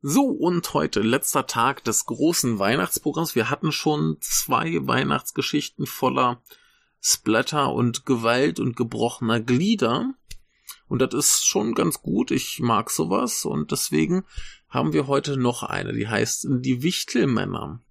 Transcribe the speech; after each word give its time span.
So, 0.00 0.26
und 0.26 0.74
heute 0.74 1.00
letzter 1.00 1.48
Tag 1.48 1.82
des 1.82 2.06
großen 2.06 2.60
Weihnachtsprogramms. 2.60 3.34
Wir 3.34 3.50
hatten 3.50 3.72
schon 3.72 4.16
zwei 4.20 4.86
Weihnachtsgeschichten 4.86 5.86
voller 5.86 6.40
Splatter 7.00 7.72
und 7.72 8.06
Gewalt 8.06 8.60
und 8.60 8.76
gebrochener 8.76 9.40
Glieder. 9.40 10.14
Und 10.86 11.02
das 11.02 11.14
ist 11.14 11.48
schon 11.48 11.74
ganz 11.74 12.00
gut. 12.00 12.30
Ich 12.30 12.60
mag 12.60 12.90
sowas. 12.90 13.44
Und 13.44 13.72
deswegen 13.72 14.24
haben 14.68 14.92
wir 14.92 15.08
heute 15.08 15.36
noch 15.36 15.64
eine, 15.64 15.92
die 15.92 16.06
heißt 16.06 16.46
Die 16.48 16.84
Wichtelmänner. 16.84 17.82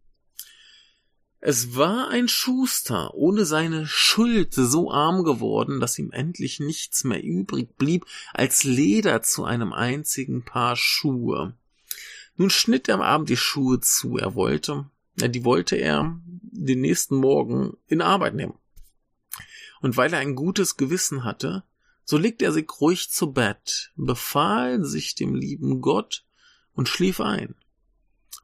Es 1.42 1.76
war 1.76 2.08
ein 2.08 2.30
Schuster 2.30 3.16
ohne 3.16 3.44
seine 3.44 3.86
Schuld 3.86 4.54
so 4.54 4.92
arm 4.92 5.26
geworden, 5.26 5.82
dass 5.82 6.00
ihm 6.00 6.12
endlich 6.12 6.62
nichts 6.62 7.04
mehr 7.04 7.22
übrig 7.22 7.76
blieb 7.76 8.06
als 8.34 8.64
Leder 8.64 9.24
zu 9.24 9.44
einem 9.44 9.74
einzigen 9.74 10.46
Paar 10.46 10.78
Schuhe. 10.78 11.54
Nun 12.38 12.50
schnitt 12.50 12.88
er 12.88 12.96
am 12.96 13.02
Abend 13.02 13.30
die 13.30 13.38
Schuhe 13.38 13.80
zu. 13.80 14.18
Er 14.18 14.36
wollte, 14.36 14.90
die 15.16 15.44
wollte 15.44 15.76
er 15.76 16.20
den 16.24 16.82
nächsten 16.82 17.16
Morgen 17.16 17.76
in 17.88 18.02
Arbeit 18.02 18.36
nehmen. 18.36 18.54
Und 19.82 19.98
weil 19.98 20.14
er 20.14 20.20
ein 20.20 20.36
gutes 20.36 20.78
Gewissen 20.78 21.24
hatte, 21.24 21.64
so 22.04 22.18
legte 22.18 22.46
er 22.46 22.52
sich 22.52 22.68
ruhig 22.80 23.10
zu 23.10 23.34
Bett, 23.34 23.92
befahl 23.96 24.84
sich 24.86 25.14
dem 25.16 25.36
lieben 25.36 25.82
Gott 25.82 26.24
und 26.74 26.88
schlief 26.88 27.20
ein. 27.20 27.56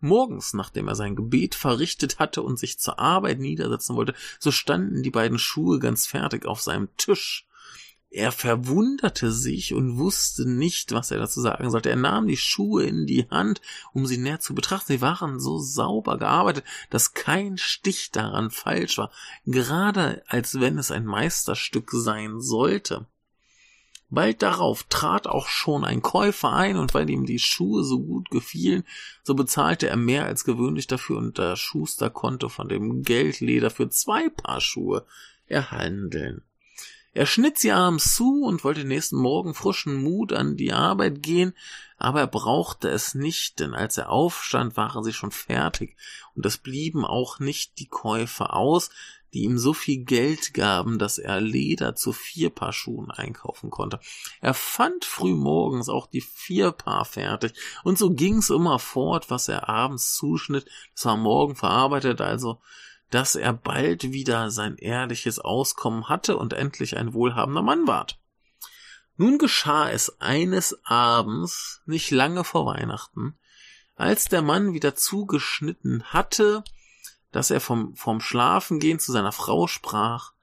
Morgens, 0.01 0.53
nachdem 0.53 0.89
er 0.89 0.95
sein 0.95 1.15
Gebet 1.15 1.55
verrichtet 1.55 2.19
hatte 2.19 2.41
und 2.41 2.59
sich 2.59 2.77
zur 2.77 2.99
Arbeit 2.99 3.39
niedersetzen 3.39 3.95
wollte, 3.95 4.13
so 4.37 4.51
standen 4.51 5.01
die 5.01 5.11
beiden 5.11 5.39
Schuhe 5.39 5.79
ganz 5.79 6.05
fertig 6.07 6.45
auf 6.45 6.61
seinem 6.61 6.89
Tisch. 6.97 7.47
Er 8.15 8.31
verwunderte 8.31 9.31
sich 9.31 9.73
und 9.73 9.97
wusste 9.97 10.47
nicht, 10.47 10.91
was 10.91 11.09
er 11.09 11.17
dazu 11.17 11.41
sagen 11.41 11.71
sollte. 11.71 11.89
Er 11.89 11.95
nahm 11.95 12.27
die 12.27 12.37
Schuhe 12.37 12.83
in 12.83 13.07
die 13.07 13.27
Hand, 13.31 13.59
um 13.91 14.05
sie 14.05 14.19
näher 14.19 14.39
zu 14.39 14.53
betrachten. 14.53 14.93
Sie 14.93 15.01
waren 15.01 15.39
so 15.39 15.57
sauber 15.57 16.19
gearbeitet, 16.19 16.63
dass 16.91 17.15
kein 17.15 17.57
Stich 17.57 18.11
daran 18.11 18.51
falsch 18.51 18.99
war, 18.99 19.09
gerade 19.47 20.21
als 20.27 20.59
wenn 20.59 20.77
es 20.77 20.91
ein 20.91 21.05
Meisterstück 21.07 21.89
sein 21.91 22.39
sollte. 22.39 23.07
Bald 24.11 24.43
darauf 24.43 24.83
trat 24.83 25.25
auch 25.25 25.47
schon 25.47 25.83
ein 25.83 26.03
Käufer 26.03 26.53
ein, 26.53 26.77
und 26.77 26.93
weil 26.93 27.09
ihm 27.09 27.25
die 27.25 27.39
Schuhe 27.39 27.83
so 27.83 27.99
gut 27.99 28.29
gefielen, 28.29 28.83
so 29.23 29.33
bezahlte 29.33 29.89
er 29.89 29.97
mehr 29.97 30.25
als 30.25 30.45
gewöhnlich 30.45 30.85
dafür, 30.85 31.17
und 31.17 31.39
der 31.39 31.55
Schuster 31.55 32.11
konnte 32.11 32.49
von 32.49 32.69
dem 32.69 33.01
Geldleder 33.01 33.71
für 33.71 33.89
zwei 33.89 34.29
Paar 34.29 34.61
Schuhe 34.61 35.03
erhandeln. 35.47 36.43
Er 37.13 37.27
schnitt 37.27 37.59
sie 37.59 37.71
abends 37.71 38.15
zu 38.15 38.43
und 38.43 38.63
wollte 38.63 38.85
nächsten 38.85 39.17
Morgen 39.17 39.53
frischen 39.53 40.01
Mut 40.01 40.33
an 40.33 40.57
die 40.57 40.73
Arbeit 40.73 41.21
gehen, 41.21 41.53
aber 41.97 42.21
er 42.21 42.27
brauchte 42.27 42.89
es 42.89 43.13
nicht, 43.13 43.59
denn 43.59 43.75
als 43.75 43.97
er 43.97 44.09
aufstand, 44.09 44.77
waren 44.77 45.03
sie 45.03 45.13
schon 45.13 45.31
fertig, 45.31 45.95
und 46.35 46.45
es 46.45 46.57
blieben 46.57 47.05
auch 47.05 47.39
nicht 47.39 47.77
die 47.79 47.87
Käufer 47.87 48.55
aus, 48.55 48.89
die 49.33 49.43
ihm 49.43 49.57
so 49.57 49.73
viel 49.73 50.03
Geld 50.03 50.53
gaben, 50.53 50.99
dass 50.99 51.17
er 51.17 51.39
Leder 51.39 51.95
zu 51.95 52.13
vier 52.13 52.49
Paar 52.49 52.73
Schuhen 52.73 53.09
einkaufen 53.09 53.69
konnte. 53.69 53.99
Er 54.41 54.53
fand 54.53 55.05
früh 55.05 55.33
morgens 55.33 55.89
auch 55.89 56.07
die 56.07 56.21
vier 56.21 56.71
Paar 56.71 57.05
fertig, 57.05 57.53
und 57.83 57.97
so 57.97 58.11
ging's 58.11 58.49
immer 58.49 58.79
fort, 58.79 59.29
was 59.29 59.47
er 59.47 59.69
abends 59.69 60.15
zuschnitt, 60.15 60.65
das 60.95 61.05
war 61.05 61.17
morgen 61.17 61.55
verarbeitet, 61.55 62.21
also 62.21 62.59
dass 63.13 63.35
er 63.35 63.53
bald 63.53 64.11
wieder 64.11 64.49
sein 64.49 64.75
ehrliches 64.77 65.37
Auskommen 65.37 66.09
hatte 66.09 66.35
und 66.35 66.53
endlich 66.53 66.97
ein 66.97 67.13
wohlhabender 67.13 67.61
Mann 67.61 67.85
ward. 67.85 68.19
Nun 69.17 69.37
geschah 69.37 69.91
es 69.91 70.19
eines 70.19 70.83
Abends, 70.83 71.83
nicht 71.85 72.09
lange 72.09 72.43
vor 72.43 72.65
Weihnachten, 72.65 73.37
als 73.95 74.25
der 74.25 74.41
Mann 74.41 74.73
wieder 74.73 74.95
zugeschnitten 74.95 76.03
hatte, 76.05 76.63
dass 77.31 77.51
er 77.51 77.59
vom, 77.59 77.95
vom 77.95 78.19
Schlafengehen 78.19 78.97
zu 78.97 79.11
seiner 79.11 79.31
Frau 79.31 79.67
sprach, 79.67 80.33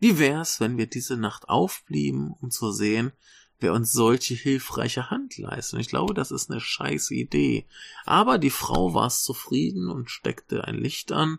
wie 0.00 0.18
wär's, 0.18 0.58
wenn 0.58 0.76
wir 0.76 0.88
diese 0.88 1.16
Nacht 1.16 1.48
aufblieben, 1.48 2.34
um 2.40 2.50
zu 2.50 2.72
sehen, 2.72 3.12
wer 3.60 3.72
uns 3.72 3.92
solche 3.92 4.34
hilfreiche 4.34 5.10
Hand 5.10 5.38
leistet. 5.38 5.78
Ich 5.78 5.88
glaube, 5.88 6.12
das 6.12 6.32
ist 6.32 6.50
eine 6.50 6.60
scheiß 6.60 7.12
Idee. 7.12 7.66
Aber 8.04 8.38
die 8.38 8.50
Frau 8.50 8.94
war 8.94 9.10
zufrieden 9.10 9.88
und 9.88 10.10
steckte 10.10 10.64
ein 10.64 10.74
Licht 10.74 11.12
an 11.12 11.38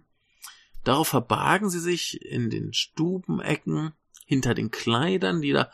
Darauf 0.87 1.09
verbargen 1.09 1.69
sie 1.69 1.81
sich 1.81 2.21
in 2.21 2.49
den 2.49 2.73
Stubenecken 2.73 3.91
hinter 4.25 4.53
den 4.53 4.71
Kleidern, 4.71 5.41
die 5.41 5.51
da 5.51 5.69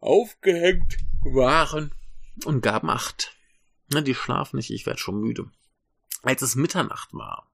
aufgehängt 0.00 0.96
waren, 1.22 1.92
und 2.46 2.62
gaben 2.62 2.88
Acht. 2.88 3.36
Na, 3.90 4.00
die 4.00 4.14
schlafen 4.14 4.56
nicht, 4.56 4.70
ich 4.70 4.86
werd 4.86 5.00
schon 5.00 5.20
müde. 5.20 5.50
Als 6.22 6.40
es 6.40 6.54
Mitternacht 6.54 7.12
war, 7.12 7.52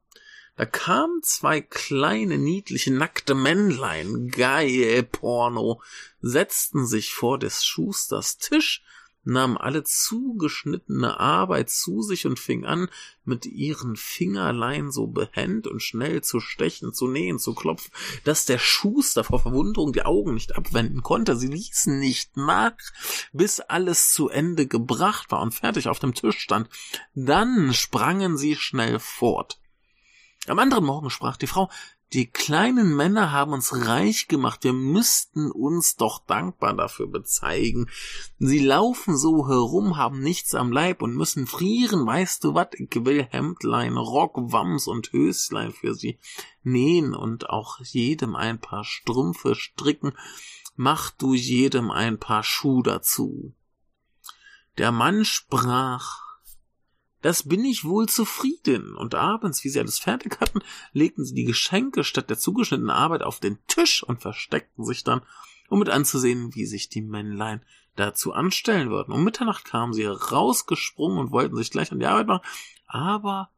da 0.55 0.67
kamen 0.67 1.21
zwei 1.25 1.61
kleine, 1.63 2.39
niedliche, 2.39 2.93
nackte 2.93 3.35
Männlein, 3.35 4.29
geil 4.29 5.03
Porno, 5.03 5.83
setzten 6.21 6.87
sich 6.87 7.13
vor 7.13 7.41
des 7.41 7.65
Schusters 7.65 8.39
Tisch 8.39 8.85
nahmen 9.29 9.57
alle 9.57 9.85
zugeschnittene 9.85 11.21
Arbeit 11.21 11.71
zu 11.71 12.03
sich 12.03 12.27
und 12.27 12.39
fing 12.39 12.65
an, 12.65 12.89
mit 13.25 13.47
ihren 13.47 13.95
Fingerlein 13.97 14.91
so 14.91 15.07
behend 15.07 15.67
und 15.67 15.83
schnell 15.83 16.23
zu 16.23 16.41
stechen, 16.41 16.93
zu 16.95 17.09
nähen, 17.09 17.39
zu 17.39 17.55
klopfen, 17.55 17.93
dass 18.25 18.47
der 18.47 18.59
Schuster 18.59 19.25
vor 19.25 19.41
Verwunderung 19.41 19.93
die 19.93 20.03
Augen 20.03 20.35
nicht 20.35 20.57
abwenden 20.57 21.03
konnte. 21.03 21.37
Sie 21.37 21.49
ließen 21.49 21.99
nicht 21.99 22.37
nach, 22.37 22.73
bis 23.33 23.61
alles 23.61 24.13
zu 24.13 24.29
Ende 24.29 24.67
gebracht 24.67 25.31
war 25.31 25.43
und 25.43 25.55
fertig 25.55 25.89
auf 25.89 25.99
dem 25.99 26.15
Tisch 26.15 26.39
stand. 26.39 26.69
Dann 27.15 27.75
sprangen 27.75 28.39
sie 28.39 28.57
schnell 28.57 28.99
fort. 28.99 29.61
Am 30.47 30.59
anderen 30.59 30.85
Morgen 30.85 31.11
sprach 31.11 31.37
die 31.37 31.47
Frau, 31.47 31.69
die 32.15 32.27
kleinen 32.27 32.97
Männer 32.97 33.33
haben 33.33 33.53
uns 33.53 33.87
reich 33.87 34.29
gemacht. 34.29 34.65
Wir 34.65 34.73
müssten 34.73 35.51
uns 35.51 35.97
doch 35.97 36.25
dankbar 36.27 36.75
dafür 36.75 37.07
bezeigen. 37.07 37.91
Sie 38.39 38.61
laufen 38.61 39.17
so 39.17 39.47
herum, 39.47 39.99
haben 39.99 40.21
nichts 40.21 40.55
am 40.55 40.73
Leib 40.73 41.03
und 41.03 41.15
müssen 41.15 41.47
frieren. 41.47 42.07
Weißt 42.07 42.45
du 42.45 42.55
wat? 42.55 42.75
Ich 42.77 43.05
will 43.05 43.25
Hemdlein, 43.25 43.99
Rock, 43.99 44.37
Wams 44.37 44.87
und 44.87 45.13
Höslein 45.13 45.73
für 45.73 45.95
sie 45.95 46.19
nähen 46.63 47.15
und 47.15 47.51
auch 47.51 47.81
jedem 47.81 48.37
ein 48.37 48.59
paar 48.59 48.85
Strümpfe 48.85 49.55
stricken. 49.55 50.13
Mach 50.77 51.11
du 51.11 51.35
jedem 51.35 51.91
ein 51.91 52.19
paar 52.19 52.43
Schuh 52.43 52.83
dazu. 52.83 53.53
Der 54.79 54.93
Mann 54.93 55.25
sprach, 55.25 56.28
das 57.23 57.43
bin 57.43 57.65
ich 57.65 57.85
wohl 57.85 58.09
zufrieden. 58.09 58.95
Und 58.95 59.15
abends, 59.15 59.65
wie 59.65 59.69
sie 59.69 59.81
alles 59.81 59.99
fertig 59.99 60.41
hatten, 60.41 60.61
legten 60.93 61.25
sie 61.25 61.35
die 61.35 61.45
Geschenke 61.45 62.05
statt 62.05 62.31
der 62.31 62.39
zugeschnittenen 62.39 62.91
Arbeit 62.91 63.23
auf 63.23 63.41
den 63.41 63.59
Tisch 63.67 64.03
und 64.03 64.21
versteckten 64.21 64.85
sich 64.85 65.05
dann, 65.05 65.23
um 65.69 65.81
mit 65.81 65.89
anzusehen, 65.89 66.55
wie 66.55 66.67
sich 66.67 66.89
die 66.89 67.03
Männlein 67.03 67.63
dazu 67.97 68.33
anstellen 68.33 68.91
würden. 68.91 69.13
Um 69.13 69.25
Mitternacht 69.25 69.65
kamen 69.65 69.93
sie 69.93 70.05
rausgesprungen 70.05 71.19
und 71.19 71.33
wollten 71.33 71.57
sich 71.57 71.71
gleich 71.71 71.93
an 71.93 71.99
die 71.99 72.07
Arbeit 72.07 72.29
machen, 72.29 72.47
aber 72.87 73.51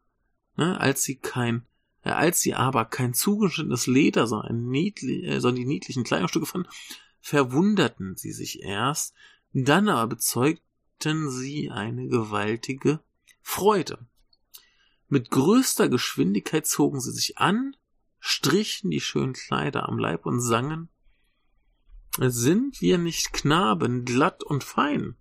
ne, 0.57 0.81
als 0.81 1.03
sie 1.03 1.17
kein 1.17 1.67
ja, 2.05 2.17
als 2.17 2.41
sie 2.41 2.55
aber 2.55 2.87
kein 2.87 3.13
zugeschnittenes 3.13 3.87
Leder, 3.87 4.27
sondern, 4.27 4.69
niedlich, 4.69 5.25
äh, 5.25 5.39
sondern 5.39 5.63
die 5.63 5.69
niedlichen 5.69 6.05
Kleidungsstücke 6.05 6.47
fanden, 6.47 6.69
verwunderten 7.21 8.17
sie 8.17 8.33
sich 8.33 8.63
erst, 8.63 9.15
dann 9.53 9.89
aber 9.89 10.07
bezeugten 10.07 11.31
sie 11.31 11.71
eine 11.71 12.09
gewaltige 12.09 13.01
Freude. 13.53 13.99
Mit 15.09 15.29
größter 15.29 15.89
Geschwindigkeit 15.89 16.69
zogen 16.69 17.01
sie 17.01 17.11
sich 17.11 17.39
an, 17.39 17.77
strichen 18.21 18.93
die 18.93 19.01
schönen 19.01 19.33
Kleider 19.33 19.89
am 19.89 19.99
Leib 19.99 20.25
und 20.25 20.41
sangen 20.41 20.89
Sind 22.17 22.81
wir 22.81 22.97
nicht 22.97 23.33
Knaben, 23.33 24.05
glatt 24.05 24.45
und 24.45 24.63
fein? 24.63 25.17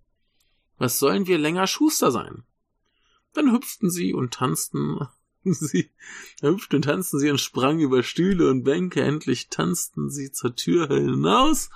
Was 0.78 1.00
sollen 1.00 1.26
wir 1.26 1.40
länger 1.40 1.66
Schuster 1.66 2.12
sein? 2.12 2.44
Dann 3.34 3.52
hüpften 3.52 3.90
sie 3.90 4.14
und 4.14 4.32
tanzten 4.32 5.00
sie, 5.44 5.90
hüpften 6.42 6.78
und 6.78 6.84
tanzten 6.84 7.20
sie 7.20 7.32
und 7.32 7.42
sprangen 7.42 7.82
über 7.82 8.04
Stühle 8.04 8.52
und 8.52 8.64
Bänke, 8.64 9.02
endlich 9.02 9.50
tanzten 9.50 10.12
sie 10.12 10.32
zur 10.32 10.56
Tür 10.56 10.88
hinaus, 10.88 11.72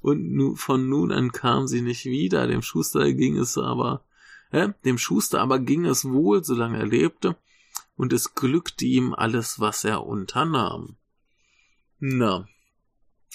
und 0.00 0.56
von 0.58 0.88
nun 0.88 1.10
an 1.10 1.32
kam 1.32 1.66
sie 1.66 1.82
nicht 1.82 2.04
wieder, 2.04 2.46
dem 2.46 2.62
Schuster 2.62 3.12
ging 3.12 3.36
es 3.36 3.58
aber 3.58 4.04
dem 4.52 4.98
Schuster 4.98 5.40
aber 5.40 5.58
ging 5.58 5.84
es 5.84 6.04
wohl, 6.04 6.44
solange 6.44 6.78
er 6.78 6.86
lebte, 6.86 7.36
und 7.96 8.12
es 8.12 8.34
glückte 8.34 8.84
ihm 8.84 9.14
alles, 9.14 9.60
was 9.60 9.84
er 9.84 10.06
unternahm. 10.06 10.96
Na, 11.98 12.46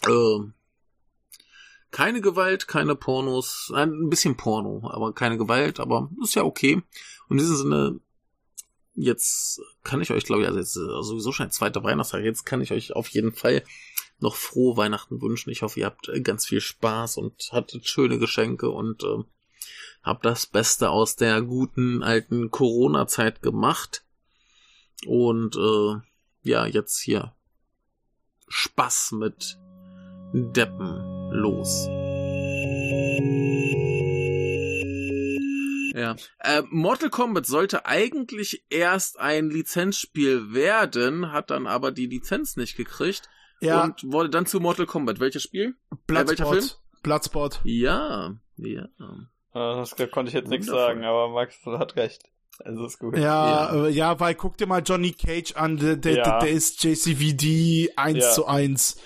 äh, 0.07 0.39
keine 1.91 2.21
Gewalt, 2.21 2.67
keine 2.67 2.95
Pornos, 2.95 3.71
ein 3.73 4.09
bisschen 4.09 4.35
Porno, 4.35 4.89
aber 4.91 5.13
keine 5.13 5.37
Gewalt, 5.37 5.79
aber 5.79 6.09
ist 6.23 6.33
ja 6.33 6.43
okay. 6.43 6.81
Und 7.27 7.37
in 7.37 7.37
diesem 7.37 7.57
Sinne, 7.57 7.99
jetzt 8.95 9.61
kann 9.83 10.01
ich 10.01 10.11
euch, 10.11 10.23
glaube 10.23 10.41
ich, 10.41 10.47
also 10.47 10.59
jetzt 10.59 10.75
äh, 10.75 11.03
sowieso 11.03 11.31
schon 11.31 11.47
ein 11.47 11.51
zweiter 11.51 11.83
Weihnachtstag, 11.83 12.23
jetzt 12.23 12.45
kann 12.45 12.61
ich 12.61 12.71
euch 12.71 12.95
auf 12.95 13.09
jeden 13.09 13.33
Fall 13.33 13.63
noch 14.19 14.35
frohe 14.35 14.77
Weihnachten 14.77 15.21
wünschen. 15.21 15.51
Ich 15.51 15.61
hoffe, 15.61 15.81
ihr 15.81 15.85
habt 15.85 16.09
ganz 16.23 16.47
viel 16.47 16.61
Spaß 16.61 17.17
und 17.17 17.49
hattet 17.51 17.87
schöne 17.87 18.17
Geschenke 18.17 18.69
und 18.69 19.03
äh, 19.03 19.23
hab 20.03 20.21
das 20.21 20.45
Beste 20.45 20.89
aus 20.89 21.15
der 21.15 21.41
guten 21.41 22.03
alten 22.03 22.51
Corona-Zeit 22.51 23.41
gemacht. 23.41 24.03
Und 25.05 25.55
äh, 25.55 25.95
ja, 26.43 26.65
jetzt 26.65 26.99
hier 26.99 27.33
Spaß 28.47 29.13
mit 29.13 29.57
Deppen 30.33 31.31
los. 31.31 31.87
Ja. 35.95 36.15
Äh, 36.39 36.63
Mortal 36.69 37.09
Kombat 37.09 37.45
sollte 37.45 37.85
eigentlich 37.85 38.65
erst 38.69 39.19
ein 39.19 39.49
Lizenzspiel 39.49 40.53
werden, 40.53 41.31
hat 41.31 41.51
dann 41.51 41.67
aber 41.67 41.91
die 41.91 42.07
Lizenz 42.07 42.57
nicht 42.57 42.75
gekriegt 42.75 43.29
Ja, 43.61 43.83
und 43.83 44.03
wurde 44.03 44.29
dann 44.29 44.45
zu 44.45 44.59
Mortal 44.59 44.87
Kombat. 44.87 45.19
Welches 45.19 45.43
Spiel? 45.43 45.75
Äh, 45.91 45.95
welcher 46.07 46.47
Film? 46.47 46.49
Bloodsport. 46.49 46.81
Bloodsport. 47.03 47.61
Ja, 47.63 48.35
ja. 48.57 48.87
Ah, 49.53 49.75
Das 49.77 49.95
konnte 50.11 50.29
ich 50.29 50.33
jetzt 50.33 50.49
nichts 50.49 50.67
sagen, 50.67 51.03
aber 51.03 51.29
Max 51.29 51.55
hat 51.65 51.95
recht. 51.95 52.23
Also 52.63 52.85
ist 52.85 52.99
gut. 52.99 53.17
Ja, 53.17 53.73
Ja. 53.75 53.85
äh, 53.85 53.89
ja, 53.89 54.19
weil 54.19 54.35
guck 54.35 54.57
dir 54.57 54.67
mal 54.67 54.81
Johnny 54.83 55.11
Cage 55.11 55.55
an, 55.55 55.77
der, 55.77 55.95
der, 55.95 56.13
Ja. 56.15 56.39
der, 56.39 56.49
ist 56.49 56.83
JCVD 56.83 57.91
1 57.95 58.19
Ja. 58.23 58.31
zu 58.31 58.45
1. 58.47 58.97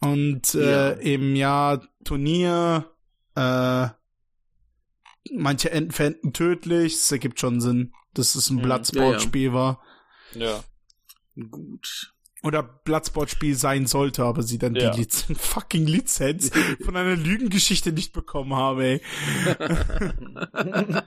Und 0.00 0.54
äh, 0.54 0.90
Ja. 0.90 1.00
im 1.00 1.34
Jahr 1.36 1.82
Turnier, 2.04 2.90
äh, 3.36 3.88
manche 5.32 5.70
Enden 5.70 5.92
fänden 5.92 6.32
tödlich, 6.32 6.94
das 6.94 7.12
ergibt 7.12 7.38
schon 7.40 7.60
Sinn, 7.60 7.92
dass 8.14 8.34
es 8.34 8.50
ein 8.50 8.56
Mhm. 8.56 8.62
Bloodsport-Spiel 8.62 9.52
war. 9.52 9.80
Ja. 10.34 10.62
Gut. 11.50 12.11
Oder 12.44 12.62
Bloodsport-Spiel 12.62 13.54
sein 13.54 13.86
sollte, 13.86 14.24
aber 14.24 14.42
sie 14.42 14.58
dann 14.58 14.74
Ja. 14.74 14.90
die 14.90 15.00
Liz 15.00 15.26
fucking 15.38 15.86
Lizenz 15.86 16.50
von 16.84 16.96
einer 16.96 17.14
Lügengeschichte 17.16 17.92
nicht 17.92 18.12
bekommen 18.12 18.54
haben, 18.56 18.80
ey. 18.80 19.00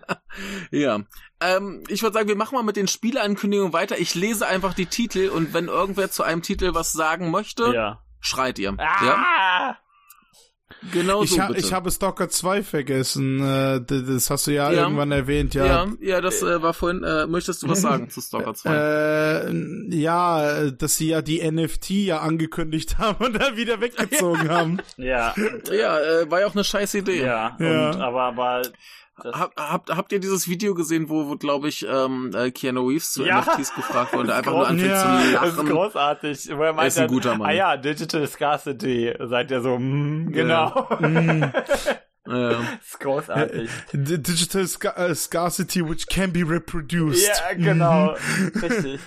ja. 0.71 0.99
Ähm, 1.41 1.83
ich 1.87 2.01
würde 2.01 2.13
sagen, 2.13 2.27
wir 2.27 2.35
machen 2.37 2.55
mal 2.55 2.63
mit 2.63 2.75
den 2.77 2.87
Spieleankündigungen 2.87 3.73
weiter. 3.73 3.99
Ich 3.99 4.15
lese 4.15 4.47
einfach 4.47 4.73
die 4.73 4.85
Titel 4.85 5.29
und 5.29 5.53
wenn 5.53 5.67
irgendwer 5.67 6.09
zu 6.09 6.23
einem 6.23 6.41
Titel 6.41 6.73
was 6.73 6.91
sagen 6.93 7.31
möchte, 7.31 7.73
Ja. 7.73 8.01
schreit 8.19 8.59
ihr. 8.59 8.75
Ja? 8.79 9.77
Genau 10.91 11.21
Ich, 11.23 11.31
so 11.31 11.39
ha 11.41 11.47
bitte. 11.47 11.59
ich 11.59 11.73
habe 11.73 11.91
Stalker 11.91 12.27
2 12.27 12.63
vergessen. 12.63 13.39
Äh, 13.39 13.81
das 13.85 14.29
hast 14.31 14.47
du 14.47 14.51
ja, 14.51 14.71
Ja. 14.71 14.81
irgendwann 14.83 15.11
erwähnt, 15.11 15.53
ja, 15.53 15.65
ja. 15.65 15.87
ja, 16.01 16.21
das 16.21 16.41
äh, 16.41 16.61
war 16.61 16.73
vorhin. 16.73 17.03
Äh, 17.03 17.27
möchtest 17.27 17.61
du 17.63 17.69
was 17.69 17.81
sagen 17.83 18.09
zu 18.09 18.19
Stalker 18.21 18.53
2? 18.55 18.73
Äh, 18.75 19.53
ja, 19.95 20.71
dass 20.71 20.97
sie 20.97 21.09
ja 21.09 21.21
die 21.21 21.39
NFT 21.49 21.89
ja 21.91 22.19
angekündigt 22.21 22.97
haben 22.97 23.23
und 23.23 23.33
dann 23.39 23.57
wieder 23.57 23.79
weggezogen 23.79 24.49
haben. 24.49 24.79
Ja. 24.97 25.35
ja, 25.71 25.99
äh, 25.99 26.31
war 26.31 26.41
ja 26.41 26.47
auch 26.47 26.55
eine 26.55 26.63
scheiß 26.63 26.95
Idee. 26.95 27.21
Ja. 27.23 27.55
Ja. 27.59 27.89
Und, 27.91 28.01
aber, 28.01 28.23
aber, 28.23 28.61
Hab, 29.23 29.53
habt, 29.57 29.89
habt 29.95 30.11
ihr 30.11 30.19
dieses 30.19 30.49
Video 30.49 30.73
gesehen, 30.75 31.07
wo, 31.09 31.27
wo 31.29 31.35
glaube 31.37 31.69
ich, 31.69 31.85
ähm, 31.87 32.31
äh, 32.35 32.51
Keanu 32.51 32.87
Reeves 32.89 33.13
zu 33.13 33.23
Ja. 33.23 33.39
NFTs 33.41 33.73
gefragt 33.73 34.11
wurde 34.13 34.23
und 34.23 34.31
einfach 34.31 34.51
nur 34.51 34.67
anfängt 34.67 34.91
groß- 34.91 35.01
zu 35.01 35.31
Ja, 35.31 35.39
das 35.41 35.49
ist 35.51 35.55
lachen? 35.57 35.69
großartig. 35.69 36.49
Wo 36.57 36.63
er 36.63 36.73
meint 36.73 36.87
ist 36.89 36.97
ein 36.99 37.07
guter 37.07 37.37
Mann. 37.37 37.49
Ah 37.49 37.53
ja, 37.53 37.77
Digital 37.77 38.27
Scarcity. 38.27 39.13
Seid 39.19 39.51
ihr 39.51 39.61
so, 39.61 39.77
mm, 39.79 40.31
genau. 40.33 40.87
Mm. 40.99 41.43
Ja. 42.27 42.49
das 42.49 42.59
ist 42.87 42.99
großartig. 42.99 43.69
D 43.93 44.17
Digital 44.17 44.67
Sca 44.67 44.89
äh, 44.97 45.15
Scarcity 45.15 45.87
which 45.87 46.07
can 46.07 46.33
be 46.33 46.41
reproduced. 46.41 47.25
Ja, 47.27 47.53
genau. 47.55 48.15
Richtig. 48.61 48.99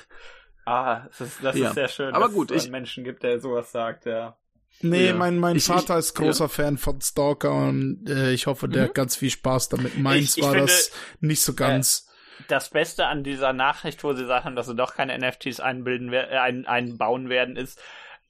Ah, 0.64 1.02
das 1.08 1.20
ist, 1.20 1.38
das 1.44 1.56
Ja. 1.56 1.68
ist 1.68 1.74
sehr 1.74 1.88
schön, 1.88 2.14
Aber 2.14 2.26
dass 2.26 2.34
gut, 2.34 2.50
es 2.50 2.56
ich- 2.58 2.62
einen 2.64 2.72
Menschen 2.72 3.04
gibt, 3.04 3.22
der 3.22 3.40
sowas 3.40 3.72
sagt, 3.72 4.06
ja. 4.06 4.36
Nee, 4.80 5.08
Ja. 5.08 5.14
mein, 5.14 5.38
mein 5.38 5.56
Ich- 5.56 5.64
Vater 5.64 5.94
ich- 5.94 6.00
ist 6.06 6.14
großer 6.14 6.48
Fan 6.48 6.78
von 6.78 7.00
Stalker 7.00 7.52
und 7.52 8.08
äh, 8.08 8.32
ich 8.32 8.46
hoffe, 8.46 8.68
der 8.68 8.82
Mhm. 8.82 8.86
hat 8.88 8.94
ganz 8.94 9.16
viel 9.16 9.30
Spaß 9.30 9.68
damit. 9.70 9.98
Meins 9.98 10.36
Ich- 10.36 10.42
war 10.44 10.50
finde, 10.52 10.66
das 10.66 10.90
nicht 11.20 11.42
so 11.42 11.54
ganz. 11.54 12.06
Das 12.46 12.70
Beste 12.70 13.06
an 13.06 13.24
dieser 13.24 13.52
Nachricht, 13.52 14.04
wo 14.04 14.12
sie 14.12 14.24
sagen, 14.26 14.54
dass 14.54 14.66
sie 14.68 14.76
doch 14.76 14.94
keine 14.94 15.14
NFTs 15.18 15.58
einbilden, 15.58 16.12
äh, 16.12 16.26
ein, 16.38 16.66
einbauen 16.66 17.28
werden, 17.28 17.56
ist, 17.56 17.80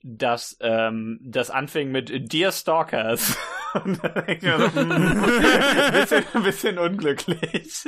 dass 0.01 0.57
ähm, 0.61 1.19
das 1.21 1.51
anfing 1.51 1.91
mit 1.91 2.11
Dear 2.33 2.51
Stalkers. 2.51 3.37
Und 3.83 4.03
dann 4.03 4.13
denk 4.25 4.41
ich 4.41 4.49
mir 4.49 4.57
so, 4.59 4.73
hm, 4.81 4.91
ein 4.91 5.91
bisschen, 5.93 6.23
ein 6.33 6.43
bisschen 6.43 6.77
unglücklich. 6.79 7.83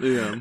ja. 0.00 0.34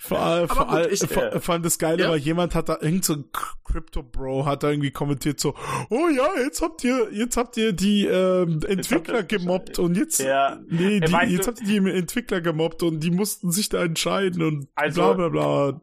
Vor, 0.00 0.18
all, 0.18 0.48
vor, 0.48 0.64
gut, 0.66 0.74
all, 0.74 0.92
ich- 0.92 1.00
vor, 1.06 1.22
äh, 1.22 1.40
vor 1.40 1.52
allem 1.54 1.62
das 1.62 1.78
Geile 1.78 2.02
ja. 2.04 2.08
war, 2.10 2.16
jemand 2.16 2.54
hat 2.56 2.68
da 2.68 2.78
irgend 2.80 3.04
so 3.04 3.14
ein 3.14 3.24
Crypto 3.64 4.02
Bro 4.02 4.46
hat 4.46 4.62
da 4.64 4.70
irgendwie 4.70 4.90
kommentiert 4.90 5.38
so, 5.38 5.54
oh 5.90 6.08
ja, 6.08 6.26
jetzt 6.42 6.60
habt 6.60 6.82
ihr, 6.84 7.08
jetzt 7.12 7.36
habt 7.36 7.56
ihr 7.56 7.72
die 7.72 8.04
ähm, 8.06 8.60
Entwickler 8.66 9.22
gemobbt 9.22 9.78
und 9.78 9.96
jetzt, 9.96 10.18
Ja. 10.20 10.58
nee, 10.68 10.98
die, 11.00 11.12
jetzt 11.32 11.46
habt 11.46 11.60
ihr 11.60 11.66
die 11.80 11.90
Entwickler 11.90 12.40
gemobbt 12.40 12.82
und 12.82 13.00
die 13.00 13.10
mussten 13.12 13.52
sich 13.52 13.68
da 13.68 13.84
entscheiden 13.84 14.42
und 14.42 14.68
Also- 14.74 15.14
bla 15.14 15.28
bla 15.28 15.28
bla. 15.68 15.80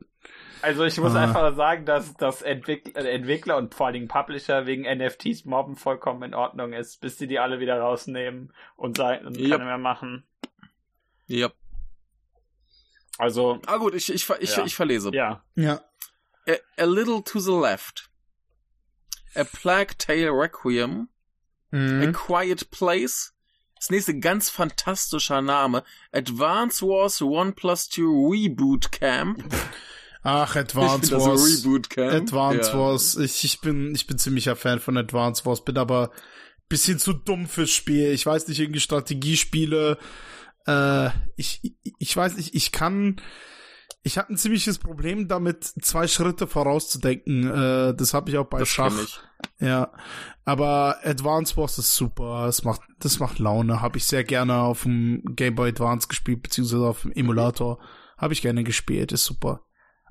Also 0.63 0.83
ich 0.83 0.99
muss 0.99 1.15
Ah. 1.15 1.23
einfach 1.23 1.55
sagen, 1.55 1.85
dass, 1.85 2.13
dass 2.17 2.43
Entwick 2.43 2.95
äh, 2.95 3.09
Entwickler 3.09 3.57
und 3.57 3.73
vor 3.73 3.87
allen 3.87 3.93
Dingen 3.95 4.07
Publisher 4.07 4.67
wegen 4.67 4.83
NFTs 4.83 5.45
mobben 5.45 5.75
vollkommen 5.75 6.21
in 6.21 6.33
Ordnung 6.35 6.73
ist, 6.73 7.01
bis 7.01 7.17
sie 7.17 7.25
die 7.25 7.39
alle 7.39 7.59
wieder 7.59 7.79
rausnehmen 7.79 8.53
und 8.75 8.97
sagen, 8.97 9.33
Yep. 9.35 9.49
keine 9.51 9.65
mehr 9.65 9.77
machen. 9.79 10.23
ja. 11.27 11.49
Also, 13.21 13.61
Ah 13.67 13.77
gut, 13.77 13.93
ich, 13.93 14.11
ich, 14.11 14.27
ich, 14.39 14.55
Ja. 14.55 14.65
ich 14.65 14.75
verlese. 14.75 15.11
ja. 15.13 15.43
Ja. 15.55 15.81
A, 16.47 16.53
a 16.81 16.85
Little 16.85 17.23
to 17.23 17.39
the 17.39 17.51
Left. 17.51 18.09
A 19.35 19.43
Plague 19.43 19.95
Tale 19.97 20.31
Requiem. 20.31 21.07
A 21.71 21.75
Mhm. 21.75 22.13
Quiet 22.13 22.69
Place. 22.71 23.33
Das 23.75 23.89
nächste 23.91 24.19
ganz 24.19 24.49
fantastischer 24.49 25.41
Name. 25.41 25.83
Advance 26.11 26.85
Wars 26.85 27.21
1 27.21 27.55
plus 27.55 27.89
2 27.89 28.01
Reboot 28.01 28.91
Camp. 28.91 29.43
Ach, 30.23 30.51
Ich 30.55 30.61
Advance 30.61 31.11
Wars. 31.11 31.63
Reboot 31.65 31.89
Camp. 31.89 32.13
Advance 32.13 32.71
ja. 32.71 32.77
Wars. 32.77 33.15
Ich, 33.17 33.43
ich 33.43 33.61
bin, 33.61 33.93
ich 33.95 34.05
bin 34.07 34.17
ziemlicher 34.17 34.55
Fan 34.55 34.79
von 34.79 34.97
Advance 34.97 35.45
Wars, 35.45 35.63
bin 35.63 35.77
aber 35.77 36.11
bisschen 36.69 36.99
zu 36.99 37.13
dumm 37.13 37.47
fürs 37.47 37.69
Spiel. 37.71 38.11
Ich 38.11 38.25
weiß 38.25 38.47
nicht, 38.47 38.59
irgendwie 38.59 38.79
Strategiespiele. 38.79 39.97
Äh, 40.67 41.09
ich, 41.35 41.75
ich, 41.99 42.15
weiß 42.15 42.37
nicht, 42.37 42.55
ich 42.55 42.71
kann, 42.71 43.21
ich 44.03 44.17
habe 44.17 44.33
ein 44.33 44.37
ziemliches 44.37 44.79
Problem 44.79 45.27
damit, 45.27 45.63
zwei 45.63 46.07
Schritte 46.07 46.47
vorauszudenken. 46.47 47.49
Äh, 47.49 47.95
das 47.95 48.13
habe 48.13 48.29
ich 48.29 48.37
auch 48.37 48.47
bei 48.47 48.59
Das 48.59 48.69
Schach. 48.69 48.93
Ja, 49.59 49.91
aber 50.45 50.97
Advance 51.03 51.57
Wars 51.57 51.77
ist 51.77 51.95
super. 51.95 52.45
Es 52.47 52.63
macht, 52.63 52.81
das 52.99 53.19
macht 53.19 53.39
Laune. 53.39 53.81
Habe 53.81 53.97
ich 53.97 54.05
sehr 54.05 54.23
gerne 54.23 54.55
auf 54.57 54.83
dem 54.83 55.23
Game 55.35 55.55
Boy 55.55 55.69
Advance 55.69 56.07
gespielt, 56.07 56.43
beziehungsweise 56.43 56.85
auf 56.85 57.01
dem 57.01 57.11
Emulator. 57.11 57.79
Habe 58.17 58.33
ich 58.33 58.41
gerne 58.41 58.63
gespielt. 58.63 59.11
Ist 59.11 59.25
super. 59.25 59.61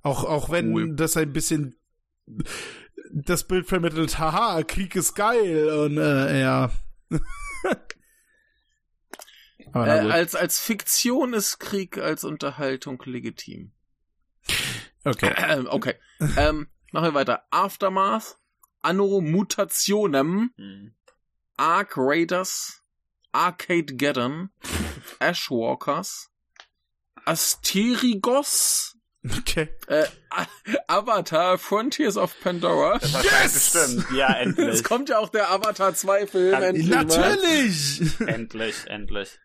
Auch, 0.02 0.24
auch 0.24 0.50
wenn 0.50 0.72
Cool. 0.72 0.96
das 0.96 1.16
ein 1.16 1.32
bisschen 1.32 1.76
das 3.12 3.44
Bild 3.46 3.66
vermittelt, 3.66 4.18
haha, 4.18 4.62
Krieg 4.62 4.94
ist 4.94 5.14
geil 5.14 5.68
und 5.70 5.98
äh, 5.98 6.40
ja. 6.40 6.70
Äh, 9.74 9.78
als, 9.78 10.34
als 10.34 10.58
Fiktion 10.60 11.32
ist 11.32 11.58
Krieg 11.58 11.98
als 11.98 12.24
Unterhaltung 12.24 13.02
legitim. 13.04 13.72
okay. 15.04 15.34
Ähm, 15.36 15.66
okay. 15.68 15.94
ähm, 16.36 16.68
machen 16.92 17.06
wir 17.06 17.14
weiter. 17.14 17.44
Aftermath. 17.50 18.38
Anno 18.82 19.20
Mutationem. 19.20 20.52
Hm. 20.56 20.94
Ark 21.56 21.94
Raiders. 21.96 22.82
Arcade 23.32 23.94
Geddon. 23.94 24.50
Ashwalkers. 25.20 26.30
Asterigos. 27.24 28.96
Okay. 29.38 29.68
Äh, 29.86 30.06
Avatar 30.86 31.58
Frontiers 31.58 32.16
of 32.16 32.34
Pandora. 32.40 32.98
Das 32.98 33.12
wahrscheinlich 33.12 33.52
bestimmt. 33.52 34.06
Ja, 34.12 34.32
endlich. 34.40 34.68
Es 34.68 34.82
kommt 34.82 35.10
ja 35.10 35.18
auch 35.18 35.28
der 35.28 35.50
Avatar 35.50 35.94
2 35.94 36.26
Film 36.26 36.54
endlich. 36.54 36.88
Natürlich! 36.88 38.20
endlich, 38.20 38.86
endlich. 38.86 39.38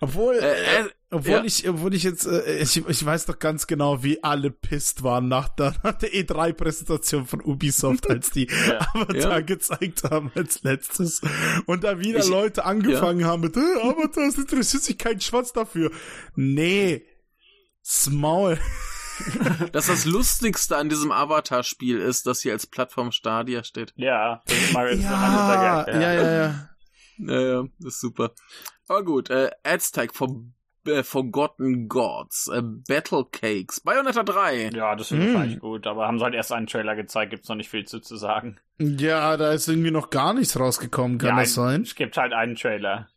Obwohl, 0.00 0.34
Äh, 0.36 0.80
äh, 0.82 0.88
Obwohl 1.10 1.32
Ja. 1.32 1.44
ich, 1.44 1.68
obwohl 1.68 1.94
ich 1.94 2.02
jetzt, 2.02 2.26
äh, 2.26 2.58
ich, 2.58 2.76
ich 2.88 3.04
weiß 3.06 3.26
doch 3.26 3.38
ganz 3.38 3.66
genau, 3.68 4.02
wie 4.02 4.24
alle 4.24 4.50
pisst 4.50 5.02
waren 5.04 5.28
nach 5.28 5.48
der, 5.48 5.74
nach 5.84 5.92
der 5.94 6.10
E3-Präsentation 6.12 7.26
von 7.26 7.40
Ubisoft, 7.42 8.10
als 8.10 8.30
die 8.30 8.48
Ja. 8.68 8.80
Avatar 8.92 9.14
Ja. 9.16 9.40
gezeigt 9.40 10.02
haben 10.04 10.32
als 10.34 10.62
letztes. 10.64 11.20
Und 11.66 11.84
da 11.84 12.00
wieder 12.00 12.18
Ich- 12.20 12.28
Leute 12.28 12.64
angefangen 12.64 13.24
haben 13.24 13.42
mit, 13.42 13.56
äh, 13.56 13.60
Avatar, 13.82 14.24
es 14.26 14.36
interessiert 14.38 14.82
sich 14.82 14.98
kein 14.98 15.20
Schwanz 15.20 15.52
dafür. 15.52 15.92
Nee. 16.34 17.06
Small. 17.84 18.58
Dass 19.72 19.86
das 19.86 20.04
Lustigste 20.04 20.76
an 20.76 20.88
diesem 20.88 21.10
Avatar-Spiel 21.12 21.98
ist, 21.98 22.26
dass 22.26 22.42
hier 22.42 22.52
als 22.52 22.66
Plattform 22.66 23.12
Stadia 23.12 23.64
steht. 23.64 23.92
Ja, 23.96 24.42
das 24.46 24.56
ist 24.58 24.64
ist 24.74 25.02
Ja, 25.02 25.86
ja, 25.88 26.12
ja, 26.12 26.12
ja. 26.12 26.68
Ja, 27.18 27.40
ja, 27.40 27.64
das 27.78 27.94
ist 27.94 28.00
super. 28.00 28.32
Aber 28.88 29.04
gut, 29.04 29.30
äh, 29.30 29.50
Aztec 29.64 30.14
for, 30.14 30.28
äh, 30.86 31.02
Forgotten 31.02 31.88
Gods, 31.88 32.48
äh, 32.48 32.62
Battle 32.62 33.24
Cakes, 33.30 33.80
Bayonetta 33.80 34.22
3. 34.22 34.70
Ja, 34.74 34.94
das 34.94 35.08
finde 35.08 35.26
ich 35.26 35.32
Mm. 35.32 35.36
eigentlich 35.36 35.60
gut, 35.60 35.86
aber 35.86 36.06
haben 36.06 36.18
sie 36.18 36.24
halt 36.24 36.34
erst 36.34 36.52
einen 36.52 36.66
Trailer 36.68 36.94
gezeigt, 36.94 37.30
gibt's 37.30 37.48
noch 37.48 37.56
nicht 37.56 37.68
viel 37.70 37.84
zu, 37.84 38.00
zu 38.00 38.16
sagen. 38.16 38.58
Ja, 38.78 39.36
da 39.36 39.52
ist 39.52 39.68
irgendwie 39.68 39.90
noch 39.90 40.10
gar 40.10 40.34
nichts 40.34 40.58
rausgekommen, 40.58 41.18
kann 41.18 41.30
ja, 41.30 41.40
das 41.40 41.54
sein? 41.54 41.82
Es 41.82 41.94
gibt 41.94 42.16
halt 42.16 42.32
einen 42.32 42.54
Trailer. 42.56 43.08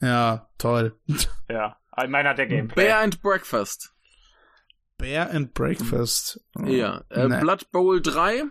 Ja, 0.00 0.48
toll. 0.58 0.96
Ja, 1.50 1.76
meiner 2.08 2.30
hat 2.30 2.38
der 2.38 2.46
Gameplay. 2.46 2.84
Bear 2.86 2.98
and 3.00 3.22
Breakfast. 3.22 3.94
Bear 4.98 5.30
and 5.30 5.54
Breakfast. 5.54 6.40
Oh, 6.58 6.64
Ja. 6.66 7.02
Äh, 7.08 7.26
nee. 7.28 7.40
Blood 7.40 7.70
Bowl 7.72 8.00
3. 8.02 8.44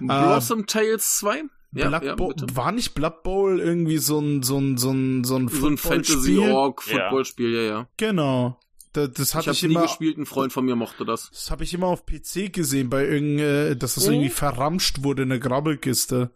Blossom 0.00 0.66
Tales 0.66 1.16
2. 1.18 1.42
Ja, 1.72 1.88
Blood 1.88 2.02
ja, 2.02 2.14
Bowl, 2.16 2.34
bitte. 2.34 2.56
war 2.56 2.72
nicht 2.72 2.94
Blood 2.94 3.22
Bowl 3.22 3.60
irgendwie 3.60 3.98
so 3.98 4.18
ein 4.18 4.42
so 4.42 4.58
ein 4.58 4.76
so 4.76 4.90
ein 4.90 5.22
so 5.24 5.36
ein, 5.36 5.48
So 5.48 5.68
ein 5.68 5.78
Footballspiel? 5.78 6.40
Fantasy-Org-Footballspiel, 6.40 7.54
ja, 7.54 7.62
ja. 7.62 7.88
Genau. 7.96 8.58
Da, 8.92 9.06
das 9.06 9.28
Ich 9.28 9.34
hatte 9.36 9.50
ich, 9.52 9.62
nie 9.62 9.70
immer 9.70 9.82
gespielt, 9.82 10.18
ein 10.18 10.26
Freund 10.26 10.52
von 10.52 10.64
mir 10.64 10.74
mochte 10.74 11.04
das. 11.04 11.30
das 11.30 11.50
habe 11.52 11.62
ich 11.62 11.72
immer 11.72 11.86
auf 11.86 12.04
PC 12.06 12.52
gesehen 12.52 12.90
bei 12.90 13.06
irgend 13.06 13.38
äh, 13.40 13.76
dass 13.76 13.94
das 13.94 14.06
Mhm. 14.06 14.14
irgendwie 14.14 14.30
verramscht 14.30 15.04
wurde 15.04 15.22
in 15.22 15.28
der 15.28 15.38
Grabbelkiste. 15.38 16.30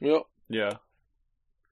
Ja. 0.00 0.20
Ja. 0.48 0.80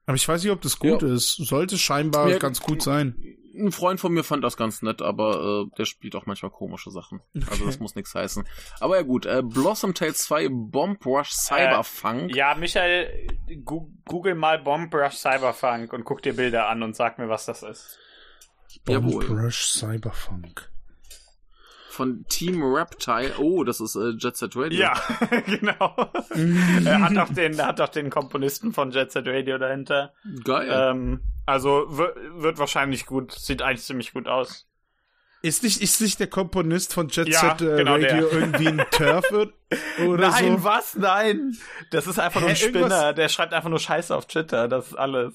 Aber 0.06 0.16
ich 0.16 0.26
weiß 0.26 0.42
nicht, 0.42 0.52
ob 0.52 0.62
das 0.62 0.78
gut 0.78 1.02
ist. 1.02 1.36
Sollte 1.36 1.76
scheinbar 1.76 2.30
Ja, 2.30 2.38
ganz 2.38 2.60
gut 2.60 2.82
sein. 2.82 3.14
Ein 3.54 3.72
Freund 3.72 3.98
von 3.98 4.12
mir 4.12 4.22
fand 4.22 4.44
das 4.44 4.56
ganz 4.56 4.80
nett, 4.82 5.02
aber 5.02 5.64
äh, 5.66 5.76
der 5.76 5.84
spielt 5.84 6.14
auch 6.14 6.26
manchmal 6.26 6.50
komische 6.50 6.90
Sachen. 6.90 7.20
Also 7.50 7.66
das 7.66 7.80
muss 7.80 7.94
nichts 7.96 8.14
heißen. 8.14 8.44
Aber 8.78 8.96
ja 8.96 9.02
gut, 9.02 9.26
äh, 9.26 9.42
Blossom 9.42 9.94
Tales 9.94 10.18
2, 10.18 10.48
Bomb 10.50 11.04
Rush 11.04 11.30
Cyberfunk. 11.32 12.34
Ja, 12.34 12.54
Michael, 12.54 13.26
gu 13.64 13.90
google 14.04 14.34
mal 14.34 14.58
Bomb 14.60 14.94
Rush 14.94 15.16
Cyberpunk 15.16 15.92
und 15.92 16.04
guck 16.04 16.22
dir 16.22 16.36
Bilder 16.36 16.68
an 16.68 16.82
und 16.82 16.94
sag 16.94 17.18
mir, 17.18 17.28
was 17.28 17.46
das 17.46 17.62
ist. 17.62 17.98
Jawohl. 18.86 19.26
Bomb 19.26 19.42
Rush 19.42 19.66
Cyberpunk. 19.66 20.69
Von 22.00 22.24
Team 22.30 22.62
Reptile. 22.62 23.34
Oh, 23.36 23.62
das 23.62 23.78
ist 23.80 23.94
äh, 23.94 24.12
Jet 24.18 24.34
Set 24.34 24.56
Radio. 24.56 24.80
Ja, 24.80 24.94
genau. 25.46 26.10
er 26.86 27.00
hat 27.02 27.18
auch 27.18 27.28
den, 27.34 27.60
hat 27.62 27.78
auch 27.78 27.88
den 27.90 28.08
Komponisten 28.08 28.72
von 28.72 28.90
Jet 28.90 29.12
Set 29.12 29.26
Radio 29.26 29.58
dahinter. 29.58 30.14
Geil. 30.44 30.66
Ähm, 30.72 31.20
also 31.44 31.84
wird, 31.90 32.58
wahrscheinlich 32.58 33.04
gut. 33.04 33.32
Sieht 33.32 33.60
eigentlich 33.60 33.82
ziemlich 33.84 34.14
gut 34.14 34.28
aus. 34.28 34.66
Ist 35.42 35.62
nicht, 35.62 35.82
ist 35.82 36.00
nicht 36.00 36.18
der 36.20 36.26
Komponist 36.28 36.94
von 36.94 37.08
Jet 37.08 37.28
Ja, 37.28 37.40
Set 37.56 37.60
äh, 37.60 37.76
genau 37.76 37.92
Radio 37.96 38.28
der. 38.28 38.32
irgendwie 38.32 38.68
ein 38.68 38.82
Turf 38.90 39.30
oder 40.06 40.30
Nein, 40.30 40.56
so? 40.56 40.64
was? 40.64 40.96
Nein. 40.96 41.54
Das 41.90 42.06
ist 42.06 42.18
einfach 42.18 42.40
nur 42.40 42.48
ein 42.48 42.56
Hä, 42.56 42.64
irgendwas- 42.64 42.90
Spinner. 42.92 43.12
Der 43.12 43.28
schreibt 43.28 43.52
einfach 43.52 43.68
nur 43.68 43.78
Scheiße 43.78 44.16
auf 44.16 44.24
Twitter. 44.26 44.68
Das 44.68 44.86
ist 44.88 44.94
alles. 44.94 45.34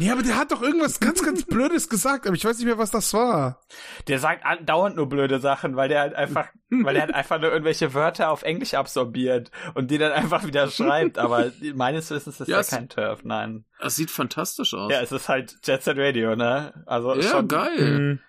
Nee, 0.00 0.10
aber 0.10 0.22
der 0.22 0.38
hat 0.38 0.50
doch 0.50 0.62
irgendwas 0.62 0.98
ganz, 0.98 1.22
ganz 1.22 1.44
Blödes 1.46 1.90
gesagt, 1.90 2.26
aber 2.26 2.34
ich 2.34 2.42
weiß 2.42 2.56
nicht 2.56 2.64
mehr, 2.64 2.78
was 2.78 2.90
das 2.90 3.12
war. 3.12 3.60
Der 4.08 4.18
sagt 4.18 4.46
andauernd 4.46 4.96
nur 4.96 5.06
blöde 5.10 5.40
Sachen, 5.40 5.76
weil 5.76 5.90
der 5.90 6.00
halt 6.00 6.14
einfach, 6.14 6.48
weil 6.70 6.94
der 6.94 7.02
halt 7.02 7.14
einfach 7.14 7.38
nur 7.38 7.52
irgendwelche 7.52 7.92
Wörter 7.92 8.30
auf 8.30 8.42
Englisch 8.42 8.72
absorbiert 8.72 9.50
und 9.74 9.90
die 9.90 9.98
dann 9.98 10.12
einfach 10.12 10.46
wieder 10.46 10.68
schreibt. 10.70 11.18
Aber 11.18 11.52
meines 11.74 12.10
Wissens 12.10 12.40
ist 12.40 12.48
Ja, 12.48 12.58
er 12.58 12.64
kein 12.64 12.88
Turf, 12.88 13.24
nein. 13.24 13.66
Das 13.78 13.94
sieht 13.94 14.10
fantastisch 14.10 14.72
aus. 14.72 14.90
Ja, 14.90 15.02
es 15.02 15.12
ist 15.12 15.28
halt 15.28 15.58
Jet 15.64 15.82
Set 15.82 15.98
Radio, 15.98 16.34
ne? 16.34 16.82
Also 16.86 17.14
Ja, 17.14 17.22
schon, 17.22 17.48
geil. 17.48 17.98
Mhm. 17.98 18.20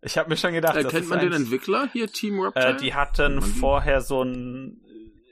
Ich 0.00 0.16
habe 0.16 0.30
mir 0.30 0.38
schon 0.38 0.54
gedacht, 0.54 0.76
Äh, 0.76 0.84
das 0.84 0.92
kennt 0.92 1.04
ist 1.04 1.10
man 1.10 1.20
den 1.20 1.34
Entwickler 1.34 1.90
hier, 1.92 2.06
Team 2.08 2.40
Reptile? 2.40 2.76
Äh, 2.76 2.76
die 2.78 2.94
hatten 2.94 3.42
vorher 3.42 4.00
so 4.00 4.22
ein, 4.22 4.80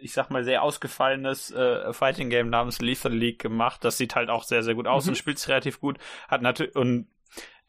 ich 0.00 0.12
sag 0.12 0.30
mal, 0.30 0.44
sehr 0.44 0.62
ausgefallenes 0.62 1.50
äh, 1.50 1.92
Fighting 1.92 2.30
Game 2.30 2.50
namens 2.50 2.80
Lethal 2.80 3.12
League 3.12 3.40
gemacht. 3.40 3.84
Das 3.84 3.98
sieht 3.98 4.14
halt 4.14 4.30
auch 4.30 4.44
sehr, 4.44 4.62
sehr 4.62 4.74
gut 4.74 4.86
aus 4.86 5.04
Mhm. 5.04 5.10
und 5.10 5.14
spielt 5.16 5.38
sich 5.38 5.48
relativ 5.48 5.80
gut. 5.80 5.98
Hat 6.28 6.42
natürlich 6.42 6.76
und 6.76 7.08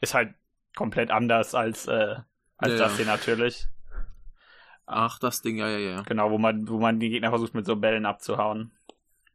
ist 0.02 0.14
halt 0.14 0.34
komplett 0.76 1.12
anders 1.12 1.56
als, 1.56 1.88
äh, 1.88 2.16
als 2.58 2.74
Ja, 2.74 2.78
das 2.80 2.98
hier 2.98 3.06
natürlich. 3.06 3.68
Ach, 4.86 5.20
das 5.20 5.42
Ding, 5.42 5.58
ja, 5.58 5.68
ja, 5.70 5.78
ja. 5.78 6.02
Genau, 6.04 6.32
wo 6.32 6.38
man, 6.38 6.68
wo 6.68 6.80
man 6.80 7.00
die 7.00 7.10
Gegner 7.10 7.30
versucht 7.30 7.54
mit 7.54 7.66
so 7.66 7.76
Bällen 7.76 8.06
abzuhauen. 8.06 8.72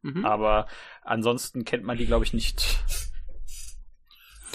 Mhm. 0.01 0.25
Aber 0.25 0.67
ansonsten 1.01 1.63
kennt 1.65 1.83
man 1.83 1.97
die, 1.97 2.05
glaube 2.05 2.25
ich, 2.25 2.33
nicht. 2.33 2.79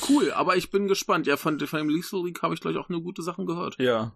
Cool, 0.09 0.33
aber 0.33 0.57
ich 0.57 0.71
bin 0.71 0.89
gespannt. 0.89 1.27
Ja, 1.27 1.37
von, 1.37 1.59
von 1.61 1.79
dem 1.79 1.89
Lethal 1.89 2.25
League 2.25 2.43
habe 2.43 2.55
ich 2.55 2.61
gleich 2.61 2.77
auch 2.77 2.89
nur 2.89 3.03
gute 3.03 3.23
Sachen 3.23 3.47
gehört. 3.47 3.77
Ja. 3.79 4.13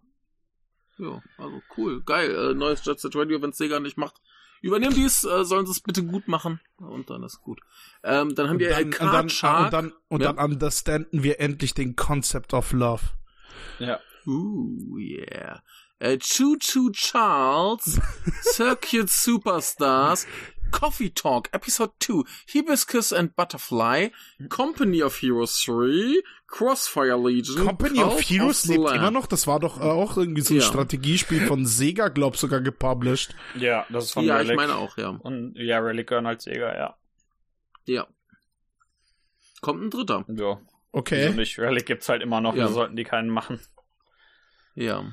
Ja, 0.99 1.23
also 1.39 1.63
cool, 1.77 2.03
geil. 2.05 2.31
Äh, 2.35 2.55
neues 2.55 2.85
Jet 2.85 3.01
Set 3.01 3.17
Radio, 3.17 3.41
wenn 3.43 3.53
Sega 3.53 3.81
nicht 3.81 3.97
macht. 3.97 4.21
Übernehmen 4.63 4.95
dies, 4.95 5.25
äh, 5.25 5.45
sollen 5.45 5.67
sie 5.67 5.73
es 5.73 5.81
bitte 5.81 6.03
gut 6.05 6.27
machen. 6.29 6.61
Und 6.79 7.11
dann 7.11 7.23
ist 7.23 7.41
gut. 7.43 7.61
Ähm, 8.03 8.35
dann 8.35 8.47
haben 8.49 8.55
Und 8.55 8.61
wir 8.61 8.71
äh, 8.71 8.75
dann, 8.77 8.85
und 8.85 8.91
Card 8.95 9.15
dann, 9.15 9.29
Shark. 9.29 9.65
und 9.67 9.73
dann, 9.73 9.93
und 10.09 10.23
Ja. 10.23 10.33
dann 10.33 10.53
understanden 10.53 11.23
wir 11.23 11.39
endlich 11.41 11.75
den 11.75 11.97
Concept 11.97 12.55
of 12.55 12.73
Love. 12.73 13.03
Ja. 13.79 14.01
Ooh, 14.27 14.97
yeah. 14.99 15.63
Äh, 15.99 16.19
Choo 16.19 16.57
Choo 16.59 16.91
Charles, 16.93 18.01
Circuit 18.55 19.11
Superstars, 19.11 20.27
Coffee 20.71 21.11
Talk, 21.11 21.49
Episode 21.53 21.93
2, 22.01 22.25
Hibiscus 22.47 23.13
and 23.13 23.35
Butterfly, 23.37 24.11
Company 24.49 25.03
of 25.03 25.17
Heroes 25.21 25.63
3, 25.65 26.21
Crossfire 26.49 27.17
Legion, 27.17 27.65
Company 27.65 27.99
Cult 28.01 28.13
of 28.15 28.21
Heroes 28.21 28.63
the 28.63 28.73
lebt 28.75 28.85
Lamb. 28.85 28.97
immer 28.97 29.11
noch. 29.11 29.27
Das 29.27 29.47
war 29.47 29.61
doch 29.61 29.79
äh, 29.81 29.85
auch 29.85 30.17
irgendwie 30.17 30.43
so 30.43 30.55
ein 30.55 30.61
Ja. 30.61 30.67
Strategiespiel 30.67 31.47
von 31.47 31.65
Sega, 31.67 32.09
glaub 32.09 32.37
sogar 32.37 32.61
gepublished. 32.61 33.35
Ja, 33.57 33.87
das 33.91 34.05
ist 34.07 34.13
von 34.13 34.25
Ja, 34.25 34.37
Relic. 34.37 34.51
ich 34.53 34.57
meine 34.57 34.77
auch, 34.77 34.97
ja. 34.99 35.09
Und 35.11 35.55
ja, 35.57 35.79
Relic 35.79 36.09
gehören 36.09 36.27
als 36.27 36.45
Sega, 36.45 36.75
ja. 36.77 36.97
Ja. 37.87 38.07
Kommt 39.61 39.83
ein 39.83 39.91
dritter. 39.91 40.25
Ja. 40.29 40.61
Okay. 40.93 41.31
nicht? 41.33 41.59
Relic 41.59 41.87
gibt's 41.87 42.09
halt 42.09 42.23
immer 42.23 42.41
noch, 42.41 42.55
Ja. 42.55 42.65
wieso 42.65 42.75
sollten 42.75 42.97
die 42.97 43.05
keinen 43.05 43.31
machen. 43.31 43.61
Ja. 44.75 45.05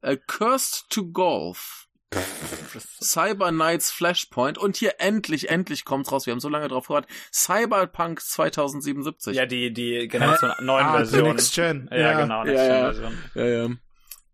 Äh, 0.00 0.16
Cursed 0.16 0.86
to 0.90 1.06
Golf. 1.10 1.88
Cyber 2.80 3.50
Knights 3.50 3.90
Flashpoint 3.90 4.58
und 4.58 4.76
hier 4.76 4.94
endlich, 4.98 5.48
endlich 5.50 5.84
kommt's 5.84 6.10
raus. 6.12 6.26
Wir 6.26 6.32
haben 6.32 6.40
so 6.40 6.48
lange 6.48 6.68
drauf 6.68 6.86
gewartet. 6.88 7.10
Cyberpunk 7.32 8.20
2077. 8.20 9.34
Ja, 9.36 9.46
die, 9.46 9.72
die 9.72 10.08
Generation 10.08 10.52
9 10.60 10.84
Ah, 10.84 10.92
Version. 10.96 11.22
Next 11.28 11.54
Gen. 11.54 11.88
Ja, 11.92 12.20
genau, 12.20 12.44
Next 12.44 12.56
Ja, 12.58 12.64
ja. 12.66 12.90
Gen 12.92 12.94
Version. 12.94 13.18
Ja, 13.34 13.44
ja. 13.46 13.70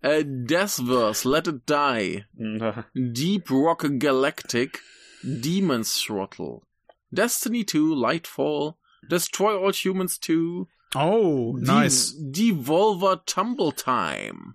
Äh, 0.03 0.25
Deathverse, 0.27 1.29
Let 1.29 1.47
It 1.49 1.63
Die. 1.69 2.25
Deep 2.95 3.51
Rock 3.51 3.87
Galactic, 3.99 4.83
Demon's 5.23 6.03
Throttle, 6.03 6.63
Destiny 7.11 7.67
2, 7.67 7.95
Lightfall, 8.01 8.75
Destroy 9.11 9.55
All 9.57 9.73
Humans 9.73 10.21
2, 10.21 10.67
Oh, 10.95 11.57
nice. 11.61 12.15
De 12.19 12.53
Devolver 12.53 13.25
Tumble 13.27 13.73
Time. 13.75 14.55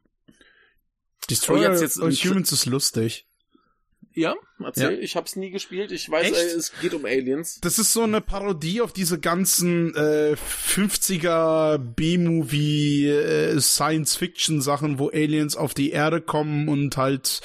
Destroyer 1.29 1.69
Oh, 1.69 1.71
jetzt- 1.71 1.81
jetzt- 1.81 2.01
All 2.01 2.11
Humans 2.11 2.51
ist 2.51 2.65
lustig. 2.65 3.27
Ja, 4.15 4.33
erzähl. 4.63 4.93
Ja. 4.93 4.99
Ich 4.99 5.17
hab's 5.17 5.35
nie 5.35 5.51
gespielt. 5.51 5.91
Ich 5.91 6.09
weiß, 6.09 6.31
Echt? 6.31 6.55
es 6.55 6.71
geht 6.79 6.93
um 6.93 7.03
Aliens. 7.05 7.59
Das 7.59 7.77
ist 7.77 7.91
so 7.91 8.03
eine 8.03 8.21
Parodie 8.21 8.79
auf 8.79 8.93
diese 8.93 9.19
ganzen 9.19 9.93
äh, 9.93 10.35
50er 10.35 11.77
B-Movie 11.77 13.09
äh, 13.09 13.59
Science-Fiction-Sachen, 13.59 14.99
wo 14.99 15.09
Aliens 15.09 15.57
auf 15.57 15.73
die 15.73 15.91
Erde 15.91 16.21
kommen 16.21 16.69
und 16.69 16.95
halt 16.95 17.41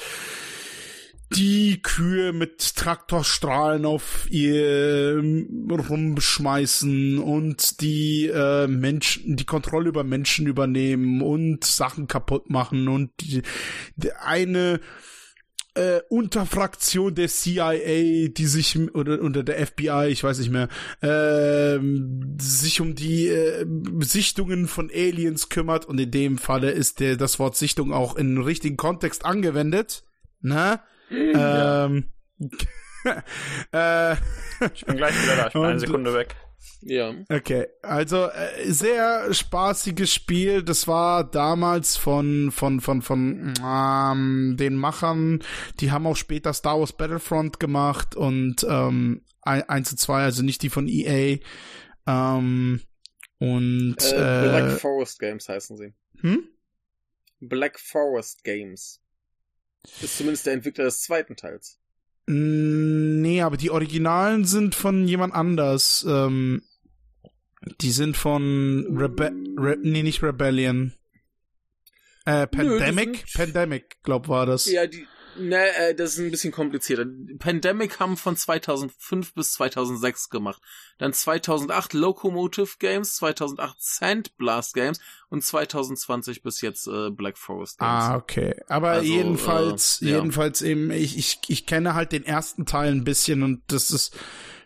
die 1.35 1.81
Kühe 1.81 2.31
mit 2.31 2.75
Traktorstrahlen 2.75 3.85
auf 3.85 4.27
ihr 4.29 5.17
ähm, 5.17 5.67
rumschmeißen 5.69 7.19
und 7.19 7.81
die 7.81 8.27
äh, 8.27 8.67
Menschen, 8.67 9.35
die 9.35 9.45
Kontrolle 9.45 9.89
über 9.89 10.03
Menschen 10.03 10.47
übernehmen 10.47 11.21
und 11.21 11.63
Sachen 11.65 12.07
kaputt 12.07 12.49
machen 12.49 12.87
und 12.87 13.11
die, 13.19 13.41
die 13.95 14.13
eine 14.13 14.79
äh, 15.75 16.01
Unterfraktion 16.09 17.15
der 17.15 17.27
CIA, 17.29 18.27
die 18.29 18.45
sich 18.45 18.77
oder 18.93 19.21
unter 19.21 19.43
der 19.43 19.65
FBI, 19.65 20.07
ich 20.09 20.23
weiß 20.23 20.39
nicht 20.39 20.51
mehr, 20.51 20.67
ähm, 21.01 22.37
sich 22.39 22.81
um 22.81 22.95
die 22.95 23.27
äh, 23.29 23.65
Sichtungen 23.99 24.67
von 24.67 24.89
Aliens 24.93 25.49
kümmert 25.49 25.85
und 25.85 25.99
in 25.99 26.11
dem 26.11 26.37
Falle 26.37 26.71
ist 26.71 26.99
der 26.99 27.15
das 27.15 27.39
Wort 27.39 27.55
Sichtung 27.55 27.93
auch 27.93 28.15
in 28.15 28.37
richtigen 28.41 28.77
Kontext 28.77 29.25
angewendet, 29.25 30.03
ne? 30.41 30.79
Ähm, 31.09 32.05
äh, 33.73 34.13
Ich 34.73 34.85
bin 34.85 34.97
gleich 34.97 35.15
wieder 35.23 35.35
da, 35.35 35.47
ich 35.47 35.53
bin 35.53 35.63
eine 35.63 35.73
Und- 35.73 35.79
Sekunde 35.79 36.13
weg. 36.13 36.35
Ja. 36.81 37.13
Okay, 37.29 37.67
also 37.81 38.25
äh, 38.27 38.71
sehr 38.71 39.33
spaßiges 39.33 40.13
Spiel. 40.13 40.63
Das 40.63 40.87
war 40.87 41.23
damals 41.23 41.97
von 41.97 42.51
von 42.51 42.81
von 42.81 43.01
von 43.01 43.53
ähm, 43.63 44.55
den 44.57 44.75
Machern. 44.75 45.43
Die 45.79 45.91
haben 45.91 46.07
auch 46.07 46.15
später 46.15 46.53
Star 46.53 46.79
Wars 46.79 46.93
Battlefront 46.93 47.59
gemacht 47.59 48.15
und 48.15 48.65
ähm, 48.67 49.21
1 49.43 49.91
und 49.91 49.97
2, 49.97 50.23
also 50.23 50.43
nicht 50.43 50.61
die 50.61 50.69
von 50.69 50.87
EA. 50.87 51.37
Ähm, 52.07 52.81
und 53.39 53.97
Äh, 54.11 54.45
äh, 54.45 54.49
Black 54.49 54.79
Forest 54.79 55.19
Games 55.19 55.49
heißen 55.49 55.77
sie. 55.77 55.93
hm? 56.19 56.47
Black 57.39 57.79
Forest 57.79 58.43
Games. 58.43 59.01
Ist 60.01 60.17
zumindest 60.17 60.45
der 60.45 60.53
Entwickler 60.53 60.83
des 60.85 61.01
zweiten 61.01 61.35
Teils. 61.35 61.79
Mm, 62.31 63.21
Nee, 63.21 63.41
aber 63.41 63.57
die 63.57 63.69
Originalen 63.71 64.45
sind 64.45 64.73
von 64.75 65.07
jemand 65.07 65.33
anders. 65.33 66.05
Ähm, 66.07 66.63
die 67.81 67.91
sind 67.91 68.17
von 68.17 68.87
Rebe 68.97 69.31
Re 69.57 69.77
nee, 69.81 70.01
nicht 70.03 70.23
Rebellion. 70.23 70.93
Äh, 72.25 72.41
Nö, 72.41 72.47
Pandemic? 72.47 73.17
sind- 73.27 73.33
Pandemic, 73.33 73.97
glaub 74.03 74.27
war 74.27 74.45
das. 74.45 74.65
Ja, 74.71 74.87
die, 74.87 75.05
Ne, 75.37 75.73
äh, 75.75 75.95
das 75.95 76.13
ist 76.13 76.19
ein 76.19 76.31
bisschen 76.31 76.51
komplizierter. 76.51 77.05
Pandemic 77.39 77.99
haben 77.99 78.17
von 78.17 78.35
2005 78.35 79.33
bis 79.33 79.53
2006 79.53 80.29
gemacht. 80.29 80.61
Dann 80.97 81.13
2008 81.13 81.93
Locomotive 81.93 82.77
Games, 82.79 83.15
2008 83.15 83.75
Sandblast 83.79 84.73
Games 84.73 84.99
und 85.29 85.43
2020 85.43 86.43
bis 86.43 86.61
jetzt 86.61 86.87
äh, 86.87 87.09
Black 87.09 87.37
Forest 87.37 87.79
Games. 87.79 88.03
Ah, 88.03 88.15
okay. 88.15 88.55
Aber 88.67 88.91
Also, 88.91 89.05
jedenfalls, 89.05 90.01
äh, 90.01 90.05
ja. 90.05 90.17
jedenfalls 90.17 90.61
eben, 90.61 90.91
ich, 90.91 91.17
ich, 91.17 91.39
ich 91.47 91.65
kenne 91.65 91.93
halt 91.95 92.11
den 92.11 92.25
ersten 92.25 92.65
Teil 92.65 92.91
ein 92.91 93.03
bisschen 93.03 93.43
und 93.43 93.61
das 93.67 93.91
ist, 93.91 94.15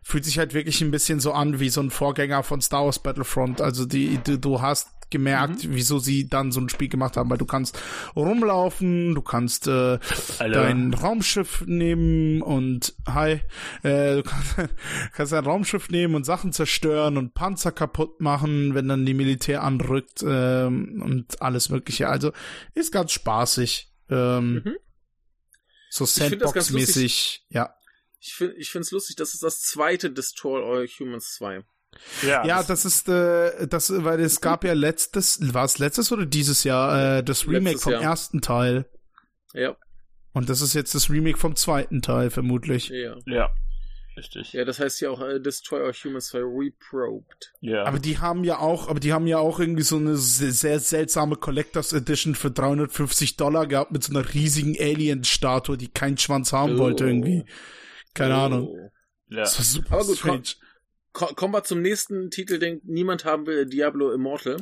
fühlt 0.07 0.23
sich 0.23 0.37
halt 0.37 0.53
wirklich 0.53 0.81
ein 0.81 0.91
bisschen 0.91 1.19
so 1.19 1.31
an 1.33 1.59
wie 1.59 1.69
so 1.69 1.81
ein 1.81 1.89
Vorgänger 1.89 2.43
von 2.43 2.61
Star 2.61 2.85
Wars 2.85 2.99
Battlefront. 2.99 3.59
Also 3.59 3.85
die, 3.87 4.19
du, 4.23 4.37
du 4.37 4.61
hast 4.61 4.89
gemerkt, 5.09 5.63
Mhm. 5.65 5.73
wieso 5.75 5.97
sie 5.97 6.29
dann 6.29 6.51
so 6.51 6.59
ein 6.59 6.69
Spiel 6.69 6.89
gemacht 6.89 7.17
haben, 7.17 7.27
weil 7.29 7.39
du 7.39 7.45
kannst 7.45 7.79
rumlaufen, 8.15 9.15
du 9.15 9.21
kannst 9.23 9.67
äh, 9.67 9.97
Hallo. 10.39 10.53
dein 10.53 10.93
Raumschiff 10.93 11.63
nehmen 11.65 12.43
und 12.43 12.93
hi, 13.07 13.41
äh, 13.83 14.15
du 14.17 14.23
kannst, 14.23 14.55
kannst 15.13 15.31
dein 15.33 15.45
Raumschiff 15.45 15.89
nehmen 15.89 16.13
und 16.13 16.23
Sachen 16.23 16.53
zerstören 16.53 17.17
und 17.17 17.33
Panzer 17.33 17.71
kaputt 17.71 18.21
machen, 18.21 18.75
wenn 18.75 18.87
dann 18.87 19.05
die 19.07 19.13
Militär 19.15 19.63
anrückt 19.63 20.23
ähm, 20.27 21.01
und 21.03 21.41
alles 21.41 21.69
mögliche. 21.69 22.09
Also 22.09 22.31
ist 22.75 22.91
ganz 22.91 23.11
spaßig. 23.11 23.91
Ähm, 24.11 24.61
Mhm. 24.65 24.75
So 25.89 26.05
Sandbox-mäßig, 26.05 27.45
ja. 27.49 27.73
Ich 28.25 28.33
finde 28.33 28.55
ich 28.55 28.71
find's 28.71 28.91
lustig, 28.91 29.15
das 29.17 29.33
ist 29.35 29.43
das 29.43 29.61
zweite 29.61 30.09
Destroy 30.11 30.61
All 30.63 30.87
Humans 30.87 31.35
2. 31.35 31.63
ja, 32.23 32.45
Ja, 32.45 32.63
das 32.63 32.83
ist, 32.83 33.07
äh, 33.07 33.67
das, 33.67 33.91
weil 34.03 34.19
es 34.19 34.41
gab 34.41 34.63
ja 34.63 34.73
letztes, 34.73 35.53
war 35.53 35.65
es 35.65 35.77
letztes 35.77 36.11
oder 36.11 36.25
dieses 36.25 36.63
Jahr, 36.63 37.17
äh, 37.19 37.23
das 37.23 37.47
Remake 37.47 37.77
vom 37.77 37.93
Jahr. 37.93 38.01
ersten 38.01 38.41
Teil. 38.41 38.85
Ja, 39.53 39.75
Und 40.33 40.49
das 40.49 40.61
ist 40.61 40.73
jetzt 40.73 40.95
das 40.95 41.09
Remake 41.09 41.37
vom 41.37 41.55
zweiten 41.55 42.01
Teil, 42.01 42.29
vermutlich. 42.31 42.89
ja. 42.89 43.15
ja. 43.27 43.49
Richtig. 44.17 44.53
Ja, 44.53 44.63
das 44.63 44.79
heißt 44.79 45.01
ja 45.01 45.09
auch 45.09 45.19
äh, 45.21 45.41
Destroy 45.41 45.81
All 45.81 45.91
Humans 45.91 46.27
2 46.27 46.39
Reprobed. 46.39 47.53
Ja. 47.59 47.83
Aber 47.83 47.99
die 47.99 48.17
haben 48.17 48.45
ja 48.45 48.59
auch, 48.59 48.87
aber 48.87 49.01
die 49.01 49.11
haben 49.11 49.27
ja 49.27 49.39
auch 49.39 49.59
irgendwie 49.59 49.83
so 49.83 49.97
eine 49.97 50.15
sehr, 50.15 50.53
sehr 50.53 50.79
seltsame 50.79 51.35
Collectors 51.35 51.91
Edition 51.91 52.33
für 52.33 52.49
350 52.49 53.35
Dollar 53.35 53.67
gehabt 53.67 53.91
mit 53.91 54.03
so 54.05 54.13
einer 54.13 54.33
riesigen 54.33 54.77
Alien-Statue, 54.79 55.77
die 55.77 55.89
keinen 55.89 56.17
Schwanz 56.17 56.53
haben 56.53 56.75
Oh. 56.75 56.79
wollte 56.79 57.05
irgendwie. 57.05 57.43
Keine 58.15 58.33
Oh. 58.35 58.39
Ahnung. 58.39 58.91
ja. 59.29 59.41
Das 59.41 59.57
war 59.59 59.65
super 59.65 59.95
Aber 59.95 60.05
gut, 60.05 60.17
strange. 60.17 60.43
Ko 61.13 61.27
kommen 61.27 61.53
wir 61.53 61.63
zum 61.63 61.81
nächsten 61.81 62.29
Titel, 62.31 62.57
den 62.59 62.81
niemand 62.83 63.23
haben 63.23 63.45
will, 63.45 63.65
Diablo 63.67 64.11
Immortal. 64.11 64.57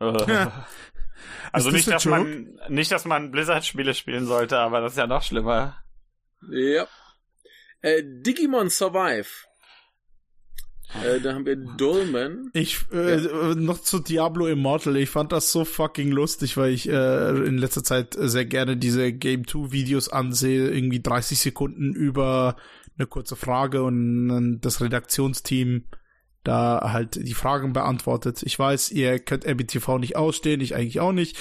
also 1.52 1.70
nicht, 1.70 1.88
dass 1.88 2.04
man 2.04 2.56
nicht, 2.68 2.92
dass 2.92 3.04
man 3.04 3.30
Blizzard-Spiele 3.32 3.94
spielen 3.94 4.26
sollte, 4.26 4.58
aber 4.58 4.80
das 4.80 4.92
ist 4.92 4.98
ja 4.98 5.06
noch 5.06 5.22
schlimmer. 5.22 5.76
Ja. 6.50 6.86
Äh, 7.80 8.02
Digimon 8.04 8.70
Survive. 8.70 9.26
Äh, 11.04 11.20
da 11.20 11.34
haben 11.34 11.44
wir 11.44 11.56
Dolmen. 11.56 12.50
Ich, 12.54 12.78
äh, 12.92 13.14
äh, 13.16 13.54
noch 13.56 13.82
zu 13.82 13.98
Diablo 13.98 14.46
Immortal. 14.46 14.96
Ich 14.96 15.10
fand 15.10 15.32
das 15.32 15.52
so 15.52 15.64
fucking 15.64 16.10
lustig, 16.10 16.56
weil 16.56 16.72
ich 16.72 16.88
äh, 16.88 17.28
in 17.30 17.58
letzter 17.58 17.84
Zeit 17.84 18.16
sehr 18.18 18.46
gerne 18.46 18.76
diese 18.76 19.12
Game 19.12 19.46
2 19.46 19.72
Videos 19.72 20.08
ansehe. 20.08 20.70
Irgendwie 20.70 21.02
30 21.02 21.38
Sekunden 21.40 21.92
über 21.92 22.56
eine 22.98 23.06
kurze 23.06 23.36
Frage 23.36 23.82
und 23.82 24.60
das 24.60 24.80
Redaktionsteam 24.80 25.84
da 26.44 26.92
halt 26.92 27.16
die 27.16 27.34
Fragen 27.34 27.72
beantwortet. 27.72 28.42
Ich 28.42 28.58
weiß, 28.58 28.90
ihr 28.92 29.18
könnt 29.18 29.44
MBTV 29.46 29.98
nicht 29.98 30.16
ausstehen, 30.16 30.60
ich 30.60 30.74
eigentlich 30.74 31.00
auch 31.00 31.12
nicht. 31.12 31.36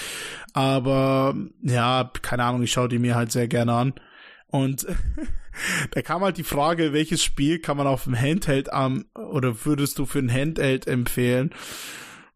Aber 0.54 1.36
ja, 1.62 2.12
keine 2.22 2.44
Ahnung, 2.44 2.64
ich 2.64 2.72
schaue 2.72 2.90
die 2.90 3.00
mir 3.00 3.16
halt 3.16 3.32
sehr 3.32 3.48
gerne 3.48 3.74
an. 3.74 3.94
Und 4.48 4.86
da 5.92 6.02
kam 6.02 6.22
halt 6.24 6.38
die 6.38 6.44
Frage, 6.44 6.94
welches 6.94 7.24
Spiel 7.24 7.60
kann 7.60 7.78
man 7.78 7.88
auf 7.88 8.04
dem 8.04 8.20
Handheld 8.20 8.72
am 8.72 9.06
oder 9.16 9.66
würdest 9.66 9.98
du 10.00 10.06
für 10.06 10.20
ein 10.20 10.32
Handheld 10.32 10.88
empfehlen? 10.88 11.54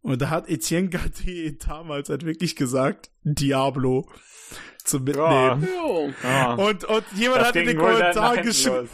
Und 0.01 0.21
da 0.21 0.29
hat 0.29 0.49
Etienne 0.49 0.89
Gatti 0.89 1.57
damals 1.59 2.09
halt 2.09 2.25
wirklich 2.25 2.55
gesagt, 2.55 3.11
Diablo 3.23 4.09
zum 4.83 5.03
Mitnehmen. 5.03 5.67
Jo. 5.67 6.11
Ja. 6.23 6.53
Und, 6.53 6.83
und 6.85 7.03
jemand 7.15 7.41
Das 7.41 7.47
hat 7.49 7.55
in 7.55 7.67
den 7.67 7.77
Kommentaren 7.77 8.43
geschrieben. 8.43 8.89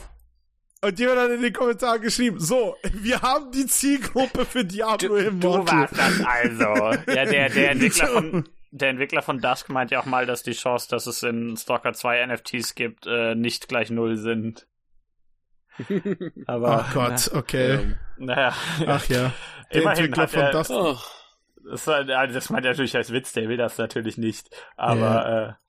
Und 0.82 1.00
jemand 1.00 1.20
hat 1.20 1.32
in 1.32 1.42
den 1.42 1.54
Kommentaren 1.54 2.02
geschrieben, 2.02 2.40
so, 2.40 2.76
wir 2.94 3.22
haben 3.22 3.52
die 3.52 3.66
Zielgruppe 3.66 4.46
für 4.46 4.64
Diablo 4.64 5.10
Du, 5.10 5.16
im 5.16 5.40
du 5.40 5.50
warst 5.50 5.98
das 5.98 6.22
also. 6.24 7.12
Ja, 7.12 7.26
der, 7.26 7.50
der 7.50 7.72
Entwickler 7.72 8.08
von 8.08 8.50
der 8.72 8.90
Entwickler 8.90 9.22
von 9.22 9.40
Dusk 9.40 9.70
meint 9.70 9.92
ja 9.92 10.02
auch 10.02 10.06
mal, 10.06 10.26
dass 10.26 10.44
die 10.44 10.52
Chance, 10.52 10.88
dass 10.90 11.08
es 11.08 11.24
in 11.24 11.56
Stalker 11.58 11.94
2 11.94 12.26
NFTs 12.28 12.76
gibt, 12.76 13.08
äh, 13.08 13.34
nicht 13.34 13.68
gleich 13.70 13.90
null 13.90 14.18
sind. 14.18 14.68
Aber 16.48 16.86
Ach 16.86 16.94
Gott, 16.94 17.32
okay. 17.34 17.76
Ähm, 17.76 17.96
naja, 18.18 18.54
Ach 18.86 19.06
ja. 19.08 19.32
Der 19.74 19.82
immerhin 19.82 20.06
Entwickler 20.06 20.24
hat 20.24 20.32
von 20.32 20.42
er, 20.42 20.52
das. 20.52 20.72
ach, 20.72 21.12
das, 21.70 21.88
also 21.88 22.34
das 22.34 22.50
meint 22.50 22.66
er 22.66 22.72
natürlich 22.72 22.96
als 22.96 23.12
Witz, 23.12 23.34
der 23.34 23.50
will 23.50 23.58
das 23.58 23.78
natürlich 23.78 24.18
nicht. 24.18 24.50
Aber 24.76 25.58
äh, 25.60 25.67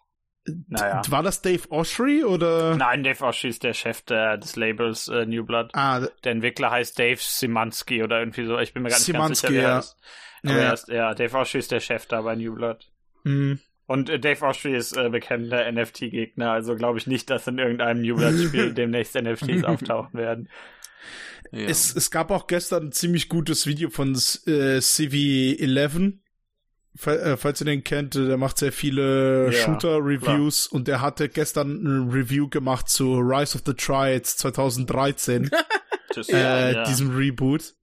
naja. 0.69 1.03
War 1.09 1.23
das 1.23 1.43
Dave 1.43 1.71
Oshry 1.71 2.25
oder? 2.25 2.77
Nein, 2.77 3.03
Dave 3.05 3.25
Oshie 3.25 3.49
ist 3.49 3.63
der 3.65 3.75
Chef 3.75 4.03
der, 4.03 4.37
des 4.39 4.57
Labels 4.57 5.09
äh, 5.09 5.27
New 5.27 5.45
Blood. 5.45 5.71
Ah, 5.75 6.07
Der 6.25 6.33
Entwickler 6.33 6.71
heißt 6.71 6.99
Dave 6.99 7.19
Simansky 7.21 8.03
oder 8.03 8.19
irgendwie 8.21 8.45
so. 8.47 8.59
Ich 8.59 8.73
bin 8.75 8.83
mir 8.83 8.91
gar 8.91 8.99
nicht 8.99 9.13
ganz 9.13 9.39
Szymanski, 9.39 9.47
sicher, 9.49 9.53
wie 9.53 9.57
er 9.65 9.69
ja. 9.69 9.77
heißt. 9.77 9.97
Aber 10.45 10.57
Ja. 10.63 10.73
ist, 10.73 10.89
ja, 10.89 11.15
Dave 11.15 11.37
Oshie 11.37 11.59
ist 11.59 11.71
der 11.73 11.81
Chef 11.81 12.07
da 12.07 12.23
bei 12.23 12.35
New 12.37 12.55
Blood. 12.55 12.87
hm. 13.25 13.59
Und 13.87 14.11
äh, 14.11 14.21
Dave 14.21 14.45
Oshry 14.45 14.77
ist 14.77 14.97
äh, 14.99 15.09
bekannter 15.09 15.65
NFT-Gegner, 15.73 16.53
also 16.53 16.77
glaube 16.77 16.99
ich 16.99 17.07
nicht, 17.07 17.31
dass 17.31 17.47
in 17.47 17.57
irgendeinem 17.59 18.03
New 18.03 18.17
Blood-Spiel 18.17 18.75
demnächst 18.75 19.15
NFTs 19.15 19.65
auftauchen 19.65 20.13
werden. 20.19 20.51
ja. 21.53 21.67
Es, 21.69 21.97
es 21.97 22.11
gab 22.11 22.31
auch 22.31 22.47
gestern 22.49 22.89
ein 22.89 22.93
ziemlich 22.93 23.31
gutes 23.31 23.67
Video 23.67 23.89
von 23.89 24.11
äh, 24.11 24.79
CV11. 24.79 26.19
Äh, 27.07 27.37
Falls 27.37 27.61
ihr 27.61 27.67
den 27.67 27.85
kennt, 27.85 28.17
äh, 28.17 28.27
der 28.27 28.37
macht 28.37 28.59
sehr 28.59 28.73
viele 28.73 29.47
Ja, 29.47 29.53
Shooter-Reviews 29.53 30.67
und 30.67 30.89
der 30.89 31.01
hatte 31.01 31.29
gestern 31.29 31.83
ein 31.83 32.11
Review 32.11 32.49
gemacht 32.49 32.89
zu 32.89 33.19
Rise 33.19 33.57
of 33.57 33.63
the 33.67 33.75
Triads 33.75 34.37
2013, 34.39 35.51
Das, 36.15 36.29
äh, 36.29 36.73
ja. 36.73 36.85
diesem 36.85 37.15
Reboot. 37.15 37.75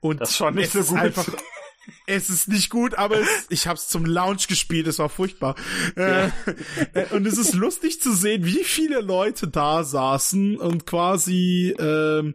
Und 0.00 0.20
Das 0.20 0.30
ist 0.30 0.36
schon 0.36 0.54
nicht 0.54 0.66
es 0.66 0.72
so 0.72 0.80
ist 0.80 0.88
gut. 0.88 0.98
Einfach, 0.98 1.26
es 2.06 2.30
ist 2.30 2.48
nicht 2.48 2.70
gut, 2.70 2.94
aber 2.94 3.18
es, 3.20 3.46
ich 3.48 3.66
habe 3.66 3.76
es 3.76 3.88
zum 3.88 4.04
Launch 4.04 4.48
gespielt, 4.48 4.86
es 4.86 4.98
war 4.98 5.08
furchtbar. 5.08 5.54
Äh, 5.96 6.26
äh, 6.94 7.06
und 7.12 7.26
es 7.26 7.38
ist 7.38 7.54
lustig 7.54 8.00
zu 8.00 8.12
sehen, 8.12 8.44
wie 8.44 8.64
viele 8.64 9.00
Leute 9.00 9.48
da 9.48 9.84
saßen 9.84 10.58
und 10.58 10.86
quasi 10.86 11.74
ähm, 11.78 12.34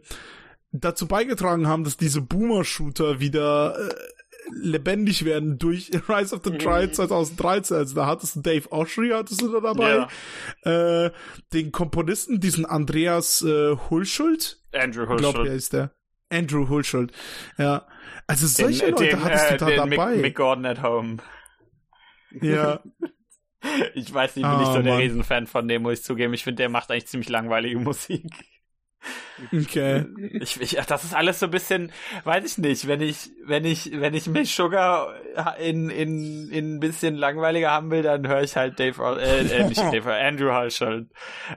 dazu 0.72 1.06
beigetragen 1.06 1.68
haben, 1.68 1.84
dass 1.84 1.96
diese 1.96 2.20
Boomer-Shooter 2.20 3.20
wieder 3.20 3.76
äh, 3.78 3.94
lebendig 4.52 5.24
werden 5.24 5.58
durch 5.58 5.90
Rise 6.08 6.34
of 6.34 6.42
the 6.44 6.56
Triad 6.58 6.94
2013. 6.94 7.76
Also 7.76 7.94
da 7.94 8.06
hattest 8.06 8.36
du 8.36 8.40
Dave 8.42 8.70
Oshry, 8.70 9.10
hattest 9.12 9.40
du 9.42 9.52
da 9.52 9.60
dabei. 9.60 10.06
Äh, 10.62 11.10
den 11.52 11.72
Komponisten, 11.72 12.40
diesen 12.40 12.66
Andreas 12.66 13.42
äh, 13.42 13.76
Hulschuld, 13.90 14.60
Andrew 14.72 15.06
glaube 15.06 15.22
Hulschul. 15.24 15.46
er 15.48 15.54
ist 15.54 15.72
der. 15.72 15.94
Andrew 16.30 16.68
Hulschuld. 16.68 17.12
Ja. 17.58 17.86
Also 18.26 18.46
solche 18.46 18.86
Den, 18.86 18.90
Leute 18.92 19.04
den, 19.08 19.24
hattest 19.24 19.44
äh, 19.50 19.52
du 19.52 19.58
da 19.58 19.66
den 19.66 19.90
dabei. 19.90 20.12
Mick, 20.12 20.22
Mick 20.22 20.36
Gordon 20.36 20.66
at 20.66 20.82
Home. 20.82 21.16
ja. 22.40 22.82
Ich 23.94 24.12
weiß 24.12 24.36
nicht, 24.36 24.44
bin 24.44 24.54
Oh, 24.56 24.58
nicht 24.58 24.72
so 24.72 24.82
der 24.82 24.92
Mann. 24.92 25.00
Riesenfan 25.00 25.46
von 25.46 25.66
dem, 25.66 25.80
muss 25.80 26.00
ich 26.00 26.04
zugeben. 26.04 26.34
Ich 26.34 26.44
finde, 26.44 26.56
der 26.56 26.68
macht 26.68 26.90
eigentlich 26.90 27.06
ziemlich 27.06 27.30
langweilige 27.30 27.78
Musik. 27.80 28.30
Okay. 29.52 30.04
Ich, 30.40 30.60
ich, 30.60 30.76
das 30.86 31.04
ist 31.04 31.14
alles 31.14 31.40
so 31.40 31.46
ein 31.46 31.50
bisschen, 31.50 31.90
weiß 32.24 32.44
ich 32.44 32.58
nicht, 32.58 32.86
wenn 32.86 33.00
ich, 33.00 33.30
wenn 33.44 33.64
ich, 33.64 33.90
wenn 34.00 34.14
ich 34.14 34.26
mich 34.28 34.54
Sugar 34.54 35.14
in, 35.60 35.90
in, 35.90 36.50
in 36.50 36.76
ein 36.76 36.80
bisschen 36.80 37.16
langweiliger 37.16 37.70
haben 37.70 37.90
will, 37.90 38.02
dann 38.02 38.26
höre 38.28 38.42
ich 38.42 38.56
halt 38.56 38.78
Dave, 38.78 39.18
äh, 39.20 39.40
äh, 39.40 39.68
nicht 39.68 39.80
Dave, 39.92 40.12
Andrew 40.14 40.54
Hulshult. 40.54 41.08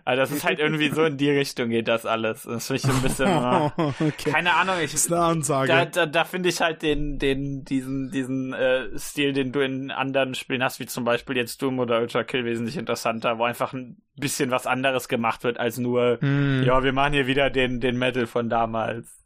Also 0.05 0.21
das 0.21 0.31
ist 0.31 0.43
halt 0.43 0.59
irgendwie 0.59 0.89
so 0.89 1.03
in 1.03 1.17
die 1.17 1.29
Richtung 1.29 1.69
geht 1.69 1.87
das 1.87 2.05
alles. 2.05 2.43
Das 2.43 2.67
finde 2.67 2.77
ich 2.77 2.81
so 2.83 2.91
ein 2.91 3.01
bisschen, 3.01 3.27
äh, 3.27 3.69
okay. 4.07 4.31
keine 4.31 4.53
Ahnung, 4.55 4.75
ich, 4.83 4.91
Das 4.91 5.01
ist 5.05 5.13
eine 5.13 5.21
Ansage. 5.21 5.67
da, 5.67 5.85
da, 5.85 6.05
da 6.05 6.23
finde 6.25 6.49
ich 6.49 6.61
halt 6.61 6.81
den, 6.81 7.19
den, 7.19 7.63
diesen, 7.63 8.09
diesen 8.11 8.53
äh, 8.53 8.97
Stil, 8.97 9.33
den 9.33 9.51
du 9.51 9.59
in 9.59 9.91
anderen 9.91 10.33
Spielen 10.35 10.63
hast, 10.63 10.79
wie 10.79 10.85
zum 10.87 11.03
Beispiel 11.03 11.35
jetzt 11.37 11.61
Doom 11.61 11.79
oder 11.79 11.99
Ultra 12.01 12.23
Kill, 12.23 12.43
wesentlich 12.45 12.77
interessanter, 12.77 13.37
wo 13.37 13.43
einfach 13.43 13.73
ein 13.73 13.97
bisschen 14.19 14.49
was 14.49 14.65
anderes 14.65 15.07
gemacht 15.07 15.43
wird 15.43 15.59
als 15.59 15.77
nur, 15.77 16.17
Hm. 16.21 16.63
ja, 16.65 16.83
wir 16.83 16.91
machen 16.93 17.13
hier 17.13 17.27
wieder 17.27 17.49
den, 17.51 17.66
den 17.67 17.97
Metal 17.97 18.27
von 18.27 18.49
damals. 18.49 19.23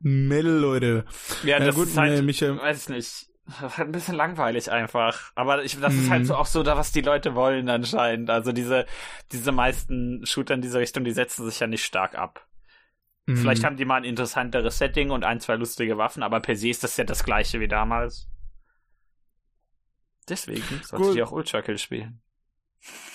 Metal, 0.00 0.50
Leute. 0.52 1.04
Ja, 1.42 1.58
Ja, 1.58 1.64
das 1.66 1.74
gut, 1.74 1.88
ist 1.88 1.96
halt, 1.96 2.14
nee, 2.14 2.22
Michael- 2.22 2.58
weiß 2.58 2.82
ich 2.84 2.88
nicht. 2.90 3.26
Das 3.46 3.72
ist 3.72 3.78
halt 3.78 3.88
ein 3.88 3.92
bisschen 3.92 4.14
langweilig 4.16 4.70
einfach. 4.70 5.32
Aber 5.34 5.62
ich, 5.64 5.78
das 5.78 5.92
ist 5.94 6.06
Mhm. 6.06 6.10
halt 6.10 6.26
so 6.26 6.34
auch 6.34 6.46
so 6.46 6.62
da, 6.62 6.76
was 6.78 6.92
die 6.92 7.02
Leute 7.02 7.34
wollen 7.34 7.68
anscheinend. 7.68 8.30
Also 8.30 8.52
diese, 8.52 8.86
diese 9.32 9.52
meisten 9.52 10.24
Shooter 10.24 10.54
in 10.54 10.62
diese 10.62 10.78
Richtung, 10.78 11.04
die 11.04 11.12
setzen 11.12 11.44
sich 11.44 11.60
ja 11.60 11.66
nicht 11.66 11.84
stark 11.84 12.14
ab. 12.14 12.46
Mhm. 13.26 13.36
Vielleicht 13.36 13.62
haben 13.64 13.76
die 13.76 13.84
mal 13.84 13.96
ein 13.96 14.04
interessanteres 14.04 14.78
Setting 14.78 15.10
und 15.10 15.24
ein, 15.24 15.40
zwei 15.40 15.56
lustige 15.56 15.98
Waffen, 15.98 16.22
aber 16.22 16.40
per 16.40 16.56
se 16.56 16.68
ist 16.70 16.84
das 16.84 16.96
ja 16.96 17.04
das 17.04 17.22
gleiche 17.24 17.60
wie 17.60 17.68
damals. 17.68 18.28
Deswegen 20.28 20.80
sollte 20.82 21.12
die 21.12 21.22
auch 21.22 21.32
Ultra 21.32 21.60
Kill 21.62 21.78
spielen. 21.78 22.20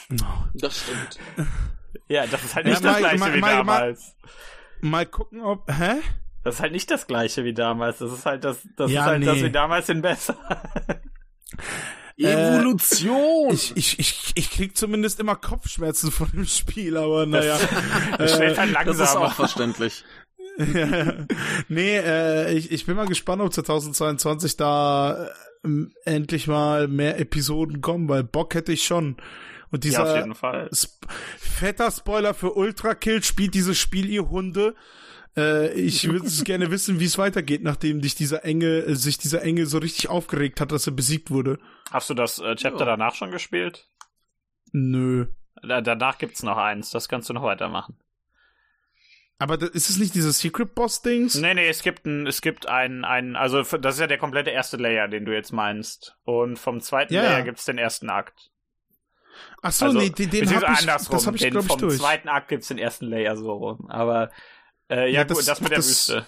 Das 0.55 0.79
stimmt. 0.81 1.19
Ja, 2.07 2.25
das 2.27 2.43
ist 2.43 2.55
halt 2.55 2.65
Ja, 2.65 2.71
nicht 2.73 2.83
das 2.85 2.91
mal- 2.93 2.99
gleiche 2.99 3.17
mal- 3.19 3.33
wie 3.35 3.39
mal- 3.39 3.63
mal- 3.63 3.79
damals. 3.79 4.15
Mal 4.81 5.05
gucken, 5.05 5.41
ob. 5.41 5.69
Hä? 5.71 5.95
Das 6.43 6.55
ist 6.55 6.61
halt 6.61 6.71
nicht 6.71 6.89
das 6.89 7.05
gleiche 7.07 7.43
wie 7.43 7.53
damals. 7.53 7.97
Das 7.99 8.11
ist 8.11 8.25
halt 8.25 8.43
das, 8.43 8.59
das 8.77 8.89
Ja, 8.91 9.01
ist 9.01 9.07
halt 9.07 9.27
das 9.27 9.35
nee. 9.37 9.43
wie 9.43 9.51
damals 9.51 9.89
in 9.89 10.01
besser. 10.01 10.37
Evolution! 12.17 13.53
Ich, 13.53 13.75
ich, 13.77 13.99
ich, 13.99 14.31
ich 14.35 14.51
krieg 14.51 14.75
zumindest 14.75 15.19
immer 15.19 15.35
Kopfschmerzen 15.35 16.11
von 16.11 16.29
dem 16.31 16.45
Spiel, 16.45 16.97
aber 16.97 17.25
naja. 17.25 17.57
Das 18.17 18.35
schlägt 18.35 18.57
halt 18.57 18.75
das 18.75 18.95
ist 18.95 18.99
langsamer. 18.99 19.25
auch 19.27 19.33
verständlich. 19.33 20.03
nee, 21.69 21.97
äh, 21.97 22.53
ich, 22.53 22.71
ich 22.71 22.85
bin 22.85 22.97
mal 22.97 23.07
gespannt, 23.07 23.41
ob 23.41 23.53
2022 23.53 24.57
da 24.57 25.29
ähm, 25.63 25.93
endlich 26.03 26.47
mal 26.47 26.87
mehr 26.89 27.17
Episoden 27.19 27.79
kommen, 27.81 28.09
weil 28.09 28.23
Bock 28.23 28.53
hätte 28.55 28.73
ich 28.73 28.83
schon. 28.83 29.15
Und 29.71 29.85
ja, 29.85 29.99
auf 30.01 30.05
dieser 30.07 30.17
jeden 30.19 30.35
Fall. 30.35 30.69
Sp 30.73 30.97
fetter 31.37 31.91
Spoiler 31.91 32.33
für 32.33 32.53
Ultra 32.53 32.95
Kill 32.95 33.23
spielt 33.23 33.53
dieses 33.53 33.77
Spiel 33.77 34.09
ihr 34.09 34.29
Hunde. 34.29 34.75
Äh, 35.37 35.73
ich 35.73 36.09
würde 36.09 36.25
es 36.25 36.43
gerne 36.43 36.71
wissen, 36.71 36.99
wie 36.99 37.05
es 37.05 37.17
weitergeht, 37.17 37.63
nachdem 37.63 38.01
dich 38.01 38.15
dieser 38.15 38.43
Enge, 38.45 38.79
äh, 38.79 38.95
sich 38.95 39.17
dieser 39.17 39.43
Enge 39.43 39.65
so 39.65 39.77
richtig 39.77 40.09
aufgeregt 40.09 40.59
hat, 40.61 40.71
dass 40.71 40.87
er 40.87 40.93
besiegt 40.93 41.29
wurde. 41.29 41.59
Hast 41.91 42.09
du 42.09 42.13
das 42.13 42.39
äh, 42.39 42.55
Chapter 42.55 42.79
Ja. 42.79 42.85
danach 42.85 43.13
schon 43.15 43.31
gespielt? 43.31 43.87
Nö. 44.71 45.27
Da, 45.61 45.81
danach 45.81 46.17
gibt's 46.17 46.41
noch 46.43 46.57
eins. 46.57 46.89
Das 46.91 47.09
kannst 47.09 47.29
du 47.29 47.33
noch 47.33 47.43
weitermachen. 47.43 47.97
Aber 49.41 49.61
ist 49.61 49.89
es 49.89 49.97
nicht 49.97 50.15
dieses 50.15 50.39
Secret 50.39 50.75
Boss 50.75 51.01
Dings? 51.01 51.35
Nee, 51.35 51.53
nee, 51.53 51.67
es 51.69 51.81
gibt 51.81 52.05
ein, 52.05 52.27
es 52.27 52.41
gibt 52.41 52.67
ein, 52.67 53.05
ein, 53.05 53.37
also 53.37 53.61
das 53.63 53.95
ist 53.95 54.01
ja 54.01 54.07
der 54.07 54.17
komplette 54.17 54.49
erste 54.49 54.75
Layer, 54.75 55.07
den 55.07 55.23
du 55.23 55.33
jetzt 55.33 55.53
meinst. 55.53 56.17
Und 56.23 56.59
vom 56.59 56.81
zweiten 56.81 57.13
Ja, 57.13 57.21
Layer 57.23 57.43
gibt's 57.43 57.63
den 57.65 57.77
ersten 57.77 58.09
Akt. 58.09 58.51
Ach 59.61 59.71
so, 59.71 59.85
also, 59.85 59.97
nee, 59.99 60.09
den, 60.09 60.29
den 60.29 60.41
beziehungsweise 60.41 60.67
hab 60.67 60.73
ich, 60.73 60.79
andersrum. 60.81 61.15
das 61.15 61.27
habe 61.27 61.37
ich 61.37 61.43
den 61.43 61.57
ich 61.57 61.65
vom 61.65 61.79
durch. 61.79 61.97
zweiten 61.97 62.29
Akt 62.29 62.47
gibt's 62.49 62.67
den 62.69 62.77
ersten 62.77 63.05
Layer 63.07 63.35
so 63.37 63.51
rum. 63.51 63.89
Aber 63.89 64.31
äh, 64.89 65.11
ja, 65.11 65.19
Ja, 65.19 65.23
gut, 65.23 65.37
das- 65.37 65.45
das 65.45 65.61
mit 65.61 65.71
der 65.71 65.77
das- 65.79 65.87
Wüste. 65.89 66.25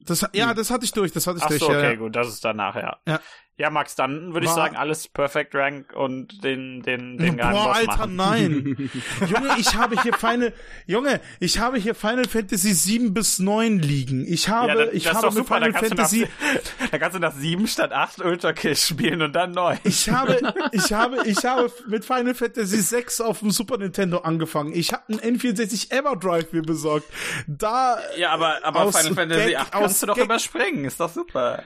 Das, 0.00 0.26
ja, 0.32 0.54
das 0.54 0.70
hatte 0.70 0.84
ich 0.84 0.92
durch, 0.92 1.12
das 1.12 1.26
hatte 1.26 1.38
ich 1.38 1.42
Ach 1.44 1.48
durch. 1.48 1.60
so, 1.60 1.66
okay, 1.68 1.82
ja. 1.90 1.94
gut, 1.96 2.14
das 2.16 2.28
ist 2.28 2.44
danach, 2.44 2.76
ja. 2.76 2.96
Ja. 3.06 3.20
Ja, 3.58 3.70
Max, 3.70 3.96
dann 3.96 4.34
würde 4.34 4.46
ich 4.46 4.52
sagen, 4.52 4.76
alles 4.76 5.08
Perfect 5.08 5.52
Rank 5.52 5.92
und 5.92 6.44
den, 6.44 6.80
den, 6.82 7.18
den 7.18 7.36
geheimen 7.38 7.52
Boah, 7.60 7.74
Alter, 7.74 7.86
machen. 8.06 8.14
nein. 8.16 8.90
Junge, 9.28 9.56
ich 9.58 9.74
habe 9.74 10.00
hier 10.00 10.12
Final, 10.14 10.52
Junge, 10.86 11.20
ich 11.40 11.58
habe 11.58 11.76
hier 11.76 11.96
Final 11.96 12.26
Fantasy 12.26 12.72
7 12.72 13.12
bis 13.12 13.40
9 13.40 13.80
liegen. 13.80 14.24
Ich 14.32 14.48
habe, 14.48 14.68
Ja, 14.68 14.74
da, 14.76 14.92
ich 14.92 15.02
das 15.02 15.16
habe 15.16 15.34
mit 15.34 15.46
Final 15.48 15.72
Fantasy, 15.72 16.20
nach, 16.20 16.88
da 16.92 16.98
kannst 16.98 17.16
du 17.16 17.20
nach 17.20 17.34
7 17.34 17.66
statt 17.66 17.92
8 17.92 18.24
Ultra 18.24 18.52
Kills 18.52 18.86
spielen 18.86 19.22
und 19.22 19.32
dann 19.32 19.50
neu. 19.50 19.76
ich 19.82 20.08
habe, 20.08 20.38
ich 20.72 20.92
habe, 20.92 21.16
ich 21.26 21.44
habe 21.44 21.72
mit 21.88 22.04
Final 22.04 22.34
Fantasy 22.36 22.80
6 22.80 23.20
auf 23.22 23.40
dem 23.40 23.50
Super 23.50 23.76
Nintendo 23.78 24.18
angefangen. 24.18 24.72
Ich 24.72 24.92
habe 24.92 25.02
einen 25.08 25.36
N64 25.36 25.90
Everdrive 25.90 26.52
mir 26.52 26.62
besorgt. 26.62 27.06
Da, 27.48 27.98
Ja, 28.16 28.30
aber, 28.30 28.58
aber 28.62 28.92
Final 28.92 29.14
Fantasy 29.16 29.48
Gag- 29.50 29.56
8 29.58 29.74
aus 29.74 29.80
kannst 29.82 30.02
du 30.04 30.06
doch 30.06 30.16
überspringen, 30.18 30.84
ist 30.84 31.00
doch 31.00 31.12
super. 31.12 31.64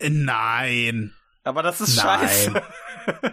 Äh, 0.00 0.10
nein. 0.10 1.14
Aber 1.44 1.62
das 1.62 1.80
ist 1.80 1.96
Nein. 1.96 2.20
scheiße. 2.28 2.62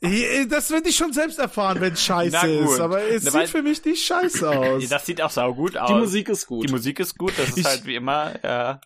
Äh, 0.00 0.46
Das 0.46 0.70
werde 0.70 0.88
ich 0.88 0.96
schon 0.96 1.12
selbst 1.12 1.40
erfahren, 1.40 1.80
wenn 1.80 1.92
es 1.94 2.08
Na 2.08 2.14
scheiße 2.30 2.58
gut. 2.62 2.70
ist. 2.74 2.80
Aber 2.80 3.02
es 3.02 3.24
Na, 3.24 3.30
sieht 3.32 3.48
für 3.48 3.62
mich 3.62 3.84
nicht 3.84 4.06
scheiße 4.06 4.48
aus. 4.48 4.88
Das 4.88 5.04
sieht 5.06 5.20
auch 5.20 5.30
saugut 5.30 5.76
aus. 5.76 5.88
Die 5.88 5.94
Musik 5.94 6.28
ist 6.28 6.46
gut. 6.46 6.68
Die 6.68 6.72
Musik 6.72 7.00
ist 7.00 7.18
gut, 7.18 7.32
das 7.36 7.48
ist 7.48 7.58
Ich- 7.58 7.64
halt 7.64 7.84
wie 7.84 7.96
immer, 7.96 8.32
ja. 8.44 8.80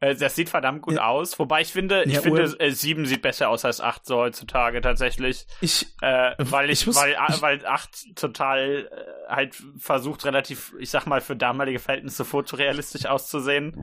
Äh, 0.00 0.14
Das 0.16 0.36
sieht 0.36 0.50
verdammt 0.50 0.82
gut 0.82 0.96
Ja. 0.96 1.06
aus. 1.06 1.38
Wobei 1.38 1.62
ich 1.62 1.68
finde, 1.72 2.04
ich 2.04 2.12
Ja, 2.12 2.20
finde, 2.20 2.42
äh, 2.60 2.70
7 2.70 3.06
sieht 3.06 3.22
besser 3.22 3.48
aus 3.48 3.64
als 3.64 3.80
8 3.80 4.04
so 4.04 4.16
heutzutage 4.18 4.82
tatsächlich. 4.82 5.46
Ich, 5.62 5.86
Äh, 6.02 6.34
weil 6.36 6.68
ich, 6.68 6.82
ich 6.82 6.86
muss- 6.88 6.96
weil, 6.96 7.12
äh, 7.14 7.16
ich- 7.30 7.40
weil 7.40 7.64
8 7.64 8.14
total 8.14 8.86
äh, 8.92 9.32
halt 9.34 9.56
versucht, 9.78 10.26
relativ, 10.26 10.74
ich 10.78 10.90
sag 10.90 11.06
mal, 11.06 11.22
für 11.22 11.36
damalige 11.36 11.78
Verhältnisse 11.78 12.26
fotorealistisch 12.26 13.06
auszusehen. 13.06 13.82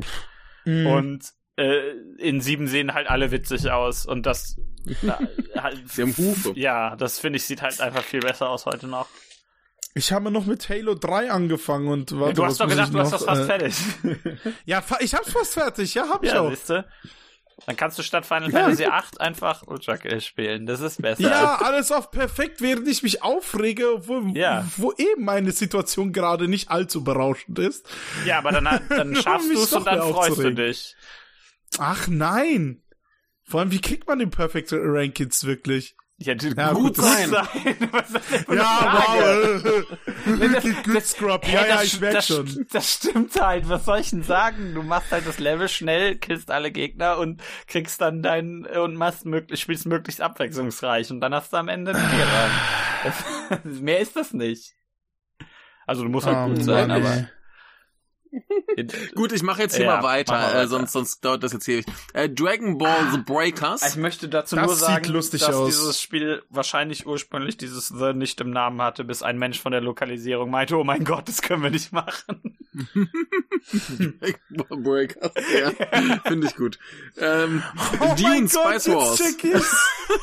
mh. 0.65 0.89
Und 0.95 1.33
äh, 1.57 1.91
in 2.17 2.41
7 2.41 2.67
sehen 2.67 2.93
halt 2.93 3.09
alle 3.09 3.31
witzig 3.31 3.69
aus. 3.71 4.05
Und 4.05 4.25
das 4.25 4.57
halt, 5.57 5.89
Sie 5.89 6.01
haben 6.01 6.15
Hufe. 6.17 6.53
Ja, 6.55 6.95
das 6.95 7.19
finde 7.19 7.37
ich 7.37 7.45
sieht 7.45 7.61
halt 7.61 7.79
einfach 7.81 8.03
viel 8.03 8.19
besser 8.19 8.49
aus 8.49 8.65
heute 8.65 8.87
noch. 8.87 9.07
Ich 9.97 10.11
habe 10.11 10.29
noch 10.29 10.45
mit 10.45 10.67
Halo 10.67 10.93
3 10.95 11.31
angefangen 11.31 11.87
und 11.87 12.19
warte, 12.19 12.33
du 12.33 12.45
hast 12.45 12.59
doch 12.59 12.67
ich 12.67 12.73
du 12.75 12.81
hast 12.81 12.91
noch, 12.91 13.11
das 13.11 13.23
fast 13.23 13.41
äh, 13.41 13.45
fertig. 13.45 13.75
Ja, 14.65 14.81
fa- 14.81 14.97
ich 14.99 15.13
hab's 15.15 15.31
fast 15.31 15.53
fertig, 15.53 15.93
ja, 15.93 16.09
hab 16.09 16.21
ich 16.23 16.31
ja, 16.31 16.41
auch. 16.41 16.49
siehst 16.49 16.69
du? 16.69 16.85
Dann 17.65 17.77
kannst 17.77 17.97
du 17.97 18.03
statt 18.03 18.25
Final 18.25 18.51
Ja. 18.51 18.59
Fantasy 18.59 18.85
8 18.85 19.21
einfach 19.21 19.63
Ultra 19.65 19.95
Kill 19.95 20.19
spielen. 20.19 20.65
Das 20.65 20.81
ist 20.81 21.01
besser. 21.01 21.21
Ja, 21.21 21.55
alles 21.63 21.93
auf 21.93 22.11
perfekt, 22.11 22.59
während 22.59 22.85
ich 22.89 23.01
mich 23.03 23.23
aufrege, 23.23 24.05
wo, 24.05 24.19
Ja. 24.33 24.67
wo 24.75 24.91
eben 24.97 25.23
meine 25.23 25.53
Situation 25.53 26.11
gerade 26.11 26.49
nicht 26.49 26.69
allzu 26.69 27.01
berauschend 27.05 27.57
ist. 27.59 27.87
Ja, 28.25 28.39
aber 28.39 28.51
dann, 28.51 28.67
dann 28.89 29.15
schaffst 29.23 29.49
du 29.49 29.53
es 29.63 29.71
und 29.71 29.87
dann 29.87 30.01
freust 30.01 30.37
du 30.37 30.53
dich. 30.53 30.97
Ach 31.79 32.07
nein. 32.07 32.81
Vor 33.43 33.59
allem, 33.59 33.71
wie 33.71 33.81
kriegt 33.81 34.07
man 34.07 34.19
den 34.19 34.31
Perfect 34.31 34.69
Rank 34.73 35.19
jetzt 35.19 35.45
wirklich? 35.45 35.95
Ja, 36.17 36.33
Ja, 36.33 36.71
gut 36.71 36.95
gut, 36.95 36.97
sein. 36.97 37.29
sein. 37.29 37.45
Was 37.91 38.09
ist 38.09 38.15
das 38.15 38.45
denn 38.45 38.55
Ja, 38.57 38.63
Frage? 38.63 39.85
wow. 40.25 40.53
das- 40.53 40.83
Good 40.85 41.05
Scrub. 41.05 41.47
Ja, 41.47 41.65
ja, 41.67 41.73
das- 41.75 41.83
ich 41.83 41.99
merk 41.99 42.13
das, 42.13 42.27
schon. 42.27 42.67
Das 42.71 42.93
stimmt 42.93 43.39
halt. 43.41 43.67
Was 43.67 43.83
soll 43.85 43.99
ich 43.99 44.11
denn 44.11 44.23
sagen? 44.23 44.73
Du 44.73 44.81
machst 44.81 45.11
halt 45.11 45.27
das 45.27 45.39
Level 45.39 45.67
schnell, 45.67 46.17
killst 46.17 46.49
alle 46.51 46.71
Gegner 46.71 47.17
und 47.17 47.43
kriegst 47.67 47.99
dann 47.99 48.23
dein 48.23 48.65
und 48.65 48.95
machst 48.95 49.25
möglich, 49.25 49.59
spielst 49.59 49.85
möglichst 49.87 50.21
abwechslungsreich 50.21 51.11
und 51.11 51.19
dann 51.19 51.33
hast 51.35 51.51
du 51.51 51.57
am 51.57 51.67
Ende 51.67 51.93
einen 51.93 52.09
Vierer. 52.09 53.59
Mehr 53.81 53.99
ist 53.99 54.15
das 54.15 54.31
nicht. 54.33 54.73
Also 55.85 56.03
du 56.03 56.09
musst 56.09 56.25
halt 56.27 56.37
Oh 56.37 56.53
gut 56.53 56.63
sein, 56.63 56.89
aber. 56.91 57.27
Gut, 59.15 59.31
ich 59.31 59.43
mache 59.43 59.61
jetzt 59.63 59.75
hier 59.75 59.85
Ja, 59.85 59.97
mal 59.97 60.03
weiter, 60.03 60.33
Äh, 60.33 60.43
weiter. 60.43 60.67
sonst, 60.67 60.91
sonst 60.91 61.23
dauert 61.23 61.43
das 61.43 61.53
jetzt 61.53 61.67
ewig. 61.67 61.85
Äh, 62.13 62.29
Dragon 62.29 62.77
Ball 62.77 63.11
The 63.11 63.17
Breakers. 63.19 63.81
Ich 63.87 63.95
möchte 63.95 64.27
dazu 64.27 64.55
Das 64.55 64.65
nur 64.65 64.75
sieht 64.75 64.85
sagen, 64.85 65.05
lustig 65.13 65.41
dass 65.41 65.55
aus. 65.55 65.65
dieses 65.67 66.01
Spiel 66.01 66.43
wahrscheinlich 66.49 67.05
ursprünglich 67.07 67.57
dieses 67.57 67.87
The 67.87 68.13
nicht 68.13 68.41
im 68.41 68.51
Namen 68.51 68.81
hatte, 68.81 69.03
bis 69.03 69.23
ein 69.23 69.37
Mensch 69.37 69.59
von 69.61 69.71
der 69.71 69.81
Lokalisierung 69.81 70.49
meinte, 70.49 70.75
oh 70.77 70.83
mein 70.83 71.03
Gott, 71.03 71.27
das 71.27 71.41
können 71.41 71.63
wir 71.63 71.69
nicht 71.69 71.91
machen. 71.91 72.57
Dragon 73.73 74.39
Ball 74.49 74.77
Breakers, 74.81 75.31
ja, 75.59 75.71
finde 76.25 76.47
ich 76.47 76.55
gut. 76.55 76.77
Ähm, 77.17 77.63
Oh 78.01 78.15
Dune 78.15 78.29
mein 78.29 78.47
Gott, 78.47 78.81
Spice 78.81 78.85
jetzt 78.87 78.95
Wars. 78.95 79.19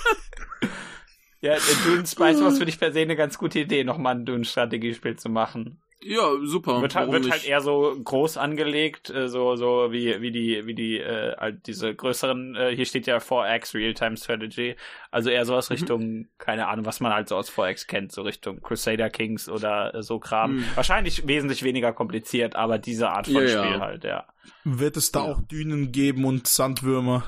Ja, 1.40 1.54
äh, 1.54 1.60
Dune 1.84 2.06
Spice 2.06 2.40
Wars 2.40 2.54
finde 2.58 2.68
ich 2.70 2.78
per 2.78 2.92
se 2.92 3.00
eine 3.00 3.16
ganz 3.16 3.36
gute 3.36 3.58
Idee, 3.58 3.82
nochmal 3.82 4.14
ein 4.14 4.24
Dune-Strategiespiel 4.24 5.16
zu 5.16 5.28
machen. 5.28 5.80
Ja, 6.04 6.30
super. 6.42 6.82
Wird, 6.82 6.94
halt- 6.94 7.08
warum 7.08 7.12
wird 7.14 7.24
nicht? 7.24 7.32
halt 7.32 7.44
eher 7.44 7.60
so 7.60 7.96
groß 8.02 8.36
angelegt, 8.36 9.10
äh, 9.10 9.28
so 9.28 9.56
so 9.56 9.92
wie 9.92 10.20
wie 10.20 10.30
die 10.32 10.66
wie 10.66 10.74
die 10.74 10.98
äh, 10.98 11.36
halt 11.36 11.66
diese 11.66 11.94
größeren. 11.94 12.56
Äh, 12.56 12.74
hier 12.74 12.86
steht 12.86 13.06
ja 13.06 13.18
4X 13.18 13.74
Real-Time 13.74 14.16
Strategy, 14.16 14.76
also 15.10 15.30
eher 15.30 15.44
so 15.46 15.54
aus 15.54 15.70
Mhm. 15.70 15.74
Richtung 15.74 16.28
keine 16.38 16.66
Ahnung, 16.68 16.84
was 16.86 17.00
man 17.00 17.12
halt 17.12 17.28
so 17.28 17.36
aus 17.36 17.50
4X 17.50 17.86
kennt, 17.86 18.10
so 18.12 18.22
Richtung 18.22 18.60
Crusader 18.60 19.10
Kings 19.10 19.48
oder 19.48 19.94
äh, 19.94 20.02
so 20.02 20.18
Kram. 20.18 20.56
Mhm. 20.56 20.64
Wahrscheinlich 20.74 21.26
wesentlich 21.28 21.62
weniger 21.62 21.92
kompliziert, 21.92 22.56
aber 22.56 22.78
diese 22.78 23.10
Art 23.10 23.26
von 23.26 23.36
Ja, 23.36 23.42
ja. 23.42 23.64
Spiel 23.64 23.80
halt, 23.80 24.04
ja. 24.04 24.26
Wird 24.64 24.96
es 24.96 25.12
da 25.12 25.24
Ja. 25.26 25.32
auch 25.32 25.42
Dünen 25.42 25.92
geben 25.92 26.24
und 26.24 26.46
Sandwürmer? 26.48 27.24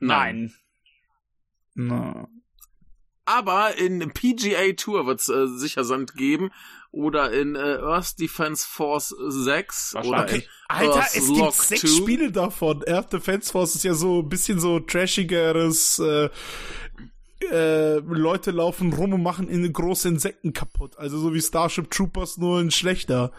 Nein. 0.00 0.52
Na. 1.74 2.28
Aber 3.26 3.76
in 3.78 4.10
PGA 4.12 4.72
Tour 4.76 5.06
wird 5.06 5.20
es 5.20 5.28
äh, 5.28 5.46
sicher 5.46 5.84
Sand 5.84 6.14
geben. 6.14 6.50
Oder 6.94 7.32
in 7.32 7.56
äh, 7.56 7.58
Earth 7.58 8.20
Defense 8.20 8.64
Force 8.68 9.08
6. 9.18 9.96
Oder 10.04 10.28
in 10.28 10.42
Alter, 10.68 10.94
Earth 10.94 11.14
es 11.16 11.26
gibt 11.26 11.38
Lock 11.38 11.54
sechs 11.54 11.80
2. 11.80 11.88
Spiele 11.88 12.30
davon. 12.30 12.84
Earth 12.86 13.12
Defense 13.12 13.50
Force 13.50 13.74
ist 13.74 13.82
ja 13.84 13.94
so 13.94 14.20
ein 14.20 14.28
bisschen 14.28 14.60
so 14.60 14.78
trashigeres, 14.78 15.98
äh, 15.98 16.28
äh, 17.50 17.98
Leute 17.98 18.52
laufen 18.52 18.92
rum 18.92 19.12
und 19.12 19.22
machen 19.22 19.48
in 19.48 19.70
große 19.72 20.08
Insekten 20.08 20.52
kaputt. 20.52 20.96
Also 20.96 21.18
so 21.18 21.34
wie 21.34 21.42
Starship 21.42 21.90
Troopers, 21.90 22.38
nur 22.38 22.60
ein 22.60 22.70
schlechter. 22.70 23.32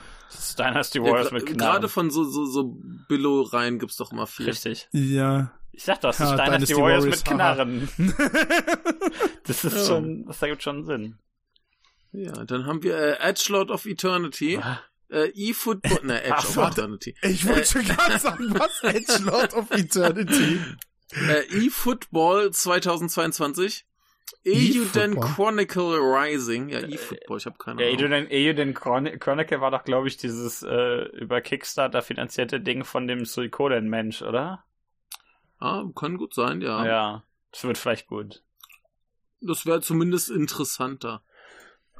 Dynasty 0.59 0.97
Ja, 0.99 1.05
Warriors 1.05 1.29
gra- 1.29 1.33
mit 1.35 1.45
Gerade 1.45 1.55
Knarren. 1.57 1.89
von 1.89 2.11
so, 2.11 2.23
so, 2.25 2.45
so 2.45 2.75
Billo-Reihen 3.07 3.79
gibt's 3.79 3.95
doch 3.95 4.11
immer 4.11 4.27
viel. 4.27 4.47
Richtig. 4.47 4.89
Ja. 4.91 5.51
Ich 5.71 5.83
sag 5.85 6.01
doch, 6.01 6.09
das 6.09 6.19
ist 6.19 6.25
Ja, 6.29 6.35
Dynasty, 6.35 6.73
Dynasty 6.73 6.75
Warriors, 6.75 7.03
Warriors, 7.03 7.19
mit. 7.19 7.25
Knarren. 7.25 7.89
das 9.45 9.63
ist 9.63 9.75
Ja. 9.77 9.85
schon, 9.85 10.25
das 10.25 10.41
ergibt 10.41 10.61
schon 10.63 10.83
Sinn. 10.85 11.17
Ja, 12.15 12.45
dann 12.45 12.65
haben 12.65 12.81
wir 12.83 12.95
äh, 12.97 13.29
Edgelord 13.29 13.71
of 13.71 13.85
Eternity. 13.85 14.59
Äh, 15.09 15.31
eFootball, 15.35 15.99
ne, 16.03 16.23
Edge 16.23 16.35
Ach, 16.37 16.49
of 16.49 16.57
warte. 16.57 16.81
Eternity. 16.81 17.15
Ich 17.21 17.47
wollte 17.47 17.65
schon 17.65 17.83
gerade 17.83 18.17
sagen, 18.19 18.53
was? 18.57 18.83
Edgelord 18.83 19.53
of 19.53 19.71
Eternity. 19.71 20.59
Äh, 21.11 21.65
eFootball 21.65 22.51
2022. 22.51 23.85
Euden. 24.47 25.19
Chronicle 25.19 25.97
Rising. 25.97 26.69
Ja, 26.69 26.79
eFootball, 26.79 27.37
ich 27.37 27.45
habe 27.45 27.57
keine 27.57 27.83
Ja, 27.83 27.89
Ahnung. 27.89 28.13
Euden, 28.13 28.27
Euden 28.31 28.73
Chron 28.73 29.19
Chronicle 29.19 29.61
war 29.61 29.71
doch, 29.71 29.83
glaube 29.83 30.07
ich, 30.07 30.17
dieses 30.17 30.63
äh, 30.63 31.03
über 31.17 31.41
Kickstarter 31.41 32.01
finanzierte 32.01 32.59
Ding 32.59 32.83
von 32.83 33.07
dem 33.07 33.25
Suikoden-Mensch, 33.25 34.21
oder? 34.21 34.63
Ah, 35.59 35.83
kann 35.95 36.17
gut 36.17 36.33
sein, 36.33 36.61
ja. 36.61 36.85
Ja. 36.85 37.23
Das 37.51 37.63
wird 37.63 37.77
vielleicht 37.77 38.07
gut. 38.07 38.43
Das 39.41 39.65
wäre 39.65 39.81
zumindest 39.81 40.29
interessanter 40.29 41.23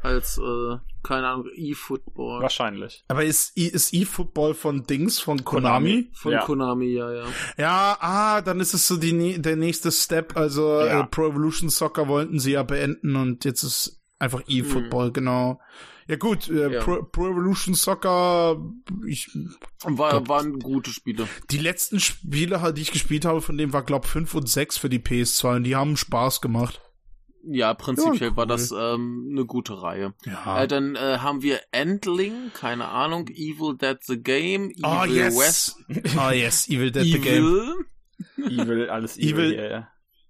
als, 0.06 0.38
äh, 0.38 0.78
keine 1.04 1.28
Ahnung, 1.28 1.48
E-Football. 1.56 2.42
Wahrscheinlich. 2.42 3.04
Aber 3.08 3.24
ist, 3.24 3.58
ist 3.58 3.94
E-Football 3.94 4.54
von 4.54 4.84
Dings, 4.86 5.20
von 5.20 5.44
Konami? 5.44 6.10
Von 6.14 6.32
Ja. 6.34 6.42
Konami, 6.46 6.94
ja, 6.94 7.12
ja. 7.12 7.26
Ja, 7.58 7.98
ah, 8.00 8.42
dann 8.42 8.60
ist 8.60 8.74
es 8.74 8.88
so 8.88 8.98
die, 8.98 9.42
der 9.42 9.56
nächste 9.56 9.92
Step. 9.92 10.38
Also 10.38 10.80
Ja. 10.80 11.02
äh, 11.02 11.08
Pro 11.08 11.28
Evolution 11.28 11.70
Soccer 11.70 12.08
wollten 12.08 12.40
sie 12.40 12.52
ja 12.54 12.64
beenden 12.64 13.16
und 13.16 13.46
jetzt 13.46 13.64
ist 13.64 14.02
einfach 14.20 14.42
E-Football, 14.48 15.12
genau. 15.12 15.60
Ja 16.08 16.18
gut, 16.18 16.48
äh, 16.50 16.72
Ja. 16.72 16.82
Pro, 16.84 17.02
Pro 17.04 17.28
Evolution 17.30 17.74
Soccer, 17.74 18.58
ich, 19.08 19.28
War, 19.84 20.12
Gott. 20.12 20.30
waren 20.30 20.60
gute 20.60 20.92
Spiele. 20.92 21.28
die 21.50 21.58
letzten 21.58 22.00
Spiele, 22.00 22.62
halt, 22.62 22.78
die 22.78 22.84
ich 22.84 22.92
gespielt 22.92 23.26
habe, 23.26 23.42
von 23.42 23.58
denen 23.58 23.74
war 23.74 23.82
glaub 23.84 24.06
5 24.06 24.34
und 24.36 24.48
6 24.48 24.78
für 24.78 24.88
die 24.90 25.00
PS2 25.00 25.56
und 25.58 25.64
die 25.64 25.76
haben 25.76 25.98
Spaß 25.98 26.42
gemacht. 26.42 26.80
Ja, 27.48 27.74
prinzipiell 27.74 28.30
Ja, 28.32 28.36
war 28.38 28.46
cool. 28.46 28.48
das 28.48 28.72
ähm, 28.72 29.30
eine 29.32 29.46
gute 29.46 29.82
Reihe. 29.82 30.14
Ja. 30.26 30.64
Äh, 30.64 30.68
dann 30.68 30.96
äh, 30.96 31.20
haben 31.20 31.42
wir 31.44 31.60
Endling, 31.72 32.52
keine 32.54 32.88
Ahnung, 32.88 33.28
Evil 33.30 33.78
Dead 33.78 33.98
the 34.04 34.18
Game, 34.22 34.72
Evil 34.72 34.84
oh 34.84 35.06
yes. 35.06 35.38
West, 35.38 35.76
Oh 36.18 36.30
yes, 36.34 36.68
Evil 36.70 36.92
Dead 36.92 37.04
the 37.04 37.20
Game. 37.20 37.86
Evil. 38.38 38.90
Alles 38.90 39.18
Evil- 39.18 39.54
Evil. 39.54 39.70
ja. 39.72 39.88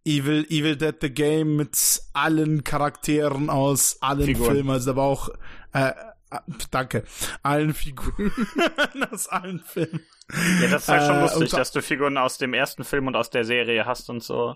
Evil, 0.08 0.45
Evil 0.49 0.75
Dead 0.75 0.95
the 1.01 1.10
Game 1.10 1.56
mit 1.56 2.01
allen 2.13 2.63
Charakteren 2.63 3.49
aus 3.49 3.97
allen 4.01 4.25
Figuren. 4.25 4.51
Filmen, 4.54 4.69
also 4.69 4.91
da 4.91 4.97
war 4.97 5.06
auch, 5.06 5.30
äh, 5.73 5.89
äh, 6.30 6.39
danke, 6.69 7.06
allen 7.41 7.73
Figuren 7.73 8.32
aus 9.12 9.28
allen 9.30 9.62
Filmen. 9.62 10.01
Ja, 10.62 10.67
das 10.69 10.84
ist 10.84 10.89
halt 10.89 11.04
schon 11.08 11.15
Äh, 11.15 11.21
lustig, 11.21 11.49
dass 11.51 11.71
du 11.71 11.82
Figuren 11.82 12.17
aus 12.17 12.38
dem 12.38 12.54
ersten 12.54 12.84
Film 12.84 13.08
und 13.08 13.15
aus 13.15 13.30
der 13.32 13.45
Serie 13.45 13.86
hast 13.88 14.10
und 14.12 14.21
so. 14.21 14.56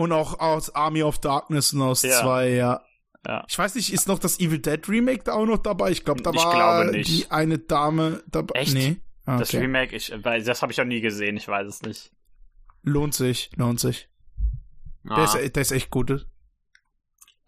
Und 0.00 0.12
auch 0.12 0.38
aus 0.40 0.74
Army 0.74 1.02
of 1.02 1.18
Darkness 1.18 1.74
und 1.74 1.82
aus 1.82 2.00
Ja. 2.02 2.20
zwei, 2.22 2.48
ja. 2.50 2.82
Ja. 3.26 3.44
Ich 3.48 3.58
weiß 3.58 3.74
nicht, 3.74 3.92
ist 3.92 4.08
noch 4.08 4.18
das 4.18 4.40
Evil 4.40 4.58
Dead 4.60 4.88
Remake 4.88 5.24
da 5.24 5.34
auch 5.34 5.44
noch 5.44 5.58
dabei? 5.58 5.90
Ich 5.90 6.04
glaube, 6.06 6.22
da 6.22 6.30
Ich 6.30 6.36
war 6.42 6.54
glaube 6.84 6.96
nicht. 6.96 7.10
die 7.10 7.30
eine 7.30 7.58
Dame 7.58 8.22
dabei. 8.28 8.60
Echt? 8.60 8.72
Nee. 8.72 8.96
Ah, 9.26 9.38
Das 9.38 9.50
Okay. 9.50 9.58
Remake, 9.58 9.94
ich, 9.94 10.10
weil 10.24 10.42
das 10.42 10.62
habe 10.62 10.72
ich 10.72 10.80
auch 10.80 10.86
nie 10.86 11.02
gesehen, 11.02 11.36
ich 11.36 11.46
weiß 11.46 11.66
es 11.68 11.82
nicht. 11.82 12.10
Lohnt 12.82 13.12
sich, 13.14 13.50
lohnt 13.56 13.78
sich. 13.78 14.08
Der, 15.04 15.18
Ah, 15.18 15.24
ist, 15.24 15.54
der 15.54 15.60
ist 15.62 15.70
echt 15.72 15.90
gut. 15.90 16.26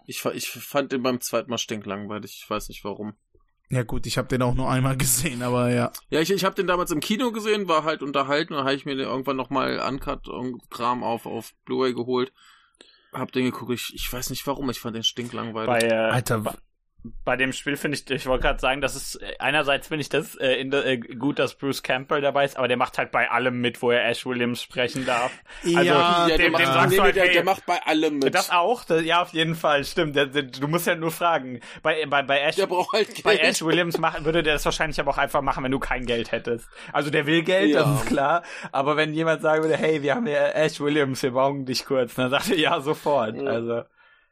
ich, 0.07 0.23
ich 0.27 0.51
fand 0.51 0.93
den 0.93 1.03
beim 1.03 1.21
zweiten 1.23 1.49
Mal 1.51 1.57
stinklangweilig. 1.59 2.43
Ich 2.43 2.51
weiß 2.51 2.69
nicht 2.69 2.85
warum. 2.85 3.15
Ja 3.72 3.85
gut, 3.85 4.06
ich 4.06 4.18
habe 4.18 4.28
den 4.28 4.42
auch 4.42 4.54
nur 4.54 4.70
einmal 4.70 4.96
gesehen, 4.98 5.42
aber 5.42 5.70
ja. 5.70 5.90
Ja, 6.11 6.20
ich, 6.20 6.30
ich 6.30 6.44
habe 6.44 6.54
den 6.54 6.66
damals 6.66 6.90
im 6.90 7.00
Kino 7.00 7.32
gesehen, 7.32 7.68
war 7.68 7.85
halt 7.85 8.02
unterhalten 8.02 8.52
und 8.52 8.58
dann 8.58 8.66
habe 8.66 8.76
ich 8.76 8.85
mir 8.85 8.96
den 8.96 9.06
irgendwann 9.06 9.37
nochmal 9.37 9.80
Uncut 9.80 10.28
und 10.28 10.61
Kram 10.70 11.02
auf, 11.02 11.24
auf 11.24 11.54
Blu-ray 11.64 11.94
geholt. 11.94 12.35
Hab 13.14 13.32
den 13.32 13.46
geguckt, 13.46 13.72
ich, 13.72 13.92
ich 13.94 14.12
weiß 14.12 14.28
nicht 14.28 14.46
warum, 14.46 14.68
ich 14.68 14.78
fand 14.78 14.94
den 14.94 15.02
stinklangweilig. 15.02 15.66
Bei, 15.66 15.88
äh, 15.88 16.11
Alter, 16.11 16.54
bei, 17.25 17.37
dem 17.37 17.53
Spiel 17.53 17.77
finde 17.77 17.97
ich, 17.99 18.09
ich 18.09 18.27
wollte 18.27 18.43
gerade 18.45 18.61
sagen, 18.61 18.81
dass 18.81 18.95
es 18.95 19.17
äh, 19.17 19.35
einerseits 19.41 19.88
finde 19.88 20.03
ich 20.03 20.09
das 20.09 20.37
äh, 20.37 20.53
in 20.61 20.71
der, 20.71 20.87
äh, 20.87 20.99
gut, 20.99 21.38
dass 21.38 21.55
Bruce 21.55 21.83
Campbell 21.83 22.21
dabei 22.21 22.45
ist, 22.45 22.57
aber 22.57 22.69
der 22.69 22.77
macht 22.77 22.97
halt 22.97 23.11
bei 23.11 23.29
allem 23.29 23.61
mit, 23.61 23.83
wo 23.83 23.91
er 23.91 24.09
Ash 24.09 24.25
Williams 24.25 24.62
sprechen 24.62 25.05
darf. 25.05 25.33
Also, 25.65 25.81
ja, 25.81 26.27
der, 26.29 26.38
dem- 26.38 26.53
macht, 26.53 26.62
dem 26.62 26.67
sagst 26.73 26.91
nee, 26.91 26.97
du 26.97 27.03
halt, 27.03 27.17
der, 27.17 27.25
hey, 27.25 27.33
der 27.33 27.45
macht 27.45 27.67
bei 27.67 27.83
allem 27.85 28.19
mit. 28.21 28.35
Das 28.35 28.51
auch, 28.51 28.85
das, 28.85 29.05
ja, 29.05 29.21
auf 29.21 29.31
jeden 29.31 29.57
Fall, 29.57 29.85
stimmt. 29.85 30.15
Der, 30.15 30.27
der, 30.27 30.45
du 30.45 30.69
musst 30.69 30.87
ja 30.87 30.95
nur 30.95 31.11
fragen. 31.11 31.61
Bei, 31.83 32.07
bei, 32.07 32.23
bei 32.23 32.41
Ash, 32.41 32.55
der 32.57 32.69
halt 32.71 33.23
bei 33.25 33.37
Ash 33.37 33.62
Williams 33.62 33.99
machen, 33.99 34.25
würde 34.25 34.43
der 34.45 34.55
das 34.55 34.65
wahrscheinlich 34.65 35.01
aber 35.01 35.11
auch 35.11 35.19
einfach 35.19 35.43
machen, 35.43 35.65
wenn 35.65 35.73
du 35.73 35.81
kein 35.81 36.07
Geld 36.07 36.31
hättest. 36.31 36.69
Also 36.93 37.11
der 37.11 37.27
will 37.27 37.43
Geld, 37.43 37.71
Ja. 37.71 37.83
das 37.83 38.03
ist 38.03 38.07
klar. 38.07 38.43
Aber 38.71 38.97
wenn 38.97 39.12
jemand 39.12 39.43
sagen 39.43 39.62
würde, 39.65 39.77
hey, 39.77 40.03
wir 40.03 40.15
haben 40.15 40.27
hier 40.27 40.55
Ash 40.55 40.79
Williams, 40.81 41.23
wir 41.23 41.33
brauchen 41.33 41.67
dich 41.67 41.85
kurz, 41.85 42.15
dann 42.15 42.31
sagt 42.31 42.51
er 42.51 42.59
ja 42.59 42.81
sofort. 42.81 43.37
Ja. 43.37 43.43
Also 43.51 43.83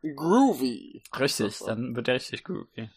Groovy. 0.03 1.03
richtig, 1.19 1.59
dann 1.67 1.95
wird 1.95 2.07
der 2.07 2.15
richtig 2.17 2.45
groovy. 2.45 2.89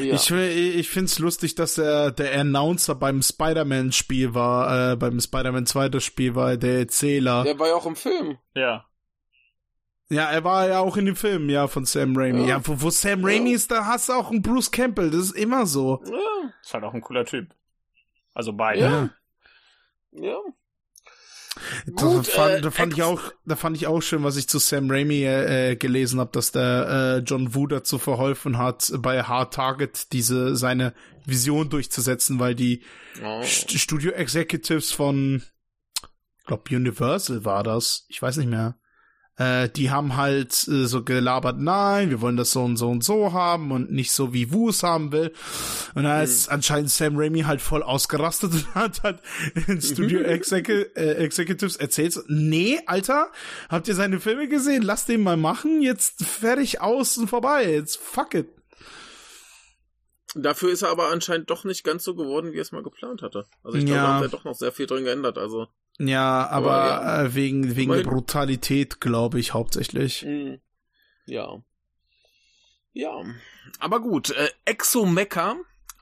Ja. 0.00 0.14
Ich, 0.14 0.30
ich 0.30 0.88
find's 0.88 1.18
lustig, 1.18 1.54
dass 1.54 1.74
der, 1.74 2.10
der 2.10 2.40
Announcer 2.40 2.94
beim 2.94 3.20
Spider-Man-Spiel 3.20 4.32
war, 4.32 4.92
äh, 4.92 4.96
beim 4.96 5.20
Spider-Man 5.20 5.66
2. 5.66 5.88
das 5.90 6.04
Spiel 6.04 6.34
war, 6.34 6.56
der 6.56 6.78
Erzähler. 6.78 7.42
der 7.44 7.58
war 7.58 7.68
ja 7.68 7.74
auch 7.74 7.84
im 7.86 7.96
Film. 7.96 8.38
Ja. 8.54 8.86
Ja, 10.08 10.30
er 10.30 10.44
war 10.44 10.68
ja 10.68 10.78
auch 10.78 10.96
in 10.96 11.04
dem 11.06 11.16
Film, 11.16 11.50
ja, 11.50 11.66
von 11.66 11.84
Sam 11.84 12.16
Raimi. 12.16 12.42
Ja, 12.42 12.58
Ja. 12.58 12.66
wo, 12.66 12.80
wo 12.80 12.90
Sam 12.90 13.24
Raimi 13.24 13.50
ist, 13.50 13.70
da 13.72 13.84
hast 13.86 14.08
du 14.08 14.12
auch 14.12 14.30
einen 14.30 14.40
Bruce 14.40 14.70
Campbell, 14.70 15.10
das 15.10 15.20
ist 15.26 15.36
immer 15.36 15.66
so. 15.66 16.00
Ja. 16.06 16.50
Ist 16.62 16.72
halt 16.72 16.84
auch 16.84 16.94
ein 16.94 17.00
cooler 17.00 17.24
Typ. 17.24 17.52
Also 18.32 18.52
beide. 18.52 18.80
Ja. 18.80 19.10
Ja. 20.12 20.38
Da 21.86 21.92
Gut, 22.06 22.26
fand, 22.26 22.52
äh, 22.52 22.60
da 22.60 22.70
fand 22.70 22.92
ich 22.92 23.02
auch, 23.02 23.20
da 23.46 23.56
fand 23.56 23.76
ich 23.76 23.86
auch 23.86 24.00
schön, 24.02 24.22
was 24.22 24.36
ich 24.36 24.48
zu 24.48 24.58
Sam 24.58 24.90
Raimi 24.90 25.24
äh, 25.24 25.72
äh, 25.72 25.76
gelesen 25.76 26.20
habe, 26.20 26.30
dass 26.32 26.52
der 26.52 27.16
äh, 27.16 27.22
John 27.24 27.54
Woo 27.54 27.66
dazu 27.66 27.98
verholfen 27.98 28.58
hat, 28.58 28.92
bei 28.98 29.22
Hard 29.22 29.54
Target 29.54 30.12
diese 30.12 30.54
seine 30.56 30.92
Vision 31.24 31.68
durchzusetzen, 31.70 32.38
weil 32.38 32.54
die 32.54 32.82
Oh. 33.24 33.42
St 33.42 33.72
Studio 33.72 34.12
Executives 34.12 34.92
von, 34.92 35.42
ich 36.38 36.44
glaube 36.44 36.64
Universal 36.76 37.46
war 37.46 37.62
das, 37.62 38.04
ich 38.08 38.20
weiß 38.20 38.36
nicht 38.36 38.50
mehr. 38.50 38.76
Äh, 39.38 39.68
die 39.68 39.90
haben 39.90 40.16
halt 40.16 40.66
äh, 40.66 40.86
so 40.86 41.04
gelabert, 41.04 41.58
nein, 41.58 42.08
wir 42.08 42.22
wollen 42.22 42.38
das 42.38 42.52
so 42.52 42.62
und 42.64 42.78
so 42.78 42.88
und 42.88 43.04
so 43.04 43.34
haben 43.34 43.70
und 43.70 43.92
nicht 43.92 44.10
so 44.12 44.32
wie 44.32 44.50
Wu 44.50 44.70
es 44.70 44.82
haben 44.82 45.12
will. 45.12 45.30
Und 45.94 46.04
da 46.04 46.22
ist 46.22 46.48
anscheinend 46.48 46.90
Sam 46.90 47.16
Raimi 47.18 47.42
halt 47.42 47.60
voll 47.60 47.82
ausgerastet 47.82 48.52
und 48.54 48.74
hat 48.74 49.02
halt 49.02 49.20
in 49.66 49.82
Studio 49.82 50.20
Execu 50.20 50.72
äh, 50.94 51.16
Executives 51.16 51.76
erzählt, 51.76 52.18
nee, 52.28 52.80
Alter, 52.86 53.30
habt 53.68 53.88
ihr 53.88 53.94
seine 53.94 54.20
Filme 54.20 54.48
gesehen? 54.48 54.82
Lass 54.82 55.04
den 55.04 55.22
mal 55.22 55.36
machen, 55.36 55.82
jetzt 55.82 56.24
fertig 56.24 56.80
aus 56.80 57.18
und 57.18 57.28
vorbei, 57.28 57.70
jetzt 57.70 57.98
fuck 57.98 58.32
it. 58.34 58.48
Dafür 60.34 60.70
ist 60.70 60.82
er 60.82 60.90
aber 60.90 61.10
anscheinend 61.10 61.48
doch 61.50 61.64
nicht 61.64 61.84
ganz 61.84 62.04
so 62.04 62.14
geworden, 62.14 62.52
wie 62.52 62.58
er 62.58 62.62
es 62.62 62.72
mal 62.72 62.82
geplant 62.82 63.22
hatte. 63.22 63.46
Also 63.62 63.78
ich 63.78 63.86
glaube, 63.86 64.00
Ja. 64.00 64.06
da 64.06 64.14
hat 64.16 64.22
er 64.24 64.28
doch 64.28 64.44
noch 64.44 64.54
sehr 64.54 64.72
viel 64.72 64.86
drin 64.86 65.04
geändert. 65.04 65.38
Also 65.38 65.66
Ja, 65.98 66.46
aber, 66.48 66.72
Aber 67.00 67.24
Äh, 67.24 67.34
wegen, 67.34 67.76
wegen 67.76 67.92
Immerhin. 67.92 68.06
Brutalität, 68.10 69.00
glaube 69.00 69.40
ich, 69.40 69.54
hauptsächlich. 69.54 70.24
Mhm. 70.24 70.60
Ja. 71.26 71.56
Ja. 72.92 73.22
Aber 73.78 74.00
gut, 74.00 74.30
äh, 74.30 74.50
Exomecha, 74.64 75.56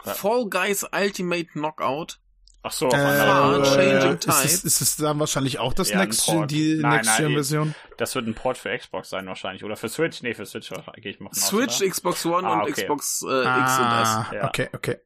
Ja. 0.05 0.15
Fall 0.15 0.47
Guys 0.51 0.85
Ultimate 0.93 1.47
Knockout. 1.47 2.19
Ach 2.67 2.73
so, 2.73 2.87
auf 2.89 2.95
Äh, 2.95 3.63
Changing 3.63 4.17
ist, 4.19 4.45
es, 4.45 4.65
ist 4.65 4.81
es 4.81 4.97
dann 4.97 5.19
wahrscheinlich 5.21 5.59
auch 5.59 5.75
das 5.75 5.91
Ja, 5.91 5.99
Next, 5.99 6.27
die 6.49 6.77
Nein, 6.81 6.93
Next 6.97 7.11
nein, 7.11 7.23
Gen 7.27 7.33
Version? 7.35 7.75
das 7.99 8.15
wird 8.15 8.27
ein 8.27 8.35
Port 8.35 8.57
für 8.57 8.77
Xbox 8.77 9.11
sein 9.11 9.27
wahrscheinlich. 9.27 9.65
Oder 9.65 9.77
für 9.77 9.89
Switch? 9.91 10.23
Nee, 10.23 10.33
für 10.35 10.47
Switch 10.47 10.71
gehe 10.71 11.13
ich 11.13 11.21
mal 11.21 11.29
von 11.29 11.39
Switch, 11.39 11.83
aus. 11.83 11.91
Xbox 11.91 12.25
One 12.25 12.47
Ah, 12.49 12.55
und 12.55 12.63
okay. 12.63 12.73
Xbox 12.73 13.23
äh, 13.23 13.41
X 13.43 13.47
ah, 13.49 14.27
Ja. 14.33 14.49
okay, 14.49 14.69
okay. 14.73 14.97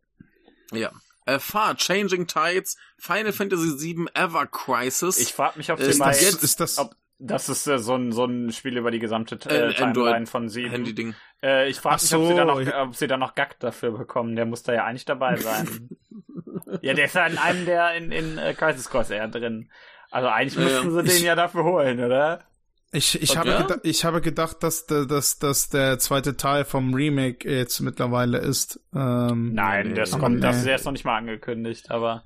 und 0.70 0.78
S. 0.78 0.82
Ja. 0.82 0.92
Äh, 1.28 1.38
Far, 1.38 1.76
Changing 1.76 2.26
Tides, 2.26 2.76
Final 2.98 3.32
Fantasy 3.32 3.78
VII 3.96 4.06
Ever 4.14 4.46
Crisis. 4.46 5.18
Ich 5.20 5.32
frage 5.34 5.58
mich, 5.58 5.70
ob 5.70 5.78
Ist 5.80 5.94
sie 5.94 5.98
das 5.98 6.20
jetzt- 6.22 6.42
ist 6.42 6.60
das, 6.60 6.78
ob, 6.78 6.94
das 7.18 7.48
ist 7.48 7.66
äh, 7.66 7.78
so 7.78 7.94
ein, 7.96 8.12
so 8.12 8.24
ein 8.24 8.52
Spiel 8.52 8.76
über 8.76 8.90
die 8.90 8.98
gesamte 9.00 9.34
äh, 9.34 9.38
Äh, 9.70 9.74
Timeline 9.74 9.86
Android. 10.14 10.28
von 10.28 10.48
sieben. 10.48 10.70
Handy-Ding. 10.70 11.14
Äh, 11.42 11.68
ich 11.68 11.78
frage 11.80 11.96
Ach 11.96 12.02
mich, 12.02 12.14
ob, 12.14 12.26
sie 12.28 12.34
da 12.34 12.44
noch, 12.44 12.62
so. 12.62 12.74
ob 12.74 12.96
sie 12.96 13.06
da 13.06 13.16
noch 13.16 13.34
Gag 13.34 13.58
dafür 13.60 13.90
bekommen. 13.90 14.36
Der 14.36 14.46
muss 14.46 14.62
da 14.62 14.72
ja 14.72 14.84
eigentlich 14.84 15.04
dabei 15.04 15.36
sein. 15.36 15.88
ja, 16.82 16.94
der 16.94 17.04
ist 17.06 17.14
ja 17.14 17.26
in 17.26 17.38
einem 17.38 17.64
der 17.66 17.94
in, 17.96 18.12
in 18.12 18.38
äh, 18.38 18.54
Crisis 18.54 18.88
Core 18.88 19.12
eher 19.14 19.28
drin. 19.28 19.70
Also 20.10 20.28
eigentlich 20.28 20.54
Ja, 20.54 20.82
müssten 20.82 20.92
sie 20.92 21.00
ich- 21.12 21.16
den 21.18 21.24
ja 21.26 21.34
dafür 21.34 21.64
holen, 21.64 22.02
oder? 22.02 22.44
Ich, 22.92 23.20
ich, 23.22 23.30
Okay. 23.38 23.50
habe 23.50 23.62
geda 23.64 23.80
ich 23.82 24.04
habe 24.04 24.20
gedacht, 24.20 24.62
dass, 24.62 24.86
der- 24.86 25.04
dass, 25.06 25.38
dass 25.38 25.68
der 25.68 25.98
zweite 25.98 26.36
Teil 26.36 26.64
vom 26.64 26.94
Remake 26.94 27.48
jetzt 27.50 27.80
mittlerweile 27.80 28.38
ist. 28.38 28.80
Ähm, 28.94 29.52
Nein, 29.54 29.94
das 29.94 30.12
kommt, 30.18 30.42
das 30.42 30.56
nee. 30.56 30.60
ist 30.62 30.66
erst 30.68 30.84
noch 30.86 30.92
nicht 30.92 31.04
mal 31.04 31.16
angekündigt, 31.18 31.90
aber 31.90 32.24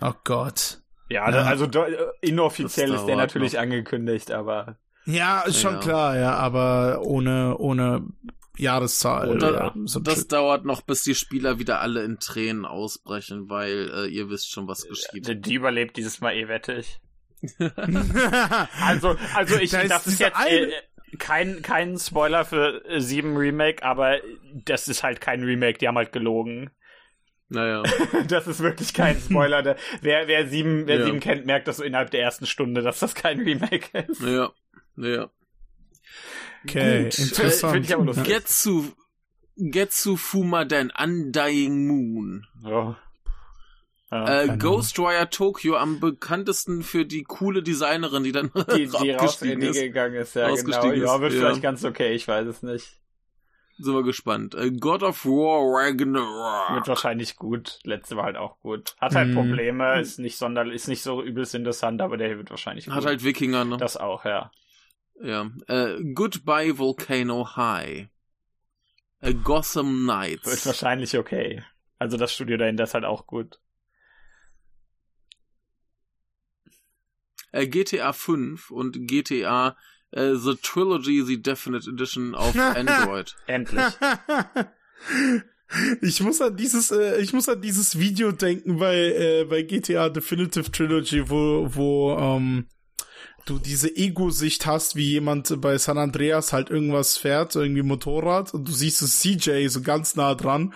Oh 0.00 0.12
Gott. 0.24 0.80
ja, 1.08 1.30
Ja. 1.30 1.42
also 1.44 1.64
äh, 1.66 1.96
inoffiziell 2.20 2.90
Das 2.90 3.00
ist 3.00 3.06
der 3.06 3.16
natürlich 3.16 3.54
noch. 3.54 3.60
angekündigt, 3.60 4.30
aber 4.32 4.76
Ja, 5.04 5.40
ist 5.42 5.60
schon 5.60 5.74
Ja. 5.74 5.80
klar, 5.80 6.16
ja, 6.18 6.34
aber 6.36 7.00
ohne, 7.02 7.56
ohne 7.58 8.06
Jahreszahl. 8.58 9.28
Und 9.30 9.42
oder 9.42 9.72
so 9.86 9.98
ein 9.98 10.04
das 10.04 10.20
Shit. 10.20 10.32
dauert 10.32 10.64
noch, 10.66 10.82
bis 10.82 11.02
die 11.02 11.14
Spieler 11.14 11.58
wieder 11.58 11.80
alle 11.80 12.04
in 12.04 12.18
Tränen 12.18 12.64
ausbrechen, 12.66 13.48
weil 13.48 13.90
äh, 13.94 14.06
ihr 14.08 14.28
wisst 14.28 14.50
schon, 14.50 14.68
was 14.68 14.86
geschieht. 14.86 15.26
die, 15.26 15.40
die 15.40 15.54
überlebt 15.54 15.96
dieses 15.96 16.20
Mal 16.20 16.34
eh, 16.34 16.48
wette 16.48 16.74
ich. 16.74 17.00
Also, 18.80 19.16
also 19.34 19.58
ich, 19.58 19.70
Da 19.70 19.80
ist 19.80 19.90
das 19.90 20.06
ist 20.06 20.18
dieser 20.18 20.26
jetzt 20.28 20.36
eine- 20.36 20.72
äh, 20.72 20.82
kein, 21.18 21.62
kein 21.62 21.98
Spoiler 21.98 22.44
für 22.44 22.84
äh, 22.86 23.00
7 23.00 23.36
Remake, 23.36 23.82
aber 23.82 24.18
das 24.64 24.88
ist 24.88 25.02
halt 25.02 25.20
kein 25.20 25.42
Remake, 25.42 25.78
die 25.78 25.86
haben 25.88 25.96
halt 25.98 26.12
gelogen. 26.12 26.70
Naja. 27.48 27.82
Das 28.28 28.46
ist 28.46 28.60
wirklich 28.60 28.94
kein 28.94 29.18
Spoiler. 29.20 29.62
Der- 29.62 29.76
wer, 30.00 30.26
wer 30.28 30.46
7, 30.46 30.86
wer 30.86 31.00
Ja. 31.00 31.04
7 31.04 31.20
kennt, 31.20 31.44
merkt 31.46 31.68
das 31.68 31.76
so 31.78 31.82
innerhalb 31.84 32.10
der 32.10 32.22
ersten 32.22 32.46
Stunde, 32.46 32.80
dass 32.82 33.00
das 33.00 33.14
kein 33.14 33.40
Remake 33.40 33.98
ist. 34.08 34.22
Ja. 34.22 34.50
Ja. 34.96 35.30
okay, 36.64 37.04
Gut. 37.04 37.18
interessant. 37.18 37.72
Find 37.74 37.86
ich 37.86 37.94
aber 37.94 38.04
lustig. 38.04 38.24
Getsu, 38.24 38.84
Getsu 39.56 40.16
Fumaden 40.16 40.90
Undying 40.98 41.86
Moon. 41.86 42.46
So. 42.62 42.96
Ja, 44.12 44.42
Äh, 44.42 44.46
keine 44.46 44.58
Ghostwire 44.58 45.30
Tokyo, 45.30 45.76
am 45.76 45.98
bekanntesten 45.98 46.82
für 46.82 47.04
die 47.06 47.24
coole 47.24 47.62
Designerin, 47.62 48.22
die 48.24 48.32
dann 48.32 48.50
die, 48.76 48.86
die 48.86 49.10
raus 49.12 49.40
in 49.42 49.60
die 49.60 49.66
ist. 49.68 49.80
gegangen 49.80 50.14
ist, 50.16 50.34
ja, 50.34 50.42
genau. 50.42 50.52
Ausgestiegen 50.54 51.02
Ja, 51.02 51.14
ist, 51.16 51.20
wird 51.22 51.32
ja. 51.32 51.38
vielleicht 51.40 51.62
ganz 51.62 51.84
okay, 51.84 52.12
ich 52.12 52.28
weiß 52.28 52.46
es 52.46 52.62
nicht. 52.62 52.98
Sind 53.78 53.94
wir 53.94 54.02
gespannt. 54.02 54.54
Äh, 54.54 54.70
God 54.70 55.02
of 55.02 55.24
War 55.24 55.62
Wird 55.64 56.00
Ragnarok. 56.00 56.86
wahrscheinlich 56.86 57.36
gut. 57.36 57.80
Letzte 57.84 58.16
war 58.16 58.24
halt 58.24 58.36
auch 58.36 58.60
gut. 58.60 58.94
Hat 59.00 59.14
halt 59.14 59.30
Mhm. 59.30 59.34
Probleme, 59.34 59.98
ist 60.00 60.18
nicht 60.18 60.36
sonderlich, 60.36 60.74
ist 60.74 60.88
nicht 60.88 61.02
so 61.02 61.22
übelst 61.22 61.54
interessant, 61.54 62.02
aber 62.02 62.18
der 62.18 62.28
hier 62.28 62.36
wird 62.36 62.50
wahrscheinlich 62.50 62.84
gut. 62.84 62.94
Hat 62.94 63.06
halt 63.06 63.24
Wikinger, 63.24 63.64
ne? 63.64 63.78
das 63.78 63.96
auch, 63.96 64.24
ja. 64.26 64.52
Ja. 65.22 65.50
Äh, 65.68 66.02
Goodbye 66.14 66.76
Volcano 66.78 67.56
High. 67.56 68.08
Äh, 69.20 69.34
Gotham 69.34 70.06
Wird 70.06 70.42
Knights. 70.42 70.66
wahrscheinlich 70.66 71.16
okay. 71.16 71.62
Also 71.98 72.18
das 72.18 72.34
Studio 72.34 72.58
dahinter 72.58 72.84
ist 72.84 72.94
halt 72.94 73.04
auch 73.06 73.26
gut. 73.26 73.58
Äh, 77.52 77.66
GTA 77.66 78.12
5 78.12 78.70
und 78.70 79.06
GTA 79.06 79.76
äh, 80.10 80.34
The 80.34 80.56
Trilogy, 80.56 81.22
The 81.24 81.40
Definite 81.40 81.88
Edition 81.88 82.34
auf 82.34 82.56
Android. 82.56 83.34
Endlich. 83.46 83.84
Ich 86.02 86.20
muss 86.20 86.42
an 86.42 86.54
dieses, 86.54 86.90
äh, 86.90 87.18
ich 87.22 87.32
muss 87.32 87.48
an 87.48 87.62
dieses 87.62 87.98
Video 87.98 88.30
denken 88.30 88.78
bei, 88.78 88.94
äh, 88.94 89.44
bei 89.48 89.62
GTA 89.62 90.10
Definitive 90.10 90.70
Trilogy, 90.70 91.30
wo, 91.30 91.66
wo, 91.72 92.14
ähm, 92.18 92.66
du 93.46 93.58
diese 93.58 93.94
Ego-Sicht 93.96 94.66
hast, 94.66 94.96
wie 94.96 95.10
jemand 95.10 95.60
bei 95.60 95.78
San 95.78 95.98
Andreas 95.98 96.52
halt 96.52 96.70
irgendwas 96.70 97.16
fährt, 97.16 97.56
irgendwie 97.56 97.82
Motorrad, 97.82 98.54
und 98.54 98.68
du 98.68 98.72
siehst 98.72 99.02
es 99.02 99.20
CJ 99.20 99.66
so 99.68 99.82
ganz 99.82 100.14
nah 100.14 100.34
dran. 100.34 100.74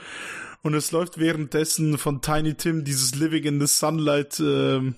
Und 0.62 0.74
es 0.74 0.90
läuft 0.90 1.18
währenddessen 1.18 1.96
von 1.96 2.22
Tiny 2.22 2.54
Tim 2.54 2.84
dieses 2.84 3.14
Living 3.14 3.44
in 3.44 3.60
the 3.60 3.66
Sunlight, 3.66 4.40
ähm, 4.40 4.96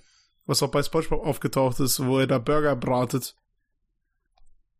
was 0.48 0.62
auch 0.64 0.70
bei 0.72 0.82
SpongeBob 0.82 1.24
aufgetaucht 1.24 1.78
ist, 1.78 2.04
wo 2.04 2.18
er 2.18 2.26
da 2.26 2.38
Burger 2.38 2.74
bratet. 2.74 3.36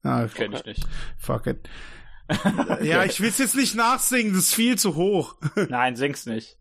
Ah, 0.03 0.27
Kenn 0.27 0.53
ich 0.53 0.65
nicht. 0.65 0.85
fuck 1.19 1.47
it. 1.47 1.69
Ja, 2.83 3.05
ich 3.05 3.21
will's 3.21 3.39
jetzt 3.39 3.55
nicht 3.55 3.75
nachsingen, 3.75 4.35
das 4.35 4.45
ist 4.45 4.55
viel 4.55 4.77
zu 4.79 4.97
hoch. 4.97 5.37
Nein, 5.69 5.97
sing's 5.97 6.27
nicht. 6.27 6.57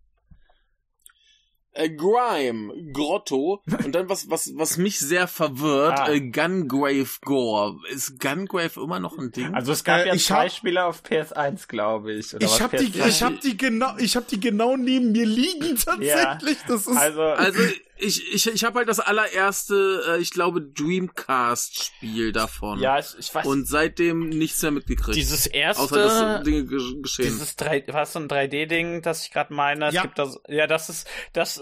Äh, 1.73 1.89
Grime, 1.91 2.73
Grotto 2.91 3.61
und 3.83 3.93
dann 3.93 4.09
was, 4.09 4.29
was, 4.31 4.51
was 4.55 4.77
mich 4.77 4.97
sehr 4.97 5.27
verwirrt, 5.27 5.99
Ah. 5.99 6.09
äh, 6.09 6.21
Gungrave 6.21 7.07
Gore. 7.21 7.77
Ist 7.91 8.19
Gungrave 8.19 8.81
immer 8.81 8.99
noch 8.99 9.17
ein 9.19 9.31
Ding? 9.31 9.53
Also 9.53 9.73
es 9.73 9.83
gab 9.83 9.99
Äh, 10.01 10.07
ja 10.07 10.13
ich 10.15 10.25
zwei 10.25 10.45
hab- 10.45 10.51
Spieler 10.53 10.87
auf 10.87 11.03
PS1, 11.03 11.67
glaube 11.67 12.13
ich. 12.13 12.33
Oder 12.33 12.45
Ich 12.47 12.51
was, 12.53 12.61
hab 12.61 12.71
die, 12.71 12.87
PS2? 12.87 13.07
ich 13.07 13.21
hab 13.23 13.41
die 13.41 13.57
genau, 13.57 13.97
ich 13.97 14.15
hab 14.15 14.27
die 14.27 14.39
genau 14.39 14.75
neben 14.75 15.11
mir 15.11 15.25
liegen 15.27 15.75
tatsächlich. 15.75 16.57
Das 16.67 16.87
ist 16.87 16.97
Also, 16.97 17.21
Also 17.21 17.59
ich, 17.99 18.33
ich, 18.33 18.47
ich 18.47 18.63
habe 18.63 18.79
halt 18.79 18.89
das 18.89 18.99
allererste, 18.99 20.03
äh, 20.09 20.21
ich 20.21 20.31
glaube, 20.31 20.61
Dreamcast-Spiel 20.61 22.31
davon. 22.31 22.79
ja, 22.79 22.99
ich, 22.99 23.07
ich 23.19 23.33
weiß 23.33 23.45
Und 23.45 23.67
seitdem 23.67 24.29
nichts 24.29 24.61
mehr 24.61 24.71
mitgekriegt. 24.71 25.15
dieses 25.17 25.45
erste 25.47 25.83
außer 25.83 25.95
dass 25.95 26.43
Dinge 26.43 26.65
ge 26.65 26.77
geschehen. 27.01 27.25
Dieses 27.25 27.55
3, 27.55 27.85
was 27.89 28.13
so 28.13 28.19
ein 28.19 28.27
3D-Ding, 28.27 29.01
das 29.01 29.23
ich 29.25 29.31
gerade 29.31 29.53
meine. 29.53 29.87
Es 29.87 29.93
Ja. 29.95 30.01
gibt 30.03 30.17
das, 30.19 30.37
ja, 30.47 30.67
das 30.67 30.89
ist, 30.89 31.07
das 31.33 31.61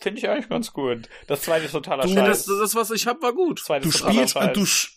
finde 0.00 0.18
ich 0.20 0.28
eigentlich 0.28 0.48
ganz 0.48 0.72
gut. 0.72 1.08
Das 1.26 1.42
zweite 1.42 1.66
ist 1.66 1.72
totaler 1.72 2.04
Du, 2.04 2.12
Scheiß. 2.14 2.46
das, 2.46 2.58
das, 2.58 2.74
was 2.74 2.90
ich 2.90 3.06
hab, 3.06 3.22
war 3.22 3.32
gut. 3.32 3.60
Das 3.60 3.66
zweite 3.66 3.82
du 3.84 3.88
ist 3.90 3.98
spielst, 3.98 4.34
Scheiß. 4.34 4.52
du, 4.54 4.60
sch- 4.62 4.90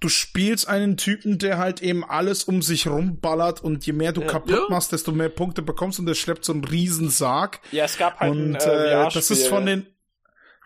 du 0.00 0.08
spielst 0.08 0.68
einen 0.68 0.96
Typen, 0.96 1.38
der 1.38 1.58
halt 1.58 1.80
eben 1.82 2.04
alles 2.04 2.44
um 2.44 2.60
sich 2.62 2.86
rumballert 2.86 3.62
und 3.62 3.86
je 3.86 3.92
mehr 3.92 4.12
du 4.12 4.20
Ja. 4.22 4.26
kaputt 4.26 4.50
Ja. 4.50 4.66
machst, 4.68 4.92
desto 4.92 5.12
mehr 5.12 5.28
Punkte 5.30 5.62
bekommst 5.62 5.98
und 5.98 6.06
der 6.06 6.14
schleppt 6.14 6.44
so 6.44 6.52
einen 6.52 6.64
riesen 6.64 7.08
Sarg. 7.10 7.60
ja, 7.72 7.84
es 7.84 7.96
gab 7.96 8.20
halt 8.20 8.30
und 8.32 8.56
ein 8.56 8.60
äh, 8.60 9.06
äh, 9.06 9.08
das 9.12 9.30
ist 9.30 9.46
von 9.48 9.64
den 9.66 9.86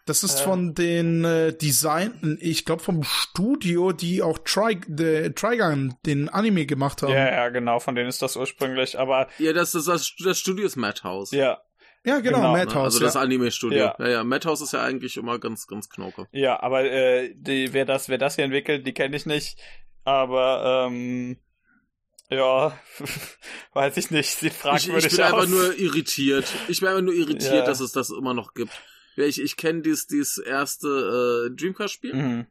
das 0.09 0.23
ist 0.25 0.41
Äh. 0.41 0.45
von 0.45 0.75
den 0.75 1.25
äh, 1.25 1.53
Design, 1.53 2.39
ich 2.41 2.65
glaube 2.65 2.83
vom 2.83 3.03
Studio, 3.03 3.93
die 3.93 4.23
auch 4.23 4.39
Tri 4.39 4.81
the 4.89 5.31
Trigun, 5.35 5.95
den 6.07 6.29
Anime 6.29 6.67
gemacht 6.67 7.03
haben. 7.03 7.13
Ja, 7.13 7.31
ja, 7.31 7.49
genau, 7.51 7.79
von 7.81 7.95
denen 7.95 8.09
ist 8.09 8.23
das 8.23 8.37
ursprünglich, 8.37 8.99
aber 8.99 9.29
Ja, 9.39 9.53
das 9.53 9.75
ist 9.75 9.89
das, 9.89 10.13
das 10.25 10.39
Studio 10.39 10.67
ist 10.67 10.77
Madhouse. 10.77 11.31
ja, 11.33 11.59
Ja, 12.05 12.21
genau, 12.21 12.39
Genau, 12.39 12.53
ne? 12.57 12.65
Madhouse. 12.65 12.95
Also 12.95 13.01
das 13.01 13.15
ja. 13.15 13.21
Anime-Studio. 13.21 13.79
Ja. 13.79 13.97
Ja. 13.99 14.09
ja, 14.09 14.25
Madhouse 14.25 14.61
ist 14.63 14.73
ja 14.73 14.83
eigentlich 14.83 15.17
immer 15.17 15.39
ganz, 15.39 15.67
ganz 15.67 15.89
knoke. 15.89 16.27
ja, 16.33 16.61
aber 16.63 16.85
äh, 16.85 17.35
die, 17.37 17.73
wer 17.73 17.85
das, 17.85 18.09
wer 18.09 18.19
das 18.19 18.37
hier 18.37 18.45
entwickelt, 18.45 18.87
die 18.87 18.95
kenne 18.95 19.17
ich 19.17 19.27
nicht. 19.27 19.59
Aber 20.05 20.87
ähm, 20.91 21.37
ja, 22.31 22.79
weiß 23.73 23.97
ich 23.97 24.11
nicht, 24.11 24.31
sieht 24.31 24.53
Ich, 24.53 24.59
fragwürdig 24.59 25.07
ich 25.07 25.17
bin 25.17 25.25
aus. 25.25 25.33
einfach 25.33 25.49
nur 25.49 25.79
irritiert. 25.79 26.47
Ich 26.69 26.81
bin 26.81 26.89
einfach 26.89 27.03
nur 27.03 27.15
irritiert, 27.15 27.53
Ja. 27.55 27.65
dass 27.65 27.81
es 27.81 27.93
das 27.93 28.11
immer 28.11 28.35
noch 28.35 28.55
gibt. 28.55 28.73
Ja, 29.19 29.25
ich, 29.27 29.41
ich 29.43 29.57
kenne 29.57 29.83
dieses, 29.83 30.07
dieses 30.07 30.39
erste 30.39 31.49
äh, 31.51 31.57
Dreamcast-Spiel. 31.57 32.15
Mhm. 32.15 32.47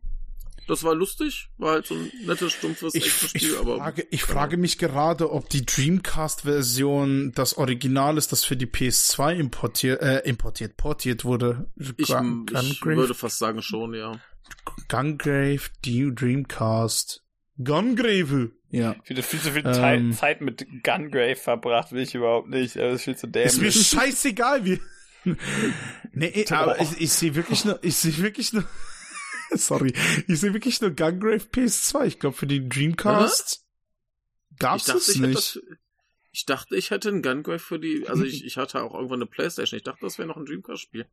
Das 0.67 0.83
war 0.83 0.93
lustig. 0.95 1.47
War 1.57 1.71
halt 1.75 1.85
so 1.85 1.95
ein 1.95 2.11
nettes, 2.25 2.51
stumpfes 2.51 2.93
Ich, 2.93 3.05
ich, 3.07 3.13
Actionspiel, 3.13 3.55
aber. 3.57 3.77
frage, 3.77 4.05
ich 4.11 4.23
frage 4.23 4.57
mich 4.57 4.77
gerade, 4.77 5.31
ob 5.31 5.47
die 5.49 5.65
Dreamcast-Version 5.65 7.31
das 7.33 7.57
Original 7.57 8.17
ist, 8.17 8.31
das 8.33 8.43
für 8.43 8.57
die 8.57 8.65
PS2 8.67 9.35
importiert, 9.35 10.01
äh, 10.01 10.19
importiert, 10.27 10.75
portiert 10.75 11.23
wurde. 11.23 11.69
Ich, 11.97 12.07
Gun- 12.09 12.45
ich 12.53 12.83
würde 12.85 13.13
fast 13.13 13.39
sagen 13.39 13.61
schon, 13.61 13.93
ja. 13.93 14.19
Gungrave, 14.89 15.61
die 15.85 16.13
Dreamcast. 16.13 17.23
Gungrave. 17.63 18.51
Ja. 18.69 18.95
Ich 19.01 19.07
finde 19.07 19.23
viel 19.23 19.39
zu 19.39 19.51
viel 19.51 19.63
Ähm. 19.65 20.11
Zeit, 20.13 20.41
mit 20.41 20.65
Gungrave 20.83 21.35
verbracht, 21.37 21.91
will 21.93 22.03
ich 22.03 22.13
überhaupt 22.13 22.49
nicht. 22.49 22.75
Das 22.75 22.95
ist 22.95 23.03
viel 23.03 23.15
zu 23.15 23.27
Ist 23.27 23.57
mir 23.57 23.69
dämlich. 23.69 23.87
scheißegal, 23.87 24.65
wie. 24.65 24.81
Nee, 26.13 26.45
aber 26.49 26.79
ich, 26.81 27.01
ich 27.01 27.11
sehe 27.11 27.35
wirklich 27.35 27.65
nur, 27.65 27.79
ich 27.83 27.95
sehe 27.95 28.17
wirklich 28.17 28.53
nur, 28.53 28.63
sorry, 29.51 29.93
ich 30.27 30.39
sehe 30.39 30.53
wirklich 30.53 30.81
nur 30.81 30.91
Gungrave 30.91 31.45
PS2. 31.51 32.05
Ich 32.05 32.19
glaube, 32.19 32.37
für 32.37 32.47
die 32.47 32.67
Dreamcast 32.67 33.65
gab's 34.59 34.85
dachte, 34.85 34.99
es 34.99 35.15
nicht. 35.15 35.35
das, 35.35 35.59
ich 36.31 36.45
dachte, 36.45 36.75
ich 36.75 36.91
hätte 36.91 37.09
einen 37.09 37.21
Gungrave 37.21 37.59
für 37.59 37.79
die. 37.79 38.07
Also 38.07 38.23
ich, 38.25 38.45
ich 38.45 38.57
hatte 38.57 38.81
auch 38.83 38.93
irgendwann 38.93 39.19
eine 39.19 39.27
Playstation. 39.27 39.77
Ich 39.77 39.83
dachte, 39.83 40.01
das 40.01 40.17
wäre 40.17 40.27
noch 40.27 40.37
ein 40.37 40.45
Dreamcast-Spiel. 40.45 41.07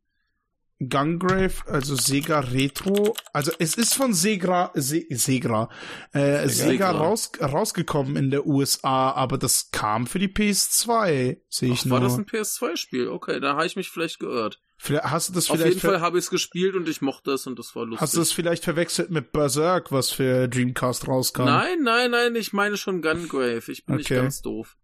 Gungrave, 0.79 1.53
also 1.67 1.95
Sega 1.95 2.39
Retro, 2.41 3.13
also 3.31 3.51
es 3.59 3.75
ist 3.75 3.93
von 3.95 4.13
Sega, 4.13 4.71
Se, 4.75 5.05
Segra, 5.09 5.69
äh, 6.11 6.47
Sega, 6.49 6.69
Segra. 6.89 6.91
raus, 6.91 7.31
rausgekommen 7.41 8.17
in 8.17 8.29
der 8.29 8.45
USA, 8.45 9.11
aber 9.11 9.37
das 9.37 9.71
kam 9.71 10.05
für 10.05 10.19
die 10.19 10.27
PS2, 10.27 11.37
sehe 11.49 11.71
ich 11.71 11.79
Ach, 11.81 11.85
nur. 11.85 11.93
war 11.93 12.01
das 12.01 12.17
ein 12.17 12.25
PS2-Spiel? 12.25 13.07
Okay, 13.07 13.39
da 13.39 13.53
habe 13.55 13.65
ich 13.65 13.75
mich 13.77 13.89
vielleicht 13.89 14.19
geirrt. 14.19 14.59
vielleicht, 14.77 15.05
hast 15.05 15.29
du 15.29 15.33
das 15.33 15.49
Auf 15.49 15.55
vielleicht, 15.57 15.75
jeden 15.77 15.87
Fall 15.87 16.01
habe 16.01 16.17
ich 16.17 16.25
es 16.25 16.29
gespielt 16.29 16.75
und 16.75 16.89
ich 16.89 17.01
mochte 17.01 17.31
es 17.31 17.47
und 17.47 17.57
das 17.57 17.73
war 17.75 17.85
lustig. 17.85 18.01
hast 18.01 18.13
du 18.15 18.19
das 18.19 18.33
vielleicht 18.33 18.65
verwechselt 18.65 19.09
mit 19.11 19.31
Berserk, 19.31 19.93
was 19.93 20.11
für 20.11 20.49
Dreamcast 20.49 21.07
rauskam? 21.07 21.45
Nein, 21.45 21.83
nein, 21.83 22.11
nein, 22.11 22.35
ich 22.35 22.51
meine 22.51 22.75
schon 22.75 23.01
Gungrave. 23.01 23.63
Ich 23.71 23.85
bin 23.85 23.95
nicht 23.95 24.07
Okay. 24.11 24.21
ganz 24.21 24.41
doof. 24.41 24.75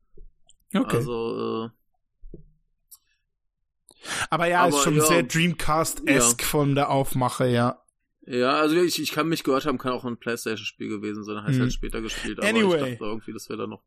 Okay. 0.74 0.96
Also, 0.98 1.66
äh, 1.66 1.70
aber 4.30 4.48
ja, 4.48 4.66
ist 4.66 4.74
aber 4.74 4.84
schon 4.84 4.96
ja. 4.98 5.06
sehr 5.06 5.24
Dreamcast-esque 5.24 6.44
von 6.44 6.76
der 6.76 6.90
Aufmache, 6.90 7.48
ja. 7.48 7.82
ja, 8.26 8.54
also 8.56 8.76
ich, 8.82 9.02
ich 9.02 9.12
kann 9.12 9.28
mich 9.28 9.44
gehört 9.44 9.66
haben, 9.66 9.78
kann 9.78 9.92
auch 9.92 10.06
ein 10.06 10.18
Playstation-Spiel 10.18 10.90
gewesen 10.90 11.24
sein, 11.24 11.44
heißt 11.44 11.56
Hm. 11.56 11.62
halt 11.62 11.74
später 11.74 12.02
gespielt, 12.02 12.40
aber 12.40 12.48
Anyway. 12.48 12.76
ich 12.76 13.00
dachte 13.00 13.06
irgendwie, 13.06 13.34
das 13.34 13.50
wäre 13.50 13.60
da 13.60 13.68
noch. 13.68 13.84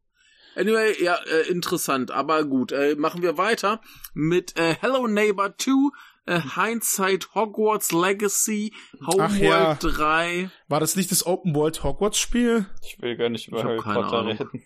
Anyway, 0.56 1.02
ja, 1.02 1.16
äh, 1.16 1.48
interessant, 1.50 2.12
aber 2.12 2.44
gut, 2.44 2.70
äh, 2.70 2.94
machen 2.96 3.22
wir 3.22 3.36
weiter 3.36 3.80
mit 4.12 4.56
äh, 4.56 4.76
Hello 4.80 5.08
Neighbor 5.08 5.56
2, 5.58 5.90
äh, 6.26 6.40
Hindsight 6.54 7.34
Hogwarts 7.34 7.90
Legacy, 7.90 8.72
Homeworld 9.04 9.40
ja. 9.40 9.74
3. 9.74 10.50
War 10.68 10.78
das 10.80 10.94
nicht 10.94 11.10
das 11.10 11.26
Open 11.26 11.56
World 11.56 11.82
Hogwarts 11.82 12.18
Spiel? 12.18 12.66
Ich 12.82 13.02
will 13.02 13.16
gar 13.16 13.30
nicht 13.30 13.48
über 13.48 13.64
Harry 13.64 13.78
Potter 13.78 14.12
Ahnung. 14.12 14.36
reden. 14.38 14.62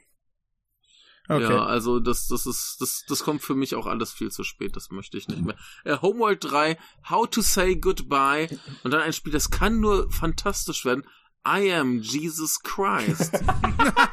Okay. 1.29 1.43
Ja, 1.43 1.67
also 1.67 2.01
das, 2.01 2.27
das 2.27 2.47
ist, 2.47 2.77
das, 2.81 3.05
das 3.07 3.23
kommt 3.23 3.43
für 3.43 3.55
mich 3.55 3.75
auch 3.75 3.87
alles 3.87 4.13
viel 4.13 4.31
zu 4.31 4.45
spät, 4.45 4.77
das 4.77 4.91
möchte 4.91 5.19
ich 5.19 5.29
nicht 5.29 5.45
mehr. 5.45 5.57
Äh, 5.85 5.99
Homeworld 6.01 6.43
3, 6.43 6.79
How 7.11 7.29
to 7.29 7.43
Say 7.43 7.77
Goodbye 7.77 8.49
und 8.83 8.93
dann 8.93 9.03
ein 9.03 9.13
Spiel, 9.13 9.33
das 9.33 9.51
kann 9.51 9.79
nur 9.79 10.11
fantastisch 10.11 10.87
werden. 10.87 11.05
I 11.47 11.73
am 11.73 12.01
Jesus 12.01 12.61
Christ. 12.63 13.33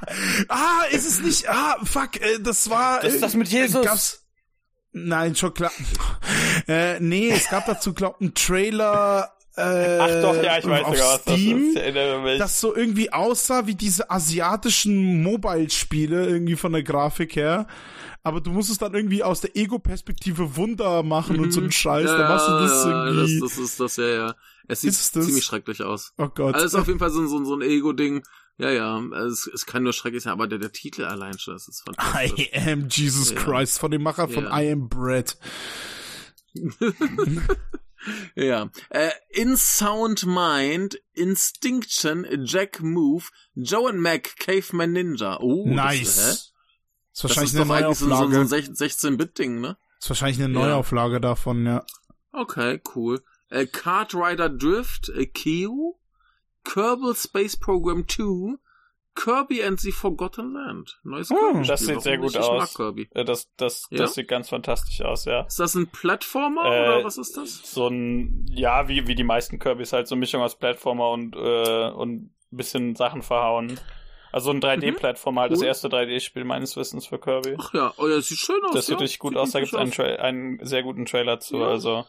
Ah, 0.50 0.84
ist 0.92 1.06
es 1.06 1.22
nicht? 1.22 1.50
Ah, 1.50 1.78
fuck, 1.84 2.20
äh, 2.22 2.40
das 2.40 2.70
war. 2.70 3.02
Das 3.02 3.14
ist 3.14 3.24
das 3.24 3.34
mit 3.34 3.52
äh, 3.52 3.62
Jesus. 3.62 3.86
Gab's, 3.86 4.26
nein, 4.92 5.36
schon 5.36 5.54
klar. 5.54 5.72
äh, 6.68 7.00
nee, 7.00 7.30
es 7.30 7.50
gab 7.50 7.66
dazu, 7.66 7.94
glaub 7.94 8.22
einen 8.22 8.34
Trailer. 8.34 9.32
Äh, 9.58 10.00
Ach 10.00 10.22
doch, 10.22 10.44
ja, 10.44 10.58
ich 10.58 10.66
weiß 10.66 10.84
auf 10.84 10.96
sogar, 10.96 11.14
was 11.14 11.24
das 11.24 11.36
Steam, 11.40 11.58
ist. 11.70 11.70
Ich 11.76 11.82
erinnere 11.82 12.22
mich. 12.22 12.40
das 12.40 12.60
so 12.60 12.76
irgendwie 12.76 13.14
aussah 13.14 13.68
wie 13.68 13.76
diese 13.76 14.12
asiatischen 14.12 15.24
Mobile-Spiele 15.24 16.28
irgendwie 16.28 16.56
von 16.58 16.74
der 16.74 16.84
Grafik 16.84 17.36
her. 17.36 17.68
Aber 18.24 18.42
du 18.42 18.50
musst 18.50 18.70
es 18.72 18.80
dann 18.80 18.94
irgendwie 18.94 19.24
aus 19.24 19.42
der 19.42 19.56
Ego-Perspektive 19.56 20.58
Wunder 20.58 21.04
machen 21.04 21.40
und 21.40 21.52
so 21.52 21.62
einen 21.62 21.72
Scheiß. 21.72 22.06
ja, 22.06 22.18
dann 22.18 22.28
machst 22.28 22.48
du 22.48 22.52
das 22.54 22.86
ja, 22.86 23.06
irgendwie. 23.06 23.40
das, 23.40 23.52
das 23.52 23.58
ist 23.64 23.80
das, 23.80 23.98
ja, 23.98 24.08
ja. 24.08 24.36
Es 24.68 24.82
sieht 24.82 24.90
Ist 24.90 25.16
das? 25.16 25.26
ziemlich 25.26 25.46
schrecklich 25.46 25.84
aus. 25.84 26.14
oh 26.18 26.28
Gott. 26.28 26.56
Also 26.56 26.66
ist 26.66 26.76
auf 26.76 26.88
jeden 26.88 26.98
Fall 27.00 27.12
so, 27.12 27.26
so, 27.28 27.46
so 27.46 27.56
ein 27.56 27.62
Ego-Ding. 27.62 28.24
Ja, 28.58 28.72
ja, 28.72 29.00
es, 29.28 29.48
es 29.54 29.66
kann 29.66 29.84
nur 29.84 29.94
schrecklich 29.94 30.24
sein, 30.24 30.34
aber 30.34 30.48
der, 30.48 30.60
der 30.60 30.72
Titel 30.72 31.04
allein 31.04 31.38
schon, 31.38 31.54
das 31.54 31.68
ist 31.68 31.84
fantastisch. 31.86 32.50
I 32.54 32.72
am 32.72 32.88
Jesus 32.90 33.32
Ja. 33.32 33.36
Christ 33.38 33.80
von 33.80 33.92
dem 33.92 34.02
Macher 34.02 34.28
von 34.28 34.46
Ja. 34.46 34.60
I 34.62 34.72
am 34.72 34.90
Bread. 34.90 35.38
ja. 38.36 38.70
Äh, 38.90 39.10
In 39.30 39.58
Sound 39.58 40.26
Mind, 40.26 41.00
Instinction, 41.14 42.26
Jack 42.46 42.82
Move, 42.82 43.26
Joe 43.56 43.90
and 43.90 44.00
Mac, 44.00 44.36
Caveman 44.38 44.92
Ninja. 44.94 45.40
Oh, 45.40 45.66
nice. 45.68 46.16
Das, 46.16 46.28
ist 46.28 46.54
das 47.14 47.24
wahrscheinlich 47.24 47.54
ist 47.54 47.60
eine 47.62 47.74
eigentlich 47.74 47.98
so, 47.98 48.06
so, 48.06 48.10
Neuauflage. 48.28 48.48
so 48.48 48.56
ein 48.56 48.62
16-Bit-Ding, 48.76 49.62
ne? 49.62 49.78
ist 50.00 50.10
wahrscheinlich 50.10 50.42
eine 50.44 50.54
Ja. 50.54 50.60
Neuauflage 50.60 51.20
davon, 51.22 51.66
ja. 51.66 51.86
Okay, 52.32 52.82
cool. 52.96 53.24
Äh, 53.50 53.66
Kart 53.68 54.14
Rider 54.14 54.50
Drift, 54.50 55.10
äh, 55.10 55.26
Keo, 55.26 56.00
Kerbal 56.64 57.16
Space 57.16 57.56
Program 57.58 58.08
2, 58.08 58.56
Kirby 59.16 59.64
and 59.64 59.80
the 59.80 59.92
Forgotten 59.92 60.54
Land. 60.54 61.00
Neues 61.04 61.30
Hm, 61.30 61.38
Kirby-Spiel. 61.38 61.68
das 61.68 61.80
sieht 61.80 61.90
Warum 61.90 62.02
sehr 62.02 62.18
gut 62.18 62.38
aus. 62.38 62.60
mag 62.60 62.74
Kirby. 62.76 63.10
Äh, 63.14 63.24
Das, 63.26 63.50
das, 63.58 63.88
Ja? 63.90 64.00
das 64.00 64.14
sieht 64.14 64.28
ganz 64.28 64.50
fantastisch 64.50 65.02
aus, 65.02 65.26
ja. 65.26 65.42
Ist 65.42 65.60
das 65.60 65.76
ein 65.76 65.88
Plattformer 65.88 66.66
Äh, 66.66 66.68
oder 66.98 67.04
was 67.04 67.18
ist 67.18 67.38
das? 67.38 67.62
So 67.72 67.88
ein, 67.88 68.46
ja, 68.50 68.88
wie, 68.88 69.08
wie 69.08 69.16
die 69.16 69.24
meisten 69.24 69.58
Kirbys 69.60 69.94
halt, 69.94 70.08
so 70.08 70.16
eine 70.16 70.20
Mischung 70.20 70.42
aus 70.42 70.56
Plattformer 70.58 71.10
und, 71.12 71.36
äh, 71.36 71.90
und 71.90 72.24
ein 72.26 72.36
bisschen 72.52 72.96
Sachen 72.96 73.22
verhauen. 73.22 73.80
Also 74.32 74.52
ein 74.52 74.60
3D-Plattformer, 74.62 75.42
halt 75.42 75.52
das 75.54 75.60
Mhm. 75.60 75.64
Cool. 75.64 75.68
erste 75.68 75.88
3D-Spiel 75.88 76.44
meines 76.44 76.76
Wissens 76.76 77.08
für 77.08 77.18
Kirby. 77.18 77.56
Ach 77.58 77.74
ja, 77.74 77.94
oh 77.98 78.08
ja, 78.08 78.20
sieht 78.20 78.38
schön 78.38 78.62
aus. 78.66 78.74
Das 78.74 78.86
sieht 78.88 78.96
ja. 78.98 79.00
richtig 79.02 79.20
gut 79.20 79.32
Sieht 79.32 79.40
aus, 79.40 79.52
da 79.52 79.60
gibt 79.62 79.74
es 79.74 79.80
einen, 79.80 79.94
einen 80.20 80.66
sehr 80.66 80.84
guten 80.84 81.06
Trailer 81.06 81.40
zu, 81.40 81.56
Ja. 81.58 81.68
also 81.70 82.04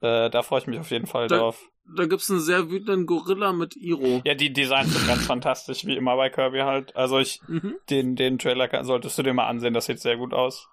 äh, 0.00 0.30
da 0.30 0.42
freue 0.42 0.60
ich 0.60 0.66
mich 0.66 0.78
auf 0.78 0.90
jeden 0.90 1.06
Fall 1.06 1.28
Da- 1.28 1.38
drauf. 1.38 1.66
Da 1.96 2.06
gibt's 2.06 2.30
einen 2.30 2.38
sehr 2.38 2.70
wütenden 2.70 3.04
Gorilla 3.04 3.52
mit 3.52 3.74
Iro. 3.76 4.22
Ja, 4.24 4.34
die 4.34 4.52
Designs 4.52 4.92
sind 4.94 5.08
ganz 5.08 5.26
fantastisch, 5.26 5.84
wie 5.86 5.96
immer 5.96 6.14
bei 6.16 6.30
Kirby 6.30 6.58
halt. 6.60 6.94
Also 6.94 7.18
ich, 7.18 7.40
Mhm. 7.48 7.74
den, 7.90 8.14
den 8.14 8.38
Trailer 8.38 8.68
kann, 8.68 8.84
solltest 8.84 9.18
du 9.18 9.24
dir 9.24 9.34
mal 9.34 9.48
ansehen, 9.48 9.74
das 9.74 9.86
sieht 9.86 9.98
sehr 9.98 10.16
gut 10.16 10.32
aus. 10.32 10.68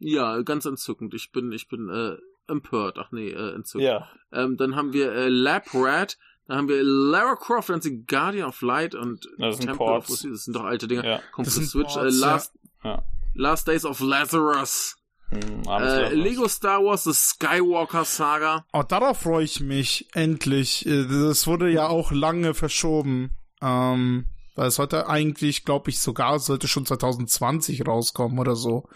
Ja, 0.00 0.40
ganz 0.42 0.64
entzückend. 0.64 1.14
Ich 1.14 1.30
bin, 1.30 1.52
ich 1.52 1.68
bin 1.68 1.88
äh, 1.88 2.16
empört. 2.50 2.98
Ach 2.98 3.12
nee, 3.12 3.28
äh, 3.30 3.54
entzückt. 3.54 3.84
Ja. 3.84 4.08
Ähm, 4.32 4.56
dann 4.56 4.74
haben 4.74 4.92
wir 4.92 5.12
äh, 5.12 5.28
Lab 5.28 5.66
Rat, 5.72 6.18
dann 6.48 6.56
haben 6.56 6.68
wir 6.68 6.82
Lara 6.82 7.36
Croft 7.36 7.70
and 7.70 7.82
the 7.84 8.04
Guardian 8.04 8.48
of 8.48 8.60
Light 8.62 8.96
und 8.96 9.28
Das 9.38 9.58
sind 9.58 9.66
Temple 9.66 9.86
Ports. 9.86 10.10
of. 10.24 10.30
Das 10.32 10.44
sind 10.46 10.56
doch 10.56 10.64
alte 10.64 10.88
Dinger. 10.88 11.04
Ja. 11.06 11.20
Kommt 11.30 11.46
Das 11.46 11.54
für 11.54 11.60
sind 11.60 11.68
Switch. 11.70 11.92
Ports, 11.94 12.16
äh. 12.16 12.20
Last, 12.20 12.54
Ja. 12.82 13.02
Last 13.34 13.68
Days 13.68 13.84
of 13.84 14.00
Lazarus. 14.00 14.96
Hm, 15.30 15.62
Äh. 15.68 16.14
Lego 16.14 16.48
Star 16.48 16.82
Wars 16.84 17.04
The 17.04 17.12
Skywalker 17.14 18.04
Saga. 18.04 18.64
Oh, 18.72 18.82
darauf 18.82 19.18
freue 19.20 19.44
ich 19.44 19.60
mich. 19.60 20.08
Endlich. 20.14 20.86
Äh, 20.86 21.06
Das 21.06 21.46
wurde 21.46 21.70
ja 21.70 21.86
auch 21.88 22.10
lange 22.12 22.54
verschoben. 22.54 23.30
Ähm, 23.62 24.26
weil 24.56 24.66
es 24.68 24.78
heute 24.78 25.08
eigentlich, 25.08 25.64
glaube 25.64 25.90
ich, 25.90 26.00
sogar 26.00 26.38
sollte 26.38 26.66
schon 26.68 26.84
2020 26.86 27.86
rauskommen 27.86 28.38
oder 28.38 28.56
so. 28.56 28.88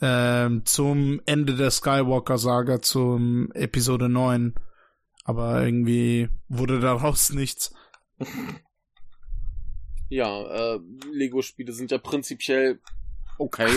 Ähm, 0.00 0.66
zum 0.66 1.20
Ende 1.24 1.54
der 1.54 1.70
Skywalker-Saga, 1.70 2.82
zum 2.82 3.50
Episode 3.52 4.08
9. 4.08 4.54
Aber 5.24 5.64
irgendwie 5.64 6.28
wurde 6.48 6.80
daraus 6.80 7.30
nichts. 7.32 7.72
Ja, 10.10 10.74
äh, 10.74 10.80
Lego-Spiele 11.12 11.72
sind 11.72 11.90
ja 11.90 11.98
prinzipiell 11.98 12.80
okay. 13.38 13.68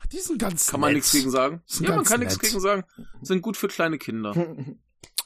Ach, 0.00 0.06
die 0.06 0.18
sind 0.18 0.38
ganz 0.38 0.66
Kann 0.68 0.80
man 0.80 0.88
nett. 0.90 0.96
nichts 0.98 1.12
gegen 1.12 1.30
sagen. 1.30 1.62
Ja, 1.80 1.94
man 1.96 2.04
kann 2.04 2.20
nichts 2.20 2.38
gegen 2.38 2.60
sagen. 2.60 2.84
Sind 3.22 3.42
gut 3.42 3.56
für 3.56 3.68
kleine 3.68 3.98
Kinder. 3.98 4.34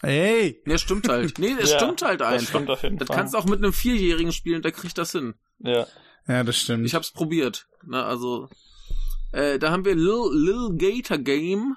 Ey, 0.03 0.63
Ja, 0.67 0.79
stimmt 0.79 1.09
halt. 1.09 1.39
Nee, 1.39 1.55
es 1.61 1.71
Ja, 1.73 1.79
stimmt 1.79 2.01
halt 2.03 2.21
Das 2.23 2.29
einfach. 2.29 2.49
stimmt 2.49 2.71
auf 2.71 2.83
jeden 2.83 2.97
Das 2.99 3.09
Fall. 3.09 3.17
kannst 3.17 3.35
du 3.35 3.39
auch 3.39 3.45
mit 3.45 3.59
einem 3.59 3.73
Vierjährigen 3.73 4.33
spielen, 4.33 4.63
der 4.63 4.73
kriegt 4.73 4.97
das 4.97 5.13
hin. 5.13 5.35
ja. 5.59 5.87
ja, 6.27 6.43
das 6.43 6.57
stimmt. 6.57 6.87
Ich 6.87 6.95
hab's 6.95 7.11
probiert. 7.11 7.67
Na, 7.85 8.07
also, 8.07 8.49
äh, 9.33 9.59
da 9.59 9.71
haben 9.71 9.85
wir 9.85 9.95
Lil, 9.95 10.31
Lil 10.33 10.71
Gator 10.79 11.19
Game, 11.19 11.77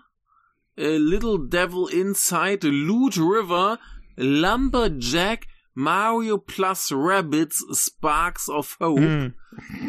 äh, 0.78 0.97
Little 0.97 1.38
Devil 1.49 1.88
Inside, 1.91 2.68
Loot 2.70 3.18
River, 3.18 3.78
Lumberjack, 4.16 5.47
Mario 5.76 6.38
Plus 6.38 6.92
Rabbits, 6.94 7.66
Sparks 7.74 8.50
of 8.50 8.78
Hope, 8.80 9.02
Hm. 9.02 9.34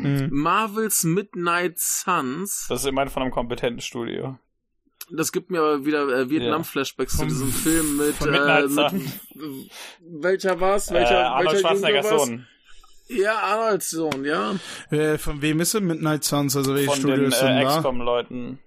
Hm. 0.03 0.29
Marvel's 0.31 1.05
Midnight 1.05 1.79
Suns. 1.79 2.67
Das 2.69 2.81
ist 2.83 2.87
immerhin 2.87 3.11
von 3.11 3.23
einem 3.23 3.33
kompetenten 3.33 3.81
Studio. 3.81 4.39
Das 5.11 5.33
gibt 5.33 5.51
mir 5.51 5.61
aber 5.61 5.85
wieder 5.85 6.09
äh, 6.09 6.31
Vietnam-Flashbacks 6.31 7.13
zu 7.13 7.19
Vom- 7.19 7.29
diesem 7.29 7.53
Film 7.53 7.97
mit, 7.99 8.15
von 8.15 8.33
äh, 8.33 8.63
mit 8.67 9.71
welcher 10.23 10.59
war's? 10.61 10.91
Äh, 10.91 10.95
Welcher, 10.95 11.31
Arnold 11.31 11.47
welcher 11.53 11.61
Schwarzeneggers? 11.69 12.09
Sohn. 12.09 12.47
Ja, 13.09 13.37
Arnolds 13.37 13.91
Sohn, 13.91 14.25
ja. 14.25 14.55
Äh, 14.91 15.19
von 15.19 15.43
wem 15.43 15.61
ist 15.61 15.75
er? 15.75 15.83
Midnight 15.83 16.25
Suns, 16.25 16.57
also 16.57 16.75
welche 16.75 16.91
Von 16.91 17.03
den 17.03 17.11
Studios 17.13 17.39
sind 17.39 17.49
äh, 17.49 17.63
da? 17.65 17.77
XCOM-Leuten. 17.77 18.59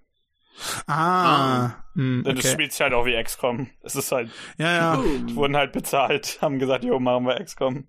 Ah, 0.88 1.76
hm, 1.94 2.24
Du 2.26 2.32
okay. 2.32 2.48
spielst 2.48 2.80
halt 2.80 2.94
auch 2.94 3.06
wie 3.06 3.22
XCOM. 3.22 3.70
Es 3.84 3.96
ist 3.96 4.12
halt, 4.12 4.32
Ja, 4.58 4.96
ja. 4.96 5.04
Wurden 5.36 5.56
halt 5.56 5.72
bezahlt, 5.72 6.40
haben 6.42 6.60
gesagt, 6.60 6.84
jo, 6.84 7.00
machen 7.00 7.26
wir 7.26 7.44
XCOM. 7.44 7.88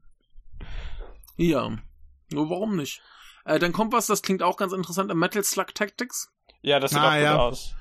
Ja. 1.37 1.71
Nur 2.31 2.51
warum 2.51 2.77
nicht? 2.77 3.01
Äh, 3.45 3.59
dann 3.59 3.73
kommt 3.73 3.93
was, 3.93 4.07
das 4.07 4.23
klingt 4.23 4.43
auch 4.43 4.57
ganz 4.57 4.73
interessant, 4.73 5.15
Metal 5.15 5.43
Slug 5.45 5.75
Tactics. 5.75 6.31
Ja, 6.63 6.81
das 6.81 6.91
sieht 6.91 7.01
Ah, 7.01 7.09
auch 7.09 7.15
gut 7.15 7.23
ja. 7.23 7.39
aus. 7.39 7.75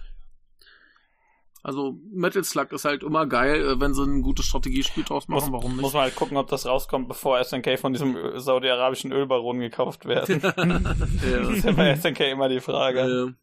Also 1.63 1.97
Metal 2.13 2.43
Slug 2.45 2.71
ist 2.71 2.85
halt 2.85 3.03
immer 3.03 3.25
geil, 3.27 3.61
äh, 3.71 3.79
wenn 3.81 3.93
sie 3.93 4.03
ein 4.03 4.21
gutes 4.21 4.45
Strategiespiel 4.45 5.03
draus 5.03 5.27
machen, 5.27 5.51
Muss, 5.51 5.51
warum 5.51 5.71
nicht? 5.73 5.81
muss 5.81 5.93
man 5.93 6.03
halt 6.03 6.15
gucken, 6.15 6.37
ob 6.37 6.47
das 6.47 6.65
rauskommt, 6.65 7.09
bevor 7.09 7.43
SNK 7.43 7.77
von 7.77 7.91
diesem 7.91 8.15
Ö- 8.15 8.39
saudi-arabischen 8.39 9.11
Ölbaron 9.11 9.59
gekauft 9.59 10.05
werden. 10.05 10.39
das 10.41 10.55
ja. 11.29 11.49
ist 11.49 11.65
ja 11.65 11.71
bei 11.73 11.93
SNK 11.95 12.21
immer 12.31 12.47
die 12.47 12.61
Frage. 12.61 12.99
äh, 13.01 13.33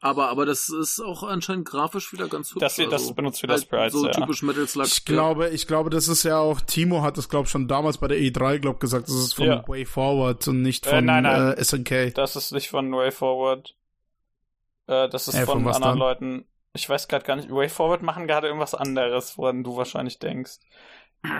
aber, 0.00 0.30
aber 0.30 0.46
das 0.46 0.68
ist 0.70 0.98
auch 1.00 1.22
anscheinend 1.22 1.68
grafisch 1.68 2.12
wieder 2.12 2.26
ganz 2.28 2.50
hübsch. 2.54 2.60
Das 2.60 2.76
das 2.76 3.14
benutzt 3.14 3.42
wieder 3.42 3.52
halt 3.54 3.62
Sprites, 3.64 3.92
So 3.92 4.06
ja. 4.06 4.12
typisch 4.12 4.42
Metal 4.42 4.66
Slug. 4.66 4.86
Ich 4.86 5.04
glaube, 5.04 5.48
ich 5.50 5.66
glaube, 5.66 5.90
das 5.90 6.08
ist 6.08 6.22
ja 6.22 6.38
auch, 6.38 6.60
Timo 6.60 7.02
hat 7.02 7.18
das, 7.18 7.28
glaube 7.28 7.44
ich, 7.44 7.50
schon 7.50 7.68
damals 7.68 7.98
bei 7.98 8.08
der 8.08 8.18
E3, 8.18 8.58
glaube 8.60 8.76
ich, 8.76 8.80
gesagt, 8.80 9.08
das 9.08 9.14
ist 9.14 9.34
von 9.34 9.46
Ja. 9.46 9.68
Way 9.68 9.84
Forward 9.84 10.48
und 10.48 10.62
nicht 10.62 10.86
Äh, 10.86 10.90
von 10.96 11.04
nein, 11.04 11.24
nein. 11.24 11.52
Äh, 11.52 11.62
SNK. 11.64 12.14
Das 12.14 12.34
ist 12.36 12.52
nicht 12.52 12.68
von 12.70 12.90
Way 12.92 13.10
Forward. 13.12 13.74
Äh, 14.86 15.08
das 15.10 15.28
ist 15.28 15.34
Äh, 15.34 15.44
von, 15.44 15.62
von 15.64 15.72
anderen 15.74 15.82
dann? 15.92 15.98
Leuten. 15.98 16.44
Ich 16.72 16.88
weiß 16.88 17.08
gerade 17.08 17.24
gar 17.26 17.36
nicht. 17.36 17.50
Way 17.50 17.68
Forward 17.68 18.02
machen 18.02 18.26
gerade 18.26 18.46
irgendwas 18.46 18.74
anderes, 18.74 19.36
woran 19.36 19.62
du 19.64 19.76
wahrscheinlich 19.76 20.18
denkst. 20.18 20.60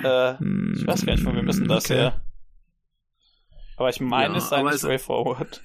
Äh, 0.03 0.37
Hm, 0.39 0.75
ich 0.77 0.87
weiß 0.87 1.07
gar 1.07 1.15
nicht, 1.15 1.23
von 1.25 1.35
wem 1.35 1.49
ist 1.49 1.61
denn 1.61 1.69
das 1.69 1.85
okay. 1.87 1.95
her. 1.95 2.21
Aber 3.79 3.89
ich 3.89 4.01
meine, 4.01 4.35
Ja, 4.35 4.39
es 4.39 4.49
sei 4.51 4.63
nicht 4.63 4.83
Way 4.85 4.99
Forward. 4.99 5.63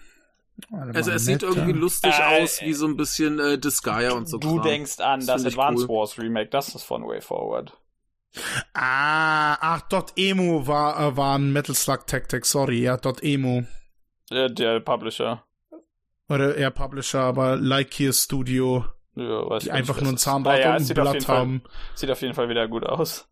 Also 0.93 1.12
es 1.12 1.26
sieht 1.26 1.43
irgendwie 1.43 1.72
ja. 1.72 1.78
lustig 1.78 2.14
Äh, 2.18 2.43
aus, 2.43 2.62
wie 2.62 2.74
so 2.74 2.88
ein 2.88 2.95
bisschen 2.95 3.39
äh, 3.39 3.58
Disgaea 3.58 4.14
und 4.14 4.28
so. 4.30 4.38
du 4.38 4.56
Kram. 4.56 4.64
denkst 4.66 4.99
an 4.99 5.20
Das 5.26 5.43
das, 5.43 5.53
Advance 5.53 5.84
cool. 5.89 5.97
Wars 5.97 6.18
Remake, 6.18 6.49
das 6.49 6.74
ist 6.74 6.84
von 6.84 7.03
Way 7.06 7.22
Forward. 7.22 7.74
Ah, 8.74 9.58
ach, 9.62 9.82
Dot 9.89 10.14
Emo 10.18 10.68
war, 10.68 10.99
äh, 10.99 11.18
war 11.18 11.38
ein 11.38 11.51
Metal 11.53 11.76
Slug 11.76 12.06
Tactics, 12.08 12.51
sorry, 12.51 12.82
ja, 12.82 12.97
Dot 12.97 13.24
Emo. 13.24 13.64
Äh, 14.30 14.49
der 14.49 14.80
Publisher. 14.80 15.43
Oder 16.28 16.56
eher 16.56 16.72
Publisher, 16.72 17.22
aber 17.22 17.56
Like 17.56 17.93
Here 17.93 18.12
Studio, 18.14 18.86
Ja, 19.16 19.49
weiß 19.49 19.64
die 19.64 19.70
ich 19.70 19.74
einfach 19.74 19.95
nicht, 19.95 20.03
nur 20.03 20.12
ein 20.14 20.16
das. 20.16 20.24
Zahnrad 20.24 20.53
Naja, 20.56 20.70
und 20.72 20.76
ein 20.78 20.84
sieht 20.84 20.99
auf, 20.99 21.06
jeden 21.06 21.12
Blatt 21.20 21.24
Fall, 21.26 21.38
haben. 21.38 21.64
sieht 21.93 22.12
auf 22.12 22.22
jeden 22.22 22.34
Fall 22.34 22.49
wieder 22.49 22.68
gut 22.68 22.86
aus. 22.86 23.28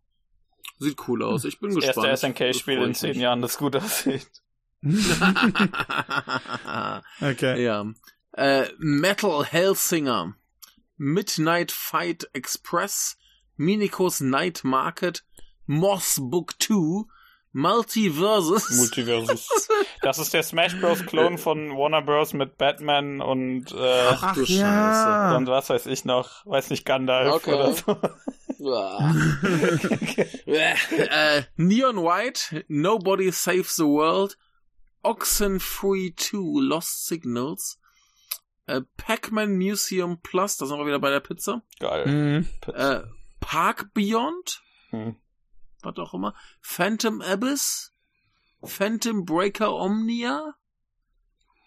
Sieht 0.80 0.98
cool 1.08 1.24
aus. 1.24 1.44
Ich 1.46 1.60
bin 1.60 1.74
Das 1.74 1.86
gespannt. 1.86 2.08
erste 2.08 2.28
SNK-Spiel 2.28 2.78
Das 2.80 2.88
in 2.88 2.94
zehn. 2.96 3.20
Jahren, 3.20 3.42
das 3.42 3.58
gut 3.58 3.76
aussieht. 3.76 4.28
Okay. 7.22 7.64
ja. 7.64 7.86
Äh, 8.34 8.68
Metal 8.78 9.46
Hellsinger, 9.46 10.36
Midnight 10.98 11.72
Fight 11.72 12.30
Express, 12.34 13.18
Minikos 13.56 14.20
Night 14.22 14.64
Market, 14.64 15.24
Moss 15.66 16.20
Book 16.22 16.56
2, 16.60 17.06
Multiverses. 17.54 18.70
Multiversus. 18.78 19.48
Das 20.02 20.20
ist 20.20 20.34
der 20.34 20.44
Smash 20.44 20.78
Bros. 20.82 21.06
Klon 21.06 21.38
von 21.38 21.78
Warner 21.78 22.02
Bros. 22.02 22.34
mit 22.34 22.58
Batman 22.58 23.22
und, 23.22 23.72
äh, 23.72 24.08
Ach 24.10 24.34
du 24.36 24.44
ja. 24.44 25.34
und 25.38 25.48
was 25.48 25.70
weiß 25.70 25.86
ich 25.86 26.04
noch. 26.04 26.46
Weiß 26.46 26.70
nicht, 26.72 26.86
Gandalf 26.86 27.36
Okay. 27.36 27.54
oder 27.54 27.74
so. 27.74 27.98
äh, 30.46 31.44
Neon 31.56 31.98
White, 32.04 32.66
Nobody 32.68 33.32
Saves 33.32 33.78
the 33.78 33.84
World, 33.84 34.38
Oxenfree 35.04 36.14
2, 36.16 36.62
Lost 36.62 37.06
Signals, 37.08 37.80
äh, 38.66 38.82
Pac-Man 38.97 39.58
Museum 39.58 40.22
Plus, 40.22 40.58
da 40.58 40.66
sind 40.66 40.78
wir 40.80 40.86
wieder 40.86 40.99
bei 40.99 41.10
der 41.10 41.20
Pizza, 41.20 41.62
Geil. 41.80 42.08
Mhm. 42.08 42.74
äh, 42.74 43.01
Park 43.39 43.93
Beyond, 43.93 44.62
Hm. 44.89 45.16
was 45.82 45.97
auch 45.97 46.14
immer, 46.14 46.34
Phantom 46.62 47.22
Abyss, 47.22 47.91
Phantom 48.64 49.26
Breaker 49.26 49.74
Omnia, 49.74 50.56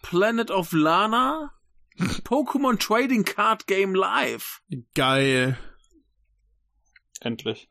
Planet 0.03 0.51
of 0.51 0.73
Lana, 0.73 1.53
Pokémon 2.25 2.79
Trading 2.79 3.25
Card 3.25 3.67
Game 3.67 3.95
Live, 3.95 4.63
Geil. 4.95 5.59
Endlich. 7.21 7.69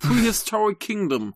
Prehistoric 0.00 0.80
Kingdom, 0.80 1.34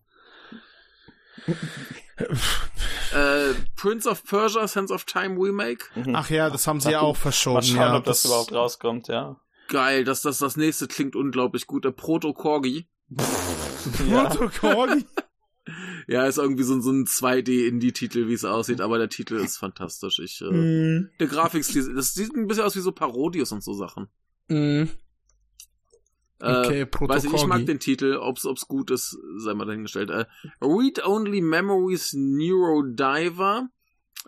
äh, 2.16 3.54
Prince 3.76 4.08
of 4.08 4.24
Persia, 4.24 4.66
Sense 4.68 4.92
of 4.92 5.04
Time 5.04 5.36
Remake, 5.40 5.84
Mhm. 5.94 6.14
Ach 6.14 6.30
ja, 6.30 6.50
das 6.50 6.66
haben 6.66 6.80
sie 6.80 6.90
ja 6.90 7.00
auch 7.00 7.16
verschoben. 7.16 7.56
Mal 7.56 7.62
schauen, 7.62 7.76
ja, 7.76 7.96
ob 7.96 8.04
das, 8.04 8.24
überhaupt 8.24 8.52
rauskommt, 8.52 9.08
ja. 9.08 9.36
Geil, 9.68 10.04
das, 10.04 10.22
das, 10.22 10.38
das 10.38 10.56
nächste 10.56 10.86
klingt 10.88 11.16
unglaublich 11.16 11.66
gut. 11.66 11.84
Der 11.84 11.90
Proto-Corgi. 11.92 12.86
Ja. 14.08 14.24
Proto-Corgi? 14.28 15.04
Ja, 16.06 16.26
ist 16.26 16.36
irgendwie 16.36 16.62
so, 16.64 16.78
so 16.82 16.90
ein 16.90 17.06
2D-Indie-Titel, 17.06 18.28
wie 18.28 18.34
es 18.34 18.44
aussieht, 18.44 18.82
aber 18.82 18.98
der 18.98 19.08
Titel 19.08 19.36
ist 19.36 19.56
fantastisch. 19.56 20.18
Ich, 20.18 20.42
äh, 20.42 20.50
Mm. 20.52 21.08
der 21.18 21.26
Grafikstil, 21.26 21.94
das 21.94 22.12
sieht 22.12 22.34
ein 22.36 22.46
bisschen 22.46 22.64
aus 22.64 22.76
wie 22.76 22.80
so 22.80 22.92
Parodius 22.92 23.50
und 23.52 23.64
so 23.64 23.72
Sachen. 23.72 24.08
Mm. 24.48 24.84
Okay, 26.40 26.80
äh, 26.80 26.86
Proto 26.86 27.12
weiß 27.14 27.24
ich, 27.24 27.32
ich 27.32 27.46
mag 27.46 27.64
den 27.64 27.78
Titel, 27.80 28.16
ob's, 28.20 28.44
ob's 28.44 28.66
gut 28.66 28.90
ist, 28.90 29.16
sei 29.36 29.54
mal 29.54 29.64
dahingestellt. 29.66 30.10
Äh, 30.10 30.26
Read 30.60 31.04
Only 31.06 31.40
Memories 31.40 32.12
Neurodiver, 32.14 33.68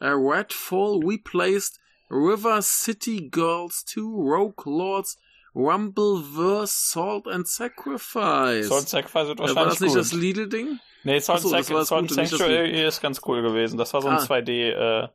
äh, 0.00 0.08
Redfall, 0.08 1.00
We 1.02 1.18
Placed, 1.22 1.78
River 2.10 2.62
City 2.62 3.28
Girls 3.30 3.84
2, 3.86 4.00
Rogue 4.02 4.62
Lords, 4.64 5.18
Rumbleverse, 5.54 6.72
Salt 6.92 7.26
and 7.26 7.48
Sacrifice. 7.48 8.68
Salt 8.68 8.88
Sacrifice 8.88 9.28
wird 9.28 9.40
äh, 9.40 9.54
war 9.54 9.66
wahrscheinlich 9.66 9.78
das 9.78 9.80
nicht 9.80 9.90
gut. 9.94 9.98
das 9.98 10.12
Lidl-Ding? 10.12 10.78
nee, 11.04 11.18
Salt, 11.18 11.38
Achso, 11.38 11.48
Sac 11.48 11.70
war 11.70 11.84
Salt 11.84 12.10
das 12.10 12.16
Sanctuary 12.16 12.86
ist 12.86 13.00
ganz 13.00 13.20
cool 13.26 13.42
gewesen. 13.42 13.76
Das 13.78 13.92
war 13.94 14.02
so 14.02 14.08
ein 14.08 14.16
Ah. 14.18 14.22
2D 14.22 14.50
äh, 14.70 15.08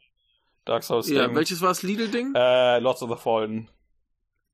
Dark 0.66 0.84
Souls 0.84 1.10
Ja, 1.10 1.34
welches 1.34 1.62
war 1.62 1.70
das 1.70 1.84
Lidl-Ding? 1.84 2.34
Äh, 2.36 2.80
Lords 2.80 3.02
of 3.02 3.10
the 3.10 3.16
Fallen. 3.22 3.70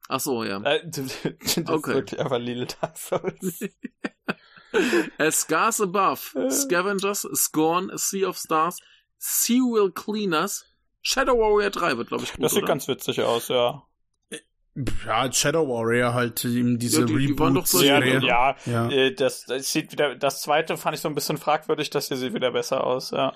Ach 0.10 0.20
so, 0.20 0.44
ja. 0.44 0.62
Äh, 0.64 0.82
das 0.86 1.26
ist 1.26 1.70
Okay. 1.70 1.94
wirklich 1.96 2.20
einfach 2.20 2.40
Little 2.40 2.68
Dark 2.80 2.98
Souls. 2.98 3.62
Äh, 5.18 5.32
Scars 5.32 5.82
Above, 5.82 6.50
Scavengers, 6.52 7.28
Scorn, 7.34 7.92
Sea 7.96 8.28
of 8.30 8.38
Stars, 8.38 8.80
Serial 9.18 9.92
Cleaners, 9.92 10.66
Shadow 11.02 11.38
Warrior 11.38 11.70
3 11.72 11.98
wird, 11.98 12.08
glaube 12.10 12.24
ich, 12.24 12.34
gut, 12.34 12.44
Das 12.44 12.52
sieht 12.54 12.64
oder? 12.64 12.68
ganz 12.68 12.88
witzig 12.88 13.22
aus, 13.22 13.48
ja. 13.50 13.84
Ja, 15.06 15.32
Shadow 15.34 15.68
Warrior 15.68 16.14
halt, 16.14 16.46
eben 16.46 16.78
diese 16.78 17.00
Ja, 17.02 17.06
die- 17.08 17.36
doch 17.36 17.66
so- 17.66 17.82
Ja, 17.82 18.04
ja, 18.04 18.56
Ja. 18.66 18.90
Äh, 18.92 19.14
das, 19.16 19.46
das 19.46 19.72
sieht 19.72 19.92
wieder, 19.92 20.16
das 20.16 20.42
zweite 20.42 20.78
fand 20.78 20.96
ich 20.96 21.02
so 21.02 21.08
ein 21.10 21.16
bisschen 21.16 21.38
fragwürdig, 21.38 21.90
das 21.90 22.10
hier 22.10 22.18
sieht 22.18 22.34
wieder 22.36 22.52
besser 22.52 22.84
aus, 22.86 23.10
ja. 23.12 23.34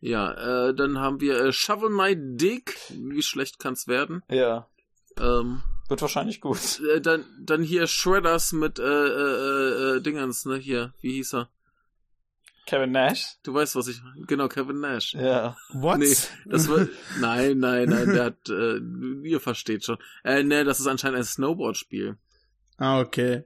Ja, 0.00 0.68
äh, 0.68 0.74
dann 0.74 0.98
haben 0.98 1.20
wir 1.20 1.40
äh, 1.40 1.52
Shovel 1.52 1.88
Knight 1.88 2.18
Dick. 2.40 2.76
Wie 2.90 3.22
schlecht 3.22 3.58
kann's 3.58 3.88
werden? 3.88 4.22
Ja. 4.30 4.68
Ähm, 5.20 5.62
Wird 5.88 6.02
wahrscheinlich 6.02 6.40
gut. 6.40 6.80
äh, 6.94 7.00
dann, 7.00 7.24
dann 7.40 7.62
hier 7.62 7.86
Shredders 7.86 8.52
mit 8.52 8.78
äh, 8.78 8.82
äh, 8.82 9.96
äh, 9.96 10.00
Dingens, 10.00 10.44
ne? 10.44 10.56
Hier, 10.56 10.92
wie 11.00 11.12
hieß 11.12 11.34
er? 11.34 11.48
Kevin 12.66 12.92
Nash? 12.92 13.36
Du 13.44 13.54
weißt, 13.54 13.76
was 13.76 13.88
ich. 13.88 14.02
Genau, 14.26 14.46
Kevin 14.46 14.80
Nash. 14.80 15.14
Ja. 15.14 15.56
What? 15.72 15.98
Nee, 16.00 16.14
das 16.44 16.68
war. 16.68 16.86
nein, 17.18 17.58
nein, 17.58 17.88
nein, 17.88 18.12
der 18.12 18.24
hat. 18.24 18.48
Äh, 18.50 18.78
ihr 19.26 19.40
versteht 19.40 19.84
schon. 19.84 19.96
Äh, 20.22 20.42
ne, 20.42 20.64
das 20.64 20.78
ist 20.78 20.86
anscheinend 20.86 21.18
ein 21.18 21.24
Snowboard-Spiel. 21.24 22.18
Ah, 22.76 23.00
okay. 23.00 23.44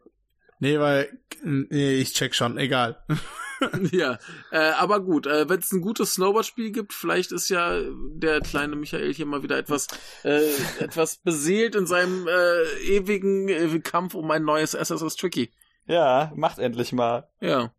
Nee, 0.58 0.78
weil, 0.80 1.18
nee, 1.42 1.94
ich 1.94 2.14
check 2.14 2.34
schon, 2.34 2.58
egal. 2.58 3.04
ja, 3.92 4.18
äh, 4.50 4.58
aber 4.72 5.00
gut, 5.00 5.26
äh, 5.26 5.48
wenn 5.48 5.58
es 5.60 5.72
ein 5.72 5.80
gutes 5.80 6.14
Snowboard-Spiel 6.14 6.70
gibt, 6.72 6.92
vielleicht 6.92 7.32
ist 7.32 7.48
ja 7.48 7.80
der 8.14 8.40
kleine 8.40 8.76
Michael 8.76 9.12
hier 9.14 9.26
mal 9.26 9.42
wieder 9.42 9.58
etwas, 9.58 9.86
äh, 10.24 10.42
etwas 10.78 11.16
beseelt 11.18 11.74
in 11.74 11.86
seinem 11.86 12.26
äh, 12.28 12.62
ewigen 12.82 13.48
äh, 13.48 13.80
Kampf 13.80 14.14
um 14.14 14.30
ein 14.30 14.44
neues 14.44 14.74
SSS 14.74 15.16
Tricky. 15.16 15.52
Ja, 15.86 16.32
macht 16.34 16.58
endlich 16.58 16.92
mal. 16.92 17.28
Ja. 17.40 17.72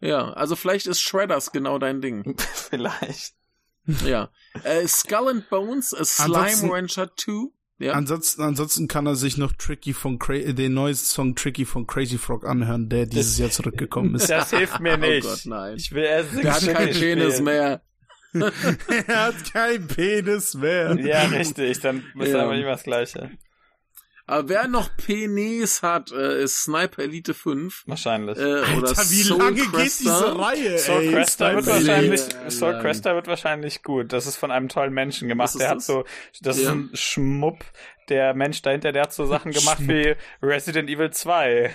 Ja, 0.00 0.32
also 0.32 0.56
vielleicht 0.56 0.86
ist 0.86 1.00
Shredders 1.00 1.52
genau 1.52 1.78
dein 1.78 2.00
Ding. 2.02 2.36
Vielleicht. 2.54 3.34
Ja. 4.04 4.30
Äh, 4.62 4.86
Skull 4.86 5.28
and 5.28 5.48
Bones, 5.48 5.94
a 5.94 6.04
Slime 6.04 6.36
Ansonsten- 6.38 6.70
Rancher 6.70 7.16
2. 7.16 7.32
Ja. 7.78 7.92
Ansonsten, 7.94 8.42
ansonsten 8.42 8.86
kann 8.86 9.06
er 9.06 9.16
sich 9.16 9.36
noch 9.36 9.52
Tricky 9.52 9.92
von 9.94 10.18
Cra 10.20 10.34
äh, 10.34 10.54
den 10.54 10.74
neuesten 10.74 11.06
Song 11.06 11.34
Tricky 11.34 11.64
von 11.64 11.86
Crazy 11.86 12.18
Frog 12.18 12.46
anhören, 12.46 12.88
der 12.88 13.06
dieses 13.06 13.36
Jahr 13.38 13.50
zurückgekommen 13.50 14.14
ist. 14.14 14.30
Das 14.30 14.50
hilft 14.50 14.78
mir 14.80 14.94
Oh 14.94 14.96
nicht. 14.98 15.26
Gott, 15.26 15.42
nein. 15.46 15.76
Ich 15.76 15.90
will 15.92 16.04
erst 16.04 16.30
Der 16.42 16.54
hat 16.54 16.66
keinen 16.66 16.92
Penis 16.94 17.40
mehr. 17.40 17.82
er 19.06 19.26
hat 19.26 19.52
kein 19.52 19.86
Penis 19.88 20.54
mehr. 20.54 20.96
Ja, 21.00 21.22
richtig. 21.26 21.80
Dann 21.80 22.04
ist 22.20 22.32
Ja. 22.32 22.44
aber 22.44 22.54
immer 22.54 22.70
das 22.70 22.84
Gleiche. 22.84 23.30
Aber 24.26 24.48
wer 24.48 24.68
noch 24.68 24.88
Penis 24.96 25.82
hat, 25.82 26.10
äh, 26.10 26.42
ist 26.44 26.62
Sniper 26.64 27.02
Elite 27.02 27.34
5. 27.34 27.82
Wahrscheinlich. 27.86 28.38
Äh, 28.38 28.42
oder 28.42 28.88
Alter, 28.88 29.02
wie 29.10 29.22
Soul 29.22 29.38
lange 29.38 29.54
geht 29.56 29.72
Cresta. 29.72 29.84
diese 30.20 30.38
Reihe, 30.38 30.78
Soul? 30.78 31.10
Cresta 31.12 31.54
wird 31.54 31.66
wahrscheinlich. 31.66 32.20
Soul 32.48 32.72
Lang. 32.72 32.82
Cresta 32.82 33.14
wird 33.14 33.26
wahrscheinlich 33.26 33.82
gut. 33.82 34.12
Das 34.14 34.26
ist 34.26 34.36
von 34.36 34.50
einem 34.50 34.68
tollen 34.70 34.94
Menschen 34.94 35.28
gemacht. 35.28 35.50
Ist 35.50 35.60
Der 35.60 35.68
hat 35.68 35.76
das? 35.76 35.86
so, 35.86 36.04
das 36.40 36.56
ist 36.56 36.64
Ja. 36.64 36.72
ein 36.72 36.90
Schmupp. 36.94 37.64
Der 38.08 38.32
Mensch 38.34 38.62
dahinter, 38.62 38.92
der 38.92 39.02
hat 39.02 39.12
so 39.12 39.26
Sachen 39.26 39.52
gemacht 39.52 39.78
wie 39.80 40.14
Resident 40.42 40.88
Evil 40.88 41.10
2. 41.10 41.74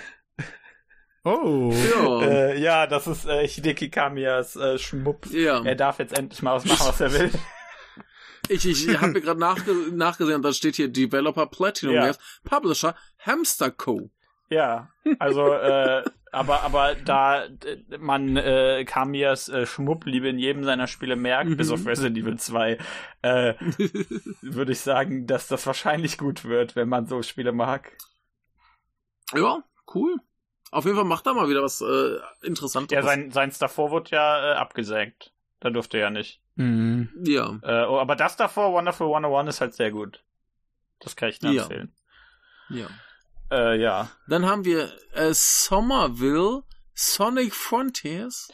Oh. 1.26 1.72
Ja. 1.74 2.22
Äh, 2.22 2.60
ja, 2.60 2.88
das 2.88 3.06
ist 3.06 3.26
äh, 3.28 3.48
Hideki 3.48 3.90
Kamiyas 3.90 4.56
äh, 4.56 4.78
Schmupp. 4.80 5.28
ja. 5.32 5.64
Er 5.64 5.76
darf 5.76 6.00
jetzt 6.00 6.18
endlich 6.18 6.42
mal 6.42 6.56
was 6.56 6.66
machen, 6.66 6.88
was 6.88 7.02
er 7.02 7.12
will. 7.14 7.32
Ich, 8.50 8.66
ich 8.66 8.98
habe 9.00 9.14
mir 9.14 9.22
gerade 9.22 9.40
nachge 9.40 9.74
nachgesehen, 9.92 10.42
da 10.42 10.52
steht 10.54 10.76
hier 10.76 10.88
Developer 10.90 11.46
Platinum 11.48 11.96
Ja. 11.96 12.12
Publisher 12.44 12.96
Hamster 13.20 13.72
Co. 13.72 14.10
Ja, 14.50 14.90
also, 15.20 15.54
äh, 15.54 16.04
aber, 16.32 16.64
aber 16.64 16.96
da 16.96 17.44
man 18.00 18.36
äh, 18.36 18.84
Kamiyas 18.86 19.48
äh, 19.50 19.68
Schmuppliebe 19.68 20.28
in 20.28 20.40
jedem 20.40 20.64
seiner 20.64 20.88
Spiele 20.88 21.16
merkt, 21.16 21.52
Mhm. 21.52 21.58
bis 21.58 21.70
auf 21.70 21.86
Resident 21.86 22.18
Evil 22.18 22.38
2, 22.38 22.78
äh, 23.22 23.54
würde 24.42 24.72
ich 24.72 24.80
sagen, 24.80 25.28
dass 25.28 25.48
das 25.48 25.68
wahrscheinlich 25.68 26.18
gut 26.18 26.46
wird, 26.46 26.76
wenn 26.76 26.90
man 26.90 27.06
so 27.06 27.22
Spiele 27.22 27.52
mag. 27.52 27.92
Ja, 29.36 29.64
cool. 29.94 30.18
Auf 30.72 30.86
jeden 30.86 30.96
Fall 30.98 31.06
macht 31.06 31.26
er 31.28 31.34
mal 31.34 31.50
wieder 31.50 31.64
was 31.64 31.82
äh, 31.82 32.18
Interessantes. 32.46 32.96
Ja, 32.96 33.02
sein, 33.04 33.32
sein 33.32 33.52
davor 33.60 33.92
wurde 33.92 34.12
ja 34.12 34.52
äh, 34.54 34.56
abgesenkt. 34.56 35.32
Da 35.60 35.70
durfte 35.70 35.98
er 35.98 36.04
ja 36.06 36.10
nicht. 36.10 36.42
Mhm. 36.60 37.10
ja. 37.24 37.58
Äh, 37.64 37.86
oh, 37.88 38.00
aber 38.00 38.16
das 38.18 38.36
davor, 38.36 38.74
Wonderful 38.74 39.08
101, 39.08 39.50
ist 39.56 39.62
halt 39.62 39.74
sehr 39.76 39.92
gut. 39.92 40.24
Das 41.00 41.16
kann 41.16 41.30
ich 41.30 41.42
nur 41.42 41.54
Ja. 41.54 41.62
empfehlen. 41.64 41.94
ja. 42.70 42.88
Äh, 43.50 43.80
ja. 43.82 44.10
Dann 44.28 44.46
haben 44.46 44.66
wir 44.66 44.92
äh, 45.14 45.34
Somerville, 45.34 46.64
Sonic 46.94 47.56
Frontiers, 47.56 48.52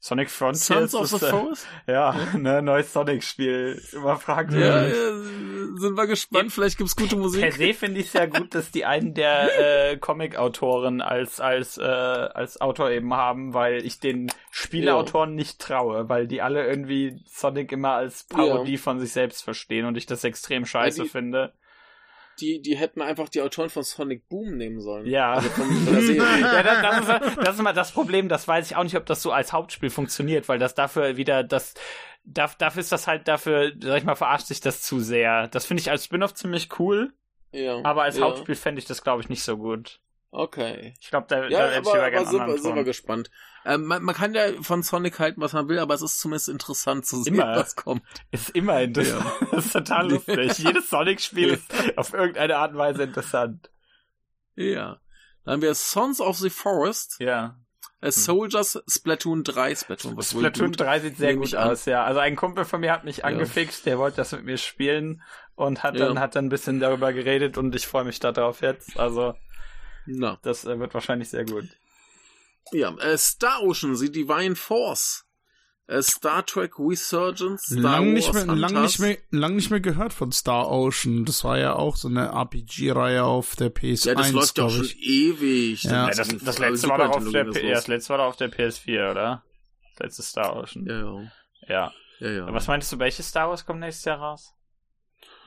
Sonic 0.00 0.30
Frontiers 0.30 0.92
Sons 0.92 0.94
of 0.94 1.02
ist, 1.12 1.20
the 1.20 1.26
Forest. 1.26 1.66
Ja, 1.88 2.14
ne, 2.36 2.62
neues 2.62 2.92
Sonic-Spiel. 2.92 3.82
Immer 3.92 4.16
fragwürdig. 4.16 4.64
Ja, 4.64 4.82
äh, 4.86 5.76
sind 5.78 5.96
wir 5.96 6.06
gespannt. 6.06 6.52
Vielleicht 6.52 6.78
gibt's 6.78 6.94
gute 6.94 7.16
Per 7.16 7.18
Musik. 7.18 7.52
se 7.52 7.74
finde 7.74 8.00
ich 8.00 8.06
es 8.06 8.12
ja 8.12 8.26
gut, 8.26 8.54
dass 8.54 8.70
die 8.70 8.84
einen 8.84 9.14
der 9.14 9.90
äh, 9.92 9.96
Comic-Autoren 9.96 11.00
als 11.00 11.40
als 11.40 11.78
äh, 11.78 11.82
als 11.82 12.60
Autor 12.60 12.90
eben 12.90 13.12
haben, 13.14 13.54
weil 13.54 13.84
ich 13.84 13.98
den 13.98 14.30
Spieleautoren 14.52 15.34
nicht 15.34 15.58
traue, 15.60 16.08
weil 16.08 16.26
die 16.28 16.42
alle 16.42 16.64
irgendwie 16.66 17.20
Sonic 17.26 17.72
immer 17.72 17.92
als 17.94 18.22
Parodie 18.24 18.76
von 18.78 19.00
sich 19.00 19.12
selbst 19.12 19.42
verstehen 19.42 19.84
und 19.84 19.96
ich 19.96 20.06
das 20.06 20.22
extrem 20.24 20.64
scheiße 20.64 20.98
Ja, 20.98 21.04
die- 21.04 21.10
finde. 21.10 21.52
Die, 22.40 22.62
die 22.62 22.76
hätten 22.76 23.02
einfach 23.02 23.28
die 23.28 23.42
Autoren 23.42 23.70
von 23.70 23.82
Sonic 23.82 24.28
Boom 24.28 24.56
nehmen 24.56 24.80
sollen. 24.80 25.06
Ja. 25.06 25.34
Also 25.34 25.48
von, 25.50 25.66
von 25.66 26.14
ja, 26.16 26.62
das, 26.62 26.82
das, 26.82 27.00
ist, 27.00 27.38
das 27.38 27.54
ist 27.54 27.60
immer 27.60 27.72
das 27.72 27.92
Problem, 27.92 28.28
das 28.28 28.46
weiß 28.46 28.70
ich 28.70 28.76
auch 28.76 28.84
nicht, 28.84 28.96
ob 28.96 29.06
das 29.06 29.22
so 29.22 29.32
als 29.32 29.52
Hauptspiel 29.52 29.90
funktioniert, 29.90 30.48
weil 30.48 30.58
das 30.58 30.74
dafür 30.74 31.16
wieder 31.16 31.42
das 31.42 31.74
dafür 32.24 32.80
ist 32.80 32.92
das 32.92 33.06
halt 33.06 33.26
dafür, 33.26 33.72
sag 33.80 33.98
ich 33.98 34.04
mal, 34.04 34.14
verarscht 34.14 34.46
sich 34.46 34.60
das 34.60 34.82
zu 34.82 35.00
sehr. 35.00 35.48
Das 35.48 35.66
finde 35.66 35.80
ich 35.80 35.90
als 35.90 36.04
Spin-off 36.04 36.34
ziemlich 36.34 36.78
cool, 36.78 37.12
ja. 37.52 37.82
aber 37.84 38.02
als 38.02 38.18
ja. 38.18 38.24
Hauptspiel 38.24 38.54
fände 38.54 38.80
ich 38.80 38.86
das, 38.86 39.02
glaube 39.02 39.22
ich, 39.22 39.28
nicht 39.28 39.42
so 39.42 39.56
gut. 39.56 40.00
Okay. 40.30 40.94
Ich 41.00 41.08
glaube, 41.10 41.26
da, 41.28 41.48
Ja, 41.48 41.66
da 41.66 41.70
hätte 41.72 41.88
ich 41.88 41.94
aber, 41.94 42.06
aber 42.06 42.26
sind, 42.26 42.62
sind 42.62 42.76
wir 42.76 42.84
gespannt. 42.84 43.30
Ähm, 43.64 43.84
man, 43.86 44.02
man 44.02 44.14
kann 44.14 44.34
ja 44.34 44.60
von 44.62 44.82
Sonic 44.82 45.18
halten, 45.18 45.40
was 45.40 45.52
man 45.54 45.68
will, 45.68 45.78
aber 45.78 45.94
es 45.94 46.02
ist 46.02 46.20
zumindest 46.20 46.48
interessant 46.48 47.06
zu 47.06 47.22
sehen, 47.22 47.34
Immer. 47.34 47.56
was 47.56 47.76
kommt. 47.76 48.02
Ist 48.30 48.50
immer 48.50 48.80
interessant. 48.80 49.24
Das 49.50 49.66
ist 49.66 49.72
total 49.72 50.10
lustig. 50.10 50.58
Jedes 50.58 50.90
Sonic-Spiel 50.90 51.54
ist 51.54 51.98
auf 51.98 52.12
irgendeine 52.12 52.56
Art 52.56 52.72
und 52.72 52.78
Weise 52.78 53.02
interessant. 53.04 53.70
Ja. 54.54 55.00
Dann 55.44 55.54
haben 55.54 55.62
wir 55.62 55.74
Sons 55.74 56.20
of 56.20 56.36
the 56.38 56.50
Forest, 56.50 57.16
Ja. 57.20 57.56
äh, 58.02 58.10
Soldiers, 58.10 58.82
Splatoon 58.86 59.44
3, 59.44 59.74
Splatoon, 59.76 60.16
was 60.16 60.30
Splatoon 60.32 60.68
gut. 60.72 60.80
3 60.80 61.00
sieht 61.00 61.16
sehr 61.16 61.36
gut 61.36 61.54
an. 61.54 61.70
aus, 61.70 61.84
ja. 61.86 62.04
Also 62.04 62.20
ein 62.20 62.36
Kumpel 62.36 62.64
von 62.66 62.80
mir 62.80 62.92
hat 62.92 63.04
mich 63.04 63.24
angefixt, 63.24 63.86
der 63.86 63.98
wollte 63.98 64.18
das 64.18 64.32
mit 64.32 64.44
mir 64.44 64.58
spielen 64.58 65.22
und 65.54 65.82
hat 65.82 65.98
dann, 65.98 66.16
Ja. 66.16 66.20
hat 66.20 66.36
dann 66.36 66.46
ein 66.46 66.50
bisschen 66.50 66.80
darüber 66.80 67.12
geredet 67.14 67.56
und 67.56 67.74
ich 67.74 67.86
freue 67.86 68.04
mich 68.04 68.20
darauf 68.20 68.60
jetzt. 68.60 68.98
Also, 68.98 69.34
Na, 70.16 70.38
das 70.42 70.64
äh, 70.64 70.78
wird 70.78 70.94
wahrscheinlich 70.94 71.28
sehr 71.28 71.44
gut. 71.44 71.64
ja. 72.72 72.94
Äh, 72.98 73.18
Star 73.18 73.62
Ocean, 73.62 73.94
The 73.96 74.10
Divine 74.10 74.56
Force, 74.56 75.24
äh, 75.86 76.02
Star 76.02 76.44
Trek 76.46 76.78
Resurgence, 76.78 77.62
Star 77.64 77.78
Lang 77.80 78.12
nicht, 78.12 78.32
mehr, 78.32 78.46
lang, 78.46 78.82
nicht 78.82 78.98
mehr, 78.98 79.18
lang 79.30 79.56
nicht 79.56 79.70
mehr 79.70 79.80
gehört 79.80 80.12
von 80.12 80.32
Star 80.32 80.70
Ocean. 80.70 81.24
Das 81.24 81.44
war 81.44 81.58
ja 81.58 81.74
auch 81.74 81.96
so 81.96 82.08
eine 82.08 82.28
RPG-Reihe 82.28 83.24
auf 83.24 83.56
der 83.56 83.74
PS1, 83.74 84.06
Ja, 84.08 84.14
das 84.14 84.32
läuft 84.32 84.54
glaub 84.54 84.70
schon 84.70 84.84
ich. 84.84 84.96
ewig. 85.02 85.82
Ja. 85.84 86.08
Ja, 86.08 86.14
Das, 86.14 86.28
das, 86.28 86.58
letzte 86.58 86.88
war 86.88 86.98
doch 86.98 87.10
auf 87.16 87.30
der, 87.30 87.44
P- 87.44 87.70
das 87.70 87.86
letzte 87.86 88.10
war 88.10 88.18
doch 88.18 88.26
auf 88.26 88.36
der 88.36 88.50
PS4, 88.52 89.10
oder? 89.10 89.44
Das 89.96 90.04
letzte 90.06 90.22
Star 90.22 90.56
Ocean. 90.56 90.86
Ja, 90.86 91.00
ja. 91.00 91.32
Ja. 91.68 91.92
Ja, 92.20 92.30
ja. 92.30 92.52
Was 92.52 92.66
meintest 92.66 92.92
du, 92.92 92.98
welches 92.98 93.28
Star 93.28 93.48
Wars 93.48 93.64
kommt 93.64 93.80
nächstes 93.80 94.04
Jahr 94.06 94.18
raus? 94.18 94.52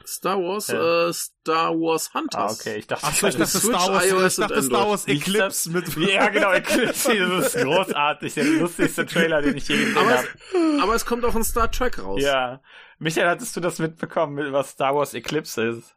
Star 0.08 0.38
Wars, 0.40 0.68
Ja. 0.68 1.08
äh, 1.10 1.14
Star 1.14 1.72
Wars 1.74 2.14
Hunters. 2.14 2.36
Ah, 2.40 2.52
okay. 2.52 2.78
Ich 2.80 2.88
dachte, 2.88 3.08
Achso, 3.08 3.28
ich 3.28 3.36
dachte 3.36 3.60
Switch, 3.60 3.76
Star 3.76 3.94
Wars, 3.94 4.06
iOS 4.06 4.38
ich 4.38 4.48
dachte 4.48 4.64
Star 4.64 4.90
Wars 4.90 5.08
Eclipse 5.08 5.70
mit. 5.72 5.96
Ja, 5.98 6.30
genau, 6.30 6.52
Eclipse, 6.52 7.16
das 7.30 7.56
ist 7.56 7.64
großartig. 7.64 8.34
Der 8.36 8.44
lustigste 8.46 9.06
Trailer, 9.06 9.42
den 9.42 9.58
ich 9.58 9.68
je 9.68 9.78
gesehen 9.78 9.98
Aber 9.98 10.10
habe. 10.18 10.28
es, 10.54 10.82
aber 10.82 10.96
es 10.96 11.06
kommt 11.06 11.26
auch 11.26 11.36
ein 11.36 11.44
Star 11.44 11.72
Trek 11.72 12.00
raus. 12.04 12.22
Ja. 12.22 12.62
Michael, 13.00 13.28
hattest 13.30 13.56
du 13.56 13.60
das 13.62 13.80
mitbekommen, 13.80 14.52
was 14.54 14.72
Star 14.72 14.94
Wars 14.96 15.14
Eclipse 15.14 15.64
ist? 15.70 15.96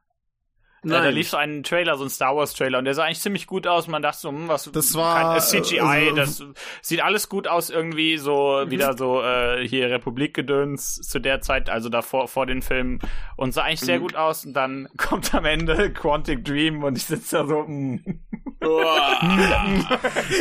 Ja, 0.84 0.98
da 0.98 1.04
Nein. 1.04 1.14
lief 1.14 1.30
so 1.30 1.36
ein 1.36 1.62
Trailer, 1.62 1.96
so 1.96 2.04
ein 2.04 2.10
Star 2.10 2.36
Wars 2.36 2.52
Trailer, 2.54 2.78
und 2.78 2.84
der 2.84 2.94
sah 2.94 3.04
eigentlich 3.04 3.20
ziemlich 3.20 3.46
gut 3.46 3.66
aus. 3.66 3.88
Man 3.88 4.02
dachte 4.02 4.18
so, 4.20 4.28
hm, 4.28 4.48
was, 4.48 4.70
Das 4.72 4.94
war, 4.94 5.30
kein, 5.32 5.36
äh, 5.36 5.40
CGI, 5.40 5.80
also- 5.80 6.14
das 6.14 6.44
sieht 6.82 7.02
alles 7.02 7.28
gut 7.28 7.48
aus, 7.48 7.70
irgendwie 7.70 8.18
so, 8.18 8.64
wieder 8.68 8.96
so, 8.96 9.22
äh, 9.22 9.66
hier 9.66 9.90
Republikgedöns 9.90 10.96
zu 10.96 11.18
der 11.20 11.40
Zeit, 11.40 11.70
also 11.70 11.88
davor, 11.88 12.28
vor 12.28 12.46
den 12.46 12.62
Filmen, 12.62 12.98
und 13.36 13.52
sah 13.54 13.62
eigentlich 13.62 13.80
sehr 13.80 13.98
Mhm. 13.98 14.02
gut 14.02 14.16
aus, 14.16 14.44
und 14.44 14.52
dann 14.54 14.88
kommt 14.96 15.34
am 15.34 15.44
Ende 15.46 15.90
Quantic 15.92 16.44
Dream, 16.44 16.82
und 16.84 16.96
ich 16.98 17.04
sitze 17.04 17.38
da 17.38 17.46
so, 17.46 17.64
hm. 17.66 18.20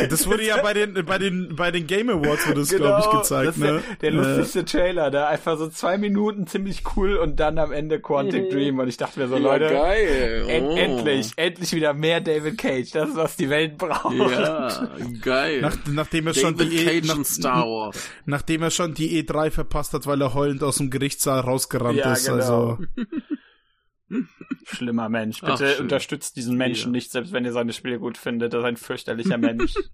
Das 0.08 0.26
wurde 0.26 0.44
ja 0.44 0.60
bei 0.62 0.72
den, 0.74 1.04
bei 1.04 1.18
den, 1.18 1.56
bei 1.56 1.70
den 1.70 1.86
Game 1.86 2.08
Awards 2.10 2.48
wurde 2.48 2.60
es, 2.62 2.70
Genau, 2.70 2.84
glaube 2.86 3.00
ich, 3.00 3.10
gezeigt, 3.10 3.48
das 3.48 3.56
ist 3.56 3.62
der, 3.62 3.72
ne? 3.74 3.82
der 4.00 4.08
Äh, 4.10 4.12
lustigste 4.12 4.64
Trailer, 4.64 5.10
da 5.10 5.28
einfach 5.28 5.58
so 5.58 5.68
zwei 5.68 5.98
Minuten 5.98 6.46
ziemlich 6.46 6.82
cool, 6.96 7.16
und 7.16 7.38
dann 7.40 7.58
am 7.58 7.72
Ende 7.72 8.00
Quantic 8.00 8.50
Dream, 8.50 8.78
und 8.78 8.88
ich 8.88 8.96
dachte 8.96 9.20
mir 9.20 9.28
so, 9.28 9.36
Leute, 9.38 9.68
geil. 9.68 10.33
En 10.42 10.64
Oh. 10.66 10.76
endlich, 10.76 11.32
endlich 11.36 11.72
wieder 11.72 11.92
mehr 11.94 12.20
David 12.20 12.58
Cage. 12.58 12.90
Das 12.90 13.10
ist, 13.10 13.16
was 13.16 13.36
die 13.36 13.48
Welt 13.50 13.78
braucht. 13.78 14.14
Ja, 14.14 14.88
geil. 15.22 15.60
Nach, 15.60 15.76
nachdem 15.86 16.26
er 16.26 16.34
schon 16.34 16.56
die 16.56 16.76
E, 16.76 17.00
nach, 17.02 17.24
Star 17.24 17.64
Wars. 17.66 18.08
nachdem 18.26 18.62
er 18.62 18.70
schon 18.70 18.94
die 18.94 19.22
E3 19.22 19.50
verpasst 19.50 19.92
hat, 19.92 20.06
weil 20.06 20.20
er 20.20 20.34
heulend 20.34 20.62
aus 20.62 20.76
dem 20.78 20.90
Gerichtssaal 20.90 21.40
rausgerannt 21.40 21.98
Ja, 21.98 22.12
ist. 22.12 22.24
genau. 22.26 22.36
Also 22.36 22.78
Schlimmer 24.64 25.08
Mensch. 25.08 25.40
Ach, 25.42 25.58
Bitte 25.58 25.72
schön. 25.72 25.82
unterstützt 25.82 26.36
diesen 26.36 26.56
Menschen 26.56 26.88
Ja. 26.88 26.92
nicht, 26.92 27.10
selbst 27.10 27.32
wenn 27.32 27.44
ihr 27.44 27.52
seine 27.52 27.72
Spiele 27.72 27.98
gut 27.98 28.16
findet. 28.18 28.52
Das 28.52 28.60
ist 28.60 28.66
ein 28.66 28.76
fürchterlicher 28.76 29.38
Mensch. 29.38 29.74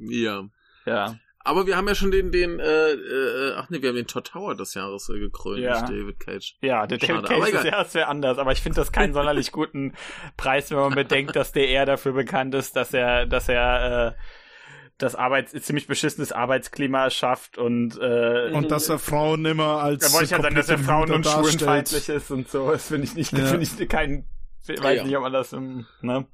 Ja. 0.00 0.44
ja. 0.86 1.16
Aber 1.48 1.66
wir 1.66 1.76
haben 1.76 1.88
ja 1.88 1.94
schon 1.94 2.10
den, 2.10 2.30
den, 2.30 2.60
äh, 2.60 2.90
äh, 2.92 3.54
ach 3.56 3.68
nee, 3.70 3.80
wir 3.82 3.88
haben 3.88 3.96
den 3.96 4.06
Todd 4.06 4.26
Tower 4.28 4.54
des 4.54 4.74
Jahres 4.74 5.08
äh, 5.08 5.18
gekrönt, 5.18 5.58
Ja. 5.60 5.80
nicht 5.80 5.90
David 5.92 6.20
Cage. 6.20 6.56
Ja, 6.60 6.86
der 6.86 6.98
Schade, 6.98 7.22
David 7.22 7.28
Cage 7.28 7.40
ist 7.42 7.48
egal. 7.50 7.66
ja 7.66 7.82
das 7.82 7.94
wäre 7.94 8.06
anders, 8.08 8.38
aber 8.38 8.52
ich 8.52 8.60
finde 8.60 8.76
das 8.76 8.92
keinen 8.92 9.12
sonderlich 9.14 9.50
guten 9.52 9.94
Preis, 10.36 10.70
wenn 10.70 10.78
man 10.78 10.94
bedenkt, 10.94 11.34
dass 11.36 11.52
der 11.52 11.68
eher 11.68 11.86
dafür 11.86 12.12
bekannt 12.12 12.54
ist, 12.54 12.76
dass 12.76 12.92
er, 12.94 13.26
dass 13.26 13.48
er 13.48 14.08
äh, 14.08 14.12
das 14.98 15.14
Arbeits 15.14 15.52
ziemlich 15.62 15.86
beschissenes 15.86 16.32
Arbeitsklima 16.32 17.08
schafft 17.10 17.56
und 17.56 17.96
äh, 18.00 18.50
und 18.52 18.70
dass 18.70 18.88
er 18.88 18.98
Frauen 18.98 19.44
immer 19.44 19.80
als 19.82 20.04
Da 20.04 20.12
wollte 20.12 20.24
ich 20.24 20.30
ja 20.32 20.42
sagen, 20.42 20.54
dass 20.56 20.68
er 20.68 20.78
Frauen- 20.78 21.12
und 21.12 21.24
schwulenfeindlich 21.24 22.08
ist 22.08 22.30
und 22.30 22.48
so. 22.48 22.70
Das 22.72 22.88
finde 22.88 23.04
ich 23.04 23.14
nicht, 23.14 23.32
Ja. 23.32 23.46
finde 23.46 23.62
ich 23.62 23.88
kein, 23.88 24.24
weiß 24.66 24.96
ja. 24.98 25.04
nicht, 25.04 25.16
ob 25.16 25.22
man 25.22 25.32
das, 25.32 25.52
ähm, 25.52 25.86
ne? 26.02 26.26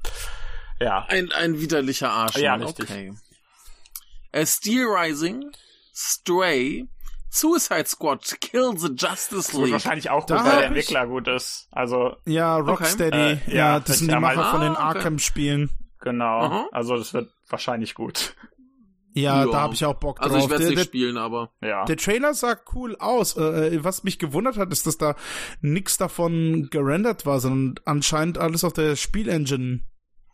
Ja. 0.80 1.04
Ein, 1.08 1.30
ein 1.32 1.60
widerlicher 1.60 2.10
Arsch. 2.10 2.36
Ja, 2.36 2.54
richtig. 2.54 2.90
Okay. 2.90 3.12
Äh, 4.34 4.46
Steel 4.46 4.86
Rising, 4.86 5.52
Stray, 5.94 6.88
Suicide 7.30 7.86
Squad, 7.86 8.22
Kill 8.40 8.72
the 8.76 8.88
Justice 8.96 9.56
League. 9.56 9.72
wahrscheinlich 9.72 10.10
auch 10.10 10.20
gut, 10.26 10.30
Da 10.30 10.44
weil 10.44 10.56
der 10.58 10.64
Entwickler 10.66 11.06
gut 11.06 11.28
ist. 11.28 11.68
Also, 11.72 12.16
Ja, 12.26 12.56
Rocksteady. 12.58 13.16
Äh, 13.16 13.38
ja, 13.46 13.54
ja, 13.54 13.80
das 13.80 13.98
sind 14.00 14.10
die 14.10 14.18
Macher 14.18 14.36
mal- 14.36 14.50
von 14.50 14.60
den 14.60 14.70
Ah, 14.76 14.90
okay. 14.90 14.98
Arkham-Spielen. 14.98 15.70
genau. 16.00 16.40
Aha. 16.40 16.68
Also, 16.72 16.96
das 16.96 17.14
wird 17.14 17.30
wahrscheinlich 17.48 17.94
gut. 17.94 18.34
Ja, 19.16 19.44
Ja. 19.44 19.50
da 19.52 19.60
habe 19.60 19.74
ich 19.74 19.84
auch 19.84 19.94
Bock 19.94 20.20
Also 20.20 20.34
drauf. 20.34 20.44
ich 20.46 20.50
werde 20.50 20.62
der, 20.64 20.70
nicht 20.70 20.78
der, 20.80 20.84
spielen, 20.86 21.16
aber 21.16 21.52
Ja. 21.62 21.84
der 21.84 21.96
Trailer 21.96 22.34
sah 22.34 22.56
cool 22.74 22.96
aus. 22.98 23.36
Äh, 23.36 23.84
was 23.84 24.02
mich 24.02 24.18
gewundert 24.18 24.56
hat, 24.56 24.72
ist, 24.72 24.88
dass 24.88 24.98
da 24.98 25.14
nix 25.60 25.96
davon 25.96 26.66
gerendert 26.72 27.24
war, 27.24 27.38
sondern 27.38 27.80
anscheinend 27.84 28.38
alles 28.38 28.64
auf 28.64 28.72
der 28.72 28.96
Spielengine 28.96 29.80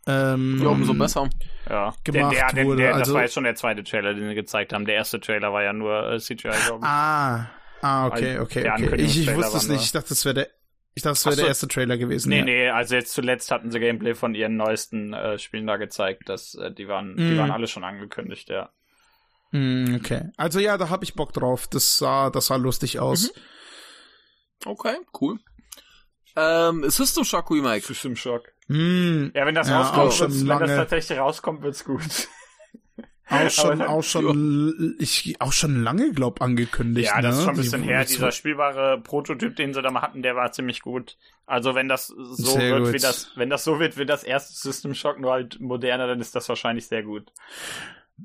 ähm, 0.07 0.59
ja, 0.61 0.69
umso 0.69 0.93
besser. 0.93 1.29
ja. 1.69 1.93
gemacht 2.03 2.35
der, 2.35 2.53
der, 2.53 2.65
wurde, 2.65 2.77
der, 2.81 2.89
Das 2.91 2.99
also- 3.01 3.13
war 3.13 3.21
jetzt 3.23 3.33
schon 3.33 3.43
der 3.43 3.55
zweite 3.55 3.83
Trailer, 3.83 4.13
den 4.13 4.27
sie 4.29 4.35
gezeigt 4.35 4.73
haben. 4.73 4.85
Der 4.85 4.95
erste 4.95 5.19
Trailer 5.19 5.53
war 5.53 5.63
ja 5.63 5.73
nur 5.73 6.11
äh, 6.13 6.19
CGI, 6.19 6.49
glaube 6.65 6.79
ich. 6.81 6.85
Ah, 6.85 7.49
ah, 7.81 8.07
okay, 8.07 8.31
Also, 8.31 8.41
okay, 8.43 8.63
der 8.63 8.73
okay. 8.75 8.95
Ich, 9.01 9.19
ich 9.27 9.35
wusste 9.35 9.57
es 9.57 9.67
nicht. 9.67 9.83
Ich 9.83 9.91
dachte, 9.91 10.09
das 10.09 10.25
wäre 10.25 10.33
der, 10.35 10.47
ich 10.93 11.03
dachte, 11.03 11.13
das 11.13 11.21
Ach 11.21 11.25
wäre 11.27 11.35
so. 11.35 11.41
der 11.41 11.47
erste 11.49 11.67
Trailer 11.67 11.97
gewesen. 11.97 12.29
Nee, 12.29 12.39
ja. 12.39 12.43
nee, 12.45 12.69
also 12.69 12.95
jetzt 12.95 13.13
zuletzt 13.13 13.51
hatten 13.51 13.69
sie 13.71 13.79
Gameplay 13.79 14.15
von 14.15 14.33
ihren 14.35 14.57
neuesten 14.57 15.13
äh, 15.13 15.37
Spielen 15.37 15.67
da 15.67 15.77
gezeigt. 15.77 16.23
Das, 16.27 16.55
äh, 16.55 16.71
die 16.73 16.87
waren, 16.87 17.15
die 17.15 17.23
Mm. 17.35 17.37
waren 17.37 17.51
alle 17.51 17.67
schon 17.67 17.83
angekündigt, 17.83 18.49
ja. 18.49 18.69
Hm, 19.51 19.99
okay. 20.01 20.29
Also 20.37 20.59
ja, 20.59 20.77
da 20.77 20.89
habe 20.89 21.03
ich 21.03 21.13
Bock 21.13 21.31
drauf. 21.33 21.67
Das 21.67 21.97
sah, 21.97 22.29
das 22.29 22.47
sah 22.47 22.55
lustig 22.55 22.99
aus. 22.99 23.31
Okay, 24.65 24.95
cool. 25.19 25.39
Ähm, 26.35 26.89
System 26.89 27.23
Shock 27.23 27.51
Remake. 27.51 27.85
System 27.85 28.15
Shock. 28.15 28.43
Hm, 28.71 29.31
Ja, 29.35 29.45
wenn 29.45 29.55
das 29.55 29.67
Ja, 29.69 29.81
rauskommt, 29.81 30.19
wird's, 30.31 30.47
wenn 30.47 30.59
das 30.59 30.75
tatsächlich 30.75 31.19
rauskommt, 31.19 31.61
wird's 31.61 31.83
gut. 31.83 32.01
auch 33.29 33.49
schon, 33.49 33.79
dann- 33.79 33.87
auch 33.87 34.03
schon, 34.03 34.95
ich, 34.99 35.35
auch 35.39 35.53
schon 35.53 35.83
lange, 35.83 36.11
glaub, 36.11 36.41
angekündigt. 36.41 37.07
ja, 37.13 37.21
das 37.21 37.35
ne? 37.35 37.39
ist 37.39 37.45
schon 37.45 37.49
ein 37.53 37.55
Die- 37.55 37.61
bisschen 37.61 37.83
her. 37.83 37.99
das- 38.01 38.07
Dieser 38.11 38.31
spielbare 38.31 38.99
Prototyp, 39.01 39.55
den 39.55 39.73
sie 39.73 39.81
da 39.81 39.89
mal 39.91 40.01
hatten, 40.01 40.21
der 40.21 40.35
war 40.35 40.51
ziemlich 40.51 40.81
gut. 40.81 41.17
Also 41.45 41.75
wenn 41.75 41.87
das 41.87 42.07
so 42.07 42.33
Sehr 42.51 42.71
wird 42.75 42.83
gut. 42.85 42.93
wie 42.93 42.99
das, 42.99 43.31
wenn 43.35 43.49
das 43.49 43.63
so 43.63 43.79
wird 43.79 43.97
wie 43.97 44.05
das 44.05 44.23
erste 44.23 44.53
System 44.53 44.93
Shock, 44.93 45.19
nur 45.19 45.31
halt 45.31 45.59
moderner, 45.59 46.07
dann 46.07 46.19
ist 46.21 46.35
das 46.35 46.47
wahrscheinlich 46.49 46.87
sehr 46.87 47.03
gut. 47.03 47.31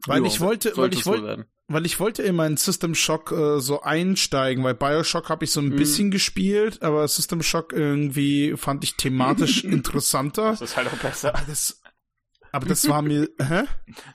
Weil 0.06 0.20
Ja, 0.22 0.26
ich 0.26 0.40
wollte, 0.40 0.76
weil 0.76 0.92
ich 0.92 1.06
wollte, 1.06 1.46
weil 1.68 1.86
ich 1.86 1.98
wollte 1.98 2.22
immer 2.22 2.46
in 2.46 2.56
System 2.56 2.94
Shock 2.94 3.32
äh, 3.32 3.60
so 3.60 3.82
einsteigen, 3.82 4.62
weil 4.64 4.74
Bioshock 4.74 5.28
habe 5.30 5.44
ich 5.44 5.50
so 5.52 5.60
ein 5.60 5.70
Mhm. 5.70 5.76
bisschen 5.76 6.10
gespielt, 6.10 6.82
aber 6.82 7.06
System 7.08 7.42
Shock 7.42 7.72
irgendwie 7.72 8.54
fand 8.56 8.84
ich 8.84 8.96
thematisch 8.96 9.64
interessanter. 9.64 10.50
Das 10.50 10.60
ist 10.60 10.76
halt 10.76 10.88
auch 10.88 10.98
besser. 10.98 11.32
Das, 11.46 11.80
aber 12.52 12.66
das 12.66 12.88
war 12.88 13.02
mir, 13.02 13.28
hä? 13.40 13.64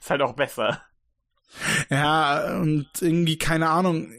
ist 0.00 0.10
halt 0.10 0.22
auch 0.22 0.34
besser. 0.34 0.82
Ja, 1.90 2.58
und 2.60 2.88
irgendwie, 3.00 3.36
keine 3.38 3.68
Ahnung. 3.70 4.10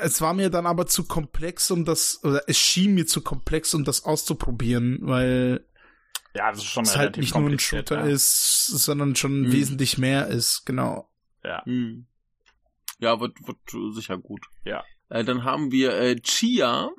Es 0.00 0.20
war 0.20 0.32
mir 0.32 0.48
dann 0.50 0.66
aber 0.66 0.86
zu 0.86 1.04
komplex, 1.04 1.70
um 1.70 1.84
das, 1.84 2.20
oder 2.22 2.42
es 2.46 2.56
schien 2.58 2.94
mir 2.94 3.06
zu 3.06 3.20
komplex, 3.20 3.74
um 3.74 3.84
das 3.84 4.04
auszuprobieren, 4.04 4.98
weil 5.02 5.64
Ja, 6.34 6.50
das 6.50 6.60
ist 6.60 6.66
schon 6.66 6.84
es 6.84 6.96
halt 6.96 7.16
nicht 7.18 7.34
nur 7.34 7.48
ein 7.48 7.58
Shooter 7.58 8.00
ja. 8.06 8.06
ist, 8.06 8.66
sondern 8.66 9.14
schon 9.16 9.42
Mhm. 9.42 9.52
wesentlich 9.52 9.98
mehr 9.98 10.28
ist, 10.28 10.64
genau. 10.64 11.10
Ja. 11.44 11.64
Hm. 11.64 12.06
Ja, 12.98 13.20
wird, 13.20 13.36
wird 13.46 13.94
sicher 13.94 14.16
gut. 14.16 14.46
Ja. 14.64 14.82
Äh, 15.10 15.24
dann 15.24 15.44
haben 15.44 15.72
wir 15.72 15.92
äh, 15.94 16.16
Chia, 16.20 16.90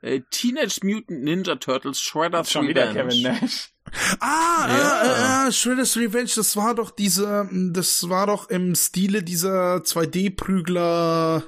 äh, 0.00 0.20
Teenage 0.30 0.80
Mutant 0.82 1.24
Ninja 1.24 1.56
Turtles 1.56 2.00
Shredder's 2.00 2.50
Schon 2.50 2.68
wieder 2.68 2.88
Revenge. 2.94 3.08
Kevin 3.10 3.22
Nash. 3.22 3.70
Ah, 4.20 4.66
Ja. 4.68 5.44
äh, 5.46 5.48
äh, 5.48 5.52
Shredder's 5.52 5.96
Revenge, 5.96 6.30
das 6.36 6.56
war 6.56 6.74
doch 6.74 6.90
diese, 6.90 7.48
das 7.72 8.08
war 8.08 8.26
doch 8.26 8.50
im 8.50 8.74
Stile 8.74 9.22
dieser 9.22 9.76
2D-Prügler, 9.78 11.42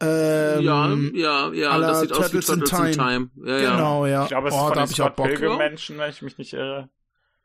ähm, 0.00 1.12
ja, 1.14 1.48
ja, 1.48 1.52
ja, 1.52 1.78
das 1.78 2.00
sieht 2.00 2.12
aus 2.12 2.18
wie 2.18 2.40
Turtles 2.40 2.48
in 2.48 2.60
Turtles 2.60 2.96
in 2.96 3.02
Time. 3.02 3.30
Time. 3.32 3.48
Ja, 3.50 3.58
ja. 3.58 3.70
Genau, 3.76 4.06
ja. 4.06 4.22
Ich 4.22 4.28
glaube, 4.28 4.48
es 4.48 4.54
oh, 4.54 4.56
ist 4.56 4.62
von 4.62 4.68
da 4.68 4.74
den 4.74 4.82
hab 4.82 4.90
ich 4.90 5.00
auch 5.00 5.06
Scott 5.06 5.16
Bock. 5.16 5.26
Pilgrim 5.26 5.56
Menschen, 5.58 5.98
wenn 5.98 6.10
ich 6.10 6.22
mich 6.22 6.38
nicht 6.38 6.52
irre. 6.52 6.90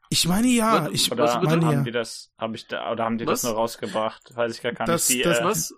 Ich 0.10 0.28
meine 0.28 0.48
ja, 0.48 0.86
Was- 0.86 0.92
ich 0.92 1.12
Oder 1.12 1.24
Was 1.24 1.40
bitte? 1.40 1.52
haben 1.52 1.62
meine 1.62 1.74
ja. 1.78 1.84
die 1.84 1.92
das, 1.92 2.34
habe 2.38 2.56
ich 2.56 2.68
da, 2.68 2.92
oder 2.92 3.06
haben 3.06 3.18
die 3.18 3.26
Was? 3.26 3.42
das 3.42 3.50
nur 3.50 3.60
rausgebracht? 3.60 4.36
Weiß 4.36 4.56
ich 4.56 4.62
gar 4.62 4.72
nicht. 4.72 4.82
Das- 4.88 5.08
die, 5.08 5.22
das 5.22 5.40
äh, 5.40 5.44
Was? 5.46 5.74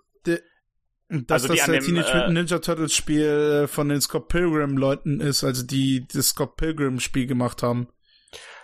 dass 1.08 1.44
Also 1.44 1.54
das 1.54 1.66
der 1.66 1.74
dem, 1.80 1.84
Teenage 1.84 2.08
äh, 2.10 2.14
Mutant 2.14 2.34
Ninja 2.34 2.58
Turtles 2.58 2.94
Spiel 2.94 3.62
äh, 3.64 3.68
von 3.68 3.88
den 3.88 4.00
Scott 4.00 4.28
Pilgrim 4.28 4.76
Leuten 4.76 5.20
ist, 5.20 5.44
also 5.44 5.64
die 5.64 6.06
das 6.12 6.28
Scott 6.28 6.56
Pilgrim 6.56 6.98
Spiel 6.98 7.26
gemacht 7.26 7.62
haben. 7.62 7.88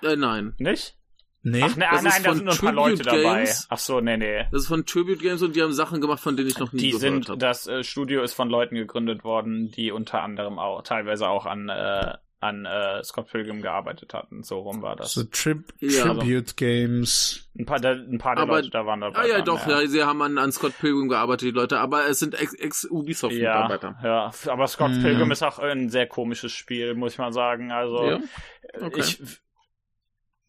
Äh, 0.03 0.17
nein. 0.17 0.55
Nicht? 0.59 0.97
Nee? 1.43 1.63
Ach, 1.65 1.75
ne, 1.77 1.87
Das 1.91 2.01
ah, 2.01 2.03
nein, 2.03 2.13
ist 2.13 2.27
da 2.27 2.29
von 2.29 2.37
sind 2.37 2.45
nur 2.45 2.55
ein 2.55 2.59
paar 2.61 2.85
Tribute 2.85 2.99
Leute 3.07 3.23
dabei. 3.23 3.35
Games. 3.37 3.67
Ach 3.71 3.79
so, 3.79 4.01
nee, 4.01 4.17
nee. 4.19 4.45
Das 4.53 4.63
ist 4.63 4.69
von 4.69 4.85
Tribute 4.85 5.21
Games 5.21 5.43
und 5.43 5.57
die 5.57 5.63
haben 5.63 5.73
Sachen 5.73 6.01
gemacht, 6.01 6.21
von 6.21 6.37
denen 6.37 6.49
ich 6.49 6.59
noch 6.59 6.73
nie 6.73 6.81
Die 6.81 6.87
gehört 6.91 7.01
sind, 7.01 7.29
habe. 7.31 7.39
das 7.39 7.67
äh, 7.67 7.83
Studio 7.83 8.23
ist 8.23 8.35
von 8.35 8.51
Leuten 8.51 8.75
gegründet 8.75 9.25
worden, 9.25 9.71
die 9.71 9.91
unter 9.91 10.23
anderem 10.23 10.59
auch, 10.59 10.83
teilweise 10.83 11.29
auch 11.29 11.47
an, 11.47 11.71
äh, 11.71 12.13
an 12.41 12.65
äh, 12.67 13.03
Scott 13.05 13.31
Pilgrim 13.31 13.63
gearbeitet 13.63 14.13
hatten. 14.15 14.43
So 14.43 14.59
rum 14.61 14.83
war 14.83 14.97
das. 14.97 15.13
so 15.13 15.25
Tri 15.25 15.57
Ja. 15.79 16.05
Tribute 16.15 16.57
Games. 16.59 17.49
Ein 17.59 17.65
paar, 17.67 17.81
der, 17.81 17.93
ein 17.93 18.19
paar 18.19 18.35
der 18.35 18.43
Aber- 18.45 18.57
Leute 18.57 18.71
da 18.71 18.85
waren 18.85 19.01
dabei. 19.01 19.19
Ah 19.19 19.27
ja, 19.27 19.37
dann, 19.37 19.45
doch, 19.47 19.67
ja. 19.67 19.87
sie 19.87 20.03
haben 20.05 20.21
an, 20.23 20.37
an 20.39 20.53
Scott 20.53 20.73
Pilgrim 20.79 21.09
gearbeitet, 21.09 21.49
die 21.49 21.51
Leute, 21.53 21.79
aber 21.81 22.07
es 22.07 22.19
sind 22.19 22.35
Ja, 22.35 22.41
Ex-Ubisoft-Mitarbeiter. 22.41 23.97
ja, 24.03 24.31
aber 24.53 24.67
Scott 24.69 24.91
Mhm. 24.93 25.03
Pilgrim 25.03 25.31
ist 25.31 25.43
auch 25.43 25.59
ein 25.59 25.89
sehr 25.89 26.07
komisches 26.07 26.53
Spiel, 26.53 26.95
muss 26.95 27.13
ich 27.15 27.19
mal 27.19 27.33
sagen. 27.33 27.73
Also, 27.73 28.05
Ja? 28.05 28.19
Okay. 28.81 29.01
ich 29.01 29.23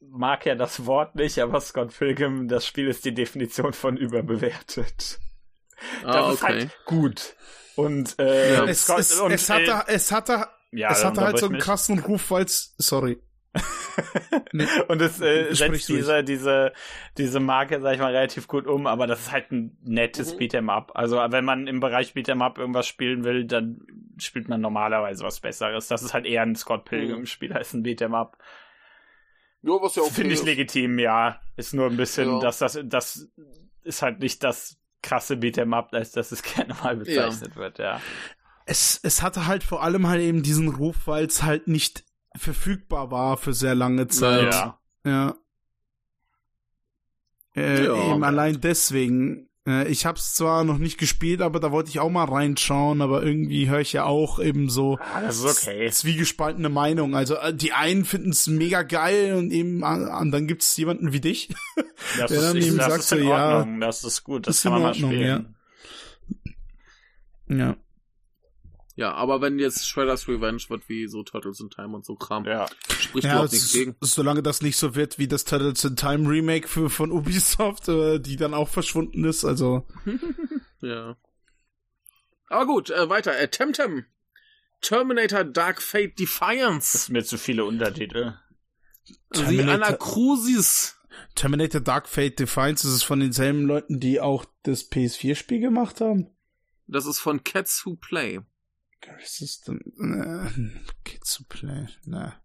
mag 0.02 0.45
ja 0.45 0.56
das 0.56 0.86
Wort 0.86 1.16
nicht, 1.16 1.39
aber 1.39 1.62
Scott 1.62 1.97
Pilgrim, 1.97 2.47
das 2.47 2.66
Spiel 2.66 2.88
ist 2.88 3.06
die 3.06 3.14
Definition 3.14 3.74
von 3.74 3.97
überbewertet. 3.97 5.20
Das 6.04 6.16
ah, 6.16 6.32
ist 6.32 6.43
okay. 6.43 6.54
halt 6.54 6.86
gut. 6.86 7.36
Und, 7.76 8.20
äh, 8.20 8.54
Ja. 8.54 8.66
Es, 8.66 8.84
Scott, 8.84 8.99
es, 8.99 9.20
und, 9.20 9.32
es 9.32 9.49
hatte, 9.49 9.84
es 9.88 10.12
hatte, 10.12 10.47
ja, 10.72 10.91
es 10.91 11.04
hatte 11.04 11.22
halt 11.22 11.39
so 11.39 11.47
einen 11.47 11.56
mich. 11.56 11.64
krassen 11.64 11.99
Ruf, 11.99 12.30
weil's, 12.32 12.76
sorry. 12.78 13.20
Nee. 14.54 14.66
Und 14.88 15.02
es 15.02 15.22
äh, 15.22 15.54
setzt 15.54 15.88
diese, 15.88 16.24
diese, 16.24 16.74
diese 17.18 17.39
Marke, 17.39 17.80
sag 17.82 17.93
ich 17.93 17.99
mal, 17.99 18.14
relativ 18.14 18.47
gut 18.47 18.68
um, 18.68 18.86
aber 18.88 19.08
das 19.08 19.22
ist 19.22 19.32
halt 19.32 19.52
ein 19.52 19.78
nettes 19.84 20.34
Mhm. 20.34 20.39
Beat'em 20.39 20.70
Up. 20.70 20.91
Also 20.93 21.18
wenn 21.18 21.45
man 21.45 21.68
im 21.68 21.80
Bereich 21.80 22.14
Beat'em 22.14 22.41
Up 22.43 22.58
irgendwas 22.58 22.88
spielen 22.88 23.24
will, 23.24 23.45
dann 23.45 23.82
spielt 24.18 24.49
man 24.49 24.60
normalerweise 24.62 25.24
was 25.24 25.39
Besseres. 25.39 25.88
Das 25.88 26.04
ist 26.04 26.14
halt 26.14 26.26
eher 26.26 26.41
ein 26.41 26.56
Scott 26.56 26.86
Pilgrim-Spiel 26.86 27.54
als 27.54 27.74
ein 27.74 27.84
Beat'em 27.84 28.14
Up. 28.14 28.38
Ja, 29.64 29.74
was 29.82 29.95
ja 29.95 30.01
okay 30.03 30.14
Finde 30.14 30.34
ich 30.34 30.39
ist. 30.39 30.45
legitim, 30.45 30.97
ja. 30.99 31.39
Ist 31.55 31.74
nur 31.74 31.88
ein 31.88 31.97
bisschen, 31.97 32.28
Ja. 32.30 32.39
dass 32.39 32.57
das, 32.59 32.80
das 32.84 33.28
ist 33.84 34.01
halt 34.01 34.20
nicht 34.20 34.43
das 34.43 34.78
krasse 35.03 35.36
Beat'em 35.36 35.76
Up, 35.76 35.93
als 35.93 36.12
dass 36.12 36.32
es 36.32 36.41
gerne 36.55 36.74
mal 36.76 36.95
bezeichnet 36.97 37.55
wird, 37.55 37.78
ja. 37.80 38.01
Es, 38.66 38.99
es 39.03 39.22
hatte 39.22 39.47
halt 39.47 39.64
vor 39.64 39.84
allem 39.84 40.07
halt 40.07 40.22
eben 40.22 40.43
diesen 40.43 40.70
Ruf, 40.70 41.05
weil 41.07 41.26
es 41.26 41.43
halt 41.43 41.68
nicht 41.68 42.03
verfügbar 42.38 43.12
war 43.12 43.38
für 43.38 43.53
sehr 43.53 43.76
lange 43.76 44.07
Zeit. 44.07 44.53
Ja. 44.53 44.80
Ja. 45.05 45.36
Äh, 47.55 47.86
Ja. 47.86 48.12
Eben 48.14 48.24
allein 48.24 48.62
deswegen. 48.62 49.49
Äh, 49.68 49.88
ich 49.89 50.05
hab's 50.05 50.34
zwar 50.34 50.64
noch 50.64 50.78
nicht 50.80 50.97
gespielt, 50.97 51.41
aber 51.41 51.59
da 51.59 51.72
wollte 51.72 51.89
ich 51.89 51.99
auch 51.99 52.09
mal 52.09 52.26
reinschauen, 52.26 53.01
aber 53.01 53.22
irgendwie 53.24 53.70
höre 53.70 53.82
ich 53.82 53.93
ja 53.93 54.05
auch 54.05 54.39
eben 54.39 54.70
so 54.70 54.97
Ah, 55.14 55.22
das 55.22 55.43
ist 55.43 55.68
okay. 55.68 55.89
zwiegespaltene 55.91 56.70
Meinung. 56.70 57.16
Also 57.16 57.36
äh, 57.36 57.53
die 57.53 57.72
einen 57.74 58.05
finden 58.05 58.32
es 58.32 58.47
mega 58.47 58.82
geil 58.82 59.36
und 59.36 59.51
eben 59.51 59.84
an, 59.84 60.32
dann 60.32 60.47
gibt's 60.47 60.76
jemanden 60.78 61.14
wie 61.14 61.22
dich. 61.22 61.49
Das 62.18 62.30
Der 62.32 62.39
ist, 62.39 62.43
dann 62.45 62.57
eben 62.57 62.78
das 62.78 62.88
sagt 62.88 63.03
so, 63.03 63.16
ja, 63.18 63.64
das 63.80 64.03
ist 64.03 64.24
gut, 64.24 64.47
das 64.47 64.57
ist 64.57 64.64
kann 64.64 64.74
man 64.74 64.82
mal 64.82 64.93
spielen. 64.95 65.22
ja. 67.47 67.55
Ja, 67.57 67.76
aber 69.10 69.41
wenn 69.41 69.58
jetzt 69.58 69.88
Shredder's 69.88 70.28
Revenge 70.28 70.62
wird 70.70 70.88
wie 70.88 71.08
so 71.08 71.24
Turtles 71.24 71.60
in 71.60 71.70
Time 71.72 71.95
und 71.95 72.06
so 72.06 72.16
Kram, 72.16 72.45
Ja. 72.45 72.68
spricht 72.99 73.26
Ja, 73.26 73.32
überhaupt 73.34 73.47
es- 73.47 73.54
nichts 73.54 73.74
gegen. 73.74 73.95
solange 74.02 74.43
das 74.43 74.62
nicht 74.62 74.78
so 74.78 74.93
wird 74.95 75.18
wie 75.18 75.28
das 75.28 75.43
Turtles 75.43 75.84
in 75.84 75.95
Time 75.95 76.30
Remake 76.30 76.68
für, 76.68 76.89
von 76.89 77.12
Ubisoft, 77.12 77.88
äh, 77.89 78.20
die 78.20 78.36
dann 78.36 78.54
auch 78.54 78.70
verschwunden 78.70 79.24
ist, 79.26 79.43
also 79.45 79.88
Ja. 80.82 81.16
Aber 82.47 82.66
gut, 82.66 82.89
äh, 82.89 83.10
weiter. 83.10 83.38
Äh, 83.38 83.47
Temtem. 83.49 84.06
Terminator 84.82 85.43
Dark 85.43 85.82
Fate 85.82 86.12
Das 86.12 86.26
Defiance. 86.26 86.97
sind 86.97 87.14
mir 87.14 87.24
zu 87.24 87.38
viele 87.38 87.66
Untertitel. 87.66 88.34
The 89.34 89.43
Terminator- 89.43 89.74
Anacrusis. 89.88 90.97
Terminator 91.36 91.82
Dark 91.82 92.08
Fate 92.10 92.39
Defiance 92.39 92.88
ist 92.88 92.93
es 92.93 93.04
von 93.04 93.20
denselben 93.20 93.64
Leuten, 93.66 93.99
die 93.99 94.20
auch 94.20 94.45
das 94.64 94.89
PS4-Spiel 94.89 95.60
gemacht 95.60 96.02
haben. 96.02 96.28
Das 96.88 97.06
ist 97.06 97.20
von 97.20 97.43
Cats 97.43 97.86
Who 97.86 97.95
Play. 97.95 98.39
Was 99.20 99.41
ist 99.41 99.68
denn? 99.68 99.80
Äh, 99.99 100.80
Kids 101.03 101.36
to 101.38 101.43
Play. 101.49 101.88
Na. 102.05 102.36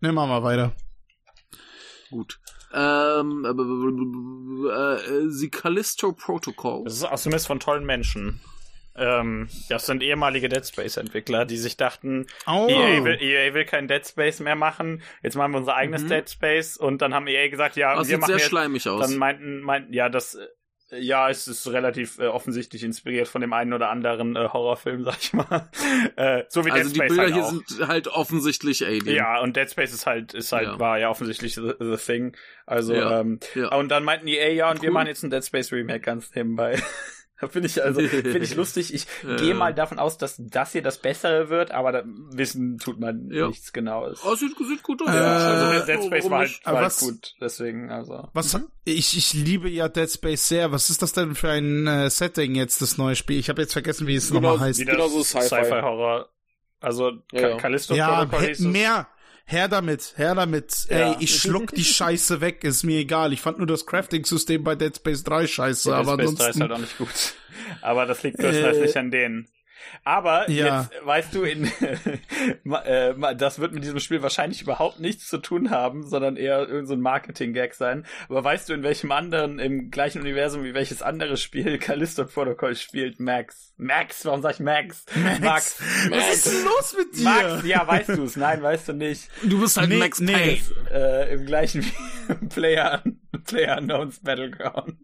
Ne, 0.00 0.12
machen 0.12 0.30
wir 0.30 0.42
weiter. 0.42 0.72
Gut. 2.10 2.38
Ähm, 2.74 3.44
äh, 3.44 4.68
äh, 4.70 5.30
The 5.30 5.50
Callisto 5.50 6.12
Protocol. 6.12 6.84
Das 6.84 6.94
ist 6.94 7.04
auch 7.04 7.16
zumindest 7.16 7.46
von 7.46 7.60
tollen 7.60 7.84
Menschen. 7.84 8.40
Ähm, 8.94 9.48
das 9.70 9.86
sind 9.86 10.02
ehemalige 10.02 10.50
Dead 10.50 10.66
Space-Entwickler, 10.66 11.46
die 11.46 11.56
sich 11.56 11.78
dachten, 11.78 12.26
Oh. 12.46 12.66
EA, 12.68 13.02
will, 13.04 13.16
EA 13.22 13.54
will 13.54 13.64
kein 13.64 13.88
Dead 13.88 14.06
Space 14.06 14.40
mehr 14.40 14.54
machen, 14.54 15.02
jetzt 15.22 15.34
machen 15.34 15.52
wir 15.52 15.58
unser 15.58 15.74
eigenes 15.76 16.02
Mhm. 16.02 16.08
Dead 16.08 16.28
Space 16.28 16.76
und 16.76 17.00
dann 17.00 17.14
haben 17.14 17.26
EA 17.26 17.48
gesagt, 17.48 17.76
ja, 17.76 17.94
Das 17.94 18.08
wir 18.08 18.16
sieht 18.16 18.20
machen 18.20 18.28
sehr 18.28 18.36
jetzt, 18.38 18.48
schleimig 18.48 18.86
aus. 18.86 19.00
dann 19.00 19.16
meinten, 19.16 19.60
meinten, 19.62 19.94
ja, 19.94 20.10
das, 20.10 20.34
äh, 20.34 20.46
ja, 20.98 21.28
es 21.30 21.48
ist 21.48 21.66
relativ 21.68 22.18
äh, 22.18 22.26
offensichtlich 22.26 22.84
inspiriert 22.84 23.28
von 23.28 23.40
dem 23.40 23.52
einen 23.52 23.72
oder 23.72 23.88
anderen 23.90 24.36
äh, 24.36 24.48
Horrorfilm, 24.48 25.04
sag 25.04 25.18
ich 25.20 25.32
mal. 25.32 25.68
äh, 26.16 26.44
so 26.48 26.64
wie 26.64 26.70
also 26.70 26.84
Dead 26.84 26.92
die 26.92 26.96
Space 26.96 27.08
Bilder 27.08 27.22
halt 27.22 27.34
hier 27.34 27.44
sind 27.44 27.88
halt 27.88 28.08
offensichtlich 28.08 28.84
Alien. 28.86 29.14
Ja, 29.16 29.40
und 29.40 29.56
Dead 29.56 29.70
Space 29.70 29.92
ist 29.92 30.06
halt, 30.06 30.34
ist 30.34 30.52
halt, 30.52 30.66
Ja. 30.68 30.78
war 30.78 30.98
ja 30.98 31.08
offensichtlich 31.08 31.54
the, 31.54 31.72
the 31.78 31.96
Thing. 31.96 32.36
Also, 32.66 32.94
Ja. 32.94 33.20
ähm, 33.20 33.40
Ja. 33.54 33.74
und 33.74 33.88
dann 33.88 34.04
meinten 34.04 34.26
die, 34.26 34.38
ey, 34.38 34.54
ja, 34.54 34.70
und 34.70 34.82
wir 34.82 34.88
Cool. 34.90 34.94
machen 34.94 35.06
jetzt 35.08 35.22
ein 35.22 35.30
Dead 35.30 35.44
Space 35.44 35.72
Remake 35.72 36.00
ganz 36.00 36.34
nebenbei. 36.34 36.80
finde 37.50 37.68
ich 37.68 37.82
also, 37.82 38.00
finde 38.00 38.38
ich 38.38 38.54
lustig. 38.54 38.92
Ich 38.94 39.06
Ja. 39.26 39.36
gehe 39.36 39.54
mal 39.54 39.74
davon 39.74 39.98
aus, 39.98 40.18
dass 40.18 40.36
das 40.38 40.72
hier 40.72 40.82
das 40.82 40.98
Bessere 40.98 41.48
wird, 41.48 41.70
aber 41.70 41.92
da 41.92 42.02
wissen 42.06 42.78
tut 42.78 42.98
man 43.00 43.30
Ja. 43.30 43.48
nichts 43.48 43.72
Genaues. 43.72 44.20
Oh, 44.24 44.34
sieht, 44.34 44.56
sieht 44.58 44.82
gut 44.82 45.02
aus. 45.02 45.08
Äh, 45.08 45.18
also 45.18 45.86
Dead 45.86 45.98
oh, 46.00 46.06
Space 46.06 46.30
war 46.30 46.38
halt, 46.40 46.60
war 46.64 46.72
Aber 46.72 46.76
halt 46.78 46.86
was- 46.86 47.00
gut, 47.00 47.34
deswegen, 47.40 47.90
also. 47.90 48.28
Was, 48.32 48.58
ich, 48.84 49.16
ich 49.16 49.32
liebe 49.34 49.68
ja 49.68 49.88
Dead 49.88 50.10
Space 50.10 50.48
sehr. 50.48 50.72
Was 50.72 50.90
ist 50.90 51.02
das 51.02 51.12
denn 51.12 51.34
für 51.34 51.50
ein 51.50 51.86
äh, 51.86 52.10
Setting 52.10 52.54
jetzt, 52.54 52.82
das 52.82 52.98
neue 52.98 53.16
Spiel? 53.16 53.38
Ich 53.38 53.48
habe 53.48 53.60
jetzt 53.62 53.72
vergessen, 53.72 54.06
wie 54.06 54.14
es 54.16 54.28
Genau, 54.28 54.40
nochmal 54.52 54.68
heißt. 54.68 54.80
wieder- 54.80 54.92
Genauso 54.92 55.22
Sci-Fi. 55.22 55.46
Sci-Fi-Horror. 55.46 56.28
Also, 56.80 57.12
Ja. 57.32 57.56
Callisto 57.58 57.94
Ja, 57.94 58.24
Protocol 58.24 58.48
hieß 58.48 58.60
es. 58.60 58.66
mehr. 58.66 59.06
Her 59.52 59.68
damit, 59.68 60.14
her 60.16 60.34
damit. 60.34 60.86
Ja. 60.88 61.12
Ey, 61.12 61.16
ich 61.20 61.36
schluck 61.36 61.74
die 61.74 61.84
Scheiße 61.84 62.40
weg, 62.40 62.64
ist 62.64 62.84
mir 62.84 63.00
egal. 63.00 63.34
Ich 63.34 63.42
fand 63.42 63.58
nur 63.58 63.66
das 63.66 63.84
Crafting-System 63.84 64.64
bei 64.64 64.74
Dead 64.74 64.96
Space 64.96 65.22
3 65.24 65.46
scheiße, 65.46 65.90
Dead 65.90 65.98
aber 65.98 66.14
Space 66.14 66.34
3 66.36 66.48
ist 66.48 66.60
halt 66.62 66.72
auch 66.72 66.78
nicht 66.78 66.96
gut. 66.96 67.34
Aber 67.82 68.06
das 68.06 68.22
liegt 68.22 68.38
größtenteils 68.38 68.78
Äh, 68.78 68.80
nicht 68.80 68.96
an 68.96 69.10
denen. 69.10 69.48
Aber 70.04 70.50
ja. 70.50 70.82
jetzt 70.82 71.06
weißt 71.06 71.34
du, 71.34 71.44
in, 71.44 71.64
äh, 72.84 73.36
das 73.36 73.58
wird 73.58 73.72
mit 73.72 73.84
diesem 73.84 74.00
Spiel 74.00 74.22
wahrscheinlich 74.22 74.62
überhaupt 74.62 75.00
nichts 75.00 75.28
zu 75.28 75.38
tun 75.38 75.70
haben, 75.70 76.06
sondern 76.06 76.36
eher 76.36 76.60
irgendein 76.60 76.86
so 76.86 76.96
Marketing-Gag 76.96 77.74
sein. 77.74 78.04
Aber 78.28 78.42
weißt 78.42 78.68
du, 78.68 78.74
in 78.74 78.82
welchem 78.82 79.12
anderen, 79.12 79.58
im 79.58 79.90
gleichen 79.90 80.20
Universum 80.20 80.64
wie 80.64 80.74
welches 80.74 81.02
andere 81.02 81.36
Spiel 81.36 81.78
Callisto 81.78 82.24
Protocol 82.24 82.74
spielt? 82.74 83.20
Max. 83.20 83.72
Max, 83.76 84.24
warum 84.24 84.42
sag 84.42 84.54
ich 84.54 84.60
Max? 84.60 85.04
Max. 85.40 85.80
Was 86.08 86.34
ist 86.34 86.46
denn 86.46 86.64
los 86.64 86.96
mit 86.96 87.16
dir? 87.16 87.24
Max, 87.24 87.66
ja, 87.66 87.86
weißt 87.86 88.08
du 88.10 88.24
es. 88.24 88.36
Nein, 88.36 88.62
weißt 88.62 88.88
du 88.88 88.92
nicht. 88.94 89.28
Du 89.42 89.60
bist 89.60 89.76
halt 89.76 89.88
Nee, 89.88 89.98
Max 89.98 90.20
nee. 90.20 90.32
Payne. 90.32 90.60
Äh, 90.90 91.34
Im 91.34 91.46
gleichen 91.46 91.84
wie 92.28 92.46
Player, 92.48 93.02
Player 93.44 93.78
Unknowns 93.92 94.20
Battleground. 94.20 94.96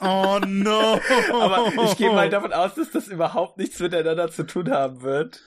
Oh 0.00 0.38
no. 0.46 1.00
Aber 1.32 1.72
ich 1.84 1.96
gehe 1.96 2.10
mal 2.12 2.28
davon 2.30 2.52
aus, 2.52 2.74
dass 2.74 2.90
das 2.90 3.08
überhaupt 3.08 3.56
nichts 3.58 3.80
miteinander 3.80 4.30
zu 4.30 4.44
tun 4.44 4.70
haben 4.70 5.02
wird. 5.02 5.40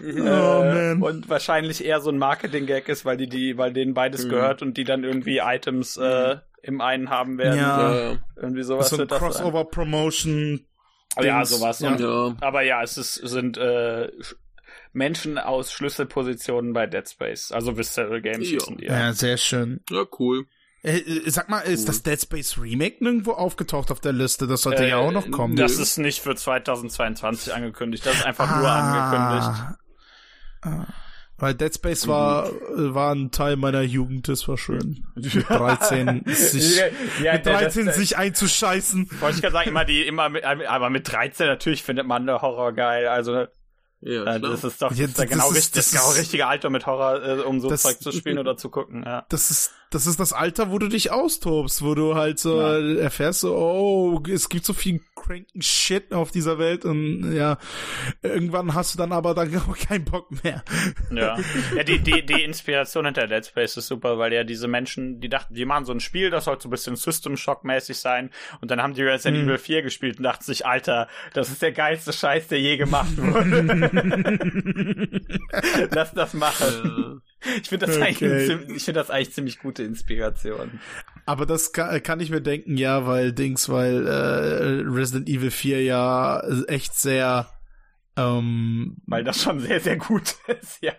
Oh, 0.00 0.04
äh, 0.04 0.94
man. 0.94 1.02
und 1.02 1.28
wahrscheinlich 1.28 1.84
eher 1.84 2.00
so 2.00 2.10
ein 2.10 2.18
Marketing-Gag 2.18 2.88
ist, 2.88 3.04
weil 3.04 3.16
die, 3.16 3.28
die, 3.28 3.58
weil 3.58 3.72
denen 3.72 3.92
beides 3.94 4.24
Mhm. 4.24 4.28
gehört 4.30 4.62
und 4.62 4.76
die 4.76 4.84
dann 4.84 5.02
irgendwie 5.04 5.38
Items 5.38 5.96
äh, 5.96 6.36
im 6.62 6.80
einen 6.80 7.10
haben 7.10 7.38
werden. 7.38 7.58
Ja. 7.58 8.10
Ja. 8.12 8.18
Irgendwie 8.36 8.62
sowas 8.62 8.90
so 8.90 9.00
ein. 9.00 9.08
Crossover-Promotion. 9.08 10.66
Ja, 11.20 11.44
sowas. 11.44 11.80
Ja. 11.80 11.90
Und, 11.90 12.00
ja. 12.00 12.36
Aber 12.40 12.62
ja, 12.62 12.82
es 12.82 12.96
ist, 12.98 13.14
sind 13.14 13.56
äh, 13.58 14.10
Sch- 14.20 14.36
Menschen 14.92 15.38
aus 15.38 15.72
Schlüsselpositionen 15.72 16.72
bei 16.72 16.86
Dead 16.86 17.08
Space. 17.08 17.50
Also 17.50 17.76
Visceral 17.76 18.20
Games 18.20 18.50
Ja. 18.50 18.58
die. 18.68 18.84
Ja, 18.84 18.98
Ja. 18.98 19.12
sehr 19.12 19.36
schön. 19.38 19.80
Ja, 19.90 20.04
cool. 20.18 20.46
Äh, 20.82 20.98
äh, 20.98 21.30
sag 21.30 21.48
mal, 21.50 21.60
ist 21.60 21.80
Cool. 21.80 21.86
das 21.86 22.02
Dead 22.02 22.20
Space 22.20 22.56
Remake 22.58 23.02
nirgendwo 23.04 23.32
aufgetaucht 23.32 23.90
auf 23.90 24.00
der 24.00 24.12
Liste? 24.12 24.46
Das 24.46 24.62
sollte 24.62 24.86
ja 24.86 24.96
auch 24.96 25.12
noch 25.12 25.30
kommen. 25.30 25.54
Äh, 25.54 25.60
Das 25.60 25.78
ist 25.78 25.98
nicht 25.98 26.20
für 26.22 26.34
2022 26.34 27.52
angekündigt. 27.54 28.06
Das 28.06 28.14
ist 28.16 28.24
einfach 28.26 28.56
nur 28.58 28.68
angekündigt. 28.70 29.78
Ah. 30.62 30.86
Weil 31.36 31.54
Dead 31.54 31.74
Space 31.74 32.06
war, 32.06 32.48
äh, 32.48 32.52
war 32.94 33.14
ein 33.14 33.30
Teil 33.30 33.56
meiner 33.56 33.80
Jugend, 33.80 34.28
das 34.28 34.46
war 34.46 34.58
schön. 34.58 35.06
Mit 35.14 35.48
13 35.48 36.22
sich, 36.26 36.76
ja, 37.22 37.32
mit 37.32 37.46
der- 37.46 37.60
13 37.60 37.86
das- 37.86 37.96
sich 37.96 38.16
einzuscheißen. 38.18 39.08
Wollte 39.20 39.36
ich 39.36 39.42
gerade 39.42 39.54
sagen, 39.54 39.70
immer 39.70 39.86
die, 39.86 40.02
immer 40.06 40.28
mit, 40.28 40.44
aber 40.44 40.90
mit 40.90 41.10
13 41.10 41.46
natürlich 41.46 41.82
findet 41.82 42.06
man 42.06 42.28
Horror 42.30 42.72
geil. 42.74 43.08
Also 43.08 43.46
Ja, 44.02 44.34
äh, 44.36 44.40
das 44.40 44.64
ist 44.64 44.82
doch 44.82 44.90
das 44.90 44.98
Ja, 44.98 45.06
ist 45.06 45.18
das 45.18 45.28
genau, 45.30 45.48
ist- 45.50 45.56
richtig, 45.56 45.72
das 45.72 45.90
das 45.90 46.00
genau 46.00 46.12
ist- 46.12 46.18
richtige 46.20 46.46
Alter 46.46 46.68
mit 46.68 46.84
Horror, 46.86 47.22
äh, 47.22 47.40
um 47.40 47.58
so 47.60 47.74
Zeug 47.74 48.00
zu 48.00 48.12
spielen 48.12 48.38
oder 48.38 48.56
zu 48.58 48.68
gucken. 48.68 49.02
Ja. 49.06 49.24
Das 49.30 49.50
ist, 49.50 49.72
das 49.90 50.06
ist 50.06 50.20
das 50.20 50.32
Alter, 50.32 50.70
wo 50.70 50.78
du 50.78 50.88
dich 50.88 51.10
austobst, 51.10 51.82
wo 51.82 51.94
du 51.94 52.14
halt 52.14 52.38
so 52.38 52.60
Ja. 52.60 52.78
äh, 52.78 52.98
erfährst, 53.00 53.40
so, 53.40 53.56
oh, 53.56 54.22
es 54.28 54.48
gibt 54.48 54.64
so 54.64 54.72
viel 54.72 55.00
cranken 55.16 55.60
Shit 55.62 56.12
auf 56.14 56.30
dieser 56.30 56.58
Welt 56.58 56.84
und 56.84 57.34
ja, 57.34 57.58
irgendwann 58.22 58.74
hast 58.74 58.94
du 58.94 58.98
dann 58.98 59.12
aber 59.12 59.34
dann 59.34 59.54
auch 59.68 59.76
keinen 59.76 60.04
Bock 60.04 60.30
mehr. 60.44 60.62
Ja, 61.10 61.36
ja 61.76 61.82
die, 61.82 61.98
die, 61.98 62.24
die 62.24 62.42
Inspiration 62.42 63.04
hinter 63.04 63.26
Dead 63.26 63.44
Space 63.44 63.76
ist 63.76 63.88
super, 63.88 64.18
weil 64.18 64.32
ja 64.32 64.44
diese 64.44 64.68
Menschen, 64.68 65.20
die 65.20 65.28
dachten, 65.28 65.54
die 65.54 65.64
machen 65.64 65.84
so 65.84 65.92
ein 65.92 66.00
Spiel, 66.00 66.30
das 66.30 66.44
soll 66.44 66.60
so 66.60 66.68
ein 66.68 66.70
bisschen 66.70 66.96
System 66.96 67.36
Shock-mäßig 67.36 67.98
sein. 67.98 68.30
Und 68.60 68.70
dann 68.70 68.80
haben 68.80 68.94
die 68.94 69.02
Resident 69.02 69.38
Mhm. 69.38 69.44
Evil 69.48 69.58
4 69.58 69.82
gespielt 69.82 70.18
und 70.18 70.24
dachten 70.24 70.44
sich, 70.44 70.66
Alter, 70.66 71.08
das 71.34 71.50
ist 71.50 71.62
der 71.62 71.72
geilste 71.72 72.12
Scheiß, 72.12 72.48
der 72.48 72.60
je 72.60 72.76
gemacht 72.76 73.16
wurde. 73.16 75.20
Lass 75.92 76.12
das 76.12 76.34
machen. 76.34 77.22
Ich 77.62 77.68
finde 77.68 77.86
das, 77.86 77.96
Okay. 77.96 78.58
ich 78.74 78.84
finde 78.84 79.00
das 79.00 79.10
eigentlich 79.10 79.32
ziemlich 79.32 79.58
gute 79.60 79.82
Inspiration. 79.82 80.80
Aber 81.26 81.46
das 81.46 81.72
kann, 81.72 82.02
kann 82.02 82.20
ich 82.20 82.30
mir 82.30 82.40
denken, 82.42 82.76
ja, 82.76 83.06
weil 83.06 83.32
Dings, 83.32 83.68
weil 83.68 84.06
äh, 84.06 84.82
Resident 84.86 85.28
Evil 85.28 85.50
4 85.50 85.82
ja 85.82 86.40
echt 86.66 86.94
sehr 86.94 87.48
ähm, 88.16 88.96
Weil 89.06 89.24
das 89.24 89.42
schon 89.42 89.60
sehr, 89.60 89.80
sehr 89.80 89.96
gut 89.96 90.36
ist, 90.46 90.78
ja. 90.82 90.92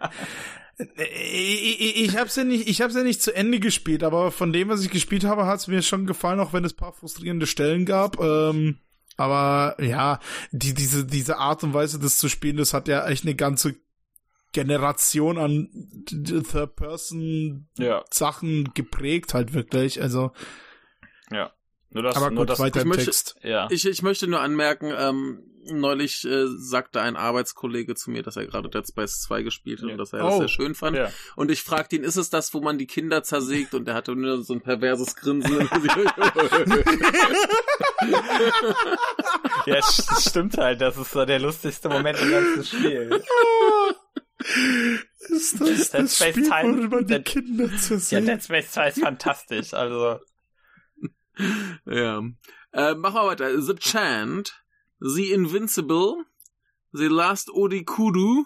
ich, 0.77 1.79
ich, 1.79 2.01
ich 2.05 2.17
hab's 2.17 2.35
ja 2.35 2.43
nicht, 2.43 2.67
ich 2.67 2.81
hab's 2.81 2.95
ja 2.95 3.03
nicht 3.03 3.21
zu 3.21 3.35
Ende 3.35 3.59
gespielt, 3.59 4.03
aber 4.03 4.31
von 4.31 4.53
dem, 4.53 4.69
was 4.69 4.83
ich 4.83 4.89
gespielt 4.89 5.23
habe, 5.23 5.45
hat's 5.45 5.67
mir 5.67 5.81
schon 5.81 6.07
gefallen, 6.07 6.39
auch 6.39 6.53
wenn 6.53 6.65
es 6.65 6.73
paar 6.73 6.93
frustrierende 6.93 7.47
Stellen 7.47 7.85
gab. 7.85 8.19
Ähm, 8.19 8.79
aber 9.17 9.75
ja, 9.79 10.19
die, 10.51 10.73
diese, 10.73 11.05
diese 11.05 11.37
Art 11.37 11.63
und 11.63 11.73
Weise, 11.73 11.99
das 11.99 12.17
zu 12.17 12.29
spielen, 12.29 12.57
das 12.57 12.73
hat 12.73 12.87
ja 12.87 13.07
echt 13.07 13.23
eine 13.25 13.35
ganze 13.35 13.75
Generation 14.54 15.38
an 15.38 15.70
Third-Person 16.08 17.68
Ja, 17.78 18.04
Sachen 18.10 18.74
geprägt, 18.74 19.34
halt 19.34 19.54
wirklich. 19.54 20.02
Also, 20.02 20.32
ja. 21.32 21.52
Nur 21.93 22.04
das, 22.04 22.16
Aber 22.16 22.30
nur 22.32 22.43
gut, 22.43 22.49
das, 22.52 22.60
weiter 22.60 22.80
ich 22.80 22.84
im 22.84 22.89
möchte- 22.89 23.06
Text. 23.06 23.36
Ja. 23.43 23.68
Ich, 23.70 23.86
ich 23.86 24.02
möchte 24.02 24.26
nur 24.28 24.39
anmerken, 24.39 24.93
ähm, 24.97 25.43
neulich 25.66 26.24
äh, 26.26 26.45
sagte 26.47 27.02
ein 27.02 27.16
Arbeitskollege 27.18 27.95
zu 27.95 28.10
mir, 28.12 28.24
dass 28.24 28.36
er 28.38 28.45
gerade 28.47 28.70
Dead 28.70 28.88
Space 28.88 29.20
2 29.22 29.43
gespielt 29.43 29.80
hat 29.82 29.88
Ja. 29.88 29.91
und 29.93 29.97
dass 29.99 30.14
er 30.14 30.20
das 30.20 30.34
Oh. 30.34 30.39
sehr 30.39 30.47
schön 30.47 30.74
fand. 30.74 30.95
ja. 30.97 31.10
Und 31.36 31.52
ich 31.52 31.62
fragte 31.64 31.97
ihn, 31.97 32.04
ist 32.04 32.16
es 32.16 32.30
das, 32.30 32.54
wo 32.54 32.62
man 32.62 32.78
die 32.78 32.88
Kinder 32.88 33.24
zersägt? 33.24 33.74
Und 33.74 33.88
er 33.89 33.93
hatte 33.93 34.16
nur 34.16 34.41
so 34.41 34.54
ein 34.54 34.62
perverses 34.62 35.16
Grinsen. 35.18 35.70
ja, 39.66 39.82
stimmt 40.20 40.58
halt. 40.58 40.82
Das 40.82 40.97
ist 40.97 41.12
so 41.12 41.26
der 41.26 41.39
lustigste 41.39 41.89
Moment 41.89 42.20
im 42.22 42.32
ganzen 42.32 42.64
Spiel. 42.66 43.24
Ist 45.29 45.59
das 45.61 45.89
Dead 45.91 45.93
das 46.03 46.15
Space 46.15 46.29
Spiel, 46.31 46.49
Time- 46.49 46.77
worüber 46.77 47.01
die 47.01 47.13
Dead- 47.13 47.25
Kinder 47.25 47.65
Ja, 47.71 47.77
zersehen? 47.77 48.25
Dead 48.25 48.43
Space 48.43 48.71
2 48.71 48.87
ist 48.89 48.99
fantastisch. 48.99 49.73
Also, 49.73 50.19
ja. 51.85 52.21
Äh, 52.73 52.95
machen 52.95 53.15
wir 53.15 53.25
weiter. 53.27 53.61
The 53.61 53.75
Chant, 53.75 54.53
The 54.99 55.31
Invincible, 55.33 56.25
The 56.93 57.07
Last 57.07 57.49
Odikudu, 57.51 58.45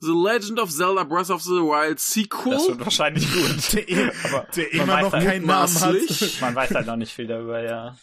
The 0.00 0.12
Legend 0.12 0.58
of 0.58 0.70
Zelda 0.70 1.04
Breath 1.04 1.30
of 1.30 1.42
the 1.42 1.50
Wild 1.60 1.96
das 1.98 2.06
Sequel. 2.12 2.52
wird 2.68 2.80
wahrscheinlich 2.80 3.24
gut. 3.32 3.72
der, 3.88 4.12
Aber 4.24 4.46
der 4.56 4.72
immer 4.72 5.00
noch 5.02 5.12
halt 5.12 5.24
keinen 5.24 5.46
Namen 5.46 5.80
hat. 5.80 6.40
Man 6.40 6.54
weiß 6.54 6.70
halt 6.74 6.86
noch 6.86 6.96
nicht 6.96 7.12
viel 7.12 7.26
darüber, 7.26 7.62
ja. 7.62 7.96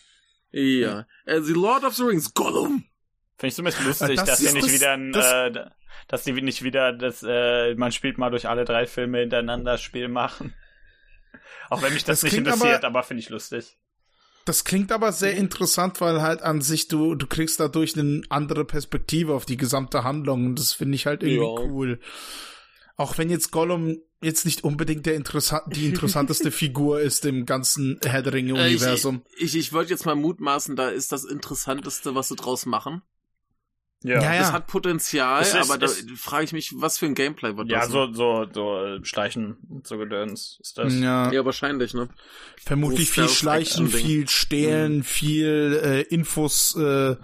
Ja. 0.51 1.05
Äh, 1.25 1.41
the 1.41 1.53
Lord 1.53 1.83
of 1.83 1.95
the 1.95 2.03
Rings, 2.03 2.33
Gollum. 2.33 2.85
Finde 3.37 3.47
ich 3.49 3.55
zumindest 3.55 3.83
lustig, 3.85 4.15
Das 4.15 4.25
dass 4.25 4.39
sie 4.39 4.51
nicht 4.53 4.65
das- 4.65 4.73
wieder 4.73 4.91
ein, 4.93 5.11
das- 5.11 5.25
äh, 5.55 5.69
dass 6.09 6.25
sie 6.25 6.33
nicht 6.33 6.63
wieder 6.63 6.91
das, 6.91 7.23
äh, 7.25 7.73
man 7.75 7.93
spielt 7.93 8.17
mal 8.17 8.29
durch 8.29 8.49
alle 8.49 8.65
drei 8.65 8.85
Filme 8.85 9.19
hintereinander 9.19 9.77
Spiel 9.77 10.09
machen. 10.09 10.53
Auch 11.69 11.81
wenn 11.81 11.93
mich 11.93 12.03
das, 12.03 12.19
Das 12.21 12.23
nicht 12.31 12.37
interessiert, 12.39 12.83
aber- 12.83 12.87
aber, 12.99 13.03
finde 13.03 13.21
ich 13.21 13.29
lustig. 13.29 13.77
Das 14.45 14.63
klingt 14.63 14.91
aber 14.91 15.11
sehr 15.11 15.35
interessant, 15.35 16.01
weil 16.01 16.21
halt 16.23 16.41
an 16.41 16.61
sich 16.61 16.87
du, 16.87 17.13
du 17.13 17.27
kriegst 17.27 17.59
dadurch 17.59 17.95
eine 17.97 18.21
andere 18.29 18.65
Perspektive 18.65 19.33
auf 19.33 19.45
die 19.45 19.57
gesamte 19.57 20.03
Handlung 20.03 20.47
und 20.47 20.59
das 20.59 20.73
finde 20.73 20.95
ich 20.95 21.05
halt 21.05 21.21
irgendwie 21.21 21.43
Ja. 21.63 21.69
cool. 21.71 21.99
Auch 22.97 23.17
wenn 23.17 23.29
jetzt 23.29 23.51
Gollum 23.51 23.99
jetzt 24.21 24.45
nicht 24.45 24.63
unbedingt 24.63 25.05
der 25.05 25.13
interessant, 25.15 25.63
die 25.75 25.85
interessanteste 25.85 26.49
Figur 26.51 26.99
ist 26.99 27.23
im 27.25 27.45
ganzen 27.45 27.99
Herr 28.03 28.23
der 28.23 28.33
Äh, 28.33 28.37
Ringe-Universum. 28.37 29.21
ich 29.37 29.43
ich, 29.53 29.55
ich 29.57 29.71
würde 29.73 29.91
jetzt 29.91 30.05
mal 30.05 30.15
mutmaßen, 30.15 30.75
da 30.75 30.89
ist 30.89 31.11
das 31.11 31.23
Interessanteste, 31.25 32.15
was 32.15 32.29
sie 32.29 32.35
draus 32.35 32.65
machen. 32.65 33.03
Ja, 34.01 34.21
ja. 34.21 34.39
Das 34.39 34.51
hat 34.53 34.67
Potenzial, 34.67 35.41
Es 35.41 35.49
ist- 35.53 35.55
aber 35.69 35.77
da 35.77 35.87
frage 36.15 36.45
ich 36.45 36.53
mich, 36.53 36.71
was 36.77 36.97
für 36.97 37.05
ein 37.05 37.15
Gameplay 37.15 37.57
wird 37.57 37.69
Ja, 37.69 37.81
das? 37.81 37.89
so, 37.89 38.13
so, 38.13 38.47
so 38.53 38.77
äh, 38.85 39.03
Schleichen 39.03 39.57
und 39.69 39.85
so 39.87 39.97
Gedöns 39.97 40.57
ist 40.61 40.77
das. 40.77 40.93
ja, 40.93 41.29
Ja, 41.33 41.43
wahrscheinlich, 41.43 41.93
ne? 41.93 42.07
vermutlich 42.63 43.11
viel. 43.11 43.27
Schleichen, 43.27 43.87
viel 43.89 44.29
Stehlen, 44.29 45.03
viel 45.03 45.81
äh, 45.83 46.01
Infos 46.03 46.75
äh, 46.77 47.17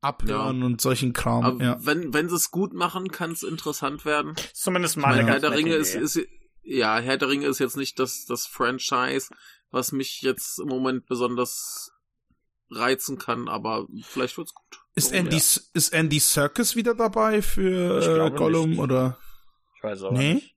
abhören 0.00 0.62
und 0.62 0.80
solchen 0.80 1.12
Kram. 1.12 1.44
Aber 1.44 1.62
ja. 1.64 1.76
wenn, 1.80 2.12
wenn 2.14 2.28
sie 2.28 2.36
es 2.36 2.50
gut 2.50 2.72
machen, 2.72 3.08
kann 3.10 3.32
es 3.32 3.42
interessant 3.42 4.04
werden. 4.04 4.34
Zumindest 4.54 4.96
mal 4.96 5.08
eine 5.08 5.22
meine, 5.22 5.32
Herr 5.32 5.40
der 5.40 5.50
Ringe 5.52 5.74
ist, 5.74 5.94
ist, 5.94 6.18
ja, 6.62 6.98
Herr 6.98 7.18
der 7.18 7.28
Ringe 7.28 7.46
ist 7.46 7.58
jetzt 7.58 7.76
nicht 7.76 7.98
das, 7.98 8.24
das 8.24 8.46
Franchise, 8.46 9.28
was 9.70 9.92
mich 9.92 10.22
jetzt 10.22 10.58
im 10.58 10.68
Moment 10.68 11.06
besonders 11.06 11.92
reizen 12.70 13.18
kann, 13.18 13.48
aber 13.48 13.86
vielleicht 14.02 14.38
wird's 14.38 14.54
gut. 14.54 14.80
Ist 14.94 15.12
Warum 15.12 15.24
Andy, 15.26 15.36
nicht? 15.36 15.62
ist 15.74 15.92
Andy 15.94 16.18
Serkis 16.20 16.76
wieder 16.76 16.94
dabei 16.94 17.40
für 17.42 18.26
äh, 18.26 18.30
Gollum 18.30 18.70
nicht. 18.70 18.78
oder? 18.78 19.18
Ich 19.76 19.82
weiß 19.82 20.02
aber 20.04 20.18
Nee? 20.18 20.34
nicht. 20.34 20.46
Keine 20.46 20.54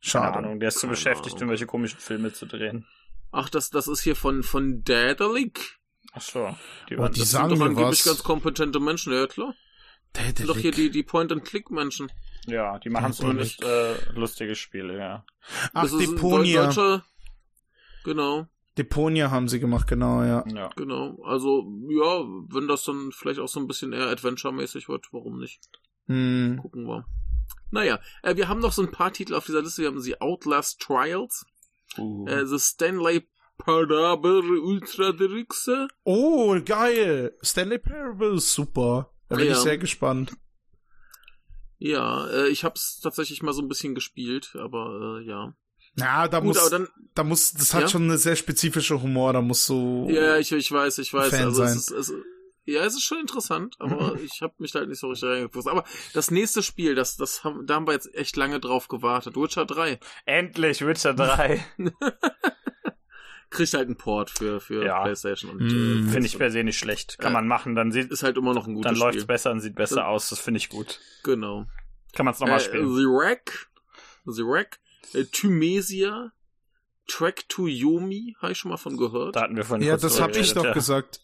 Schade. 0.00 0.38
Ahnung, 0.38 0.60
der 0.60 0.68
ist 0.68 0.76
zu 0.76 0.82
Keine 0.82 0.92
beschäftigt, 0.92 1.26
Ahnung. 1.26 1.38
irgendwelche 1.40 1.66
komischen 1.66 1.98
Filme 1.98 2.32
zu 2.32 2.46
drehen. 2.46 2.86
Ach, 3.32 3.48
das, 3.50 3.70
das 3.70 3.88
ist 3.88 4.00
hier 4.02 4.14
von, 4.16 4.42
von 4.44 4.84
Daedalic. 4.84 5.78
Ach 6.12 6.20
so. 6.22 6.56
Die 6.88 6.96
Oh, 6.96 7.00
waren 7.00 7.12
die 7.12 7.20
Das 7.20 7.30
sagen 7.32 7.50
sind 7.50 7.58
doch 7.58 7.66
angeblich 7.66 7.98
was. 8.00 8.04
ganz 8.04 8.22
kompetente 8.22 8.78
Menschen, 8.80 9.12
ja 9.12 9.26
klar. 9.26 9.54
Der, 10.14 10.22
Das 10.28 10.36
sind 10.38 10.48
doch 10.48 10.56
hier 10.56 10.70
die, 10.70 10.90
die 10.90 11.02
Point-and-Click-Menschen. 11.02 12.10
ja, 12.46 12.78
die 12.78 12.88
machen 12.88 13.06
Ja, 13.06 13.12
zumindest 13.12 13.62
äh, 13.62 13.94
lustige 14.12 14.54
Spiele, 14.54 14.96
ja. 14.96 15.26
Ach, 15.74 15.82
Das 15.82 15.92
ist 15.92 16.00
ein 16.08 16.14
Deponia. 16.14 16.66
deutscher- 16.66 17.04
Genau, 18.04 18.46
Deponia 18.78 19.30
haben 19.30 19.48
sie 19.48 19.60
gemacht, 19.60 19.86
genau, 19.88 20.22
ja. 20.22 20.44
Ja. 20.54 20.70
genau. 20.76 21.20
Also, 21.24 21.66
ja, 21.88 22.24
wenn 22.54 22.68
das 22.68 22.84
dann 22.84 23.10
vielleicht 23.12 23.40
auch 23.40 23.48
so 23.48 23.60
ein 23.60 23.66
bisschen 23.66 23.92
eher 23.92 24.06
Adventure-mäßig 24.08 24.88
wird, 24.88 25.06
warum 25.12 25.38
nicht? 25.38 25.60
Hm. 26.06 26.58
Gucken 26.62 26.86
wir. 26.86 27.04
Naja, 27.70 27.98
äh, 28.22 28.36
wir 28.36 28.48
haben 28.48 28.60
noch 28.60 28.72
so 28.72 28.82
ein 28.82 28.90
paar 28.90 29.12
Titel 29.12 29.34
auf 29.34 29.44
dieser 29.44 29.60
Liste. 29.62 29.82
Wir 29.82 29.88
haben 29.88 30.02
die 30.02 30.20
Outlast 30.20 30.80
Trials, 30.80 31.44
Uh. 31.98 32.26
äh, 32.28 32.46
The 32.46 32.58
Stanley 32.58 33.26
Parable 33.58 34.42
Ultra 34.62 35.12
Deluxe. 35.12 35.88
Oh, 36.04 36.56
geil. 36.64 37.36
Stanley 37.42 37.78
Parable 37.78 38.36
ist 38.36 38.52
super. 38.54 39.10
Da 39.28 39.36
bin 39.36 39.46
Ja. 39.46 39.52
ich 39.52 39.58
sehr 39.58 39.78
gespannt. 39.78 40.32
Ja, 41.78 42.26
äh, 42.28 42.48
ich 42.48 42.64
hab's 42.64 43.00
tatsächlich 43.00 43.42
mal 43.42 43.52
so 43.52 43.62
ein 43.62 43.68
bisschen 43.68 43.94
gespielt, 43.94 44.54
aber 44.58 45.20
äh, 45.20 45.26
ja. 45.26 45.54
Na, 45.98 46.28
da 46.28 46.38
Gut, 46.40 46.48
muss, 46.56 46.70
dann, 46.70 46.88
da 47.14 47.24
muss, 47.24 47.52
das 47.52 47.74
hat 47.74 47.82
Ja? 47.82 47.88
schon 47.88 48.04
eine 48.04 48.18
sehr 48.18 48.36
spezifische 48.36 49.00
Humor, 49.02 49.32
da 49.32 49.40
muss 49.42 49.66
so. 49.66 50.06
ja, 50.10 50.36
ich, 50.38 50.52
ich 50.52 50.70
weiß, 50.72 50.98
ich 50.98 51.12
weiß. 51.12 51.30
Fan 51.30 51.44
also 51.44 51.64
sein. 51.64 51.68
es 51.76 51.90
ist, 51.90 52.10
es, 52.10 52.12
ja, 52.64 52.84
es 52.84 52.94
ist 52.94 53.02
schon 53.04 53.18
interessant, 53.20 53.76
aber 53.78 54.16
ich 54.22 54.42
habe 54.42 54.54
mich 54.58 54.72
da 54.72 54.80
halt 54.80 54.88
nicht 54.90 54.98
so 55.00 55.08
richtig 55.08 55.28
reingefuchst. 55.28 55.68
Aber 55.68 55.84
das 56.14 56.30
nächste 56.30 56.62
Spiel, 56.62 56.94
das, 56.94 57.16
das 57.16 57.42
haben, 57.44 57.66
da 57.66 57.74
haben 57.76 57.86
wir 57.86 57.94
jetzt 57.94 58.14
echt 58.14 58.36
lange 58.36 58.60
drauf 58.60 58.88
gewartet. 58.88 59.36
Witcher 59.36 59.64
3 59.64 59.98
Endlich 60.26 60.86
Witcher 60.86 61.14
3. 61.14 61.64
kriegt 63.50 63.72
halt 63.72 63.86
einen 63.86 63.96
Port 63.96 64.30
für, 64.30 64.60
für 64.60 64.84
Ja. 64.84 65.02
PlayStation 65.02 65.50
und 65.50 65.58
Mm. 65.62 66.08
äh, 66.08 66.10
Finde 66.12 66.26
ich 66.26 66.36
per 66.36 66.50
se 66.50 66.62
nicht 66.62 66.78
schlecht. 66.78 67.18
Kann 67.18 67.32
Ja. 67.32 67.38
man 67.38 67.48
machen, 67.48 67.74
dann 67.74 67.90
sieht 67.92 68.10
ist 68.10 68.22
halt 68.22 68.36
immer 68.36 68.52
noch 68.52 68.66
ein 68.66 68.74
gutes 68.74 68.90
dann 68.90 68.98
läuft's 69.00 69.22
Spiel. 69.22 69.26
besser 69.26 69.50
und 69.52 69.60
sieht 69.60 69.74
besser 69.74 69.96
Dann- 69.96 70.04
aus. 70.06 70.28
Das 70.28 70.38
finde 70.38 70.58
ich 70.58 70.68
gut. 70.68 71.00
Genau. 71.24 71.64
Kann 72.14 72.26
man 72.26 72.34
es 72.34 72.40
nochmal 72.40 72.58
Äh, 72.58 72.64
spielen. 72.64 72.94
The 72.94 73.04
Wreck, 73.04 73.68
The 74.26 74.42
Wreck, 74.42 74.78
äh, 75.14 75.24
Thymesia, 75.24 76.32
Track 77.06 77.48
to 77.48 77.66
Yomi, 77.66 78.36
habe 78.40 78.52
ich 78.52 78.58
schon 78.58 78.70
mal 78.70 78.76
von 78.76 78.96
gehört. 78.96 79.36
Da 79.36 79.42
hatten 79.42 79.56
wir 79.56 79.64
vorhin 79.64 79.86
Ja, 79.86 79.96
das 79.96 80.12
drüber 80.14 80.24
hab 80.24 80.36
ich 80.36 80.52
doch 80.52 80.64
ja. 80.64 80.72
gesagt. 80.72 81.20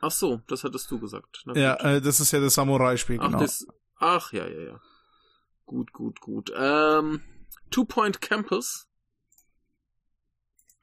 Ach 0.00 0.10
so, 0.10 0.40
das 0.48 0.64
hattest 0.64 0.90
du 0.90 0.98
gesagt. 0.98 1.42
Na 1.46 1.54
ja, 1.54 1.74
äh, 1.76 2.00
das 2.00 2.20
ist 2.20 2.32
ja 2.32 2.40
das 2.40 2.54
Samurai-Spiel, 2.54 3.18
ach, 3.20 3.26
genau. 3.26 3.38
das, 3.40 3.66
ach, 3.98 4.32
ja, 4.32 4.46
ja, 4.46 4.60
ja. 4.60 4.80
Gut, 5.66 5.92
gut, 5.92 6.20
gut. 6.20 6.52
Ähm, 6.56 7.22
Two 7.70 7.84
Point 7.86 8.20
Campus. 8.20 8.86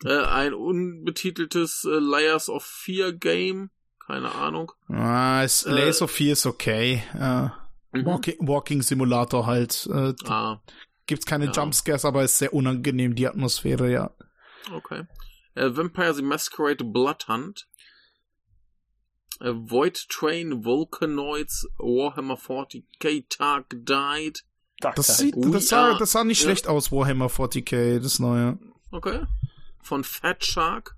Äh, 0.04 0.18
ein 0.26 0.54
unbetiteltes 0.56 1.86
äh, 1.86 2.00
Layers 2.00 2.50
of 2.50 2.64
Fear 2.64 3.14
Game. 3.14 3.70
Keine 4.06 4.34
Ahnung. 4.34 4.72
Ah, 4.88 5.44
es, 5.44 5.64
Äh, 5.64 5.72
Layers 5.72 6.02
of 6.02 6.10
Fear 6.12 6.34
ist 6.34 6.46
okay. 6.46 7.04
Äh, 7.14 7.50
Mhm. 7.94 8.06
Walking, 8.06 8.36
Walking 8.48 8.82
Simulator 8.82 9.46
halt. 9.46 9.86
Äh, 9.92 10.14
Ah, 10.26 10.62
Gibt's 11.12 11.26
keine 11.26 11.48
Ja. 11.48 11.52
Jumpscares, 11.52 12.06
aber 12.06 12.24
ist 12.24 12.38
sehr 12.38 12.54
unangenehm, 12.54 13.16
die 13.16 13.28
Atmosphäre, 13.28 13.92
ja. 13.92 14.12
okay. 14.74 15.04
Äh, 15.56 15.76
Vampire 15.76 16.14
the 16.14 16.22
Masquerade 16.22 16.86
Blood 16.86 17.28
Hunt. 17.28 17.68
Äh, 19.42 19.52
Void 19.54 20.08
Train 20.08 20.64
Volcanoids 20.64 21.68
Warhammer 21.78 22.38
40k 22.38 23.26
Tag 23.28 23.66
Died. 23.72 24.46
Das, 24.80 25.18
sieht, 25.18 25.36
das, 25.38 25.68
sah, 25.68 25.98
das 25.98 26.14
sah 26.14 26.24
nicht 26.24 26.40
ja. 26.40 26.46
schlecht 26.46 26.70
aus, 26.70 26.94
Warhammer 26.94 27.28
40k, 27.28 28.00
das 28.00 28.20
neue. 28.20 28.58
Okay. 28.92 29.26
Von 29.84 30.06
Fat 30.06 30.46
Shark. 30.46 30.96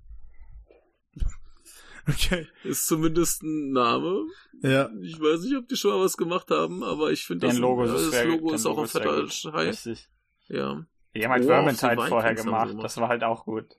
Okay. 2.08 2.46
Ist 2.64 2.86
zumindest 2.86 3.42
ein 3.42 3.72
Name. 3.72 4.26
Ja. 4.62 4.90
Ich 5.02 5.18
weiß 5.18 5.42
nicht, 5.42 5.56
ob 5.56 5.68
die 5.68 5.76
schon 5.76 5.90
mal 5.92 6.04
was 6.04 6.16
gemacht 6.16 6.50
haben, 6.50 6.82
aber 6.82 7.10
ich 7.12 7.24
finde 7.24 7.46
das, 7.46 7.58
Logo 7.58 7.86
das 7.86 8.02
ist 8.02 8.10
sehr 8.10 8.26
Logo 8.26 8.52
ist 8.52 8.66
auch 8.66 8.78
ein 8.78 8.86
fetter. 8.86 9.28
Schrei. 9.28 9.68
Richtig. 9.68 10.08
Ja, 10.48 10.84
Die 11.14 11.24
haben 11.24 11.32
halt 11.32 11.42
the 11.44 11.48
Vermintide 11.48 11.96
vorher 11.96 12.30
haben 12.30 12.36
sie 12.36 12.44
gemacht. 12.44 12.68
gemacht. 12.68 12.84
Das 12.84 12.96
war 12.98 13.08
halt 13.08 13.24
auch 13.24 13.44
gut. 13.46 13.78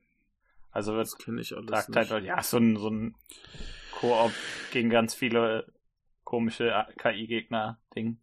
Also 0.72 0.94
wird 0.94 1.06
das 1.06 1.18
kenne 1.18 1.42
ich 1.42 1.56
alles 1.56 1.68
Dark 1.68 1.90
nicht. 1.90 2.10
Tide, 2.10 2.26
ja, 2.26 2.42
so 2.42 2.58
ein, 2.58 2.78
so 2.78 2.90
ein 2.90 3.16
Koop 3.92 4.32
gegen 4.72 4.90
ganz 4.90 5.14
viele 5.14 5.72
komische 6.24 6.74
KI-Gegner-Ding. 6.98 8.20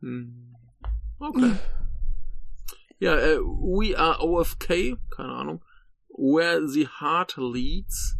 Hm. 0.00 0.56
Okay. 1.18 1.52
Ja, 2.98 3.16
äh, 3.16 3.38
We 3.38 3.96
Are 3.98 4.20
OFK, 4.20 4.98
keine 5.10 5.32
Ahnung. 5.32 5.64
Where 6.08 6.68
the 6.68 6.86
Heart 6.88 7.36
Leads. 7.38 8.16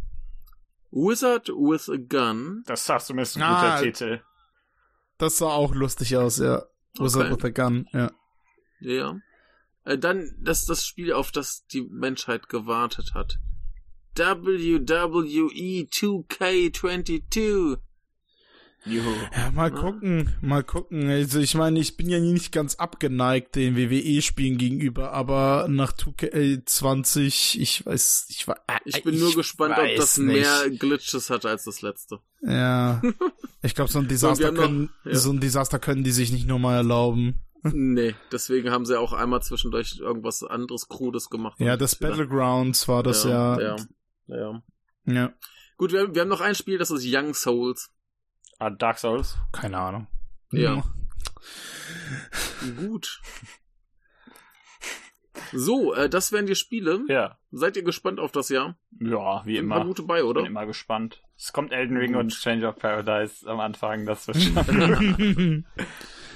Wizard 0.90 1.48
with 1.48 1.88
a 1.88 1.96
Gun. 1.96 2.62
Das 2.66 2.88
ist 2.88 3.06
zumindest 3.06 3.36
ein 3.36 3.42
Ah, 3.42 3.76
guter 3.78 3.82
Titel. 3.92 4.22
Das 5.18 5.38
sah 5.38 5.46
auch 5.50 5.74
lustig 5.74 6.16
aus, 6.16 6.38
ja. 6.38 6.64
Wizard 6.98 7.30
Okay. 7.30 7.36
with 7.36 7.44
a 7.44 7.48
Gun, 7.50 7.88
ja. 7.92 8.10
Ja. 8.80 9.16
Äh, 9.84 9.98
dann 9.98 10.34
das, 10.42 10.64
das 10.66 10.84
Spiel, 10.86 11.12
auf 11.12 11.30
das 11.32 11.66
die 11.66 11.82
Menschheit 11.82 12.48
gewartet 12.48 13.12
hat. 13.14 13.38
WWE 14.16 15.50
E 15.52 15.86
2K22. 15.90 17.78
Juhu. 18.84 19.12
Ja, 19.36 19.50
mal 19.50 19.70
gucken, 19.70 20.34
mal 20.40 20.64
gucken. 20.64 21.08
Also 21.08 21.38
ich 21.38 21.54
meine, 21.54 21.78
ich 21.80 21.96
bin 21.96 22.08
ja 22.08 22.18
nicht 22.18 22.50
ganz 22.50 22.76
abgeneigt 22.76 23.54
den 23.54 23.76
WWE-Spielen 23.76 24.56
gegenüber, 24.56 25.12
aber 25.12 25.66
nach 25.68 25.92
2K20, 25.92 27.58
ich 27.58 27.84
weiß, 27.84 28.26
ich 28.30 28.48
war. 28.48 28.56
Ich 28.84 29.02
bin 29.02 29.18
nur 29.18 29.34
gespannt, 29.34 29.76
ob 29.78 29.96
das 29.96 30.18
nicht. 30.18 30.40
mehr 30.40 30.70
Glitches 30.70 31.28
hat 31.30 31.44
als 31.44 31.64
das 31.64 31.82
letzte. 31.82 32.20
Ja. 32.42 33.02
Ich 33.62 33.74
glaube, 33.74 33.90
so 33.90 33.98
ein 33.98 34.08
Desaster 34.08 34.52
noch- 34.52 34.62
können, 34.62 34.88
ja. 35.04 35.14
so 35.16 35.30
ein 35.30 35.38
Desaster 35.38 35.78
können 35.78 36.02
die 36.02 36.12
sich 36.12 36.32
nicht 36.32 36.48
nochmal 36.48 36.76
erlauben. 36.76 37.40
nee, 37.62 38.14
deswegen 38.32 38.70
haben 38.70 38.86
sie 38.86 38.98
auch 38.98 39.12
einmal 39.12 39.42
zwischendurch 39.42 39.98
irgendwas 40.00 40.42
anderes 40.42 40.88
Krudes 40.88 41.28
gemacht. 41.28 41.60
Ja, 41.60 41.76
das 41.76 41.94
Battlegrounds 41.94 42.88
war 42.88 43.02
das 43.02 43.24
ja. 43.24 43.60
Ja, 43.60 43.76
ja. 43.76 44.36
ja. 44.36 44.62
ja. 45.12 45.32
Gut, 45.76 45.92
wir, 45.92 46.14
wir 46.14 46.22
haben 46.22 46.28
noch 46.28 46.40
ein 46.40 46.54
Spiel, 46.54 46.78
das 46.78 46.90
ist 46.90 47.04
Young 47.06 47.34
Souls. 47.34 47.90
Ah, 48.60 48.70
Dark 48.70 48.98
Souls. 48.98 49.36
Keine 49.52 49.78
Ahnung. 49.78 50.06
Ja. 50.52 50.84
Gut. 52.76 53.20
So, 55.52 55.94
äh, 55.94 56.08
das 56.08 56.30
wären 56.32 56.46
die 56.46 56.54
Spiele. 56.54 57.00
Ja. 57.08 57.38
Seid 57.50 57.76
ihr 57.76 57.82
gespannt 57.82 58.20
auf 58.20 58.30
das 58.32 58.48
Jahr? 58.50 58.76
Ja, 59.00 59.42
wie 59.46 59.56
Sind 59.56 59.66
ein 59.66 59.68
paar 59.68 59.78
immer. 59.78 59.86
gute 59.86 60.02
bei, 60.02 60.18
Bin 60.20 60.26
oder? 60.26 60.46
immer 60.46 60.66
gespannt. 60.66 61.22
Es 61.36 61.52
kommt 61.52 61.72
Elden 61.72 61.96
Ring 61.96 62.12
Gut. 62.12 62.20
und 62.22 62.32
Change 62.32 62.66
of 62.68 62.76
Paradise 62.76 63.48
am 63.50 63.58
Anfang, 63.60 64.06
das 64.06 64.28
wird 64.28 64.36
schon. 64.42 65.64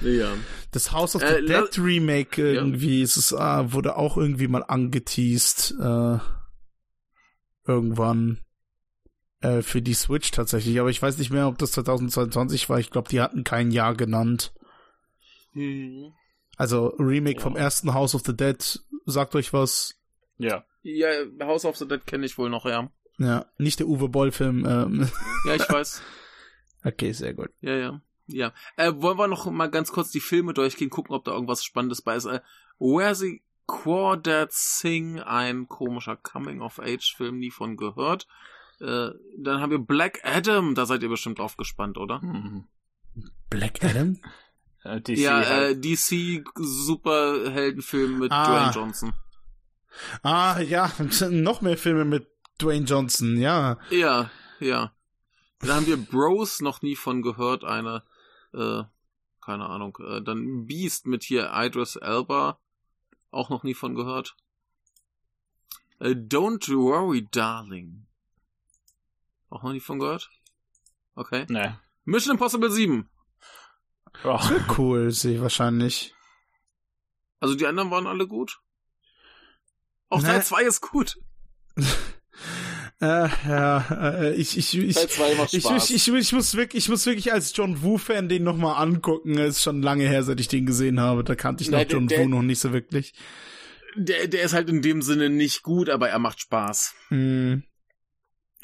Ja. 0.01 0.33
Das 0.73 0.91
House 0.93 1.15
of 1.15 1.23
Äh, 1.23 1.37
the 1.47 1.53
la- 1.53 1.61
Dead 1.63 1.79
Remake 1.79 2.43
irgendwie, 2.55 3.03
es 3.03 3.17
ist, 3.17 3.33
ah, 3.35 3.73
wurde 3.73 3.97
auch 3.97 4.17
irgendwie 4.17 4.49
mal 4.49 4.65
angeteased, 4.65 5.75
äh, 5.79 6.19
irgendwann, 7.67 8.41
äh, 9.45 9.63
für 9.63 9.83
die 9.83 9.95
Switch 9.95 10.31
tatsächlich. 10.31 10.81
Aber 10.81 10.91
ich 10.91 11.01
weiß 11.03 11.19
nicht 11.19 11.31
mehr, 11.31 11.47
ob 11.49 11.59
das 11.59 11.73
2022 11.73 12.69
war. 12.69 12.79
Ich 12.81 12.91
glaube, 12.91 13.09
die 13.09 13.21
hatten 13.21 13.45
kein 13.45 13.71
Jahr 13.71 13.95
genannt. 13.95 14.53
Also, 16.57 16.89
Remake 16.99 17.37
Ja. 17.37 17.43
vom 17.43 17.57
ersten 17.57 17.95
House 17.95 18.15
of 18.15 18.23
the 18.25 18.37
Dead, 18.37 18.81
sagt 19.07 19.35
euch 19.35 19.53
was. 19.53 19.95
ja. 20.39 20.65
Ja, 20.87 21.09
House 21.41 21.65
of 21.65 21.79
the 21.79 21.89
Dead 21.89 22.07
kenne 22.07 22.27
ich 22.27 22.37
wohl 22.37 22.51
noch, 22.51 22.67
ja. 22.67 22.91
Ja, 23.17 23.47
nicht 23.57 23.79
der 23.79 23.87
Uwe 23.89 24.11
Boll-Film. 24.11 24.67
Ähm. 24.67 25.09
Ja, 25.47 25.55
ich 25.55 25.69
weiß. 25.69 26.03
Okay, 26.87 27.13
sehr 27.13 27.33
gut. 27.33 27.49
Ja, 27.63 27.75
ja. 27.75 28.03
Ja. 28.27 28.53
Äh, 28.77 28.93
wollen 28.97 29.17
wir 29.17 29.27
noch 29.27 29.51
mal 29.51 29.71
ganz 29.71 29.91
kurz 29.93 30.11
die 30.11 30.21
Filme 30.21 30.53
durchgehen, 30.53 30.91
gucken, 30.91 31.15
ob 31.15 31.25
da 31.25 31.33
irgendwas 31.33 31.65
Spannendes 31.65 32.03
bei 32.03 32.17
ist. 32.17 32.27
Äh, 32.27 32.41
Where 32.79 33.15
the 33.15 33.41
Quartet 33.67 34.53
Sing, 34.53 35.19
ein 35.21 35.67
komischer 35.67 36.17
Coming-of-Age-Film, 36.17 37.39
nie 37.39 37.51
von 37.51 37.79
gehört. 37.79 38.27
Äh, 38.85 39.13
dann 39.39 39.61
haben 39.61 39.71
wir 39.71 39.79
Black 39.79 40.21
Adam, 40.25 40.75
da 40.75 40.85
seid 40.85 41.03
ihr 41.03 41.09
bestimmt 41.09 41.39
drauf 41.39 41.57
gespannt, 41.57 41.97
oder? 41.97 42.21
Mhm. 42.21 42.67
Black 43.51 43.83
Adam? 43.85 44.19
Äh, 44.87 45.01
DC 45.01 45.17
ja, 45.19 45.37
halt. 45.37 45.79
äh, 45.79 45.81
DC 45.81 46.45
Superheldenfilm 46.57 48.19
mit 48.19 48.31
Ah. 48.31 48.45
Dwayne 48.45 48.73
Johnson. 48.75 49.15
Ah, 50.23 50.61
ja, 50.61 50.93
noch 51.31 51.63
mehr 51.63 51.79
Filme 51.79 52.05
mit 52.05 52.29
Dwayne 52.61 52.85
Johnson, 52.85 53.39
ja. 53.39 53.79
Ja, 53.89 54.31
ja. 54.61 54.93
Dann 55.61 55.71
haben 55.71 55.87
wir 55.87 55.97
Bros 55.97 56.61
noch 56.61 56.83
nie 56.83 56.97
von 56.97 57.23
gehört, 57.23 57.65
eine, 57.65 58.03
äh, 58.53 58.83
keine 59.41 59.71
Ahnung. 59.71 59.97
Äh, 60.07 60.21
dann 60.21 60.67
Beast 60.67 61.07
mit 61.07 61.23
hier 61.23 61.51
Idris 61.55 61.97
Elba, 61.97 62.59
auch 63.31 63.49
noch 63.49 63.63
nie 63.63 63.73
von 63.73 63.95
gehört. 63.95 64.37
Äh, 65.99 66.11
Don't 66.11 66.69
Worry, 66.69 67.27
Darling. 67.31 68.05
Auch 69.55 69.63
noch 69.63 69.73
nie 69.73 69.79
von 69.79 70.01
gehört? 70.01 70.31
Okay. 71.15 71.47
Ne. 71.49 71.79
Mission 72.05 72.33
Impossible 72.33 72.71
7. 72.73 73.09
Ja. 74.25 74.41
Cool, 74.77 75.13
sehe 75.13 75.37
ich 75.37 75.41
wahrscheinlich. 75.41 76.13
Also 77.39 77.55
die 77.55 77.67
anderen 77.67 77.91
waren 77.93 78.09
alle 78.09 78.27
gut. 78.27 78.61
Auch 80.09 80.21
Ne. 80.23 80.27
Teil 80.29 80.43
2 80.45 80.63
ist 80.65 80.81
gut. 80.81 81.17
Äh, 83.01 83.29
ja, 83.49 83.87
äh, 83.91 84.35
ich, 84.35 84.57
ich, 84.57 84.79
ich, 84.79 84.95
Teil 84.95 85.09
2 85.09 85.35
macht 85.35 85.53
ich, 85.53 85.65
Spaß. 85.65 85.91
ich, 85.91 85.97
ich, 86.09 86.15
ich 86.15 86.33
muss 86.33 86.55
wirklich, 86.55 86.85
ich 86.85 86.89
muss 86.89 87.05
wirklich 87.07 87.33
als 87.33 87.55
John 87.55 87.83
Woo-Fan 87.83 88.29
den 88.29 88.45
nochmal 88.45 88.81
angucken. 88.81 89.37
Es 89.37 89.57
ist 89.57 89.63
schon 89.63 89.83
lange 89.83 90.09
her, 90.09 90.23
seit 90.23 90.39
ich 90.41 90.47
den 90.49 90.65
gesehen 90.65 91.01
habe. 91.01 91.23
Da 91.25 91.35
kannte 91.35 91.63
ich 91.65 91.71
noch 91.71 91.85
John 91.89 92.07
der- 92.07 92.21
Woo 92.21 92.29
noch 92.29 92.43
nicht 92.43 92.61
so 92.61 92.73
wirklich. 92.73 93.13
der, 93.97 94.29
der 94.29 94.43
ist 94.45 94.53
halt 94.55 94.69
in 94.71 94.81
dem 94.81 95.03
Sinne 95.03 95.29
nicht 95.29 95.63
gut, 95.65 95.91
aber 95.91 96.09
er 96.09 96.19
macht 96.21 96.41
Spaß. 96.41 96.95
Hm. 97.09 97.65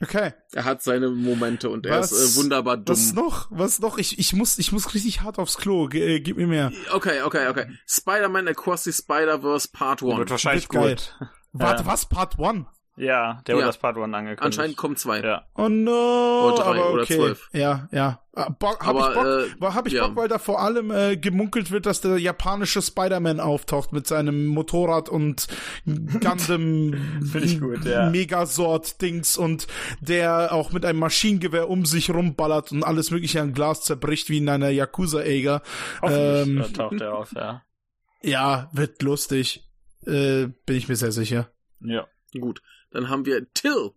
Okay. 0.02 0.32
Er 0.52 0.64
hat 0.64 0.82
seine 0.82 1.10
Momente 1.10 1.68
und 1.70 1.84
er 1.86 2.00
Was- 2.00 2.12
ist 2.12 2.36
äh, 2.36 2.40
wunderbar 2.40 2.76
dumm. 2.76 2.94
Was 2.94 3.12
noch? 3.12 3.48
Was 3.50 3.80
noch? 3.80 3.98
Ich, 3.98 4.18
ich 4.18 4.32
muss, 4.32 4.58
ich 4.58 4.72
muss 4.72 4.94
richtig 4.94 5.20
hart 5.22 5.38
aufs 5.38 5.56
Klo. 5.58 5.86
Ge 5.88 6.16
äh, 6.16 6.20
gib 6.20 6.36
mir 6.36 6.46
mehr. 6.46 6.72
Okay, 6.92 7.22
okay, 7.22 7.48
okay. 7.48 7.66
Spider-Man 7.86 8.48
Across 8.48 8.84
the 8.84 8.92
Spider-Verse 8.92 9.68
Part 9.72 10.02
1. 10.02 10.16
Wird 10.16 10.30
wahrscheinlich 10.30 10.72
Wird 10.72 11.14
gut. 11.18 11.28
Warte, 11.52 11.82
Ja. 11.82 11.86
was? 11.88 12.06
Part 12.06 12.38
1? 12.38 12.66
Ja, 13.00 13.40
der 13.46 13.54
Ja. 13.54 13.56
wurde 13.56 13.66
das 13.66 13.78
Part 13.78 13.96
1 13.96 14.04
angekündigt. 14.04 14.42
Anscheinend 14.42 14.76
kommt 14.76 14.98
2. 14.98 15.20
Ja. 15.20 15.46
Oh 15.54 15.70
no. 15.70 16.48
Oder 16.52 16.56
drei 16.56 16.80
aber 16.80 16.92
oder 16.92 17.02
okay. 17.04 17.16
zwölf. 17.16 17.48
Ja, 17.54 17.88
ja. 17.92 18.20
Ah, 18.34 18.50
Bock, 18.50 18.84
hab 18.84 18.94
Aber, 18.94 19.08
ich 19.08 19.54
Bock, 19.58 19.70
äh, 19.70 19.74
hab 19.74 19.86
ich 19.86 19.92
ja. 19.94 20.06
Bock, 20.06 20.16
weil 20.16 20.28
da 20.28 20.38
vor 20.38 20.60
allem 20.60 20.90
äh, 20.90 21.16
gemunkelt 21.16 21.70
wird, 21.70 21.86
dass 21.86 22.02
der 22.02 22.18
japanische 22.18 22.82
Spider-Man 22.82 23.40
auftaucht 23.40 23.94
mit 23.94 24.06
seinem 24.06 24.46
Motorrad 24.48 25.08
und 25.08 25.48
Gundam 25.86 26.38
Find 27.32 27.44
ich 27.44 27.58
gut, 27.58 27.86
ja. 27.86 28.10
Megasort-Dings 28.10 29.38
und 29.38 29.66
der 30.00 30.52
auch 30.52 30.72
mit 30.72 30.84
einem 30.84 30.98
Maschinengewehr 30.98 31.70
um 31.70 31.86
sich 31.86 32.10
rumballert 32.10 32.70
und 32.70 32.84
alles 32.84 33.10
mögliche 33.10 33.40
an 33.40 33.54
Glas 33.54 33.82
zerbricht 33.82 34.28
wie 34.28 34.38
in 34.38 34.48
einer 34.50 34.68
Yakuza-Eger. 34.68 35.62
Ähm, 36.02 36.60
äh, 36.60 36.72
taucht 36.72 37.00
er 37.00 37.16
auf, 37.16 37.32
ja. 37.32 37.62
Ja, 38.22 38.68
wird 38.74 39.00
lustig. 39.00 39.66
Äh, 40.04 40.48
bin 40.66 40.76
ich 40.76 40.88
mir 40.88 40.96
sehr 40.96 41.12
sicher. 41.12 41.48
Ja. 41.80 42.06
Gut. 42.38 42.60
Dann 42.90 43.08
haben 43.08 43.24
wir 43.26 43.52
Till. 43.54 43.90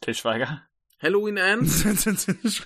Tischweiger. 0.00 0.62
Halloween 1.00 1.36
Ends. 1.36 1.84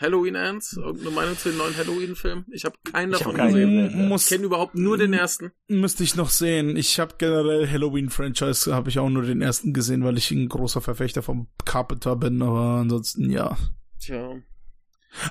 Halloween 0.00 0.34
Ends. 0.34 0.72
Irgendeine 0.76 1.10
Meinung 1.10 1.38
zu 1.38 1.50
den 1.50 1.58
neuen 1.58 1.76
Halloween-Filmen? 1.76 2.46
Ich 2.50 2.64
habe 2.64 2.76
keinen 2.90 3.10
Ich 3.12 3.16
hab 3.20 3.24
davon 3.26 3.36
keinen 3.36 3.52
gesehen. 3.54 3.84
gesehen. 3.84 4.00
Ich 4.02 4.08
Muss, 4.08 4.26
kenne 4.26 4.44
überhaupt 4.44 4.74
nur 4.74 4.98
den 4.98 5.12
ersten. 5.12 5.52
müsste 5.68 6.02
ich 6.02 6.16
noch 6.16 6.30
sehen. 6.30 6.76
Ich 6.76 6.98
habe 6.98 7.14
generell 7.16 7.68
Halloween-Franchise, 7.70 8.74
habe 8.74 8.90
ich 8.90 8.98
auch 8.98 9.08
nur 9.08 9.22
den 9.22 9.40
ersten 9.40 9.72
gesehen, 9.72 10.02
weil 10.04 10.18
ich 10.18 10.30
ein 10.32 10.48
großer 10.48 10.80
Verfechter 10.80 11.22
vom 11.22 11.46
Carpenter 11.64 12.16
bin, 12.16 12.42
aber 12.42 12.80
ansonsten 12.80 13.30
ja. 13.30 13.56
Tja. 14.00 14.34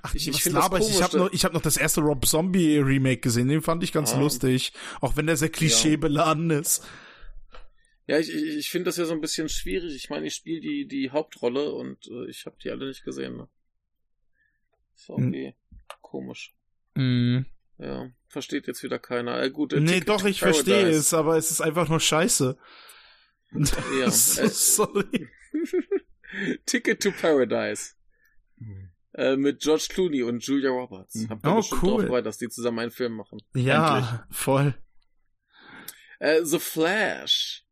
Ach, 0.02 0.16
Ich- 0.16 0.30
ich, 0.30 0.46
laber 0.46 0.80
ich? 0.80 0.90
Ich 0.90 1.04
habe 1.04 1.18
noch, 1.18 1.34
ich 1.34 1.44
hab 1.44 1.52
noch 1.52 1.62
das 1.62 1.76
erste 1.76 2.00
Rob 2.00 2.26
Zombie 2.26 2.78
Remake 2.78 3.20
gesehen, 3.20 3.50
den 3.50 3.62
fand 3.62 3.84
ich 3.84 3.92
ganz 3.92 4.14
Ah. 4.14 4.20
lustig. 4.20 4.72
Auch 5.02 5.18
wenn 5.18 5.28
der 5.28 5.36
sehr 5.36 5.50
klischeebeladen 5.50 6.50
ist. 6.52 6.86
Ja, 8.08 8.20
ich, 8.20 8.30
ich, 8.34 8.58
ich 8.58 8.70
finde 8.70 8.86
das 8.86 8.98
ja 8.98 9.06
so 9.06 9.14
ein 9.14 9.22
bisschen 9.22 9.48
schwierig. 9.50 9.96
Ich 9.96 10.10
meine, 10.10 10.28
ich 10.28 10.34
spiele 10.36 10.60
die, 10.60 10.88
die 10.88 11.12
Hauptrolle 11.12 11.72
und 11.72 12.06
äh, 12.08 12.30
ich 12.30 12.46
habe 12.46 12.58
die 12.62 12.70
alle 12.70 12.88
nicht 12.88 13.04
gesehen. 13.04 13.38
Ne? 13.38 13.48
Ist 14.96 15.10
irgendwie 15.10 15.56
komisch. 16.02 16.54
Mhm. 16.96 17.46
Ja, 17.78 18.10
versteht 18.28 18.68
jetzt 18.68 18.84
wieder 18.84 19.00
keiner. 19.00 19.42
Äh, 19.42 19.50
gut, 19.50 19.74
äh, 19.74 19.80
Nee, 19.80 19.94
Ticket 19.94 20.10
doch, 20.10 20.22
to 20.22 20.28
ich 20.28 20.40
verstehe 20.40 20.76
Paradise. 20.82 21.00
es, 21.00 21.14
aber 21.14 21.38
es 21.38 21.50
ist 21.52 21.62
einfach 21.62 21.88
nur 21.90 22.00
scheiße. 22.00 22.58
Ja, 24.00 24.10
so, 24.12 24.42
äh, 24.42 24.50
sorry. 24.50 25.28
Ticket 26.66 27.02
to 27.02 27.12
Paradise. 27.12 27.94
Äh, 29.14 29.36
mit 29.38 29.62
George 29.62 29.88
Clooney 29.90 30.24
und 30.24 30.44
Julia 30.46 30.72
Roberts. 30.72 31.26
Habt 31.30 31.46
ihr 31.46 31.52
Oh, 31.52 31.56
bestimmt 31.58 31.84
cool. 31.84 32.02
gefreut, 32.04 32.26
dass 32.26 32.38
die 32.38 32.50
zusammen 32.50 32.80
einen 32.80 32.92
Film 32.92 33.14
machen. 33.14 33.40
Ja, 33.54 34.28
voll. 34.32 34.74
Äh, 36.20 36.44
The 36.44 36.60
Flash. 36.60 37.63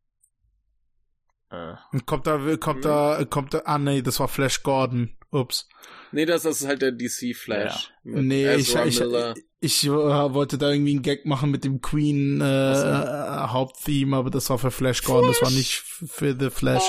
Äh, 1.52 1.76
Und 1.92 2.06
kommt 2.06 2.28
da, 2.28 2.38
kommt 2.58 2.86
da, 2.86 3.24
kommt 3.30 3.54
da, 3.54 3.62
ah 3.66 3.78
nee, 3.78 4.02
das 4.02 4.20
war 4.20 4.28
Flash 4.28 4.64
Gordon. 4.64 5.16
Ups. 5.32 5.70
Nee, 6.12 6.26
das, 6.26 6.44
das 6.44 6.62
ist 6.62 6.68
halt 6.68 6.82
der 6.82 6.92
DC 6.92 7.34
Flash. 7.36 7.92
Mit 8.04 8.26
Nee, 8.26 8.54
ich, 8.56 8.70
Ezra 8.70 8.86
ich, 8.86 9.00
Miller. 9.00 9.34
ich, 9.62 9.86
äh, 9.86 9.90
wollte 9.90 10.58
da 10.58 10.70
irgendwie 10.72 10.92
einen 10.92 11.04
Gag 11.04 11.26
machen 11.26 11.52
mit 11.52 11.64
dem 11.64 11.80
Queen 11.82 12.42
äh, 12.42 12.44
Ach 12.44 13.54
Haupttheme, 13.54 14.18
aber 14.18 14.30
das 14.30 14.50
war 14.50 14.58
für 14.58 14.72
Flash 14.72 15.04
Gordon, 15.04 15.30
das 15.30 15.42
war 15.42 15.52
nicht 15.52 15.76
für 15.80 16.36
The 16.38 16.50
Flash. 16.50 16.84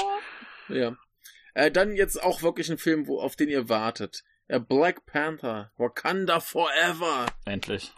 Ja. 0.68 0.96
Äh, 1.54 1.70
dann 1.70 1.94
jetzt 1.94 2.20
auch 2.20 2.42
wirklich 2.42 2.68
ein 2.70 2.78
Film, 2.78 3.06
wo, 3.06 3.20
auf 3.20 3.36
den 3.36 3.48
ihr 3.48 3.68
wartet. 3.68 4.24
Äh, 4.48 4.58
Black 4.58 5.06
Panther. 5.06 5.70
Wakanda 5.76 6.40
Forever. 6.40 7.26
endlich. 7.44 7.92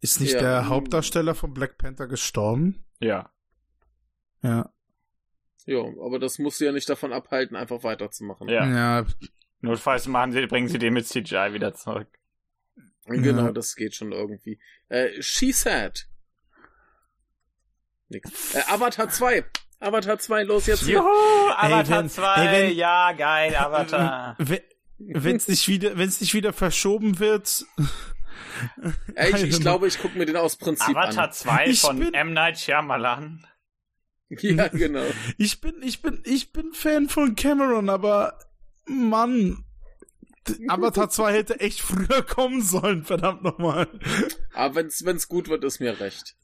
Ist 0.00 0.20
nicht 0.20 0.32
Ja, 0.34 0.40
der. 0.40 0.68
Hauptdarsteller 0.68 1.34
von 1.34 1.52
Black 1.52 1.76
Panther 1.76 2.06
gestorben? 2.06 2.84
Ja. 3.00 3.30
Ja. 4.42 4.70
Ja, 5.66 5.80
aber 5.80 6.18
das 6.18 6.38
muss 6.38 6.58
sie 6.58 6.66
ja 6.66 6.72
nicht 6.72 6.88
davon 6.88 7.12
abhalten, 7.12 7.56
einfach 7.56 7.82
weiterzumachen. 7.82 8.48
Ja. 8.48 8.66
Ja, 8.66 9.06
Notfalls 9.60 10.06
machen 10.08 10.32
sie, 10.32 10.46
bringen 10.46 10.68
sie 10.68 10.78
den 10.78 10.92
mit 10.92 11.06
CGI 11.06 11.54
wieder 11.54 11.72
zurück. 11.74 12.08
Genau, 13.06 13.46
Ja. 13.46 13.52
das 13.52 13.74
geht 13.76 13.94
schon 13.94 14.12
irgendwie. 14.12 14.58
Äh, 14.88 15.22
She 15.22 15.52
Said. 15.52 16.06
Nix. 18.08 18.54
Äh, 18.54 18.60
Avatar 18.68 19.08
2. 19.08 19.44
Avatar 19.80 20.18
2, 20.18 20.42
los 20.44 20.66
jetzt 20.66 20.84
hier. 20.84 20.96
Juhu, 20.98 21.50
Avatar 21.56 22.00
wenn- 22.02 22.08
2, 22.10 22.34
ey, 22.46 22.68
wenn- 22.70 22.76
ja, 22.76 23.12
geil, 23.12 23.56
Avatar. 23.56 24.36
We- 24.38 24.62
wenn 24.98 25.36
es 25.36 25.48
nicht 25.48 25.66
wieder, 25.68 25.96
wenn 25.98 26.08
es 26.08 26.20
nicht 26.20 26.34
wieder 26.34 26.52
verschoben 26.52 27.18
wird. 27.18 27.64
Ey, 29.14 29.34
ich, 29.34 29.42
ich 29.44 29.60
glaube, 29.60 29.86
ich 29.88 29.98
gucke 29.98 30.16
mir 30.16 30.24
den 30.26 30.36
aus 30.36 30.56
Prinzip 30.56 30.96
Avatar 30.96 31.24
an. 31.24 31.32
2 31.32 31.66
Ich 31.66 31.80
von 31.80 31.98
bin- 31.98 32.14
M. 32.14 32.32
Night 32.32 32.58
Shyamalan. 32.58 33.46
Ja, 34.42 34.68
genau. 34.72 35.06
Ich 35.38 35.60
bin, 35.60 35.82
ich 35.82 36.02
bin, 36.02 36.20
ich 36.24 36.52
bin 36.52 36.72
Fan 36.72 37.08
von 37.08 37.34
Cameron, 37.36 37.88
aber 37.88 38.38
Mann, 38.86 39.64
Avatar 40.68 41.10
2 41.10 41.32
hätte 41.32 41.60
echt 41.60 41.80
früher 41.80 42.22
kommen 42.22 42.62
sollen, 42.62 43.04
verdammt 43.04 43.42
nochmal. 43.42 43.88
Aber 44.52 44.74
wenn's, 44.76 45.04
wenn's 45.04 45.28
gut 45.28 45.48
wird, 45.48 45.64
ist 45.64 45.80
mir 45.80 46.00
recht. 46.00 46.36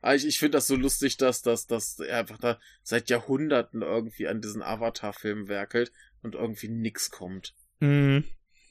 Aber 0.00 0.14
ich, 0.14 0.26
ich 0.26 0.38
finde 0.38 0.58
das 0.58 0.66
so 0.66 0.76
lustig, 0.76 1.16
dass, 1.16 1.42
dass, 1.42 1.66
dass 1.66 1.98
er 1.98 2.18
einfach 2.18 2.38
da 2.38 2.58
seit 2.82 3.10
Jahrhunderten 3.10 3.82
irgendwie 3.82 4.28
an 4.28 4.40
diesen 4.40 4.62
Avatar-Film 4.62 5.48
werkelt 5.48 5.92
und 6.22 6.34
irgendwie 6.34 6.68
nix 6.68 7.10
kommt. 7.10 7.54
Hm. 7.80 8.24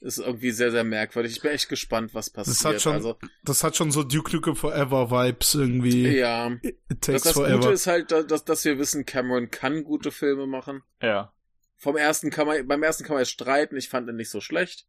Ist 0.04 0.18
irgendwie 0.18 0.50
sehr, 0.50 0.70
sehr 0.70 0.84
merkwürdig. 0.84 1.32
Ich 1.32 1.40
bin 1.40 1.52
echt 1.52 1.70
gespannt, 1.70 2.12
was 2.12 2.28
passiert. 2.28 2.74
hat 2.74 2.82
schon 2.82 2.92
also, 2.92 3.16
Das 3.42 3.64
hat 3.64 3.74
schon 3.74 3.90
so 3.90 4.02
Duke 4.02 4.36
Nukem 4.36 4.54
Forever 4.54 5.10
Vibes 5.10 5.54
irgendwie. 5.54 6.08
ja. 6.18 6.52
It 6.62 6.76
Das, 6.90 6.98
takes 7.00 7.22
das 7.22 7.34
Gute 7.34 7.48
forever. 7.48 7.72
ist 7.72 7.86
halt, 7.86 8.10
dass, 8.12 8.44
dass 8.44 8.64
wir 8.66 8.78
wissen, 8.78 9.06
Cameron 9.06 9.50
kann 9.50 9.82
gute 9.82 10.10
Filme 10.10 10.46
machen. 10.46 10.82
Ja. 11.00 11.32
Vom 11.76 11.96
ersten 11.96 12.28
kann 12.28 12.46
man, 12.46 12.66
beim 12.66 12.82
ersten 12.82 13.04
kann 13.04 13.14
man 13.14 13.22
jetzt 13.22 13.30
streiten, 13.30 13.78
ich 13.78 13.88
fand 13.88 14.06
ihn 14.06 14.16
nicht 14.16 14.28
so 14.30 14.42
schlecht. 14.42 14.86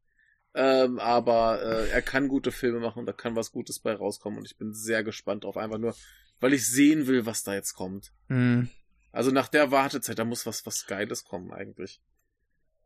Ähm, 0.53 0.99
aber 0.99 1.61
äh, 1.61 1.89
er 1.91 2.01
kann 2.01 2.27
gute 2.27 2.51
Filme 2.51 2.81
machen 2.81 2.99
und 2.99 3.05
da 3.05 3.13
kann 3.13 3.37
was 3.37 3.51
Gutes 3.53 3.79
bei 3.79 3.93
rauskommen 3.93 4.39
und 4.39 4.45
ich 4.45 4.57
bin 4.57 4.73
sehr 4.73 5.03
gespannt 5.05 5.45
drauf, 5.45 5.55
einfach 5.55 5.77
nur, 5.77 5.95
weil 6.41 6.53
ich 6.53 6.67
sehen 6.67 7.07
will, 7.07 7.25
was 7.25 7.43
da 7.43 7.53
jetzt 7.53 7.73
kommt. 7.73 8.11
Hm. 8.27 8.69
Also 9.13 9.31
nach 9.31 9.47
der 9.47 9.71
Wartezeit, 9.71 10.19
da 10.19 10.25
muss 10.25 10.45
was, 10.45 10.65
was 10.65 10.85
Geiles 10.87 11.23
kommen 11.23 11.53
eigentlich. 11.53 12.01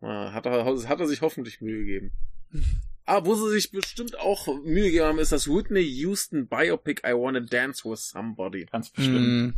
Ja, 0.02 0.32
hat, 0.34 0.46
er, 0.46 0.66
hat 0.66 1.00
er 1.00 1.08
sich 1.08 1.22
hoffentlich 1.22 1.62
Mühe 1.62 1.80
gegeben. 1.86 2.12
Ah, 3.12 3.26
wo 3.26 3.34
sie 3.34 3.50
sich 3.50 3.72
bestimmt 3.72 4.20
auch 4.20 4.46
Mühe 4.64 4.84
gegeben 4.84 5.06
haben, 5.06 5.18
ist 5.18 5.32
das 5.32 5.48
Whitney 5.48 5.82
Houston 5.82 6.48
Biopic 6.48 7.02
I 7.04 7.14
Wanna 7.14 7.40
Dance 7.40 7.84
With 7.90 8.08
Somebody. 8.08 8.68
Ganz 8.72 8.92
bestimmt. 8.92 9.18
Hm. 9.18 9.54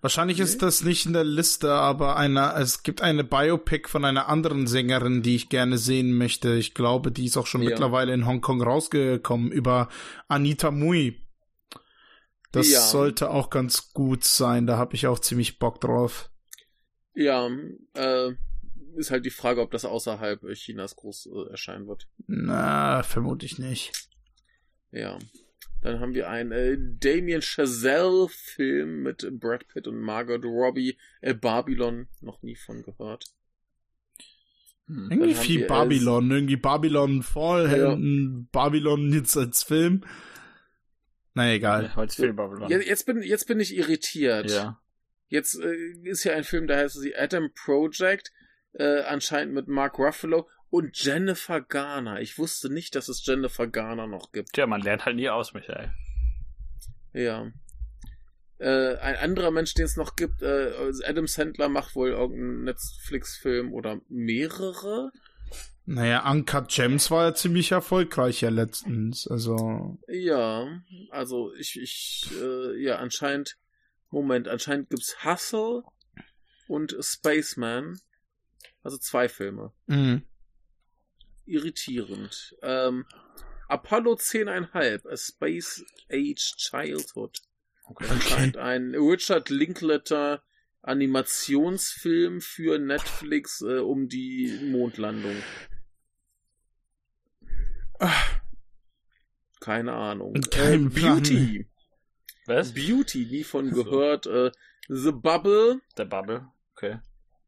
Wahrscheinlich 0.00 0.40
ist 0.40 0.60
das 0.60 0.82
nicht 0.82 1.06
in 1.06 1.12
der 1.12 1.22
Liste, 1.22 1.72
aber 1.72 2.16
eine, 2.16 2.54
es 2.56 2.82
gibt 2.82 3.00
eine 3.00 3.24
Biopic 3.24 3.88
von 3.88 4.04
einer 4.04 4.28
anderen 4.28 4.66
Sängerin, 4.66 5.22
die 5.22 5.36
ich 5.36 5.48
gerne 5.48 5.78
sehen 5.78 6.12
möchte. 6.18 6.54
Ich 6.56 6.74
glaube, 6.74 7.12
die 7.12 7.26
ist 7.26 7.36
auch 7.36 7.46
schon 7.46 7.62
Ja. 7.62 7.70
mittlerweile 7.70 8.12
in 8.12 8.26
Hongkong 8.26 8.60
rausgekommen 8.60 9.52
über 9.52 9.88
Anita 10.28 10.70
Mui. 10.72 11.20
Das 12.52 12.70
Ja. 12.70 12.80
sollte 12.80 13.30
auch 13.30 13.50
ganz 13.50 13.92
gut 13.92 14.24
sein. 14.24 14.66
Da 14.66 14.76
habe 14.78 14.94
ich 14.94 15.06
auch 15.06 15.20
ziemlich 15.20 15.58
Bock 15.60 15.80
drauf. 15.80 16.28
Ja, 17.14 17.48
äh, 17.94 18.32
ist 18.96 19.10
halt 19.10 19.24
die 19.24 19.30
Frage, 19.30 19.60
ob 19.60 19.70
das 19.70 19.84
außerhalb 19.84 20.40
Chinas 20.54 20.96
groß 20.96 21.26
äh, 21.26 21.50
erscheinen 21.50 21.86
wird. 21.86 22.08
Na, 22.26 23.02
vermute 23.02 23.46
ich 23.46 23.58
nicht. 23.58 23.92
Ja. 24.90 25.18
Dann 25.82 26.00
haben 26.00 26.14
wir 26.14 26.30
einen 26.30 26.52
äh, 26.52 26.78
Damien 26.78 27.42
Chazelle-Film 27.42 29.02
mit 29.02 29.28
Brad 29.38 29.68
Pitt 29.68 29.86
und 29.86 30.00
Margot 30.00 30.42
Robbie. 30.44 30.96
Äh, 31.20 31.34
Babylon, 31.34 32.08
noch 32.20 32.42
nie 32.42 32.56
von 32.56 32.82
gehört. 32.82 33.26
Hm. 34.86 35.10
Irgendwie 35.10 35.34
viel 35.34 35.60
wir, 35.60 35.66
äh, 35.66 35.68
Babylon. 35.68 36.30
Irgendwie 36.30 36.56
Babylon 36.56 37.22
Fall, 37.22 37.78
Ja. 37.78 37.96
Babylon 38.50 39.12
jetzt 39.12 39.36
als 39.36 39.62
Film. 39.62 40.04
Na 41.34 41.52
egal. 41.52 41.84
Ja, 41.84 41.96
heute 41.96 42.14
viel 42.14 42.32
Babylon. 42.32 42.70
Jetzt, 42.70 42.86
jetzt, 42.86 43.06
bin, 43.06 43.22
jetzt 43.22 43.46
bin 43.46 43.60
ich 43.60 43.76
irritiert. 43.76 44.50
Ja. 44.50 44.80
Jetzt 45.28 45.58
äh, 45.60 45.74
ist 46.02 46.22
hier 46.22 46.34
ein 46.34 46.44
Film, 46.44 46.66
der 46.66 46.78
heißt 46.78 47.00
The 47.00 47.16
Adam 47.16 47.50
Project, 47.54 48.32
äh, 48.74 49.02
anscheinend 49.02 49.54
mit 49.54 49.68
Mark 49.68 49.98
Ruffalo 49.98 50.48
und 50.70 50.96
Jennifer 51.02 51.60
Garner. 51.60 52.20
Ich 52.20 52.38
wusste 52.38 52.72
nicht, 52.72 52.94
dass 52.94 53.08
es 53.08 53.24
Jennifer 53.24 53.66
Garner 53.66 54.06
noch 54.06 54.32
gibt. 54.32 54.52
Tja, 54.52 54.66
man 54.66 54.80
lernt 54.80 55.04
halt 55.04 55.16
nie 55.16 55.28
aus, 55.28 55.54
Michael. 55.54 55.92
Ja. 57.12 57.50
Äh, 58.58 58.96
ein 58.96 59.16
anderer 59.16 59.50
Mensch, 59.50 59.74
den 59.74 59.84
es 59.84 59.96
noch 59.96 60.16
gibt, 60.16 60.42
äh, 60.42 60.72
Adam 61.04 61.26
Sandler 61.26 61.68
macht 61.68 61.94
wohl 61.94 62.10
irgendeinen 62.10 62.64
Netflix-Film 62.64 63.72
oder 63.72 64.00
mehrere. 64.08 65.10
Naja, 65.86 66.30
Uncut 66.30 66.68
Gems 66.68 67.10
war 67.10 67.26
ja 67.26 67.34
ziemlich 67.34 67.72
erfolgreich 67.72 68.40
ja 68.40 68.48
letztens. 68.48 69.28
Also. 69.28 69.98
Ja, 70.08 70.80
also 71.10 71.52
ich, 71.54 71.78
ich, 71.80 72.30
äh, 72.40 72.82
ja, 72.82 72.96
anscheinend, 72.96 73.58
Moment, 74.14 74.48
anscheinend 74.48 74.90
gibt's 74.90 75.24
Hustle 75.24 75.82
und 76.68 76.96
Spaceman. 77.00 78.00
Also 78.82 78.96
zwei 78.98 79.28
Filme. 79.28 79.72
mh. 79.86 80.22
irritierend. 81.46 82.56
Ähm, 82.62 83.06
Apollo 83.68 84.14
10,5, 84.14 85.10
A 85.10 85.16
Space 85.16 85.84
Age 86.10 86.56
Childhood. 86.56 87.40
Okay. 87.86 88.06
Anscheinend 88.08 88.56
ein 88.56 88.94
Richard 88.94 89.50
Linklater 89.50 90.42
Animationsfilm 90.82 92.40
für 92.40 92.78
Netflix 92.78 93.62
äh, 93.62 93.78
um 93.78 94.08
die 94.08 94.60
Mondlandung. 94.70 95.36
Keine 99.60 99.92
Ahnung. 99.92 100.34
Kein 100.50 100.86
äh. 100.86 100.90
Beauty. 100.90 101.66
Was? 102.46 102.72
Beauty, 102.74 103.26
nie 103.26 103.44
von 103.44 103.72
So. 103.74 103.84
gehört. 103.84 104.26
Äh, 104.26 104.50
The 104.88 105.12
Bubble. 105.12 105.80
Der 105.96 106.04
Bubble. 106.04 106.46
Okay. 106.76 106.98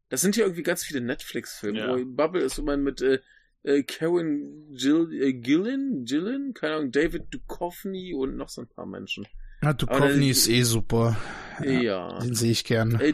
Das 0.09 0.21
sind 0.21 0.35
ja 0.35 0.43
irgendwie 0.43 0.63
ganz 0.63 0.83
viele 0.83 1.01
Netflix-Filme. 1.01 1.79
Ja. 1.79 1.97
wo 1.97 2.05
Bubble 2.05 2.41
ist 2.41 2.57
immer 2.57 2.77
mit 2.77 3.01
äh, 3.01 3.19
äh, 3.63 3.83
Karen 3.83 4.73
Jill, 4.73 5.11
äh, 5.13 5.33
Gillen, 5.33 6.05
Gillen, 6.05 6.53
keine 6.53 6.75
Ahnung, 6.75 6.91
David 6.91 7.25
Duchovny 7.33 8.13
und 8.13 8.37
noch 8.37 8.49
so 8.49 8.61
ein 8.61 8.67
paar 8.67 8.85
Menschen. 8.85 9.25
Ja, 9.61 9.69
Aber 9.69 9.73
Duchovny 9.73 10.29
ist 10.29 10.47
eh 10.47 10.63
super. 10.63 11.17
Ja. 11.63 12.19
Den 12.19 12.35
sehe 12.35 12.51
ich 12.51 12.63
gern. 12.63 12.99
Äh, 12.99 13.13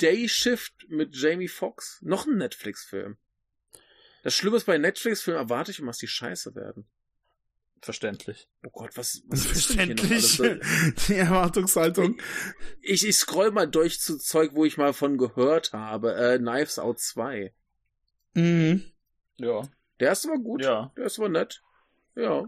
Day 0.00 0.28
Shift 0.28 0.86
mit 0.88 1.16
Jamie 1.16 1.48
Foxx, 1.48 2.00
noch 2.02 2.26
ein 2.26 2.36
Netflix-Film. 2.36 3.16
Das 4.22 4.34
Schlimme 4.34 4.56
ist, 4.58 4.66
bei 4.66 4.76
Netflix-Filmen 4.78 5.40
erwarte 5.40 5.70
ich 5.70 5.78
immer, 5.78 5.88
dass 5.90 5.98
die 5.98 6.06
scheiße 6.08 6.54
werden. 6.54 6.86
Verständlich. 7.82 8.48
Oh 8.64 8.70
Gott, 8.70 8.96
was, 8.96 9.22
was 9.26 9.44
ist 9.44 9.70
denn 9.78 9.86
hier 9.86 9.94
noch 9.96 10.04
alles? 10.10 10.34
Verständlich. 10.36 11.06
Die 11.08 11.14
Erwartungshaltung. 11.14 12.18
Ich, 12.80 13.06
ich 13.06 13.16
scroll 13.16 13.50
mal 13.50 13.66
durch 13.66 14.00
zu 14.00 14.18
Zeug, 14.18 14.52
wo 14.54 14.64
ich 14.64 14.76
mal 14.76 14.92
von 14.92 15.18
gehört 15.18 15.72
habe. 15.72 16.14
Äh, 16.16 16.38
Knives 16.38 16.78
Out 16.78 16.98
2. 16.98 17.52
Mhm. 18.34 18.82
Ja. 19.36 19.68
Der 20.00 20.12
ist 20.12 20.26
aber 20.26 20.38
gut. 20.38 20.62
Ja. 20.62 20.92
Der 20.96 21.04
ist 21.06 21.18
aber 21.18 21.28
nett. 21.28 21.62
Ja. 22.14 22.46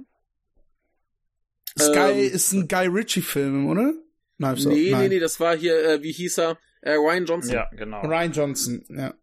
Sky 1.79 2.26
Ähm, 2.26 2.33
ist 2.35 2.53
ein 2.53 2.66
Guy 2.66 2.87
Ritchie-Film, 2.87 3.68
oder? 3.68 3.93
Knives 4.39 4.66
Out, 4.66 4.72
Nee, 4.72 4.91
nein. 4.91 5.03
nee, 5.03 5.09
nee, 5.09 5.18
das 5.20 5.39
war 5.39 5.57
hier, 5.57 5.83
äh, 5.85 6.03
wie 6.03 6.12
hieß 6.12 6.39
er? 6.39 6.59
Äh, 6.81 6.95
Ryan 6.95 7.26
Johnson. 7.26 7.55
Ja, 7.55 7.68
genau. 7.70 8.01
Ryan 8.03 8.33
Johnson, 8.33 8.85
ja. 8.89 9.14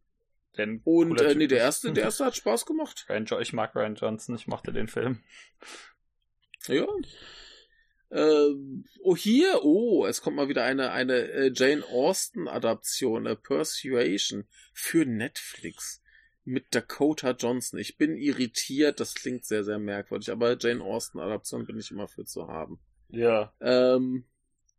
Den 0.58 0.82
Und 0.86 1.20
äh, 1.20 1.36
nee, 1.36 1.48
der 1.48 1.60
erste, 1.60 1.92
der 1.92 2.06
erste 2.06 2.26
hat 2.26 2.36
Spaß 2.36 2.66
gemacht. 2.66 3.06
Ryan 3.10 3.26
jo 3.26 3.40
ich 3.40 3.52
mag 3.52 3.76
Ryan 3.76 3.96
Johnson, 3.96 4.36
ich 4.36 4.48
mochte 4.48 4.72
den 4.72 4.88
Film. 4.88 5.22
Ja. 6.68 6.86
Äh, 8.10 8.56
oh, 9.02 9.16
hier, 9.16 9.64
oh, 9.64 10.06
es 10.06 10.22
kommt 10.22 10.36
mal 10.36 10.48
wieder 10.48 10.64
eine, 10.64 10.92
eine 10.92 11.32
äh, 11.32 11.52
Jane 11.54 11.84
Austen-Adaption, 11.84 13.26
äh, 13.26 13.36
Persuasion 13.36 14.46
für 14.74 15.06
Netflix 15.06 16.02
mit 16.44 16.74
Dakota 16.74 17.32
Johnson. 17.32 17.80
Ich 17.80 17.98
bin 17.98 18.16
irritiert, 18.16 19.00
das 19.00 19.16
klingt 19.16 19.46
sehr, 19.46 19.64
sehr 19.64 19.80
merkwürdig, 19.80 20.32
aber 20.32 20.58
Jane 20.60 20.84
Austen-Adaption 20.84 21.66
bin 21.66 21.80
ich 21.80 21.92
immer 21.92 22.08
für 22.08 22.26
zu 22.26 22.48
haben. 22.48 22.80
Ja. 23.10 23.54
Ähm, 23.60 24.26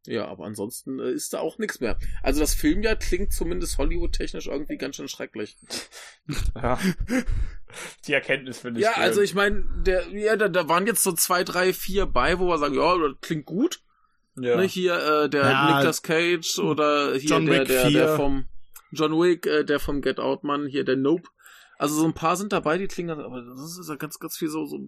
ja, 0.06 0.26
aber 0.26 0.44
ansonsten 0.44 0.98
äh, 1.00 1.10
ist 1.10 1.32
da 1.34 1.40
auch 1.40 1.58
nichts 1.58 1.80
mehr. 1.80 1.98
Also 2.22 2.40
das 2.40 2.54
Filmjahr 2.54 2.96
klingt 2.96 3.32
zumindest 3.32 3.78
Hollywood-technisch 3.78 4.46
irgendwie 4.46 4.76
ganz 4.76 4.96
schön 4.96 5.08
schrecklich. 5.08 5.56
ja. 6.54 6.78
Die 8.06 8.12
Erkenntnis 8.12 8.58
finde 8.58 8.80
ich 8.80 8.86
Ja, 8.86 8.94
schön. 8.94 9.02
also 9.02 9.20
ich 9.20 9.34
meine, 9.34 9.64
der, 9.84 10.08
ja, 10.10 10.36
da, 10.36 10.48
da 10.48 10.68
waren 10.68 10.86
jetzt 10.86 11.02
so 11.02 11.12
zwei, 11.12 11.44
drei, 11.44 11.72
vier 11.72 12.06
bei, 12.06 12.38
wo 12.38 12.46
wir 12.48 12.58
sagen, 12.58 12.74
ja, 12.74 12.96
das 12.96 13.20
klingt 13.20 13.46
gut. 13.46 13.80
ja. 14.36 14.56
Ne, 14.56 14.62
hier 14.64 14.94
äh, 15.24 15.28
der 15.28 15.42
Ja. 15.42 15.66
Nicolas 15.76 16.02
Cage 16.02 16.58
oder 16.58 17.14
hier 17.16 17.30
John 17.30 17.46
der, 17.46 17.60
Wick 17.60 17.68
der, 17.68 17.86
4. 17.88 17.90
der 17.90 18.16
vom 18.16 18.46
John 18.92 19.12
Wick, 19.12 19.46
äh, 19.46 19.64
der 19.64 19.80
vom 19.80 20.00
Get 20.00 20.20
Out 20.20 20.44
Mann, 20.44 20.66
hier 20.66 20.84
der 20.84 20.96
Nope. 20.96 21.28
Also 21.78 21.94
so 21.94 22.06
ein 22.06 22.14
paar 22.14 22.36
sind 22.36 22.52
dabei, 22.52 22.78
die 22.78 22.86
klingen, 22.86 23.20
aber 23.20 23.42
das 23.42 23.78
ist 23.78 23.88
ja 23.88 23.96
ganz, 23.96 24.18
ganz 24.18 24.36
viel 24.36 24.48
so, 24.48 24.64
so 24.64 24.78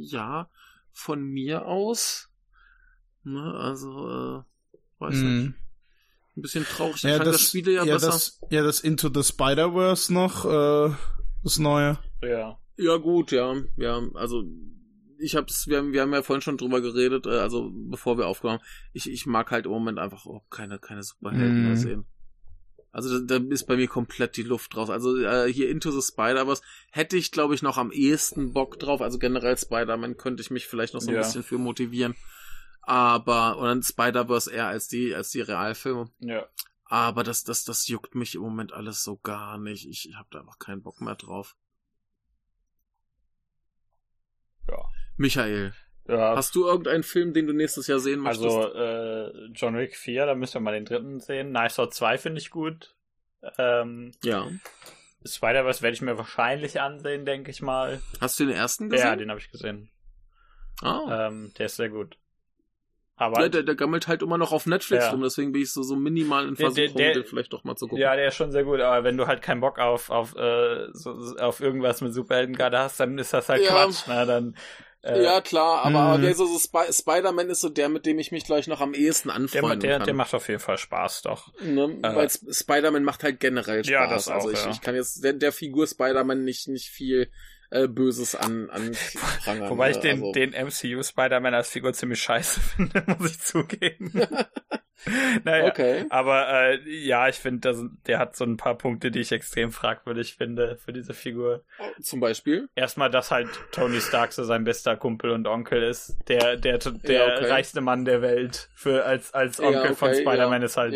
ja, 0.00 0.50
von 0.90 1.22
mir 1.22 1.66
aus. 1.66 2.28
Ne, 3.22 3.54
also, 3.54 4.08
äh, 4.40 4.42
weiß 5.02 5.14
nicht. 5.14 5.22
Mhm. 5.48 5.54
Ein 6.36 6.42
bisschen 6.42 6.64
traurig. 6.64 6.96
Ich 6.96 7.02
Ja, 7.02 7.16
fand 7.16 7.26
das, 7.26 7.42
Spiele 7.48 7.72
ja, 7.72 7.84
ja, 7.84 7.94
besser. 7.94 8.06
das, 8.06 8.40
ja, 8.50 8.62
das 8.62 8.80
Into 8.80 9.10
the 9.12 9.22
Spider-Verse 9.22 10.12
noch, 10.12 10.44
äh, 10.46 10.94
das 11.44 11.58
neue. 11.58 11.98
ja. 12.22 12.58
Ja, 12.78 12.96
gut, 12.96 13.32
ja, 13.32 13.54
ja, 13.76 14.00
also 14.14 14.42
ich 15.18 15.36
hab's, 15.36 15.66
wir 15.68 15.76
haben, 15.78 15.92
wir 15.92 16.00
haben 16.00 16.12
ja 16.14 16.22
vorhin 16.22 16.40
schon 16.40 16.56
drüber 16.56 16.80
geredet, 16.80 17.26
äh, 17.26 17.38
also 17.38 17.70
bevor 17.72 18.16
wir 18.16 18.26
aufgenommen 18.26 18.60
haben. 18.60 18.66
Ich, 18.94 19.08
ich 19.10 19.26
mag 19.26 19.50
halt 19.50 19.66
im 19.66 19.72
Moment 19.72 19.98
einfach 19.98 20.24
überhaupt 20.24 20.50
keine, 20.50 20.78
keine 20.78 21.02
Superhelden 21.02 21.58
Mhm. 21.60 21.66
mehr 21.66 21.76
sehen. 21.76 22.06
Also 22.90 23.20
da, 23.20 23.38
da 23.38 23.44
ist 23.50 23.66
bei 23.66 23.76
mir 23.76 23.88
komplett 23.88 24.36
die 24.38 24.42
Luft 24.42 24.74
raus. 24.76 24.88
Also 24.90 25.16
äh, 25.18 25.52
hier 25.52 25.68
Into 25.68 25.90
the 25.90 26.00
Spider-Verse 26.00 26.62
hätte 26.90 27.16
ich, 27.18 27.30
glaube 27.30 27.54
ich, 27.54 27.62
noch 27.62 27.76
am 27.76 27.92
ehesten 27.92 28.52
Bock 28.54 28.78
drauf. 28.80 29.00
Also 29.02 29.18
generell 29.18 29.56
Spider-Man 29.56 30.16
könnte 30.16 30.42
ich 30.42 30.50
mich 30.50 30.66
vielleicht 30.66 30.94
noch 30.94 31.00
so 31.02 31.10
ein 31.10 31.14
Ja. 31.16 31.20
bisschen 31.22 31.42
für 31.42 31.58
motivieren. 31.58 32.16
Aber, 32.82 33.58
und 33.58 33.66
dann 33.66 33.82
Spider-Verse 33.82 34.52
eher 34.52 34.66
als 34.66 34.88
die, 34.88 35.14
als 35.14 35.30
die 35.30 35.40
Realfilme. 35.40 36.10
Ja. 36.18 36.46
Aber 36.84 37.22
das, 37.22 37.44
das, 37.44 37.64
das 37.64 37.88
juckt 37.88 38.14
mich 38.14 38.34
im 38.34 38.42
Moment 38.42 38.72
alles 38.72 39.02
so 39.02 39.16
gar 39.16 39.56
nicht. 39.56 39.88
Ich 39.88 40.14
habe 40.16 40.28
da 40.30 40.40
einfach 40.40 40.58
keinen 40.58 40.82
Bock 40.82 41.00
mehr 41.00 41.14
drauf. 41.14 41.56
Ja. 44.68 44.78
Michael, 45.16 45.72
ja. 46.06 46.36
hast 46.36 46.54
du 46.54 46.66
irgendeinen 46.66 47.02
Film, 47.02 47.32
den 47.32 47.46
du 47.46 47.52
nächstes 47.52 47.86
Jahr 47.86 47.98
sehen 47.98 48.20
möchtest? 48.20 48.44
Also, 48.44 48.74
äh, 48.74 49.46
John 49.54 49.76
Wick 49.76 49.96
4, 49.96 50.26
da 50.26 50.34
müssen 50.34 50.54
wir 50.54 50.60
mal 50.60 50.74
den 50.74 50.84
dritten 50.84 51.20
sehen. 51.20 51.50
Knives 51.50 51.78
Out 51.78 51.94
2 51.94 52.18
finde 52.18 52.40
ich 52.40 52.50
gut. 52.50 52.94
Ähm, 53.58 54.12
ja. 54.22 54.48
Spider-Verse 55.24 55.82
werde 55.82 55.94
ich 55.94 56.02
mir 56.02 56.18
wahrscheinlich 56.18 56.80
ansehen, 56.80 57.24
denke 57.24 57.50
ich 57.50 57.62
mal. 57.62 58.00
Hast 58.20 58.40
du 58.40 58.44
den 58.44 58.54
ersten 58.54 58.90
gesehen? 58.90 59.06
Ja, 59.06 59.16
den 59.16 59.30
habe 59.30 59.40
ich 59.40 59.50
gesehen. 59.50 59.90
Ah. 60.80 61.28
Ähm, 61.28 61.52
der 61.58 61.66
ist 61.66 61.76
sehr 61.76 61.88
gut. 61.88 62.18
Aber 63.22 63.40
Ja, 63.42 63.48
der, 63.48 63.62
der 63.62 63.74
gammelt 63.74 64.08
halt 64.08 64.22
immer 64.22 64.38
noch 64.38 64.52
auf 64.52 64.66
Netflix 64.66 65.04
Ja. 65.04 65.10
rum, 65.10 65.22
deswegen 65.22 65.52
bin 65.52 65.62
ich 65.62 65.72
so, 65.72 65.82
so 65.82 65.96
minimal 65.96 66.46
in 66.48 66.54
Der- 66.54 66.66
der- 66.70 66.74
Versuchung, 66.74 66.96
der- 66.98 67.12
den 67.14 67.24
vielleicht 67.24 67.52
doch 67.52 67.64
mal 67.64 67.76
zu 67.76 67.86
gucken. 67.86 68.02
Ja, 68.02 68.16
der 68.16 68.28
ist 68.28 68.34
schon 68.34 68.50
sehr 68.52 68.64
gut, 68.64 68.80
aber 68.80 69.04
wenn 69.04 69.16
du 69.16 69.26
halt 69.26 69.42
keinen 69.42 69.60
Bock 69.60 69.78
auf, 69.78 70.10
auf, 70.10 70.34
äh, 70.36 70.86
so, 70.92 71.12
auf 71.38 71.60
irgendwas 71.60 72.00
mit 72.00 72.12
Superhelden 72.14 72.54
gerade 72.56 72.78
hast, 72.78 72.98
dann 73.00 73.16
ist 73.18 73.32
das 73.32 73.48
halt 73.48 73.62
Ja. 73.62 73.70
Quatsch, 73.70 74.06
ne? 74.08 74.26
Dann, 74.26 74.56
äh, 75.02 75.22
Ja, 75.22 75.40
klar, 75.40 75.84
aber, 75.84 75.98
aber 76.00 76.22
der 76.22 76.34
so, 76.34 76.46
so 76.46 76.58
Spi 76.58 76.92
Spider-Man 76.92 77.50
ist 77.50 77.60
so 77.60 77.68
der, 77.68 77.88
mit 77.88 78.06
dem 78.06 78.18
ich 78.18 78.30
mich 78.32 78.44
gleich 78.44 78.66
noch 78.68 78.80
am 78.80 78.94
ehesten 78.94 79.28
der, 79.28 79.36
anfreunden 79.36 79.80
der, 79.80 79.96
kann. 79.98 80.04
der 80.06 80.14
macht 80.14 80.34
auf 80.34 80.48
jeden 80.48 80.60
Fall 80.60 80.78
Spaß, 80.78 81.22
doch. 81.22 81.52
ne? 81.60 81.98
äh, 82.02 82.14
Weil 82.14 82.26
Sp- 82.30 82.50
Spider-Man 82.52 83.02
macht 83.04 83.22
halt 83.24 83.40
generell 83.40 83.84
Spaß. 83.84 83.92
Ja, 83.92 84.06
das 84.08 84.28
auch, 84.28 84.34
also 84.34 84.50
ich, 84.50 84.64
ja. 84.64 84.70
ich 84.70 84.80
kann 84.80 84.94
jetzt 84.94 85.22
der, 85.24 85.32
der 85.32 85.52
Figur 85.52 85.86
Spider-Man 85.86 86.44
nicht, 86.44 86.68
nicht 86.68 86.88
viel 86.88 87.28
äh, 87.72 87.88
Böses 87.88 88.34
an, 88.34 88.70
an 88.70 88.92
prangern, 89.44 89.70
Wobei 89.70 89.90
ich 89.90 89.96
ne? 89.96 90.02
den, 90.02 90.18
also, 90.20 90.32
den 90.32 90.50
MCU 90.50 91.02
Spider-Man 91.02 91.54
als 91.54 91.70
Figur 91.70 91.92
ziemlich 91.92 92.22
scheiße 92.22 92.60
finde, 92.76 93.04
muss 93.18 93.30
ich 93.32 93.40
zugeben. 93.40 94.12
naja, 95.44 95.66
Okay. 95.66 96.04
aber 96.10 96.48
äh, 96.48 96.78
ja, 96.86 97.28
ich 97.28 97.36
finde, 97.36 97.90
der 98.06 98.18
hat 98.18 98.36
so 98.36 98.44
ein 98.44 98.56
paar 98.56 98.76
Punkte, 98.78 99.10
die 99.10 99.20
ich 99.20 99.32
extrem 99.32 99.72
fragwürdig 99.72 100.36
finde 100.36 100.76
für 100.76 100.92
diese 100.92 101.14
Figur. 101.14 101.64
Zum 102.00 102.20
Beispiel. 102.20 102.68
Erstmal, 102.76 103.10
dass 103.10 103.30
halt 103.30 103.48
Tony 103.72 104.00
Stark 104.00 104.32
so 104.32 104.44
sein 104.44 104.64
bester 104.64 104.96
Kumpel 104.96 105.30
und 105.30 105.48
Onkel 105.48 105.82
ist. 105.82 106.16
Der, 106.28 106.56
der, 106.56 106.78
der 106.78 107.26
Ja, 107.26 107.36
okay. 107.36 107.46
reichste 107.50 107.80
Mann 107.80 108.04
der 108.04 108.22
Welt 108.22 108.68
für 108.74 109.04
als, 109.04 109.34
als 109.34 109.58
Onkel 109.60 109.86
Ja, 109.86 109.94
von 109.94 110.10
okay, 110.10 110.20
Spider-Man 110.20 110.62
ja. 110.62 110.66
ist 110.66 110.76
halt 110.76 110.94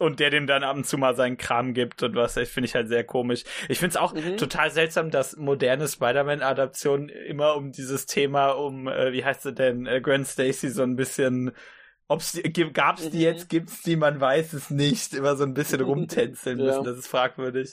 und 0.00 0.20
der 0.20 0.30
dem 0.30 0.46
dann 0.46 0.62
ab 0.64 0.76
und 0.76 0.86
zu 0.86 0.98
mal 0.98 1.14
seinen 1.16 1.36
Kram 1.36 1.74
gibt 1.74 2.02
und 2.02 2.14
was, 2.14 2.36
ich 2.36 2.48
finde 2.48 2.66
ich 2.68 2.74
halt 2.74 2.88
sehr 2.88 3.04
komisch. 3.04 3.44
Ich 3.68 3.78
finde 3.78 3.90
es 3.90 3.96
auch 3.96 4.14
Mhm. 4.14 4.36
total 4.36 4.70
seltsam, 4.70 5.10
dass 5.10 5.36
moderne 5.36 5.88
Spider-Man-Adaptionen 5.88 7.08
immer 7.08 7.56
um 7.56 7.72
dieses 7.72 8.06
Thema 8.06 8.50
um, 8.50 8.86
äh, 8.88 9.12
wie 9.12 9.24
heißt 9.24 9.42
sie 9.42 9.52
denn, 9.52 9.86
äh, 9.86 10.00
Gwen 10.00 10.24
Stacy 10.24 10.68
so 10.70 10.82
ein 10.82 10.96
bisschen 10.96 11.52
Ob's 12.08 12.32
die, 12.32 12.42
gab's 12.72 13.02
die 13.10 13.16
Mhm. 13.16 13.22
jetzt, 13.22 13.48
gibt's 13.48 13.82
die, 13.82 13.96
man 13.96 14.20
weiß 14.20 14.52
es 14.52 14.70
nicht, 14.70 15.12
immer 15.12 15.34
so 15.34 15.42
ein 15.42 15.54
bisschen 15.54 15.80
rumtänzeln 15.80 16.58
müssen, 16.58 16.84
Ja. 16.84 16.90
das 16.90 16.98
ist 16.98 17.08
fragwürdig. 17.08 17.72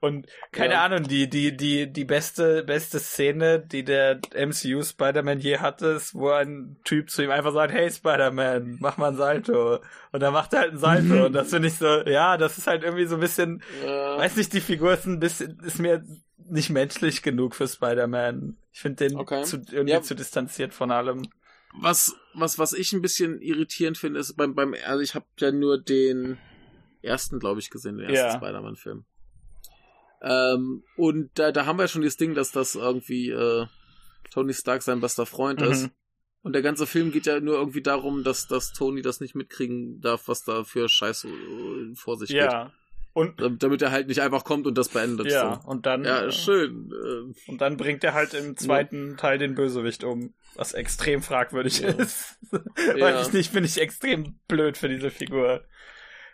Und 0.00 0.26
keine 0.52 0.74
Ja. 0.74 0.84
Ahnung, 0.84 1.02
die, 1.02 1.28
die, 1.28 1.54
die, 1.54 1.92
die 1.92 2.04
beste, 2.06 2.64
beste 2.64 2.98
Szene, 2.98 3.60
die 3.60 3.84
der 3.84 4.20
MCU 4.34 4.82
Spider-Man 4.82 5.38
je 5.38 5.58
hatte, 5.58 5.88
ist, 5.88 6.14
wo 6.14 6.30
ein 6.30 6.76
Typ 6.84 7.10
zu 7.10 7.22
ihm 7.22 7.30
einfach 7.30 7.52
sagt, 7.52 7.74
hey 7.74 7.90
Spider-Man, 7.90 8.78
mach 8.80 8.96
mal 8.96 9.08
ein 9.10 9.16
Salto. 9.16 9.80
Und 10.12 10.20
dann 10.22 10.32
macht 10.32 10.54
er 10.54 10.60
halt 10.60 10.72
ein 10.72 10.78
Salto. 10.78 11.02
Mhm. 11.14 11.22
Und 11.26 11.32
das 11.34 11.50
finde 11.50 11.68
ich 11.68 11.74
so, 11.74 11.86
ja, 12.06 12.38
das 12.38 12.56
ist 12.56 12.66
halt 12.66 12.84
irgendwie 12.84 13.04
so 13.04 13.16
ein 13.16 13.20
bisschen, 13.20 13.62
Ja. 13.84 14.16
weiß 14.16 14.36
nicht, 14.36 14.52
die 14.54 14.60
Figur 14.62 14.94
ist 14.94 15.04
ein 15.04 15.20
bisschen, 15.20 15.58
ist 15.62 15.78
mir 15.78 16.02
nicht 16.48 16.70
menschlich 16.70 17.22
genug 17.22 17.54
für 17.54 17.68
Spider-Man. 17.68 18.56
Ich 18.72 18.80
finde 18.80 19.08
den 19.08 19.18
Okay. 19.18 19.42
zu, 19.42 19.58
irgendwie 19.70 20.00
zu 20.00 20.14
distanziert 20.14 20.72
von 20.72 20.90
allem. 20.90 21.28
Was, 21.76 22.14
was, 22.34 22.58
was 22.58 22.72
ich 22.72 22.92
ein 22.92 23.02
bisschen 23.02 23.40
irritierend 23.40 23.98
finde, 23.98 24.20
ist 24.20 24.36
beim, 24.36 24.54
beim, 24.54 24.74
also 24.86 25.00
ich 25.00 25.14
habe 25.14 25.26
ja 25.38 25.50
nur 25.50 25.78
den 25.78 26.38
ersten, 27.02 27.38
glaube 27.40 27.60
ich, 27.60 27.70
gesehen, 27.70 27.96
den 27.98 28.06
ersten 28.08 28.30
Ja. 28.30 28.36
Spider-Man-Film. 28.36 29.04
Ähm, 30.22 30.84
und 30.96 31.30
da, 31.34 31.52
da 31.52 31.66
haben 31.66 31.78
wir 31.78 31.88
schon 31.88 32.02
das 32.02 32.16
Ding, 32.16 32.34
dass 32.34 32.52
das 32.52 32.74
irgendwie 32.76 33.30
äh, 33.30 33.66
Tony 34.30 34.54
Stark 34.54 34.82
sein 34.82 35.00
bester 35.00 35.26
Freund 35.26 35.60
Mhm. 35.60 35.66
ist. 35.66 35.90
Und 36.42 36.52
der 36.52 36.62
ganze 36.62 36.86
Film 36.86 37.10
geht 37.10 37.26
ja 37.26 37.40
nur 37.40 37.56
irgendwie 37.56 37.82
darum, 37.82 38.22
dass, 38.22 38.46
dass 38.46 38.72
Tony 38.72 39.02
das 39.02 39.20
nicht 39.20 39.34
mitkriegen 39.34 40.00
darf, 40.00 40.28
was 40.28 40.44
da 40.44 40.62
für 40.64 40.88
Scheiße 40.88 41.28
äh, 41.28 41.94
vor 41.94 42.16
sich 42.18 42.30
Ja. 42.30 42.72
Und. 43.14 43.40
Damit 43.62 43.80
er 43.80 43.90
halt 43.92 44.08
nicht 44.08 44.20
einfach 44.20 44.44
kommt 44.44 44.66
und 44.66 44.76
das 44.76 44.88
beendet. 44.90 45.28
ja, 45.28 45.60
So. 45.64 45.70
und 45.70 45.86
dann, 45.86 46.04
Ja, 46.04 46.26
äh, 46.26 46.32
schön. 46.32 46.90
Äh, 46.92 47.50
und 47.50 47.60
dann 47.60 47.76
bringt 47.78 48.04
er 48.04 48.12
halt 48.12 48.34
im 48.34 48.56
zweiten 48.56 49.16
Teil 49.16 49.38
den 49.38 49.54
Bösewicht 49.54 50.04
um, 50.04 50.34
was 50.56 50.72
extrem 50.74 51.22
fragwürdig 51.22 51.80
Ja. 51.80 51.88
ist. 51.90 52.36
Ja. 52.96 53.00
Weiß 53.00 53.28
ich 53.28 53.32
nicht, 53.32 53.50
finde 53.52 53.68
ich 53.68 53.80
extrem 53.80 54.38
blöd 54.48 54.76
für 54.76 54.88
diese 54.88 55.10
Figur. 55.10 55.64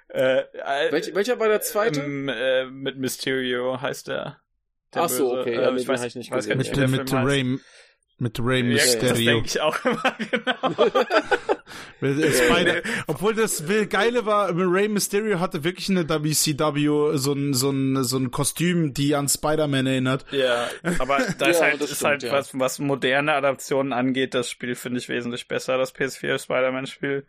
Äh, 0.09 0.40
äh, 0.40 0.90
welch, 0.90 1.15
welcher 1.15 1.39
war 1.39 1.48
der 1.48 1.61
zweite? 1.61 2.01
Ähm, 2.01 2.28
äh, 2.28 2.65
mit 2.65 2.98
Mysterio 2.98 3.81
heißt 3.81 4.09
er. 4.09 4.40
Der 4.94 5.02
Ach 5.02 5.09
so, 5.09 5.28
Böse. 5.31 5.40
okay, 5.43 5.55
Äh, 5.55 5.62
ja, 5.62 5.77
ich 5.77 5.86
weiß, 5.86 6.02
ich 6.05 6.16
nicht 6.16 6.31
weiß 6.32 6.48
gar 6.48 6.57
nicht, 6.57 6.70
Mit, 6.70 6.77
wie 6.77 6.81
der 6.81 6.89
mit 6.89 7.09
Film 7.11 7.20
heißt. 7.23 7.31
Ray, 7.31 7.59
mit 8.21 8.39
Ray 8.41 8.63
Ja, 8.63 8.77
das 8.77 8.95
Mysterio. 8.95 9.33
denke 9.33 9.47
ich 9.47 9.61
auch 9.61 9.77
immer, 9.85 10.17
genau. 10.31 11.05
Es 12.03 12.49
beide, 12.49 12.83
obwohl 13.07 13.35
das 13.35 13.69
will- 13.69 13.87
Geile 13.87 14.25
war, 14.27 14.51
Ray 14.55 14.89
Mysterio 14.89 15.39
hatte 15.41 15.65
wirklich 15.65 15.89
eine 15.91 16.09
WCW 16.09 17.17
so 17.19 17.33
ein, 17.33 17.55
so 17.55 17.71
ein, 17.71 18.03
so 18.05 18.17
ein 18.19 18.31
Kostüm, 18.31 18.95
die 18.95 19.15
an 19.15 19.29
Spider-Man 19.29 19.87
erinnert. 19.87 20.25
Ja, 20.31 20.69
aber 20.99 21.19
da 21.39 21.47
ist 21.47 21.61
Ja, 21.61 21.67
halt, 21.67 21.81
das 21.81 21.91
ist 21.91 21.97
stimmt, 21.99 22.11
halt 22.11 22.23
ja. 22.25 22.33
was, 22.33 22.59
was 22.59 22.79
moderne 22.79 23.35
Adaptionen 23.35 23.93
angeht, 23.93 24.35
das 24.35 24.49
Spiel 24.51 24.75
finde 24.75 24.99
ich 24.99 25.09
wesentlich 25.09 25.47
besser, 25.49 25.77
das 25.79 25.95
PS4 25.95 26.39
Spider-Man-Spiel. 26.43 27.25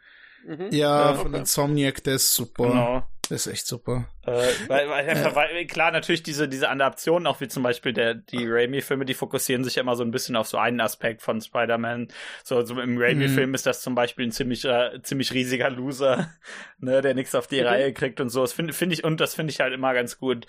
Mhm. 0.47 0.67
Ja, 0.71 1.11
Ja, 1.11 1.13
von 1.15 1.27
okay. 1.27 1.37
Insomniac, 1.39 2.03
der 2.03 2.15
ist 2.15 2.33
super. 2.33 2.67
Genau. 2.69 3.07
Ist 3.31 3.47
echt 3.47 3.65
super. 3.65 4.09
Äh, 4.25 4.31
weil, 4.67 4.89
weil, 4.89 5.09
einfach, 5.09 5.35
weil, 5.35 5.65
klar, 5.65 5.91
natürlich 5.91 6.21
diese, 6.21 6.49
diese 6.49 6.69
Adaptionen, 6.69 7.25
auch 7.27 7.39
wie 7.39 7.47
zum 7.47 7.63
Beispiel 7.63 7.93
der, 7.93 8.13
die 8.13 8.45
Raimi-Filme, 8.45 9.05
die 9.05 9.13
fokussieren 9.13 9.63
sich 9.63 9.77
immer 9.77 9.95
so 9.95 10.03
ein 10.03 10.11
bisschen 10.11 10.35
auf 10.35 10.47
so 10.47 10.57
einen 10.57 10.81
Aspekt 10.81 11.21
von 11.21 11.39
Spider-Man. 11.39 12.09
So, 12.43 12.61
so 12.61 12.79
im 12.79 12.97
Raimi-Film 12.97 13.53
ist 13.53 13.65
das 13.65 13.81
zum 13.81 13.95
Beispiel 13.95 14.27
ein 14.27 14.31
ziemlich, 14.31 14.65
äh, 14.65 15.01
ziemlich 15.01 15.33
riesiger 15.33 15.69
Loser, 15.69 16.29
ne, 16.79 17.01
der 17.01 17.13
nichts 17.13 17.33
auf 17.33 17.47
die 17.47 17.61
Mhm. 17.61 17.67
Reihe 17.67 17.93
kriegt 17.93 18.19
und 18.19 18.29
so. 18.29 18.41
Das 18.41 18.53
finde 18.53 18.73
finde 18.73 18.95
ich, 18.95 19.03
und 19.03 19.19
das 19.21 19.33
finde 19.35 19.51
ich 19.51 19.59
halt 19.61 19.73
immer 19.73 19.93
ganz 19.93 20.17
gut. 20.17 20.45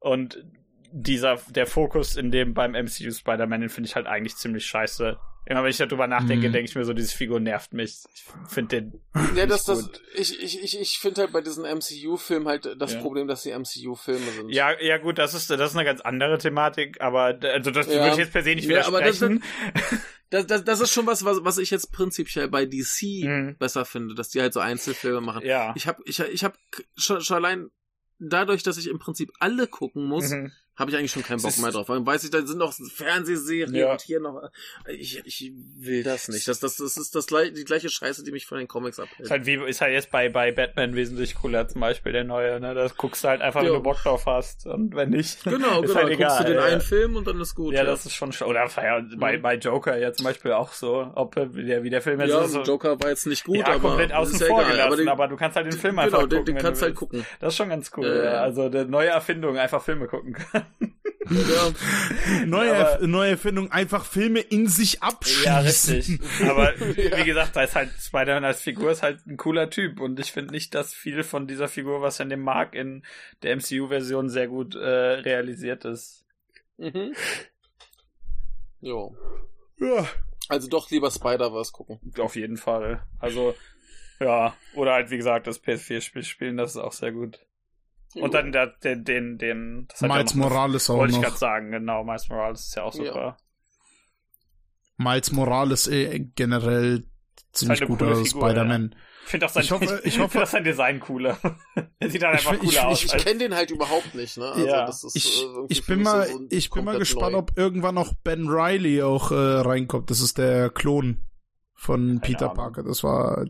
Und 0.00 0.42
dieser, 0.90 1.38
der 1.48 1.66
Fokus 1.66 2.16
in 2.16 2.30
dem 2.30 2.54
beim 2.54 2.72
MCU 2.72 3.10
Spider-Man, 3.10 3.60
den 3.60 3.70
finde 3.70 3.88
ich 3.88 3.96
halt 3.96 4.06
eigentlich 4.06 4.36
ziemlich 4.36 4.66
scheiße. 4.66 5.18
Immer 5.44 5.64
wenn 5.64 5.70
ich 5.70 5.76
darüber 5.76 6.06
nachdenke, 6.06 6.48
Mhm. 6.48 6.52
denke 6.52 6.68
ich 6.70 6.74
mir 6.76 6.84
so, 6.84 6.92
diese 6.92 7.16
Figur 7.16 7.40
nervt 7.40 7.72
mich. 7.72 8.04
Ich 8.14 8.24
finde 8.48 8.80
den. 8.80 9.00
Ja, 9.36 9.46
das, 9.46 9.66
nicht 9.66 9.68
das, 9.68 9.82
gut. 9.82 10.02
ich, 10.14 10.40
ich, 10.42 10.62
ich, 10.62 10.80
ich 10.80 10.98
finde 10.98 11.22
halt 11.22 11.32
bei 11.32 11.40
diesen 11.40 11.64
MCU-Filmen 11.64 12.46
halt 12.46 12.76
das 12.80 12.92
Ja. 12.94 13.00
Problem, 13.00 13.26
dass 13.26 13.42
die 13.42 13.50
MCU-Filme 13.50 14.30
sind. 14.30 14.50
Ja, 14.50 14.80
ja 14.80 14.98
gut, 14.98 15.18
das 15.18 15.34
ist, 15.34 15.50
das 15.50 15.70
ist 15.72 15.76
eine 15.76 15.84
ganz 15.84 16.00
andere 16.00 16.38
Thematik, 16.38 17.00
aber 17.00 17.38
also 17.42 17.72
das 17.72 17.88
Ja. 17.88 17.94
würde 17.94 18.10
ich 18.10 18.16
jetzt 18.18 18.32
per 18.32 18.44
se 18.44 18.54
nicht 18.54 18.68
Ja, 18.68 18.86
aber 18.86 19.00
das- 19.02 19.20
widersprechen. 19.20 19.42
Das, 20.30 20.46
das, 20.46 20.64
das 20.64 20.80
ist 20.80 20.90
schon 20.94 21.04
was, 21.06 21.26
was, 21.26 21.44
was 21.44 21.58
ich 21.58 21.68
jetzt 21.70 21.92
prinzipiell 21.92 22.48
bei 22.48 22.64
DC 22.64 23.22
Mhm. 23.26 23.56
besser 23.58 23.84
finde, 23.84 24.14
dass 24.14 24.30
die 24.30 24.40
halt 24.40 24.54
so 24.54 24.60
Einzelfilme 24.60 25.20
machen. 25.20 25.44
ja. 25.44 25.74
Ich 25.76 25.86
habe 25.86 26.02
ich, 26.06 26.20
ich 26.20 26.42
hab 26.42 26.56
schon, 26.96 27.20
schon 27.20 27.36
allein 27.36 27.70
dadurch, 28.18 28.62
dass 28.62 28.78
ich 28.78 28.88
im 28.88 28.98
Prinzip 28.98 29.30
alle 29.40 29.66
gucken 29.66 30.06
muss, 30.06 30.30
Mhm. 30.30 30.50
Habe 30.76 30.90
ich 30.90 30.96
eigentlich 30.96 31.12
schon 31.12 31.22
keinen 31.22 31.42
Bock 31.42 31.56
mehr 31.58 31.70
drauf. 31.70 31.88
Weil 31.88 32.04
weiß 32.04 32.24
ich, 32.24 32.30
da 32.30 32.44
sind 32.46 32.58
noch 32.58 32.72
Fernsehserien 32.72 33.74
Ja. 33.74 33.92
und 33.92 34.00
hier 34.00 34.20
noch. 34.20 34.50
Ich, 34.88 35.20
ich 35.24 35.52
will 35.78 36.02
das 36.02 36.28
nicht. 36.28 36.48
Das, 36.48 36.60
das, 36.60 36.76
das 36.76 36.96
ist 36.96 37.14
das, 37.14 37.26
die 37.26 37.64
gleiche 37.64 37.88
Scheiße, 37.90 38.24
die 38.24 38.32
mich 38.32 38.46
von 38.46 38.58
den 38.58 38.68
Comics 38.68 38.98
abhält. 38.98 39.20
Ist 39.20 39.30
halt 39.30 39.46
wie, 39.46 39.54
ist 39.68 39.80
halt 39.80 39.92
jetzt 39.92 40.10
bei, 40.10 40.28
bei 40.28 40.50
Batman 40.50 40.94
wesentlich 40.94 41.34
cooler, 41.34 41.68
zum 41.68 41.80
Beispiel 41.82 42.12
der 42.12 42.24
neue, 42.24 42.58
ne? 42.60 42.74
Das 42.74 42.96
guckst 42.96 43.22
du 43.22 43.28
halt 43.28 43.42
einfach, 43.42 43.60
wenn 43.60 43.68
Ja. 43.68 43.74
du 43.74 43.82
Bock 43.82 43.98
drauf 44.02 44.24
hast. 44.26 44.66
Und 44.66 44.94
wenn 44.94 45.10
nicht. 45.10 45.44
Genau, 45.44 45.82
ist 45.82 45.88
genau. 45.88 45.94
Halt 45.94 46.04
Dann 46.04 46.08
egal, 46.12 46.28
guckst 46.28 46.40
du 46.40 46.44
den 46.44 46.54
ja. 46.54 46.64
einen 46.64 46.80
Film 46.80 47.16
und 47.16 47.26
dann 47.26 47.40
ist 47.40 47.54
gut. 47.54 47.74
Ja, 47.74 47.84
das 47.84 48.06
ist 48.06 48.14
schon, 48.14 48.32
sch- 48.32 48.44
oder 48.44 48.68
bei, 49.18 49.36
Mhm. 49.38 49.42
bei 49.42 49.54
Joker 49.56 49.96
ja 49.98 50.12
zum 50.12 50.24
Beispiel 50.24 50.52
auch 50.52 50.72
so, 50.72 51.10
ob 51.14 51.36
äh, 51.36 51.46
der, 51.48 51.82
wie 51.82 51.90
der 51.90 52.00
Film 52.02 52.18
jetzt 52.20 52.30
ja, 52.30 52.42
ist. 52.44 52.52
so- 52.52 52.62
Joker 52.62 52.98
war 53.00 53.10
jetzt 53.10 53.26
nicht 53.26 53.44
gut, 53.44 53.56
ja, 53.58 53.66
aber 53.66 53.78
komplett 53.90 54.12
außen 54.12 54.38
vor 54.40 54.60
egal. 54.62 54.72
gelassen, 54.72 54.96
den- 54.98 55.08
aber 55.08 55.28
du 55.28 55.36
kannst 55.36 55.56
halt 55.56 55.66
den 55.66 55.78
Film 55.78 55.98
einfach 55.98 56.18
Genau, 56.18 56.26
den, 56.28 56.38
gucken. 56.38 56.46
den 56.46 56.56
wenn 56.56 56.62
kannst 56.62 56.80
du 56.80 56.84
halt 56.86 56.92
willst. 56.92 56.98
gucken. 57.00 57.26
Das 57.40 57.52
ist 57.52 57.56
schon 57.58 57.68
ganz 57.68 57.90
cool, 57.96 58.22
ja. 58.24 58.40
Also 58.40 58.62
eine 58.62 58.84
neue 58.86 59.08
Erfindung, 59.08 59.58
einfach 59.58 59.82
Filme 59.82 60.06
gucken 60.06 60.32
können. 60.32 60.61
Ja. 61.30 62.44
Neue, 62.46 62.76
Aber- 62.76 62.98
Erf- 63.00 63.06
neue 63.06 63.30
Erfindung, 63.30 63.70
einfach 63.70 64.04
Filme 64.04 64.40
in 64.40 64.66
sich 64.66 65.02
abschließen. 65.04 65.44
Ja, 65.44 65.60
richtig. 65.60 66.20
Aber 66.48 66.76
Ja. 66.78 67.16
wie 67.18 67.24
gesagt, 67.24 67.54
da 67.54 67.62
ist 67.62 67.76
halt 67.76 67.90
Spider-Man 67.98 68.44
als 68.44 68.60
Figur 68.60 68.90
ist 68.90 69.02
halt 69.04 69.24
ein 69.26 69.36
cooler 69.36 69.70
Typ 69.70 70.00
und 70.00 70.18
ich 70.18 70.32
finde 70.32 70.52
nicht, 70.52 70.74
dass 70.74 70.92
viel 70.92 71.22
von 71.22 71.46
dieser 71.46 71.68
Figur, 71.68 72.02
was 72.02 72.18
in 72.18 72.28
dem 72.28 72.40
Mark 72.42 72.74
in 72.74 73.04
der 73.44 73.56
MCU-Version 73.56 74.28
sehr 74.30 74.48
gut 74.48 74.74
äh, 74.74 74.78
realisiert 74.80 75.84
ist. 75.84 76.24
Mhm. 76.76 77.14
Jo. 78.80 79.16
Ja. 79.78 80.06
Also 80.48 80.68
doch 80.68 80.90
lieber 80.90 81.10
Spider-Verse 81.10 81.72
gucken. 81.72 82.00
Auf 82.18 82.34
jeden 82.34 82.56
Fall. 82.56 83.04
Also, 83.20 83.54
ja. 84.20 84.54
Oder 84.74 84.94
halt, 84.94 85.10
wie 85.10 85.16
gesagt, 85.18 85.46
das 85.46 85.62
PS4-Spiel 85.62 86.24
spielen, 86.24 86.56
das 86.56 86.72
ist 86.72 86.78
auch 86.78 86.92
sehr 86.92 87.12
gut. 87.12 87.38
Und 88.14 88.34
dann 88.34 88.52
der, 88.52 88.66
den, 88.66 89.04
den, 89.04 89.38
den 89.38 89.88
das 89.88 90.02
Miles 90.02 90.32
ja 90.34 90.38
Morales 90.38 90.90
auch 90.90 90.98
Wollte 90.98 91.14
ich 91.14 91.22
gerade 91.22 91.36
sagen, 91.36 91.70
genau. 91.70 92.04
Miles 92.04 92.28
Morales 92.28 92.66
ist 92.66 92.76
ja 92.76 92.82
auch 92.82 92.92
super. 92.92 93.14
Ja. 93.14 93.36
Miles 94.98 95.32
Morales 95.32 95.86
äh, 95.88 96.18
generell 96.34 97.04
ziemlich 97.52 97.80
guter 97.86 98.24
Spider-Man. 98.24 98.90
Ja. 98.92 98.98
Ich 99.24 99.30
finde 99.30 99.46
auch 99.46 99.50
sein, 99.50 99.62
ich 99.62 99.70
hoffe, 99.70 100.00
ich 100.04 100.18
hoffe, 100.18 100.38
das 100.38 100.50
sein 100.50 100.64
Design 100.64 101.00
cooler. 101.00 101.38
er 101.98 102.10
sieht 102.10 102.22
dann 102.22 102.32
einfach 102.32 102.58
cooler 102.58 102.88
aus. 102.88 103.04
Ich, 103.04 103.14
ich 103.14 103.24
kenne 103.24 103.38
den 103.38 103.54
halt 103.54 103.70
überhaupt 103.70 104.14
nicht, 104.14 104.36
ne? 104.36 104.50
Also 104.52 104.66
ja. 104.66 104.88
Ist, 104.88 105.10
ich, 105.14 105.42
äh, 105.42 105.46
ich 105.68 105.86
bin 105.86 106.02
mal, 106.02 106.26
so 106.26 106.40
ich 106.50 106.70
bin 106.70 106.84
mal 106.84 106.98
gespannt, 106.98 107.32
neu. 107.32 107.38
ob 107.38 107.56
irgendwann 107.56 107.94
noch 107.94 108.14
Ben 108.14 108.48
Riley 108.48 109.02
auch 109.02 109.30
äh, 109.30 109.34
reinkommt. 109.34 110.10
Das 110.10 110.20
ist 110.20 110.38
der 110.38 110.70
Klon 110.70 111.18
von 111.74 112.06
Keine 112.06 112.20
Peter 112.20 112.44
Ahnung. 112.46 112.56
Parker. 112.56 112.82
Das 112.82 113.02
war 113.02 113.46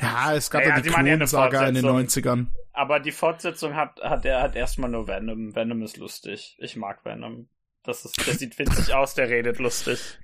ja, 0.00 0.34
es 0.34 0.50
gab 0.50 0.62
ja, 0.62 0.76
ja 0.76 0.80
die 0.80 0.90
Klonsaga 0.90 1.66
in 1.66 1.74
den 1.74 1.86
90ern. 1.86 2.46
Aber 2.72 3.00
die 3.00 3.12
Fortsetzung 3.12 3.74
hat, 3.74 4.00
hat 4.00 4.24
er 4.24 4.42
hat 4.42 4.56
erstmal 4.56 4.90
nur 4.90 5.06
Venom. 5.08 5.54
Venom 5.54 5.82
ist 5.82 5.96
lustig. 5.96 6.56
Ich 6.58 6.76
mag 6.76 7.04
Venom. 7.04 7.48
Das 7.84 8.04
ist, 8.04 8.26
der 8.26 8.34
sieht 8.34 8.58
witzig 8.58 8.94
aus, 8.94 9.14
der 9.14 9.28
redet 9.28 9.58
lustig. 9.58 10.18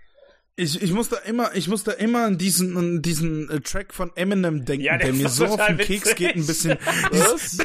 Ich, 0.58 0.80
ich 0.80 0.90
muss 0.90 1.10
da 1.10 1.18
immer, 1.18 1.54
ich 1.54 1.68
muss 1.68 1.84
da 1.84 1.92
immer 1.92 2.24
an 2.24 2.38
diesen, 2.38 2.78
an 2.78 3.02
diesen 3.02 3.50
äh, 3.50 3.60
Track 3.60 3.92
von 3.92 4.10
Eminem 4.16 4.64
denken, 4.64 4.84
ja, 4.84 4.96
der, 4.96 5.08
der 5.08 5.14
mir 5.14 5.28
so 5.28 5.44
auf 5.44 5.66
den 5.66 5.78
witzig. 5.78 6.02
Keks 6.02 6.14
geht, 6.14 6.34
ein 6.34 6.46
bisschen. 6.46 6.78
Was? 7.10 7.58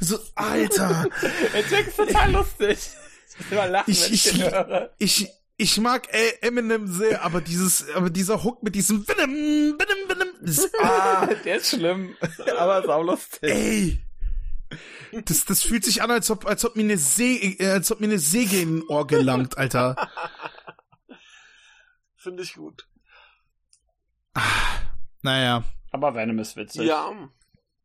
so, 0.00 0.18
Alter. 0.34 1.08
Der 1.54 1.66
Track 1.66 1.86
ist 1.88 1.96
total 1.96 2.32
lustig. 2.32 2.78
Ich 3.34 3.38
muss 3.38 3.52
immer 3.52 3.66
lachen, 3.66 3.90
ich, 3.90 4.38
wenn 4.38 4.92
ich, 4.98 5.22
ich. 5.22 5.30
Ich, 5.62 5.78
mag 5.78 6.08
Eminem 6.40 6.86
sehr, 6.86 7.22
aber 7.24 7.40
dieses, 7.40 7.88
aber 7.94 8.10
dieser 8.10 8.42
Hook 8.42 8.62
mit 8.62 8.74
diesem 8.74 9.06
Venom, 9.06 9.78
Venom, 9.78 10.08
Venom. 10.08 10.28
Ah, 10.80 11.26
der 11.44 11.56
ist 11.56 11.70
schlimm, 11.70 12.16
aber 12.58 12.82
saulustig. 12.84 13.50
Ey. 13.50 13.98
Das, 15.24 15.44
das 15.44 15.62
fühlt 15.62 15.84
sich 15.84 16.02
an, 16.02 16.10
als 16.10 16.30
ob, 16.30 16.46
als 16.46 16.64
ob 16.64 16.76
mir 16.76 16.84
eine 16.84 16.96
See, 16.96 17.56
äh, 17.58 17.70
als 17.70 17.92
ob 17.92 18.00
mir 18.00 18.06
eine 18.06 18.18
Säge 18.18 18.60
in 18.60 18.82
Ohr 18.88 19.06
gelangt, 19.06 19.58
Alter. 19.58 19.96
Finde 22.16 22.42
ich 22.42 22.54
gut. 22.54 22.88
Ah, 24.34 24.42
naja. 25.20 25.64
Aber 25.90 26.14
Venom 26.14 26.38
ist 26.38 26.56
witzig. 26.56 26.86
Ja. 26.86 27.12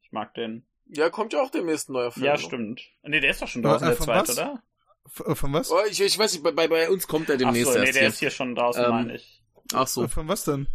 Ich 0.02 0.12
mag 0.12 0.34
den. 0.36 0.66
Ja, 0.86 1.10
kommt 1.10 1.34
ja 1.34 1.42
auch 1.42 1.52
demnächst 1.52 1.90
ein 1.90 1.94
neuer 1.94 2.12
Film. 2.12 2.26
Ja, 2.26 2.38
stimmt. 2.38 2.82
Nee, 3.04 3.20
der 3.20 3.32
ist 3.32 3.42
doch 3.42 3.48
schon 3.48 3.64
draußen, 3.64 3.86
äh, 3.88 3.92
der 3.92 4.00
zweite, 4.00 4.30
was? 4.30 4.38
oder? 4.38 4.64
F 5.08 5.38
von 5.38 5.54
was? 5.54 5.72
Oh, 5.72 5.80
ich, 5.90 6.02
ich 6.02 6.18
weiß 6.18 6.34
nicht, 6.34 6.44
bei, 6.44 6.68
bei 6.68 6.90
uns 6.90 7.08
kommt 7.08 7.30
er 7.30 7.38
demnächst 7.38 7.70
Ach 7.70 7.74
so, 7.74 7.80
nee, 7.80 7.92
der 7.92 8.02
hier. 8.02 8.10
ist 8.10 8.20
hier 8.20 8.30
schon 8.30 8.56
draußen, 8.56 8.84
ähm, 8.84 8.90
meine 8.92 9.16
ich. 9.16 9.42
Ach 9.74 9.88
so. 9.88 10.08
Von 10.08 10.28
was 10.28 10.44
denn? 10.44 10.68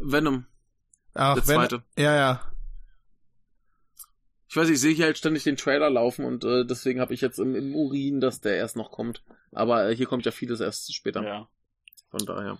Venom. 0.00 0.46
Ach, 1.14 1.34
der 1.34 1.44
zweite. 1.44 1.82
ja, 1.96 2.14
ja. 2.14 2.40
Ich 4.48 4.56
weiß, 4.56 4.68
ich 4.68 4.80
sehe 4.80 4.94
hier 4.94 5.06
halt 5.06 5.18
ständig 5.18 5.42
den 5.42 5.56
Trailer 5.56 5.90
laufen 5.90 6.24
und 6.24 6.44
äh, 6.44 6.64
deswegen 6.64 7.00
habe 7.00 7.12
ich 7.12 7.20
jetzt 7.20 7.40
im, 7.40 7.56
im, 7.56 7.74
Urin, 7.74 8.20
dass 8.20 8.40
der 8.40 8.54
erst 8.54 8.76
noch 8.76 8.92
kommt. 8.92 9.24
Aber 9.50 9.88
äh, 9.88 9.96
hier 9.96 10.06
kommt 10.06 10.26
ja 10.26 10.30
vieles 10.30 10.60
erst 10.60 10.94
später. 10.94 11.24
Ja. 11.24 11.48
Von 12.10 12.24
daher. 12.24 12.58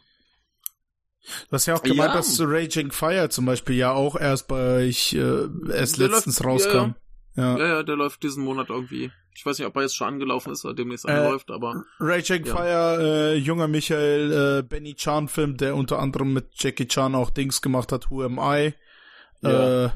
Du 1.49 1.53
hast 1.53 1.67
ja 1.67 1.75
auch 1.77 1.83
gemeint, 1.83 2.11
ja. 2.11 2.17
dass 2.17 2.41
Raging 2.41 2.91
Fire 2.91 3.29
zum 3.31 3.47
Beispiel 3.47 3.77
ja 3.77 3.93
auch 3.93 4.17
erst 4.17 4.49
bei 4.49 4.83
ich 4.83 5.15
äh, 5.15 5.47
erst 5.73 6.01
der 6.01 6.09
letztens 6.09 6.41
läuft, 6.41 6.67
rauskam. 6.67 6.77
Ja, 6.77 6.97
ja. 7.37 7.59
ja, 7.59 7.67
ja, 7.67 7.83
der 7.83 7.97
läuft 7.97 8.23
diesen 8.23 8.45
Monat 8.45 8.71
irgendwie. 8.71 9.11
Ich 9.37 9.45
weiß 9.45 9.59
nicht, 9.59 9.67
ob 9.67 9.75
er 9.77 9.83
jetzt 9.83 9.97
schon 9.97 10.09
angelaufen 10.09 10.53
ist 10.53 10.65
oder 10.65 10.75
demnächst 10.75 11.07
äh, 11.07 11.13
anläuft, 11.13 11.51
aber. 11.51 11.85
Raging 11.99 12.45
ja. 12.45 12.55
Fire, 12.55 12.99
äh, 13.01 13.35
junger 13.37 13.67
Michael, 13.67 14.61
äh, 14.61 14.63
Benny 14.63 14.95
Chan 14.95 15.29
Film, 15.29 15.57
der 15.57 15.75
unter 15.75 15.99
anderem 15.99 16.33
mit 16.33 16.51
Jackie 16.55 16.87
Chan 16.87 17.15
auch 17.15 17.31
Dings 17.31 17.61
gemacht 17.61 17.91
hat, 17.91 18.11
Who 18.11 18.23
Am 18.23 18.39
I? 18.39 18.75
Ja. 19.43 19.87
Äh, 19.87 19.91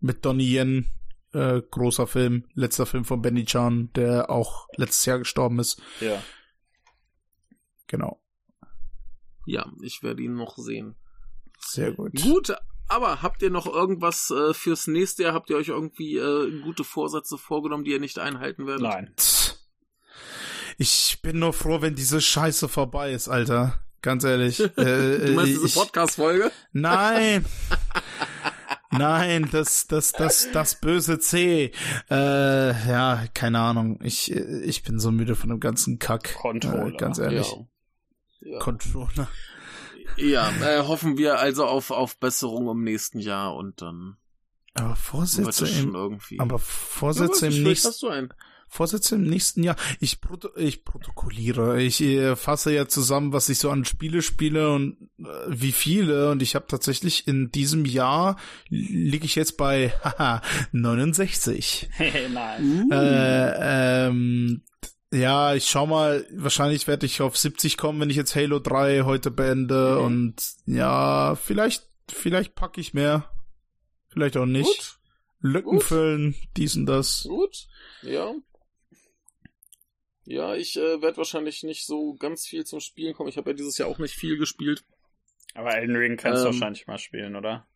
mit 0.00 0.24
Donnie 0.24 0.56
Yen, 0.56 0.86
äh, 1.32 1.60
großer 1.70 2.06
Film, 2.06 2.44
letzter 2.54 2.86
Film 2.86 3.04
von 3.04 3.22
Benny 3.22 3.44
Chan, 3.44 3.90
der 3.94 4.30
auch 4.30 4.68
letztes 4.76 5.04
Jahr 5.06 5.18
gestorben 5.18 5.58
ist. 5.58 5.82
Ja. 6.00 6.22
Genau. 7.88 8.20
Ja, 9.46 9.70
ich 9.82 10.02
werde 10.02 10.22
ihn 10.22 10.34
noch 10.34 10.56
sehen. 10.58 10.96
Sehr 11.58 11.92
gut. 11.92 12.20
Gut, 12.20 12.54
aber 12.88 13.22
habt 13.22 13.42
ihr 13.42 13.50
noch 13.50 13.66
irgendwas 13.66 14.30
äh, 14.30 14.54
fürs 14.54 14.86
nächste 14.86 15.24
Jahr? 15.24 15.34
Habt 15.34 15.50
ihr 15.50 15.56
euch 15.56 15.68
irgendwie 15.68 16.16
äh, 16.16 16.60
gute 16.62 16.84
Vorsätze 16.84 17.38
vorgenommen, 17.38 17.84
die 17.84 17.92
ihr 17.92 18.00
nicht 18.00 18.18
einhalten 18.18 18.66
werdet? 18.66 18.82
Nein. 18.82 19.14
Ich 20.78 21.20
bin 21.22 21.38
nur 21.38 21.52
froh, 21.52 21.80
wenn 21.80 21.94
diese 21.94 22.20
Scheiße 22.20 22.68
vorbei 22.68 23.12
ist, 23.12 23.28
Alter. 23.28 23.80
Ganz 24.02 24.24
ehrlich. 24.24 24.60
äh, 24.76 25.26
du 25.26 25.32
meinst 25.34 25.62
diese 25.62 25.78
Podcast-Folge? 25.78 26.52
Nein. 26.72 27.44
Nein, 28.92 29.48
das, 29.50 29.88
das, 29.88 30.12
das, 30.12 30.48
das 30.52 30.80
böse 30.80 31.18
C. 31.18 31.72
Äh, 32.10 32.88
ja, 32.88 33.24
keine 33.34 33.58
Ahnung. 33.58 33.98
Ich, 34.02 34.30
ich 34.32 34.82
bin 34.84 34.98
so 34.98 35.10
müde 35.10 35.34
von 35.34 35.50
dem 35.50 35.60
ganzen 35.60 35.98
Kack. 35.98 36.34
Controller. 36.34 36.94
Äh, 36.94 36.96
ganz 36.96 37.18
ehrlich. 37.18 37.50
Ja. 37.50 37.66
Ja. 38.52 38.58
Controller. 38.58 39.28
Ja, 40.16 40.50
äh, 40.62 40.82
hoffen 40.82 41.18
wir 41.18 41.38
also 41.38 41.66
auf, 41.66 41.90
auf 41.90 42.18
Besserung 42.18 42.68
im 42.68 42.84
nächsten 42.84 43.18
Jahr 43.18 43.54
und 43.54 43.82
dann. 43.82 44.16
Aber 44.74 44.96
Vorsätze 44.96 45.66
im, 45.68 45.94
irgendwie. 45.94 46.38
Aber 46.38 46.58
Vorsätze 46.58 47.48
ja, 47.48 47.56
im 47.56 47.62
nächsten. 47.62 48.30
Vorsätze 48.68 49.14
im 49.14 49.22
nächsten 49.22 49.62
Jahr. 49.62 49.76
Ich, 50.00 50.20
proto 50.20 50.50
ich 50.56 50.84
protokolliere, 50.84 51.80
ich 51.80 52.00
äh, 52.02 52.36
fasse 52.36 52.72
ja 52.72 52.88
zusammen, 52.88 53.32
was 53.32 53.48
ich 53.48 53.58
so 53.58 53.70
an 53.70 53.84
Spiele 53.84 54.22
spiele 54.22 54.72
und 54.72 54.96
äh, 55.18 55.24
wie 55.48 55.72
viele. 55.72 56.30
Und 56.30 56.42
ich 56.42 56.54
habe 56.54 56.66
tatsächlich 56.66 57.28
in 57.28 57.50
diesem 57.50 57.84
Jahr 57.84 58.36
liege 58.68 59.24
ich 59.24 59.34
jetzt 59.34 59.56
bei 59.56 59.90
haha, 60.04 60.42
69. 60.72 61.88
Hey, 61.96 62.28
nice. 62.28 62.60
Uh. 62.60 62.92
Äh, 62.92 64.08
ähm, 64.08 64.62
ja, 65.12 65.54
ich 65.54 65.66
schau 65.66 65.86
mal, 65.86 66.26
wahrscheinlich 66.32 66.86
werde 66.86 67.06
ich 67.06 67.20
auf 67.20 67.36
70 67.36 67.76
kommen, 67.76 68.00
wenn 68.00 68.10
ich 68.10 68.16
jetzt 68.16 68.34
Halo 68.34 68.58
3 68.58 69.02
heute 69.02 69.30
beende 69.30 69.96
mhm. 69.98 70.04
und 70.04 70.42
ja, 70.66 71.36
vielleicht, 71.36 71.88
vielleicht 72.08 72.54
packe 72.54 72.80
ich 72.80 72.94
mehr. 72.94 73.30
Vielleicht 74.08 74.36
auch 74.36 74.46
nicht. 74.46 74.66
Gut. 74.66 74.98
Lücken 75.40 75.70
Gut. 75.72 75.82
füllen, 75.82 76.34
dies 76.56 76.76
und 76.76 76.86
das. 76.86 77.24
Gut, 77.28 77.66
ja. 78.02 78.34
Ja, 80.24 80.54
ich 80.56 80.76
äh, 80.76 81.00
werde 81.02 81.18
wahrscheinlich 81.18 81.62
nicht 81.62 81.86
so 81.86 82.14
ganz 82.14 82.46
viel 82.46 82.64
zum 82.64 82.80
Spielen 82.80 83.14
kommen. 83.14 83.28
Ich 83.28 83.36
habe 83.36 83.50
ja 83.50 83.56
dieses 83.56 83.78
Jahr 83.78 83.88
auch 83.88 83.98
nicht 83.98 84.14
viel 84.14 84.38
gespielt. 84.38 84.84
Aber 85.54 85.76
Elden 85.76 85.96
Ring 85.96 86.16
kannst 86.16 86.38
ähm, 86.38 86.44
du 86.44 86.52
wahrscheinlich 86.52 86.86
mal 86.86 86.98
spielen, 86.98 87.36
oder? 87.36 87.68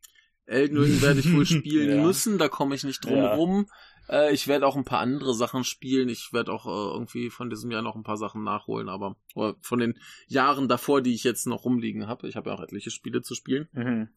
Elden 0.47 0.78
Ring 0.78 1.01
werde 1.01 1.20
ich 1.20 1.32
wohl 1.32 1.47
spielen 1.47 1.98
ja. 1.98 2.02
müssen, 2.02 2.39
da 2.39 2.48
komme 2.48 2.74
ich 2.74 2.82
nicht 2.82 3.05
drum 3.05 3.19
ja. 3.19 3.35
rum. 3.35 3.70
Äh, 4.11 4.32
ich 4.35 4.49
werde 4.49 4.66
auch 4.66 4.77
ein 4.77 4.85
paar 4.85 5.01
andere 5.01 5.35
Sachen 5.35 5.65
spielen. 5.65 6.09
Ich 6.09 6.32
werde 6.32 6.53
auch 6.53 6.66
äh, 6.66 6.93
irgendwie 6.93 7.31
von 7.31 7.49
diesem 7.49 7.70
Jahr 7.70 7.82
noch 7.82 7.95
ein 7.95 8.03
paar 8.03 8.16
Sachen 8.16 8.43
nachholen, 8.43 8.89
aber 8.89 9.16
von 9.61 9.78
den 9.78 9.99
Jahren 10.27 10.69
davor, 10.69 11.01
die 11.01 11.15
ich 11.15 11.24
jetzt 11.24 11.47
noch 11.47 11.65
rumliegen 11.65 12.09
habe. 12.09 12.28
Ich 12.28 12.37
habe 12.37 12.51
ja 12.51 12.57
auch 12.57 12.62
etliche 12.62 12.91
Spiele 12.91 13.23
zu 13.23 13.35
spielen. 13.35 13.69
Mhm. 13.73 14.09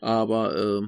Aber 0.00 0.54
äh, 0.56 0.82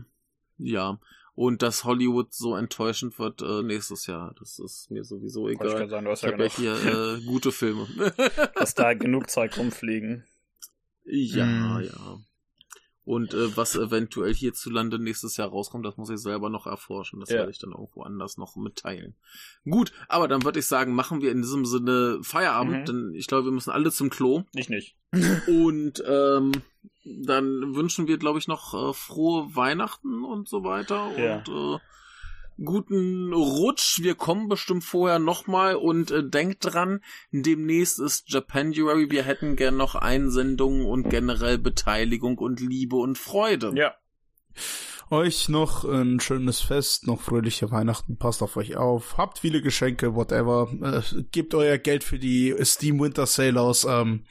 ja. 0.59 0.99
Und 1.35 1.63
dass 1.63 1.85
Hollywood 1.85 2.35
so 2.35 2.55
enttäuschend 2.55 3.19
wird 3.19 3.41
äh, 3.41 3.63
nächstes 3.63 4.07
Jahr, 4.07 4.35
das 4.39 4.59
ist 4.59 4.91
mir 4.91 5.05
sowieso 5.05 5.49
egal. 5.49 5.85
Ich, 5.85 5.91
sagen, 5.91 6.05
du 6.05 6.11
hast 6.11 6.23
ich 6.23 6.29
ja 6.29 6.33
habe 6.33 6.45
ja 6.45 6.51
hier 6.51 6.75
äh, 6.75 7.25
gute 7.25 7.51
Filme. 7.51 7.87
dass 8.55 8.75
da 8.75 8.93
genug 8.95 9.31
Zeug 9.31 9.57
rumfliegen. 9.57 10.27
Ja, 11.05 11.47
mhm. 11.47 11.85
ja. 11.85 12.19
Und 13.05 13.33
äh, 13.33 13.57
was 13.57 13.77
eventuell 13.77 14.35
hierzulande 14.35 14.99
nächstes 14.99 15.37
Jahr 15.37 15.49
rauskommt, 15.49 15.87
das 15.87 15.97
muss 15.97 16.11
ich 16.11 16.19
selber 16.19 16.51
noch 16.51 16.67
erforschen. 16.67 17.21
Das 17.21 17.31
ja. 17.31 17.37
werde 17.37 17.51
ich 17.51 17.59
dann 17.59 17.73
irgendwo 17.73 18.03
anders 18.03 18.37
noch 18.37 18.57
mitteilen. 18.57 19.15
Gut, 19.65 19.93
aber 20.09 20.29
dann 20.29 20.45
würde 20.45 20.59
ich 20.59 20.67
sagen, 20.67 20.95
machen 20.95 21.23
wir 21.23 21.33
in 21.33 21.43
diesem 21.43 21.65
Sinne 21.65 22.19
Feierabend, 22.23 22.81
mhm. 22.81 22.85
denn 22.85 23.15
ich 23.15 23.27
glaube, 23.27 23.47
wir 23.47 23.53
müssen 23.53 23.71
alle 23.71 23.91
zum 23.91 24.11
Klo. 24.11 24.45
Ich 24.55 24.69
nicht. 24.69 24.97
Und 25.49 26.03
ähm, 26.07 26.53
dann 27.05 27.75
wünschen 27.75 28.07
wir, 28.07 28.19
glaube 28.19 28.39
ich, 28.39 28.49
noch 28.49 28.75
äh, 28.75 28.93
frohe 28.93 29.55
Weihnachten 29.57 30.25
und 30.25 30.49
so 30.49 30.65
weiter. 30.65 31.11
Ja. 31.19 31.37
Und 31.39 31.49
äh, 31.49 31.79
guten 32.65 33.33
Rutsch. 33.33 34.01
Wir 34.03 34.15
kommen 34.15 34.49
bestimmt 34.49 34.85
vorher 34.85 35.19
nochmal 35.19 35.77
und 35.77 36.11
äh, 36.11 36.29
denkt 36.29 36.59
dran, 36.61 37.01
demnächst 37.31 37.99
ist 38.01 38.31
Japanuary. 38.31 39.11
Wir 39.11 39.23
hätten 39.23 39.57
gern 39.57 39.77
noch 39.77 39.95
Einsendungen 39.95 40.87
und 40.87 41.09
generell 41.11 41.59
Beteiligung 41.59 42.39
und 42.39 42.61
Liebe 42.61 42.97
und 42.97 43.19
Freude. 43.19 43.73
Ja. 43.75 43.95
Euch 45.13 45.49
noch 45.49 45.85
ein 45.85 46.21
schönes 46.21 46.61
Fest, 46.61 47.09
noch 47.09 47.21
fröhliche 47.21 47.73
Weihnachten, 47.73 48.17
passt 48.17 48.43
auf 48.43 48.57
euch 48.57 48.77
auf, 48.77 49.19
habt 49.19 49.41
viele 49.41 49.61
Geschenke, 49.61 50.15
whatever, 50.15 50.71
äh, 50.83 51.23
gebt 51.33 51.53
euer 51.53 51.79
Geld 51.79 52.05
für 52.05 52.21
die 52.21 52.55
Steam 52.63 53.01
Winter 53.01 53.27
Sale 53.27 53.61
aus. 53.61 53.85
Ähm. 53.85 54.25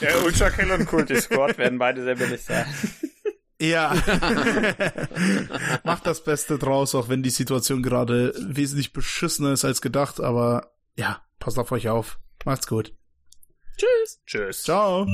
Ja, 0.00 0.16
Ultra 0.24 0.48
Kill 0.48 0.70
und 0.70 0.86
Culty 0.86 1.20
Squad 1.20 1.58
werden 1.58 1.78
beide 1.78 2.04
sehr 2.04 2.14
billig 2.14 2.42
sein. 2.42 2.64
Ja. 3.60 3.92
Macht 5.84 6.06
das 6.06 6.22
Beste 6.22 6.58
draus, 6.58 6.94
auch 6.94 7.08
wenn 7.08 7.22
die 7.22 7.30
Situation 7.30 7.82
gerade 7.82 8.32
wesentlich 8.38 8.92
beschissener 8.92 9.52
ist 9.52 9.64
als 9.64 9.80
gedacht, 9.80 10.20
aber 10.20 10.72
ja, 10.96 11.22
passt 11.38 11.58
auf 11.58 11.72
euch 11.72 11.88
auf. 11.88 12.18
Macht's 12.44 12.66
gut. 12.66 12.94
Tschüss. 13.76 14.20
Tschüss. 14.26 14.62
Ciao. 14.62 15.06